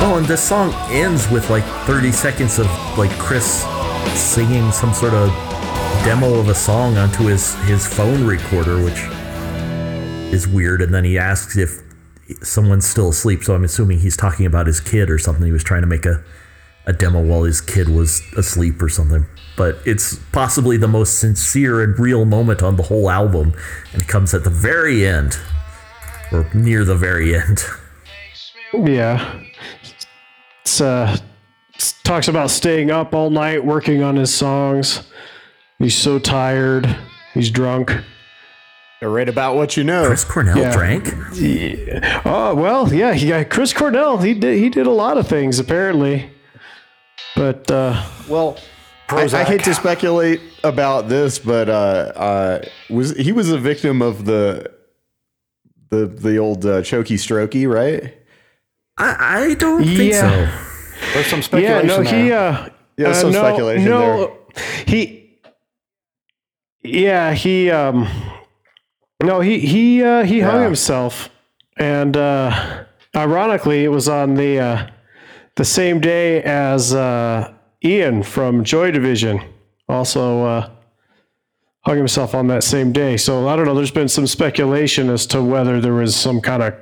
Oh, 0.00 0.16
and 0.16 0.26
this 0.26 0.42
song 0.42 0.72
ends 0.90 1.28
with 1.28 1.50
like 1.50 1.64
30 1.86 2.12
seconds 2.12 2.58
of 2.58 2.66
like 2.96 3.10
Chris 3.18 3.64
singing 4.14 4.70
some 4.70 4.94
sort 4.94 5.12
of 5.12 5.28
demo 6.04 6.38
of 6.38 6.48
a 6.48 6.54
song 6.54 6.96
onto 6.96 7.24
his 7.24 7.54
his 7.64 7.86
phone 7.86 8.24
recorder, 8.24 8.82
which 8.82 8.98
is 10.32 10.46
weird. 10.46 10.82
And 10.82 10.94
then 10.94 11.04
he 11.04 11.18
asks 11.18 11.56
if 11.56 11.82
someone's 12.42 12.86
still 12.86 13.08
asleep. 13.08 13.42
So 13.42 13.54
I'm 13.54 13.64
assuming 13.64 13.98
he's 13.98 14.16
talking 14.16 14.46
about 14.46 14.66
his 14.66 14.80
kid 14.80 15.10
or 15.10 15.18
something. 15.18 15.44
He 15.44 15.52
was 15.52 15.64
trying 15.64 15.82
to 15.82 15.88
make 15.88 16.06
a 16.06 16.22
a 16.86 16.92
demo 16.92 17.20
while 17.20 17.42
his 17.42 17.60
kid 17.60 17.88
was 17.88 18.22
asleep 18.36 18.80
or 18.80 18.88
something. 18.88 19.26
But 19.56 19.78
it's 19.84 20.16
possibly 20.32 20.76
the 20.78 20.88
most 20.88 21.18
sincere 21.18 21.82
and 21.82 21.98
real 21.98 22.24
moment 22.24 22.62
on 22.62 22.76
the 22.76 22.84
whole 22.84 23.10
album, 23.10 23.52
and 23.92 24.02
it 24.02 24.08
comes 24.08 24.32
at 24.32 24.44
the 24.44 24.50
very 24.50 25.06
end, 25.06 25.36
or 26.32 26.48
near 26.54 26.84
the 26.84 26.96
very 26.96 27.34
end. 27.34 27.64
Yeah. 28.72 29.42
It's 30.62 30.80
uh 30.80 31.16
s- 31.76 31.94
talks 32.04 32.28
about 32.28 32.50
staying 32.50 32.90
up 32.90 33.14
all 33.14 33.30
night 33.30 33.64
working 33.64 34.02
on 34.02 34.16
his 34.16 34.34
songs. 34.34 35.02
He's 35.78 35.96
so 35.96 36.18
tired. 36.18 36.86
He's 37.34 37.50
drunk. 37.50 37.92
You're 39.00 39.10
right 39.12 39.28
about 39.28 39.54
what 39.54 39.76
you 39.76 39.84
know. 39.84 40.06
Chris 40.08 40.24
Cornell 40.24 40.58
Yeah. 40.58 40.72
drank. 40.72 41.08
Oh 42.26 42.54
well, 42.54 42.92
yeah. 42.92 43.14
He 43.14 43.28
got 43.28 43.48
Chris 43.48 43.72
Cornell. 43.72 44.18
He 44.18 44.34
did. 44.34 44.58
He 44.58 44.68
did 44.68 44.86
a 44.86 44.90
lot 44.92 45.16
of 45.18 45.28
things 45.28 45.58
apparently. 45.60 46.30
But 47.36 47.70
uh, 47.70 48.04
Well, 48.28 48.58
I, 49.08 49.22
I 49.32 49.44
hate 49.44 49.62
to 49.64 49.74
speculate 49.74 50.40
about 50.64 51.08
this, 51.08 51.38
but 51.38 51.68
uh, 51.68 52.12
uh, 52.16 52.62
was 52.90 53.16
he 53.16 53.30
was 53.30 53.50
a 53.50 53.58
victim 53.58 54.02
of 54.02 54.24
the 54.24 54.68
the 55.90 56.06
the 56.06 56.36
old 56.38 56.66
uh, 56.66 56.82
chokey 56.82 57.14
strokey, 57.16 57.72
right? 57.72 58.17
I, 58.98 59.50
I 59.50 59.54
don't 59.54 59.84
think 59.84 60.12
Yeah. 60.12 60.20
so. 60.20 60.64
There's 61.14 61.26
some 61.26 61.42
speculation. 61.42 61.88
yeah, 61.88 61.94
speculation 61.94 62.18
no, 62.18 62.24
he. 62.24 62.32
Uh, 62.32 62.68
Yeah, 62.96 63.08
uh, 63.08 63.14
some 63.14 63.32
no, 63.32 63.38
speculation 63.42 63.84
no, 63.84 64.38
he. 64.86 65.38
Yeah, 66.82 67.32
he. 67.32 67.70
Um, 67.70 68.08
no, 69.22 69.40
he 69.40 69.58
he 69.60 70.02
uh, 70.02 70.24
he 70.24 70.40
hung 70.40 70.56
Yeah. 70.60 70.64
himself, 70.64 71.28
and 71.76 72.16
uh, 72.16 72.84
ironically, 73.16 73.84
it 73.84 73.88
was 73.88 74.08
on 74.08 74.34
the 74.34 74.58
uh, 74.58 74.86
the 75.56 75.64
same 75.64 76.00
day 76.00 76.42
as 76.42 76.94
uh, 76.94 77.52
Ian 77.84 78.22
from 78.22 78.64
Joy 78.64 78.90
Division. 78.90 79.40
Also. 79.88 80.44
Uh, 80.44 80.70
hung 81.82 81.96
himself 81.96 82.34
on 82.34 82.48
that 82.48 82.62
same 82.62 82.92
day. 82.92 83.16
So 83.16 83.48
I 83.48 83.56
don't 83.56 83.64
know. 83.64 83.74
There's 83.74 83.90
been 83.92 84.08
some 84.08 84.26
speculation 84.26 85.08
as 85.08 85.24
to 85.28 85.42
whether 85.42 85.80
there 85.80 85.94
was 85.94 86.14
some 86.14 86.38
kind 86.42 86.62
of 86.62 86.74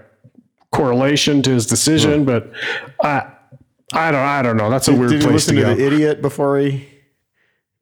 correlation 0.77 1.43
to 1.43 1.51
his 1.51 1.67
decision, 1.67 2.25
but 2.25 2.53
I, 3.03 3.31
I 3.93 4.11
don't, 4.11 4.21
I 4.21 4.43
don't 4.43 4.57
know. 4.57 4.71
That's 4.71 4.89
a 4.89 4.93
weird 4.95 5.11
Did 5.11 5.23
you 5.23 5.29
place 5.29 5.47
to 5.47 5.53
listen 5.53 5.57
to, 5.57 5.63
go. 5.63 5.75
the 5.75 5.87
idiot 5.87 6.23
before 6.23 6.59
he 6.59 6.89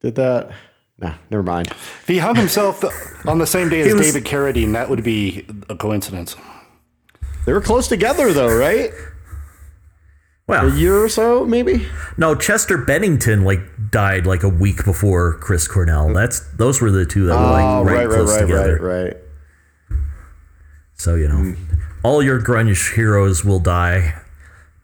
did 0.00 0.14
that? 0.16 0.50
No, 0.98 1.12
never 1.30 1.42
mind. 1.42 1.68
If 1.68 2.04
he 2.06 2.18
hung 2.18 2.36
himself 2.36 2.84
on 3.26 3.38
the 3.38 3.46
same 3.46 3.68
day 3.68 3.80
as 3.80 3.94
was- 3.94 4.12
David 4.12 4.24
Carradine, 4.28 4.72
that 4.74 4.88
would 4.88 5.02
be 5.02 5.44
a 5.68 5.74
coincidence. 5.76 6.36
They 7.46 7.52
were 7.52 7.60
close 7.60 7.88
together 7.88 8.32
though, 8.32 8.56
right? 8.56 8.90
Well, 10.46 10.70
a 10.70 10.74
year 10.76 11.02
or 11.02 11.08
so, 11.08 11.46
maybe. 11.46 11.86
no, 12.18 12.34
Chester 12.34 12.76
Bennington 12.76 13.44
like 13.44 13.60
died 13.90 14.26
like 14.26 14.42
a 14.42 14.48
week 14.48 14.84
before 14.84 15.38
Chris 15.38 15.66
Cornell. 15.66 16.12
That's 16.12 16.40
those 16.56 16.80
were 16.82 16.90
the 16.90 17.06
two 17.06 17.26
that 17.26 17.34
were 17.34 17.40
like 17.50 17.64
Oh, 17.64 17.82
right, 17.82 17.92
right, 17.94 18.06
right, 18.08 18.14
close 18.14 18.30
right, 18.32 18.40
together. 18.42 18.78
right, 18.80 19.04
right. 19.04 19.16
So 20.94 21.14
you 21.16 21.28
know, 21.28 21.36
Hmm. 21.36 21.73
All 22.04 22.22
your 22.22 22.38
grunge 22.40 22.94
heroes 22.94 23.44
will 23.44 23.60
die 23.60 24.20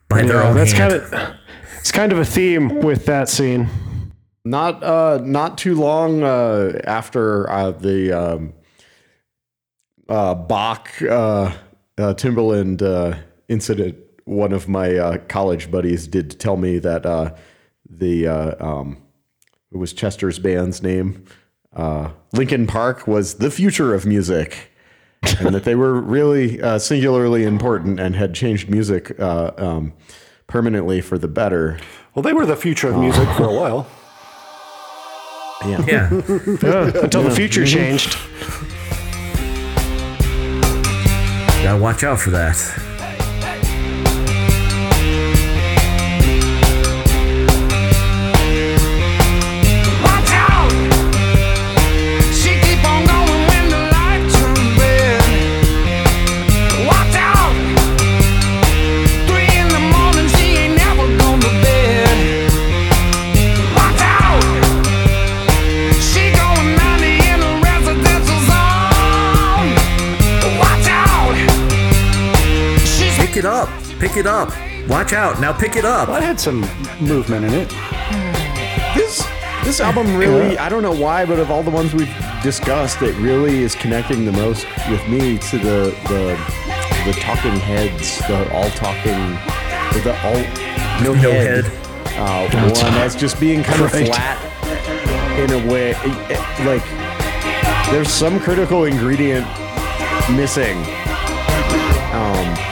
by 0.09 0.23
their 0.23 0.37
Yeah, 0.37 0.49
own 0.49 0.57
that's 0.57 0.73
hand. 0.73 1.03
kind 1.03 1.23
of, 1.23 1.37
it's 1.79 1.93
kind 1.93 2.13
of 2.13 2.19
a 2.19 2.25
theme 2.25 2.81
with 2.81 3.05
that 3.07 3.29
scene. 3.29 3.69
Not 4.45 4.83
uh, 4.83 5.21
not 5.23 5.59
too 5.59 5.75
long 5.75 6.23
uh, 6.23 6.81
after 6.85 7.49
uh, 7.51 7.73
the 7.73 8.11
um, 8.13 8.55
uh, 10.09 10.35
Bach 10.35 10.89
uh, 11.03 11.07
uh, 11.07 11.53
Timbaland 12.15 12.81
uh, 12.81 13.19
incident, 13.49 13.99
one 14.25 14.53
of 14.53 14.67
my 14.67 14.97
uh, 14.97 15.19
college 15.29 15.71
buddies 15.71 16.07
did 16.07 16.41
tell 16.41 16.57
me 16.57 16.79
that 16.79 17.05
uh, 17.05 17.35
the 17.89 18.27
uh, 18.29 18.67
um, 18.67 18.97
it 19.71 19.77
was 19.77 19.93
Chester's 19.93 20.39
band's 20.39 20.83
name. 20.83 21.23
Uh, 21.77 22.11
Linkin 22.33 22.67
Park 22.67 23.07
was 23.07 23.35
the 23.35 23.51
future 23.51 23.95
of 23.95 24.07
music, 24.07 24.70
and 25.23 25.55
that 25.55 25.65
they 25.65 25.75
were 25.75 26.01
really 26.01 26.61
uh, 26.61 26.79
singularly 26.79 27.45
important 27.45 28.01
and 28.01 28.15
had 28.17 28.35
changed 28.35 28.69
music 28.71 29.19
uh, 29.21 29.53
um, 29.57 29.93
permanently 30.47 31.01
for 31.01 31.19
the 31.19 31.29
better. 31.29 31.79
Well, 32.15 32.23
they 32.23 32.33
were 32.33 32.47
the 32.47 32.57
future 32.57 32.89
of 32.89 32.97
music 32.97 33.29
for 33.37 33.45
a 33.45 33.53
while. 33.53 33.87
Yeah. 35.65 35.85
Yeah, 35.87 36.11
Yeah, 36.63 37.03
until 37.03 37.23
the 37.23 37.33
future 37.35 37.67
changed. 37.67 38.17
gotta 41.63 41.79
watch 41.81 42.03
out 42.03 42.19
for 42.19 42.31
that. 42.31 42.57
It 73.41 73.47
up, 73.47 73.71
pick 73.99 74.19
it 74.19 74.27
up. 74.27 74.53
Watch 74.87 75.15
out 75.15 75.41
now. 75.41 75.51
Pick 75.51 75.77
it 75.77 75.87
up. 75.87 76.09
That 76.09 76.23
had 76.23 76.39
some 76.39 76.61
movement 77.01 77.47
in 77.47 77.55
it. 77.55 77.69
this 78.95 79.27
this 79.65 79.81
album 79.81 80.15
really 80.15 80.59
I 80.59 80.69
don't 80.69 80.83
know 80.83 80.95
why, 80.95 81.25
but 81.25 81.39
of 81.39 81.51
all 81.51 81.63
the 81.63 81.71
ones 81.71 81.95
we've 81.95 82.15
discussed, 82.43 83.01
it 83.01 83.17
really 83.17 83.63
is 83.63 83.75
connecting 83.75 84.27
the 84.27 84.33
most 84.33 84.67
with 84.91 85.07
me 85.09 85.39
to 85.39 85.59
the 85.59 85.97
the 86.09 86.37
the 87.07 87.13
talking 87.19 87.57
heads, 87.57 88.19
the 88.29 88.53
all 88.53 88.69
talking 88.71 89.39
the 90.03 90.15
all 90.23 91.03
no, 91.03 91.15
No 91.15 91.15
head, 91.15 91.65
head. 91.65 92.21
Uh, 92.21 92.51
one 92.51 92.95
as 93.01 93.17
just 93.17 93.41
being 93.41 93.63
kind 93.63 93.81
of 93.81 93.91
flat 93.91 94.39
in 95.39 95.51
a 95.53 95.73
way 95.73 95.95
eh, 95.95 96.35
eh, 96.35 96.67
like 96.67 96.85
there's 97.91 98.11
some 98.11 98.39
critical 98.39 98.85
ingredient 98.85 99.47
missing. 100.37 100.77
Um, 102.13 102.70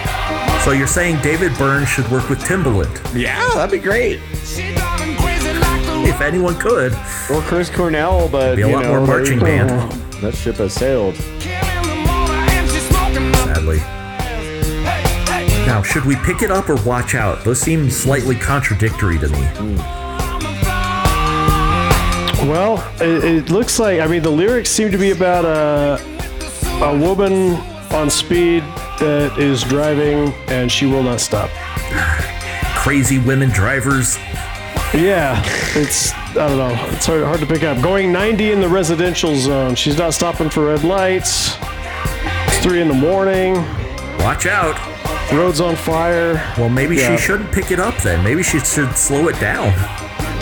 So 0.69 0.75
you're 0.75 0.87
saying 0.87 1.23
David 1.23 1.57
Byrne 1.57 1.87
should 1.87 2.07
work 2.11 2.29
with 2.29 2.41
Timbaland? 2.41 3.19
yeah, 3.19 3.39
oh, 3.41 3.55
that'd 3.57 3.71
be 3.73 3.83
great. 3.83 4.21
she 4.45 4.75
driving 4.75 5.17
crazy 5.17 5.51
like 5.55 5.87
the 5.87 6.05
If 6.07 6.21
anyone 6.21 6.59
could. 6.59 6.93
Or 7.31 7.41
Chris 7.41 7.71
Cornell, 7.71 8.29
but 8.29 8.57
Be 8.57 8.61
a 8.61 8.69
you 8.69 8.75
lot 8.75 8.83
know, 8.83 8.99
more 8.99 9.07
marching 9.07 9.39
band. 9.39 9.71
That 10.21 10.35
ship 10.35 10.57
has 10.57 10.75
sailed. 10.75 11.15
kid 11.15 11.53
in 11.75 11.89
the 11.89 11.95
morning 12.05 12.51
and 12.51 12.69
she's 12.71 12.87
smoking 12.87 13.29
up. 13.31 13.57
Sadly. 13.57 13.79
Hey, 13.79 15.47
hey. 15.49 15.67
Now, 15.67 15.83
should 15.83 16.05
we 16.05 16.17
pick 16.17 16.43
it 16.43 16.51
up 16.51 16.69
or 16.69 16.77
watch 16.83 17.15
out? 17.15 17.45
Those 17.45 17.61
seem 17.61 17.89
slightly 17.91 18.35
contradictory 18.37 19.19
to 19.21 19.29
me. 19.29 19.41
Well, 22.47 22.87
it, 23.01 23.25
it 23.25 23.51
looks 23.51 23.79
like 23.79 24.01
I 24.01 24.07
mean 24.07 24.23
the 24.23 24.31
lyrics 24.31 24.69
seem 24.69 24.93
to 24.93 24.99
be 24.99 25.13
about 25.13 25.47
a 25.47 25.99
a 26.85 26.99
woman 26.99 27.55
on 27.91 28.11
speed 28.11 28.63
that 28.99 29.39
is 29.39 29.63
driving, 29.65 30.33
and 30.49 30.71
she 30.71 30.87
will 30.87 31.03
not 31.03 31.21
stop. 31.21 31.51
Crazy 32.77 33.19
women 33.19 33.51
drivers. 33.51 34.17
Yeah, 34.95 35.43
it's 35.75 36.13
I 36.15 36.49
don't 36.49 36.57
know. 36.59 36.75
It's 36.93 37.05
hard, 37.07 37.23
hard 37.25 37.41
to 37.41 37.47
pick 37.47 37.63
up. 37.63 37.83
Going 37.83 38.11
90 38.13 38.53
in 38.53 38.61
the 38.61 38.69
residential 38.69 39.35
zone. 39.37 39.75
She's 39.75 39.99
not 39.99 40.15
stopping 40.15 40.49
for 40.49 40.67
red 40.67 40.85
lights. 40.85 41.57
It's 42.47 42.59
three 42.59 42.81
in 42.81 42.89
the 42.89 42.95
morning. 42.95 43.55
Watch 44.21 44.47
out. 44.47 44.77
Road's 45.33 45.61
on 45.61 45.77
fire. 45.77 46.35
Well, 46.57 46.71
maybe 46.71 46.97
Yeah. 46.97 47.17
she 47.17 47.23
shouldn't 47.23 47.53
pick 47.53 47.71
it 47.71 47.79
up 47.79 47.97
then. 48.03 48.25
Maybe 48.25 48.43
she 48.43 48.59
should 48.61 48.97
slow 48.97 49.29
it 49.29 49.39
down. 49.41 49.73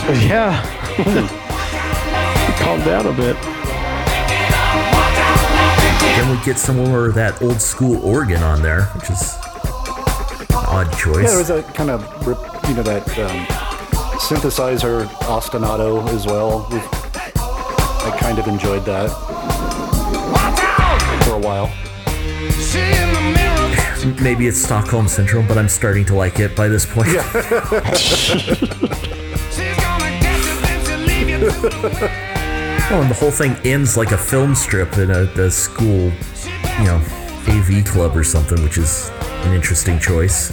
Yeah. 0.07 0.63
Calm 2.59 2.79
down 2.85 3.07
a 3.07 3.11
bit. 3.11 3.35
Then 6.17 6.35
we 6.35 6.43
get 6.43 6.57
some 6.57 6.77
more 6.77 7.05
of 7.05 7.13
that 7.13 7.39
old 7.43 7.61
school 7.61 8.03
organ 8.03 8.41
on 8.41 8.63
there, 8.63 8.85
which 8.95 9.07
is 9.11 9.35
an 10.49 10.55
odd 10.55 10.91
choice. 10.97 11.17
Yeah, 11.17 11.29
there 11.29 11.37
was 11.37 11.51
a 11.51 11.61
kind 11.61 11.91
of, 11.91 12.01
rip- 12.25 12.39
you 12.67 12.73
know, 12.73 12.81
that 12.81 13.07
um, 13.19 13.45
synthesizer 14.17 15.05
ostinato 15.29 16.07
as 16.09 16.25
well. 16.25 16.65
I 16.71 18.17
kind 18.19 18.39
of 18.39 18.47
enjoyed 18.47 18.83
that 18.85 19.09
for 21.23 21.35
a 21.35 21.39
while. 21.39 21.67
She 22.49 22.79
in 22.99 23.13
the 23.13 23.21
mirror. 23.35 24.21
Maybe 24.23 24.47
it's 24.47 24.57
Stockholm 24.57 25.07
syndrome, 25.07 25.47
but 25.47 25.59
I'm 25.59 25.69
starting 25.69 26.05
to 26.05 26.15
like 26.15 26.39
it 26.39 26.55
by 26.55 26.67
this 26.67 26.83
point. 26.83 27.09
She's 29.51 29.77
gonna 32.89 32.95
get 32.95 32.95
you, 32.95 32.95
then 32.95 32.95
she'll 32.95 32.95
leave 32.95 32.95
you. 32.95 32.95
Oh, 32.95 33.01
and 33.01 33.09
the 33.09 33.15
whole 33.15 33.31
thing 33.31 33.55
ends 33.65 33.97
like 33.97 34.11
a 34.11 34.17
film 34.17 34.55
strip 34.55 34.97
in 34.97 35.11
a, 35.11 35.23
a 35.41 35.51
school, 35.51 36.11
you 36.79 36.85
know, 36.85 37.01
AV 37.47 37.85
club 37.85 38.15
or 38.15 38.23
something, 38.23 38.63
which 38.63 38.77
is 38.77 39.09
an 39.45 39.53
interesting 39.53 39.99
choice. 39.99 40.51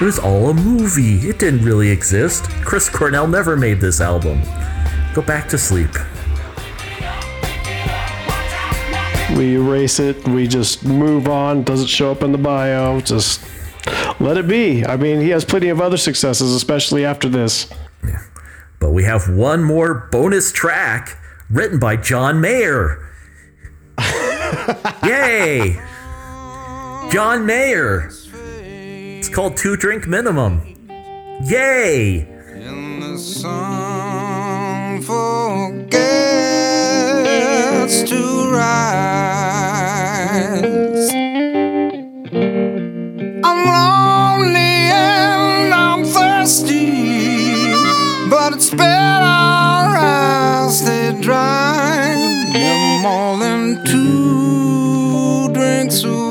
It 0.00 0.02
was 0.02 0.18
all 0.18 0.50
a 0.50 0.54
movie. 0.54 1.28
It 1.28 1.38
didn't 1.38 1.64
really 1.64 1.90
exist. 1.90 2.50
Chris 2.64 2.88
Cornell 2.88 3.26
never 3.26 3.56
made 3.56 3.80
this 3.80 4.00
album. 4.00 4.42
Go 5.14 5.22
back 5.22 5.48
to 5.48 5.58
sleep. 5.58 5.90
We 9.36 9.54
erase 9.54 9.98
it. 9.98 10.26
We 10.28 10.46
just 10.46 10.84
move 10.84 11.28
on. 11.28 11.62
Doesn't 11.62 11.88
show 11.88 12.10
up 12.10 12.22
in 12.22 12.32
the 12.32 12.38
bio. 12.38 13.00
Just 13.00 13.44
let 14.20 14.36
it 14.36 14.48
be. 14.48 14.84
I 14.84 14.96
mean, 14.96 15.20
he 15.20 15.30
has 15.30 15.44
plenty 15.44 15.68
of 15.68 15.80
other 15.80 15.96
successes, 15.96 16.54
especially 16.54 17.04
after 17.04 17.28
this. 17.28 17.68
But 18.78 18.90
we 18.90 19.04
have 19.04 19.28
one 19.28 19.64
more 19.64 20.08
bonus 20.12 20.52
track 20.52 21.18
written 21.50 21.78
by 21.78 21.96
John 21.96 22.40
Mayer. 22.40 23.02
Yay! 25.04 25.80
John 27.10 27.46
Mayer. 27.46 28.10
It's 29.18 29.28
called 29.28 29.56
Two 29.56 29.76
Drink 29.76 30.06
Minimum. 30.06 30.60
Yay! 31.44 32.26
And 32.52 33.02
the 33.02 33.18
sun 33.18 35.02
forgets 35.02 35.92
to 38.10 38.50
rise. 38.52 39.86
I'm 43.44 43.60
lonely 43.66 44.58
and 44.58 45.72
I'm 45.72 46.04
thirsty, 46.04 47.72
but 48.28 48.52
it's 48.54 48.70
better 48.70 49.05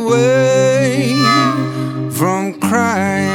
away 0.06 1.14
from 2.12 2.60
crying. 2.60 3.26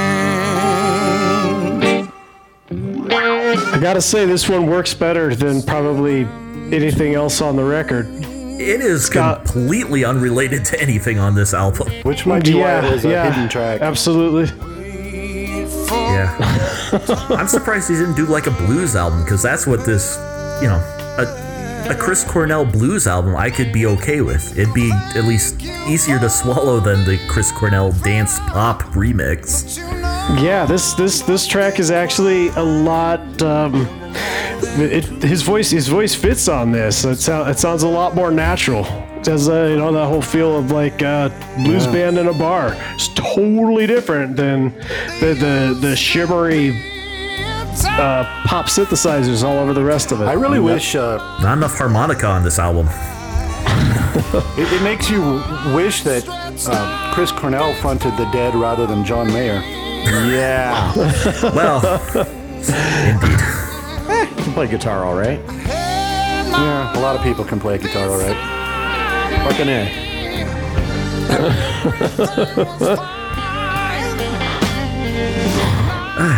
I 3.72 3.78
gotta 3.80 4.00
say, 4.00 4.26
this 4.26 4.48
one 4.48 4.66
works 4.66 4.94
better 4.94 5.34
than 5.34 5.62
probably 5.62 6.22
anything 6.74 7.14
else 7.14 7.40
on 7.40 7.56
the 7.56 7.64
record. 7.64 8.06
It 8.60 8.80
is 8.80 9.08
completely 9.08 10.04
unrelated 10.04 10.64
to 10.66 10.80
anything 10.80 11.18
on 11.18 11.34
this 11.34 11.54
album. 11.54 11.88
Which 12.02 12.26
might 12.26 12.44
be 12.44 12.54
why 12.54 12.78
it 12.78 12.84
is 12.92 13.04
a 13.04 13.30
hidden 13.30 13.48
track. 13.48 13.80
Absolutely. 13.80 14.54
Yeah. 15.90 16.36
I'm 17.30 17.48
surprised 17.48 17.88
he 17.88 17.96
didn't 17.96 18.16
do 18.16 18.26
like 18.26 18.46
a 18.46 18.50
blues 18.50 18.94
album 18.94 19.24
because 19.24 19.42
that's 19.42 19.66
what 19.66 19.84
this, 19.84 20.16
you 20.60 20.68
know, 20.68 20.76
a, 21.18 21.49
a 21.90 21.94
Chris 21.96 22.22
Cornell 22.22 22.64
blues 22.64 23.08
album 23.08 23.34
I 23.34 23.50
could 23.50 23.72
be 23.72 23.84
okay 23.86 24.20
with. 24.20 24.56
It'd 24.56 24.72
be 24.72 24.92
at 24.92 25.24
least 25.24 25.60
easier 25.60 26.20
to 26.20 26.30
swallow 26.30 26.78
than 26.78 27.04
the 27.04 27.18
Chris 27.28 27.50
Cornell 27.50 27.90
dance 27.90 28.38
pop 28.38 28.82
remix. 28.94 29.78
Yeah, 30.40 30.66
this 30.66 30.94
this 30.94 31.22
this 31.22 31.48
track 31.48 31.80
is 31.80 31.90
actually 31.90 32.48
a 32.50 32.62
lot. 32.62 33.42
Um, 33.42 33.88
it, 34.78 35.04
his 35.24 35.42
voice 35.42 35.70
his 35.70 35.88
voice 35.88 36.14
fits 36.14 36.48
on 36.48 36.70
this. 36.70 37.04
It, 37.04 37.16
sound, 37.16 37.50
it 37.50 37.58
sounds 37.58 37.82
a 37.82 37.88
lot 37.88 38.14
more 38.14 38.30
natural. 38.30 38.84
It 39.18 39.26
has 39.26 39.48
uh, 39.48 39.64
you 39.64 39.76
know 39.76 39.92
that 39.92 40.06
whole 40.06 40.22
feel 40.22 40.58
of 40.58 40.70
like 40.70 41.02
uh, 41.02 41.30
blues 41.56 41.88
band 41.88 42.18
in 42.18 42.28
a 42.28 42.34
bar. 42.34 42.76
It's 42.94 43.08
totally 43.08 43.88
different 43.88 44.36
than 44.36 44.70
the 45.18 45.34
the, 45.34 45.78
the 45.80 45.96
shimmery 45.96 46.89
uh, 47.84 48.24
pop 48.44 48.66
synthesizers 48.66 49.42
all 49.42 49.58
over 49.58 49.72
the 49.72 49.84
rest 49.84 50.12
of 50.12 50.20
it. 50.20 50.24
I 50.24 50.34
really 50.34 50.60
wish 50.60 50.94
uh, 50.94 51.16
Not 51.42 51.58
enough 51.58 51.76
harmonica 51.76 52.26
on 52.26 52.42
this 52.42 52.58
album. 52.58 52.86
it, 54.58 54.72
it 54.72 54.82
makes 54.82 55.10
you 55.10 55.20
wish 55.74 56.02
that 56.02 56.24
uh, 56.68 57.12
Chris 57.14 57.32
Cornell 57.32 57.74
fronted 57.74 58.16
the 58.16 58.24
Dead 58.32 58.54
rather 58.54 58.86
than 58.86 59.04
John 59.04 59.28
Mayer. 59.28 59.60
Yeah. 60.04 60.92
Well, 61.54 61.80
indeed. 63.06 63.38
can 64.42 64.52
play 64.52 64.66
guitar 64.66 65.04
all 65.04 65.14
right. 65.14 65.40
Yeah, 66.60 66.98
a 66.98 67.00
lot 67.00 67.16
of 67.16 67.22
people 67.22 67.44
can 67.44 67.60
play 67.60 67.78
guitar, 67.78 68.08
all 68.08 68.18
right. 68.18 68.36
Fucking 69.48 69.68
A. 69.68 69.84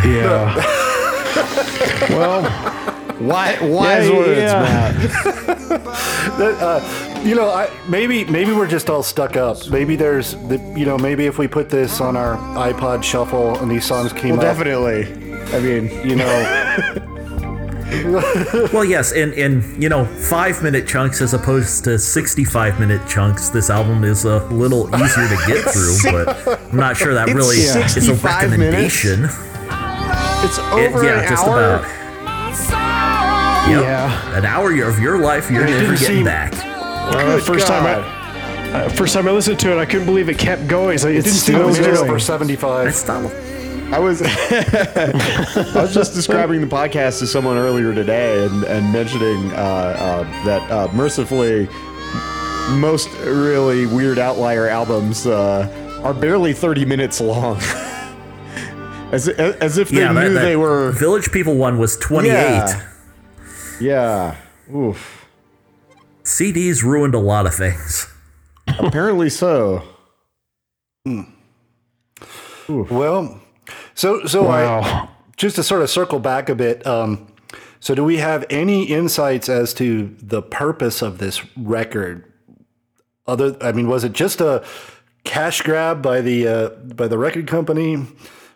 yeah. 0.04 0.78
well, 2.10 2.42
Why, 3.18 3.56
wise 3.60 4.08
Yeah, 4.08 4.16
words, 4.16 4.40
yeah. 4.40 4.62
Matt. 4.62 5.52
Uh, 6.32 7.20
you 7.24 7.34
know, 7.34 7.48
I, 7.48 7.70
maybe 7.88 8.24
maybe 8.24 8.52
we're 8.52 8.66
just 8.68 8.88
all 8.90 9.02
stuck 9.02 9.36
up. 9.36 9.68
Maybe 9.68 9.96
there's, 9.96 10.34
the, 10.48 10.58
you 10.76 10.84
know, 10.84 10.96
maybe 10.98 11.26
if 11.26 11.38
we 11.38 11.46
put 11.48 11.68
this 11.68 12.00
on 12.00 12.16
our 12.16 12.36
iPod 12.56 13.02
Shuffle 13.02 13.58
and 13.58 13.70
these 13.70 13.84
songs 13.84 14.12
came 14.12 14.36
Well, 14.36 14.46
up, 14.46 14.56
definitely. 14.56 15.04
I 15.54 15.60
mean, 15.60 15.90
you 16.08 16.16
know, 16.16 16.98
Well, 18.72 18.84
yes, 18.84 19.12
in, 19.12 19.32
in 19.34 19.80
you 19.80 19.88
know 19.88 20.04
five 20.06 20.62
minute 20.62 20.86
chunks 20.88 21.20
as 21.20 21.34
opposed 21.34 21.84
to 21.84 21.98
sixty 21.98 22.44
five 22.44 22.80
minute 22.80 23.06
chunks, 23.06 23.50
this 23.50 23.68
album 23.68 24.02
is 24.04 24.24
a 24.24 24.44
little 24.46 24.88
easier 24.96 25.28
to 25.28 25.36
get 25.46 25.64
through. 25.70 25.96
But 26.10 26.62
I'm 26.72 26.78
not 26.78 26.96
sure 26.96 27.12
that 27.14 27.28
It's 27.28 27.36
really 27.36 27.58
is 27.58 27.76
a 27.76 27.88
65 27.88 28.58
minutes. 28.58 29.51
Recommendation. 30.42 30.48
it's 30.48 30.58
It- 30.58 30.94
over 30.94 31.04
yeah, 31.04 31.20
an 31.22 31.28
just 31.28 31.46
hour. 31.46 31.58
about. 31.76 32.02
Yep. 33.68 33.82
Yeah. 33.82 34.36
An 34.38 34.44
hour 34.44 34.72
of 34.84 34.98
your 34.98 35.18
life 35.18 35.50
you're 35.50 35.64
never 35.64 35.92
getting 35.92 35.96
seem- 36.16 36.24
back. 36.24 36.52
uh, 36.64 37.38
first 37.40 37.66
time 37.66 37.84
I 37.86 38.18
uh, 38.72 38.88
first 38.90 39.12
time 39.14 39.28
I 39.28 39.32
listened 39.32 39.58
to 39.60 39.72
it, 39.72 39.78
I 39.78 39.84
couldn't 39.84 40.06
believe 40.06 40.28
it 40.30 40.38
kept 40.38 40.66
going. 40.66 40.94
It's 40.94 41.04
like, 41.04 41.12
it 41.12 41.24
didn't 41.24 41.32
seem 41.32 41.56
still 41.56 41.68
a 41.68 41.78
going. 41.78 42.08
over 42.08 42.18
75. 42.18 42.84
That's 42.86 43.06
not. 43.06 43.30
I 43.92 43.98
was 43.98 44.22
I 44.22 45.82
was 45.82 45.92
just 45.92 46.14
describing 46.14 46.62
the 46.62 46.66
podcast 46.66 47.18
to 47.18 47.26
someone 47.26 47.58
earlier 47.58 47.94
today 47.94 48.46
and, 48.46 48.64
and 48.64 48.90
mentioning 48.92 49.52
uh, 49.52 49.56
uh, 49.56 50.44
that 50.46 50.70
uh, 50.70 50.88
mercifully 50.94 51.68
most 52.78 53.10
really 53.20 53.84
weird 53.86 54.18
outlier 54.18 54.66
albums 54.68 55.26
uh, 55.26 56.00
are 56.02 56.14
barely 56.14 56.54
30 56.54 56.86
minutes 56.86 57.20
long. 57.20 57.60
as, 59.12 59.28
as 59.28 59.78
if 59.78 59.90
they 59.90 60.00
Yeah, 60.00 60.12
knew 60.12 60.32
that 60.34 60.40
they 60.40 60.56
were. 60.56 60.90
Village 60.92 61.30
People 61.30 61.54
one 61.54 61.78
was 61.78 61.96
28. 61.98 62.32
Yeah. 62.32 62.88
Yeah. 63.80 64.36
Oof. 64.74 65.26
CDs 66.24 66.82
ruined 66.82 67.14
a 67.14 67.18
lot 67.18 67.46
of 67.46 67.54
things. 67.54 68.08
Apparently 68.78 69.28
so. 69.28 69.82
Hmm. 71.04 71.22
Well, 72.68 73.40
so 73.94 74.24
so 74.24 74.48
I 74.48 75.08
just 75.36 75.56
to 75.56 75.62
sort 75.62 75.82
of 75.82 75.90
circle 75.90 76.20
back 76.20 76.48
a 76.48 76.54
bit. 76.54 76.86
Um, 76.86 77.26
so, 77.80 77.96
do 77.96 78.04
we 78.04 78.18
have 78.18 78.46
any 78.48 78.84
insights 78.84 79.48
as 79.48 79.74
to 79.74 80.14
the 80.22 80.40
purpose 80.40 81.02
of 81.02 81.18
this 81.18 81.42
record? 81.56 82.32
Other, 83.26 83.56
I 83.60 83.72
mean, 83.72 83.88
was 83.88 84.04
it 84.04 84.12
just 84.12 84.40
a 84.40 84.64
cash 85.24 85.62
grab 85.62 86.00
by 86.00 86.20
the 86.20 86.46
uh, 86.46 86.68
by 86.68 87.08
the 87.08 87.18
record 87.18 87.48
company 87.48 88.06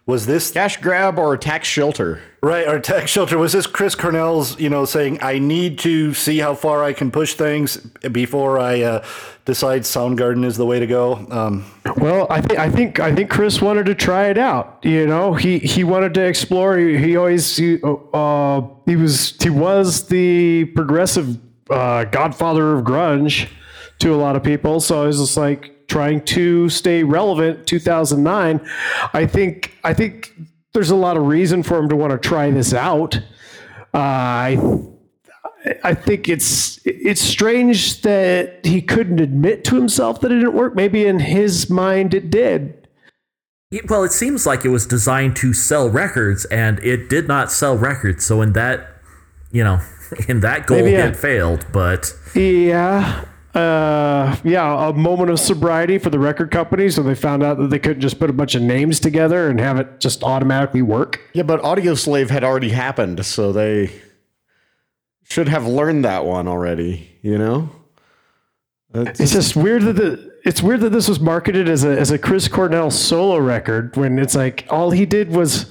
Was 0.07 0.27
this 0.27 0.53
Cash 0.53 0.81
grab 0.81 1.19
or 1.19 1.37
tax 1.37 1.66
shelter? 1.66 2.20
right? 2.41 2.66
Our 2.69 2.78
tax 2.78 3.11
shelter 3.11 3.39
was 3.39 3.53
this 3.53 3.66
Chris 3.66 3.97
Cornell's, 3.97 4.59
you 4.61 4.70
know, 4.70 4.85
saying 4.85 5.19
I 5.20 5.41
need 5.41 5.81
to 5.81 6.15
see 6.15 6.39
how 6.39 6.55
far 6.55 6.85
I 6.85 6.93
can 6.93 7.11
push 7.11 7.35
things 7.35 7.77
before 8.12 8.61
I 8.61 8.83
uh, 8.83 9.05
decide 9.45 9.83
Soundgarden 9.83 10.45
is 10.45 10.57
the 10.57 10.65
way 10.65 10.78
to 10.78 10.87
go. 10.87 11.27
Um, 11.31 11.65
Well, 11.97 12.28
I 12.31 12.41
think 12.41 12.59
I 12.59 12.70
think 12.70 13.01
I 13.01 13.15
think 13.15 13.31
Chris 13.31 13.61
wanted 13.61 13.87
to 13.87 13.95
try 13.97 14.27
it 14.28 14.39
out. 14.39 14.78
You 14.83 15.07
know, 15.07 15.35
he 15.35 15.59
he 15.59 15.83
wanted 15.83 16.15
to 16.15 16.24
explore. 16.24 16.78
He, 16.78 16.99
he 16.99 17.16
always 17.16 17.57
he, 17.57 17.81
uh, 17.83 18.62
he 18.85 18.95
was 18.95 19.37
he 19.43 19.51
was 19.51 20.07
the 20.07 20.66
progressive 20.66 21.39
uh, 21.69 22.05
godfather 22.05 22.74
of 22.74 22.85
grunge 22.85 23.49
to 23.99 24.15
a 24.15 24.16
lot 24.16 24.37
of 24.37 24.45
people. 24.45 24.78
So 24.81 25.03
it 25.03 25.07
was 25.09 25.19
just 25.19 25.37
like 25.37 25.76
trying 25.89 26.25
to 26.27 26.69
stay 26.69 27.03
relevant. 27.03 27.67
2009, 27.67 28.61
I 29.13 29.27
think 29.27 29.77
I 29.85 29.95
think 29.95 30.33
there's 30.73 30.91
a 30.91 30.97
lot 30.97 31.17
of 31.17 31.27
reason 31.27 31.63
for 31.63 31.79
him 31.79 31.89
to 31.89 31.97
want 31.97 32.13
to 32.13 32.19
try 32.19 32.51
this 32.51 32.75
out. 32.75 33.17
Uh, 33.95 33.99
I 33.99 34.97
I 35.83 35.95
think 35.95 36.29
it's 36.29 36.81
it's 36.85 37.21
strange 37.21 38.03
that 38.03 38.65
he 38.65 38.81
couldn't 38.83 39.21
admit 39.21 39.65
to 39.65 39.75
himself 39.75 40.21
that 40.21 40.31
it 40.31 40.37
didn't 40.37 40.55
work. 40.55 40.75
Maybe 40.75 41.07
in 41.07 41.19
his 41.19 41.69
mind 41.71 42.15
it 42.15 42.31
did. 42.31 42.87
Well, 43.89 44.05
it 44.05 44.13
seems 44.13 44.47
like 44.47 44.65
it 44.65 44.69
was 44.69 44.87
designed 44.87 45.35
to 45.37 45.53
sell 45.53 45.91
records, 45.91 46.45
and 46.47 46.79
it 46.85 47.09
did 47.09 47.27
not 47.27 47.51
sell 47.51 47.77
records. 47.77 48.25
So 48.25 48.41
in 48.41 48.53
that, 48.53 48.87
you 49.51 49.65
know, 49.65 49.81
in 50.29 50.41
that 50.41 50.67
goal, 50.67 50.83
Maybe, 50.83 50.95
it 50.95 51.17
failed. 51.17 51.67
But 51.73 52.15
Yeah. 52.35 53.25
Uh, 53.57 54.37
yeah, 54.45 54.89
a 54.89 54.93
moment 54.93 55.31
of 55.31 55.41
sobriety 55.41 55.97
for 55.97 56.11
the 56.11 56.19
record 56.19 56.51
company, 56.51 56.91
so 56.91 57.03
they 57.03 57.15
found 57.15 57.43
out 57.43 57.57
that 57.57 57.70
they 57.70 57.78
couldn't 57.78 58.03
just 58.03 58.19
put 58.19 58.28
a 58.28 58.33
bunch 58.33 58.55
of 58.55 58.61
names 58.61 59.01
together 59.01 59.49
and 59.49 59.59
have 59.59 59.78
it 59.78 59.99
just 59.99 60.23
automatically 60.23 60.83
work. 60.83 61.20
Yeah, 61.33 61.45
but 61.45 61.62
Audioslave 61.62 62.28
had 62.28 62.45
already 62.45 62.69
happened, 62.69 63.24
so 63.24 63.53
they 63.53 63.91
should 65.24 65.49
have 65.49 65.66
learned 65.66 66.05
that 66.05 66.27
one 66.27 66.47
already. 66.49 67.09
You 67.23 67.39
know. 67.39 67.70
That's- 68.91 69.20
It's 69.20 69.33
just 69.33 69.57
weird 69.57 69.83
that 69.83 69.95
the 69.95 70.33
it's 70.45 70.62
weird 70.62 70.81
that 70.81 70.91
this 70.91 71.09
was 71.09 71.19
marketed 71.19 71.66
as 71.69 71.83
a 71.83 71.99
as 71.99 72.11
a 72.11 72.19
Chris 72.19 72.49
Cornell 72.49 72.91
solo 72.91 73.39
record 73.39 73.97
when 73.97 74.19
it's 74.19 74.35
like 74.35 74.66
all 74.69 74.91
he 74.91 75.07
did 75.07 75.31
was 75.35 75.66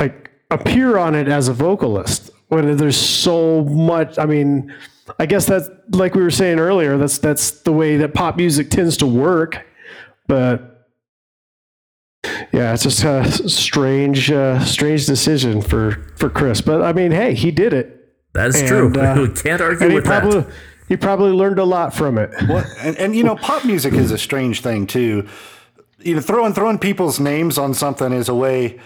like 0.00 0.30
appear 0.50 0.98
on 0.98 1.14
it 1.14 1.28
as 1.28 1.46
a 1.48 1.52
vocalist. 1.52 2.30
When 2.48 2.76
there's 2.76 2.96
so 2.96 3.64
much, 3.64 4.18
I 4.18 4.26
mean, 4.26 4.72
I 5.18 5.26
guess 5.26 5.46
that's 5.46 5.68
like 5.90 6.14
we 6.14 6.22
were 6.22 6.30
saying 6.30 6.58
earlier. 6.58 6.96
That's 6.96 7.18
that's 7.18 7.50
the 7.62 7.72
way 7.72 7.96
that 7.98 8.14
pop 8.14 8.36
music 8.36 8.70
tends 8.70 8.96
to 8.98 9.06
work, 9.06 9.66
but 10.26 10.86
yeah, 12.52 12.72
it's 12.72 12.82
just 12.84 13.04
a 13.04 13.24
strange 13.48 14.30
uh, 14.30 14.60
strange 14.64 15.06
decision 15.06 15.60
for 15.60 15.92
for 16.16 16.30
Chris. 16.30 16.60
But 16.60 16.82
I 16.82 16.92
mean, 16.92 17.10
hey, 17.10 17.34
he 17.34 17.50
did 17.50 17.72
it. 17.74 18.14
that 18.32 18.48
is 18.48 18.60
And, 18.60 18.68
true. 18.68 18.92
uh, 19.00 19.14
we 19.28 19.28
can't 19.28 19.60
argue 19.60 19.92
with 19.94 20.04
probably 20.04 20.40
that. 20.40 20.52
he 20.88 20.96
probably 20.96 21.32
learned 21.32 21.58
a 21.58 21.64
lot 21.64 21.94
from 21.94 22.16
it. 22.16 22.30
What 22.48 22.66
and, 22.80 22.96
and 22.96 23.14
you 23.16 23.24
know, 23.24 23.36
pop 23.36 23.64
music 23.64 23.92
is 23.94 24.10
a 24.10 24.18
strange 24.18 24.60
thing 24.62 24.86
too. 24.86 25.28
You 25.98 26.14
know, 26.14 26.20
throwing 26.22 26.54
throwing 26.54 26.78
people's 26.78 27.20
names 27.20 27.58
on 27.58 27.74
something 27.74 28.12
is 28.12 28.28
a 28.28 28.34
way. 28.34 28.80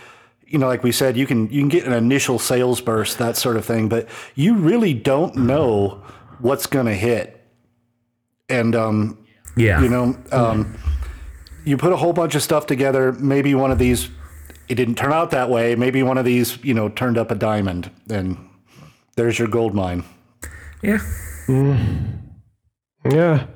You 0.48 0.58
know, 0.58 0.66
like 0.66 0.82
we 0.82 0.92
said, 0.92 1.16
you 1.16 1.26
can 1.26 1.50
you 1.50 1.60
can 1.60 1.68
get 1.68 1.84
an 1.84 1.92
initial 1.92 2.38
sales 2.38 2.80
burst, 2.80 3.18
that 3.18 3.36
sort 3.36 3.56
of 3.56 3.64
thing, 3.66 3.88
but 3.88 4.08
you 4.34 4.54
really 4.54 4.94
don't 4.94 5.36
know 5.36 6.02
what's 6.40 6.66
going 6.66 6.86
to 6.86 6.94
hit. 6.94 7.34
And 8.48 8.74
um, 8.74 9.18
Yeah. 9.56 9.82
you 9.82 9.88
know, 9.90 10.16
um, 10.32 10.74
you 11.64 11.76
put 11.76 11.92
a 11.92 11.96
whole 11.96 12.14
bunch 12.14 12.34
of 12.34 12.42
stuff 12.42 12.66
together. 12.66 13.12
Maybe 13.12 13.54
one 13.54 13.70
of 13.70 13.78
these, 13.78 14.08
it 14.68 14.76
didn't 14.76 14.94
turn 14.94 15.12
out 15.12 15.30
that 15.32 15.50
way. 15.50 15.74
Maybe 15.74 16.02
one 16.02 16.16
of 16.16 16.24
these, 16.24 16.56
you 16.64 16.72
know, 16.72 16.88
turned 16.88 17.18
up 17.18 17.30
a 17.30 17.34
diamond, 17.34 17.90
and 18.08 18.38
there's 19.16 19.38
your 19.38 19.48
gold 19.48 19.74
mine. 19.74 20.02
yeah. 20.82 20.98
Yeah. 23.04 23.46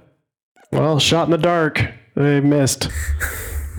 Well, 0.73 0.99
shot 0.99 1.25
in 1.25 1.31
the 1.31 1.39
dark. 1.39 1.83
They 2.15 2.41
missed. 2.41 2.89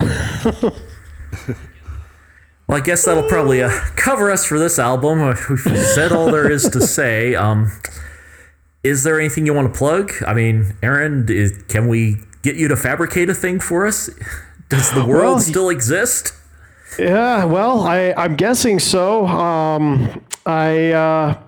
Well, 2.66 2.78
I 2.78 2.80
guess 2.80 3.04
that'll 3.04 3.28
probably 3.28 3.62
uh, 3.62 3.70
cover 3.96 4.30
us 4.30 4.44
for 4.44 4.58
this 4.58 4.78
album. 4.78 5.20
Uh, 5.20 5.36
We've 5.50 5.58
said 5.60 6.12
all 6.12 6.30
there 6.30 6.50
is 6.50 6.68
to 6.70 6.80
say. 6.80 7.34
Um, 7.34 7.70
is 8.82 9.02
there 9.04 9.18
anything 9.20 9.44
you 9.46 9.52
want 9.54 9.72
to 9.72 9.78
plug? 9.78 10.12
I 10.26 10.34
mean, 10.34 10.74
Aaron, 10.82 11.26
is, 11.28 11.62
can 11.68 11.88
we 11.88 12.16
get 12.42 12.56
you 12.56 12.68
to 12.68 12.76
fabricate 12.76 13.28
a 13.30 13.34
thing 13.34 13.60
for 13.60 13.86
us? 13.86 14.08
Does 14.70 14.90
the 14.92 15.04
world 15.04 15.34
Well, 15.36 15.40
still 15.40 15.68
exist? 15.68 16.32
Yeah, 16.98 17.44
well, 17.44 17.82
I, 17.86 18.14
I'm 18.16 18.36
guessing 18.36 18.78
so. 18.78 19.26
Um, 19.26 20.24
I 20.46 20.92
uh, 20.92 21.42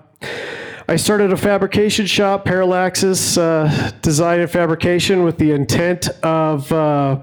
I 0.89 0.95
started 0.97 1.31
a 1.31 1.37
fabrication 1.37 2.05
shop, 2.05 2.45
Parallaxis 2.45 3.37
uh, 3.37 3.91
Design 4.01 4.39
and 4.41 4.49
Fabrication, 4.51 5.23
with 5.23 5.37
the 5.37 5.51
intent 5.51 6.09
of 6.23 6.71
uh, 6.71 7.19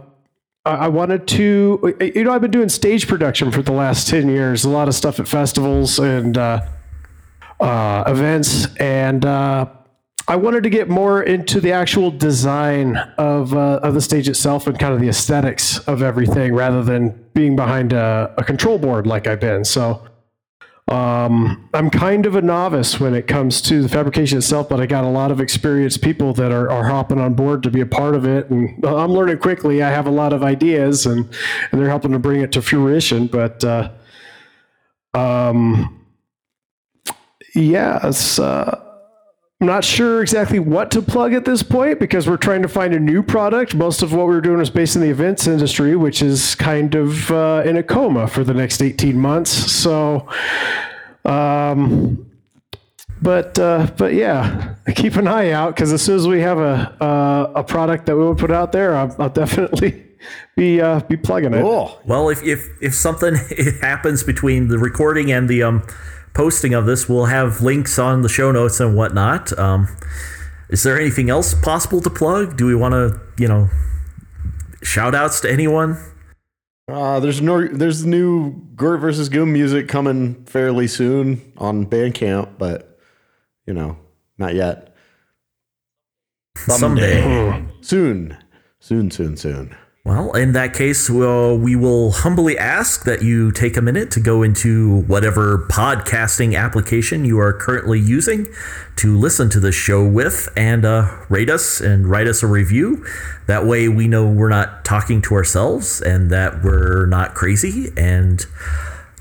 I 0.67 0.89
wanted 0.89 1.29
to. 1.29 1.95
You 2.01 2.25
know, 2.25 2.33
I've 2.33 2.41
been 2.41 2.51
doing 2.51 2.71
stage 2.71 3.07
production 3.07 3.51
for 3.51 3.61
the 3.61 3.73
last 3.73 4.09
ten 4.09 4.31
years. 4.31 4.65
A 4.65 4.71
lot 4.71 4.89
of 4.89 4.95
stuff 4.95 5.21
at 5.21 5.29
festivals 5.29 5.99
and 5.99 6.39
uh, 6.39 6.61
uh, 7.61 8.05
events, 8.07 8.75
and 8.77 9.27
uh, 9.27 9.67
I 10.27 10.37
wanted 10.37 10.63
to 10.63 10.71
get 10.71 10.89
more 10.89 11.23
into 11.23 11.61
the 11.61 11.73
actual 11.73 12.11
design 12.11 12.97
of 13.19 13.53
uh, 13.53 13.81
of 13.83 13.93
the 13.93 14.01
stage 14.01 14.27
itself 14.27 14.67
and 14.67 14.79
kind 14.79 14.95
of 14.95 15.01
the 15.01 15.09
aesthetics 15.09 15.81
of 15.81 16.01
everything, 16.01 16.55
rather 16.55 16.83
than 16.83 17.11
being 17.35 17.57
behind 17.57 17.93
a, 17.93 18.33
a 18.39 18.43
control 18.43 18.79
board 18.79 19.07
like 19.07 19.27
I've 19.27 19.41
been. 19.41 19.65
So. 19.67 20.07
Um, 20.87 21.71
I'm 21.73 21.89
kind 21.89 22.27
of 22.27 22.37
a 22.37 22.43
novice 22.43 23.01
when 23.01 23.15
it 23.15 23.27
comes 23.27 23.63
to 23.63 23.81
the 23.81 23.89
fabrication 23.89 24.37
itself, 24.37 24.69
but 24.69 24.81
I 24.81 24.87
got 24.87 25.05
a 25.05 25.09
lot 25.09 25.31
of 25.31 25.41
experienced 25.41 26.03
people 26.03 26.35
that 26.35 26.53
are, 26.53 26.71
are 26.71 26.85
hopping 26.85 27.19
on 27.19 27.33
board 27.35 27.63
to 27.63 27.71
be 27.71 27.81
a 27.81 27.87
part 27.87 28.15
of 28.15 28.27
it. 28.27 28.51
And 28.51 28.85
I'm 28.85 29.13
learning 29.13 29.39
quickly. 29.39 29.83
I 29.83 29.91
have 29.91 30.07
a 30.07 30.11
lot 30.11 30.35
of 30.35 30.43
ideas 30.43 31.07
and, 31.07 31.27
and 31.73 31.81
they're 31.81 31.89
helping 31.89 32.13
to 32.13 32.19
bring 32.19 32.43
it 32.43 32.53
to 32.53 32.63
fruition. 32.63 33.29
But, 33.29 33.65
uh, 33.65 33.93
um, 35.15 36.05
yeah, 37.55 38.07
it's, 38.07 38.39
uh, 38.39 38.84
I'm 39.61 39.69
not 39.69 39.85
sure 39.85 40.21
exactly 40.21 40.59
what 40.59 40.91
to 40.91 41.01
plug 41.01 41.33
at 41.33 41.45
this 41.45 41.63
point 41.63 42.01
because 42.01 42.29
we're 42.29 42.37
trying 42.37 42.63
to 42.63 42.69
find 42.69 42.93
a 42.93 42.99
new 42.99 43.23
product. 43.23 43.75
Most 43.75 44.03
of 44.03 44.13
what 44.13 44.27
we 44.27 44.35
were 44.35 44.41
doing 44.41 44.61
is 44.61 44.69
based 44.69 44.97
in 44.97 45.03
the 45.03 45.11
events 45.11 45.47
industry, 45.47 45.95
which 45.97 46.23
is 46.23 46.55
kind 46.57 46.95
of 46.95 47.31
uh, 47.31 47.63
in 47.65 47.77
a 47.77 47.83
coma 47.83 48.27
for 48.27 48.43
the 48.43 48.53
next 48.53 48.83
18 48.83 49.19
months. 49.19 49.51
So, 49.51 50.29
um, 51.25 52.31
but 53.23 53.59
uh, 53.59 53.91
but 53.97 54.15
yeah, 54.15 54.75
keep 54.97 55.15
an 55.17 55.29
eye 55.29 55.53
out 55.53 55.75
because 55.75 55.93
as 55.93 56.03
soon 56.03 56.17
as 56.17 56.27
we 56.27 56.41
have 56.41 56.59
a 56.59 56.97
uh, 57.03 57.53
a 57.55 57.65
product 57.65 58.07
that 58.07 58.17
we 58.17 58.25
would 58.25 58.39
put 58.39 58.51
out 58.51 58.73
there, 58.73 58.97
I'll, 58.97 59.15
I'll 59.19 59.31
definitely 59.31 60.05
be 60.57 60.81
uh, 60.81 61.01
be 61.01 61.17
plugging 61.17 61.55
it. 61.55 61.63
Cool. 61.63 61.99
Well, 62.05 62.29
if 62.29 62.43
if 62.43 62.69
if 62.83 62.95
something 62.95 63.37
happens 63.81 64.25
between 64.25 64.69
the 64.69 64.79
recording 64.79 65.31
and 65.31 65.49
the 65.49 65.63
um 65.63 65.87
posting 66.35 66.75
of 66.75 66.87
this, 66.87 67.09
we'll 67.09 67.27
have 67.27 67.61
links 67.61 67.99
on 67.99 68.23
the 68.23 68.29
show 68.29 68.53
notes 68.53 68.81
and 68.81 68.97
whatnot. 68.97 69.57
Um, 69.59 69.89
is 70.69 70.83
there 70.83 71.01
anything 71.01 71.31
else 71.31 71.55
possible 71.55 72.01
to 72.01 72.11
plug? 72.11 72.57
Do 72.57 72.67
we 72.67 72.75
want 72.75 72.93
to, 72.93 73.21
you 73.39 73.49
know, 73.49 73.71
shout 74.83 75.15
outs 75.15 75.41
to 75.41 75.51
anyone? 75.51 75.97
Uh, 76.87 77.19
there's 77.19 77.41
no 77.41 77.67
there's 77.67 78.05
new 78.05 78.53
Gort 78.77 79.01
versus 79.01 79.31
Goom 79.31 79.53
music 79.53 79.89
coming 79.89 80.45
fairly 80.45 80.87
soon 80.87 81.53
on 81.57 81.87
Bandcamp, 81.87 82.59
but 82.59 82.99
you 83.67 83.73
know, 83.73 83.97
not 84.37 84.55
yet. 84.55 84.95
Someday. 86.57 87.67
Soon, 87.81 88.37
soon, 88.81 89.11
soon, 89.11 89.37
soon. 89.37 89.77
Well, 90.07 90.33
in 90.33 90.53
that 90.53 90.75
case, 90.75 91.09
we'll, 91.09 91.57
we 91.57 91.75
will 91.75 92.11
humbly 92.11 92.59
ask 92.59 93.05
that 93.05 93.23
you 93.23 93.51
take 93.51 93.79
a 93.79 93.81
minute 93.81 94.11
to 94.11 94.21
go 94.21 94.43
into 94.43 95.01
whatever 95.05 95.67
podcasting 95.71 96.55
application 96.55 97.25
you 97.25 97.39
are 97.39 97.55
currently 97.55 98.01
using 98.01 98.53
to 98.97 99.17
listen 99.17 99.49
to 99.49 99.61
this 99.61 99.75
show 99.75 100.07
with 100.07 100.51
and 100.59 100.85
uh, 100.85 101.11
rate 101.31 101.49
us 101.49 101.81
and 101.81 102.07
write 102.07 102.27
us 102.27 102.43
a 102.43 102.47
review. 102.47 103.03
That 103.47 103.65
way, 103.65 103.89
we 103.89 104.07
know 104.07 104.29
we're 104.29 104.51
not 104.51 104.85
talking 104.85 105.23
to 105.23 105.37
ourselves 105.37 106.03
and 106.03 106.29
that 106.29 106.63
we're 106.63 107.07
not 107.07 107.35
crazy. 107.35 107.91
And 107.97 108.45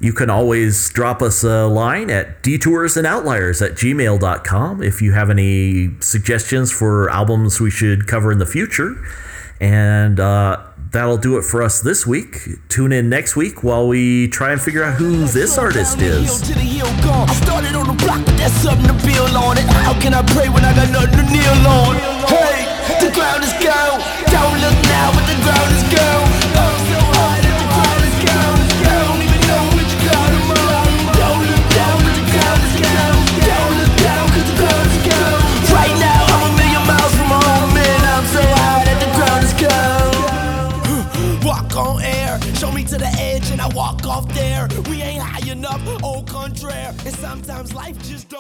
you 0.01 0.11
can 0.11 0.30
always 0.30 0.89
drop 0.89 1.22
us 1.22 1.45
a 1.45 1.65
line 1.65 2.10
at 2.10 2.43
detours 2.43 2.97
and 2.97 3.07
outliers 3.07 3.61
at 3.61 3.76
gmail.com 3.76 4.84
if 4.84 5.01
you 5.01 5.14
have 5.14 5.30
any 5.30 5.91
suggestions 6.01 6.73
for 6.73 7.10
albums 7.10 7.61
we 7.61 7.72
should 7.72 8.05
cover 8.05 8.34
in 8.34 8.39
the 8.39 8.45
future. 8.45 9.01
And 9.61 10.19
uh, 10.19 10.61
that'll 10.94 11.18
do 11.18 11.38
it 11.38 11.44
for 11.44 11.61
us 11.61 11.82
this 11.82 12.07
week. 12.07 12.48
Tune 12.70 12.94
in 12.94 13.10
next 13.10 13.36
week 13.36 13.64
while 13.64 13.88
we 13.88 14.28
try 14.30 14.52
and 14.52 14.61
figure 14.61 14.84
out 14.84 14.94
who 14.94 15.26
this 15.26 15.57
artist 15.57 15.99
is. 16.02 16.40
How 19.84 19.99
can 19.99 20.14
I 20.14 20.22
pray 20.34 20.49
when 20.49 20.64
I 20.64 20.74
got 20.74 20.90
nothing 20.91 21.18
to 21.20 21.32
kneel 21.32 21.68
on? 21.68 21.95
Hey, 22.30 22.64
the 23.06 23.11
ground 23.14 23.44
is. 23.44 23.52
Don't 24.32 24.61
look 24.61 24.78
now, 24.88 25.11
but 25.14 25.26
the 25.28 25.36
ground 25.44 25.72
is. 25.76 26.23
Sometimes 47.24 47.74
life 47.74 47.98
just. 48.04 48.32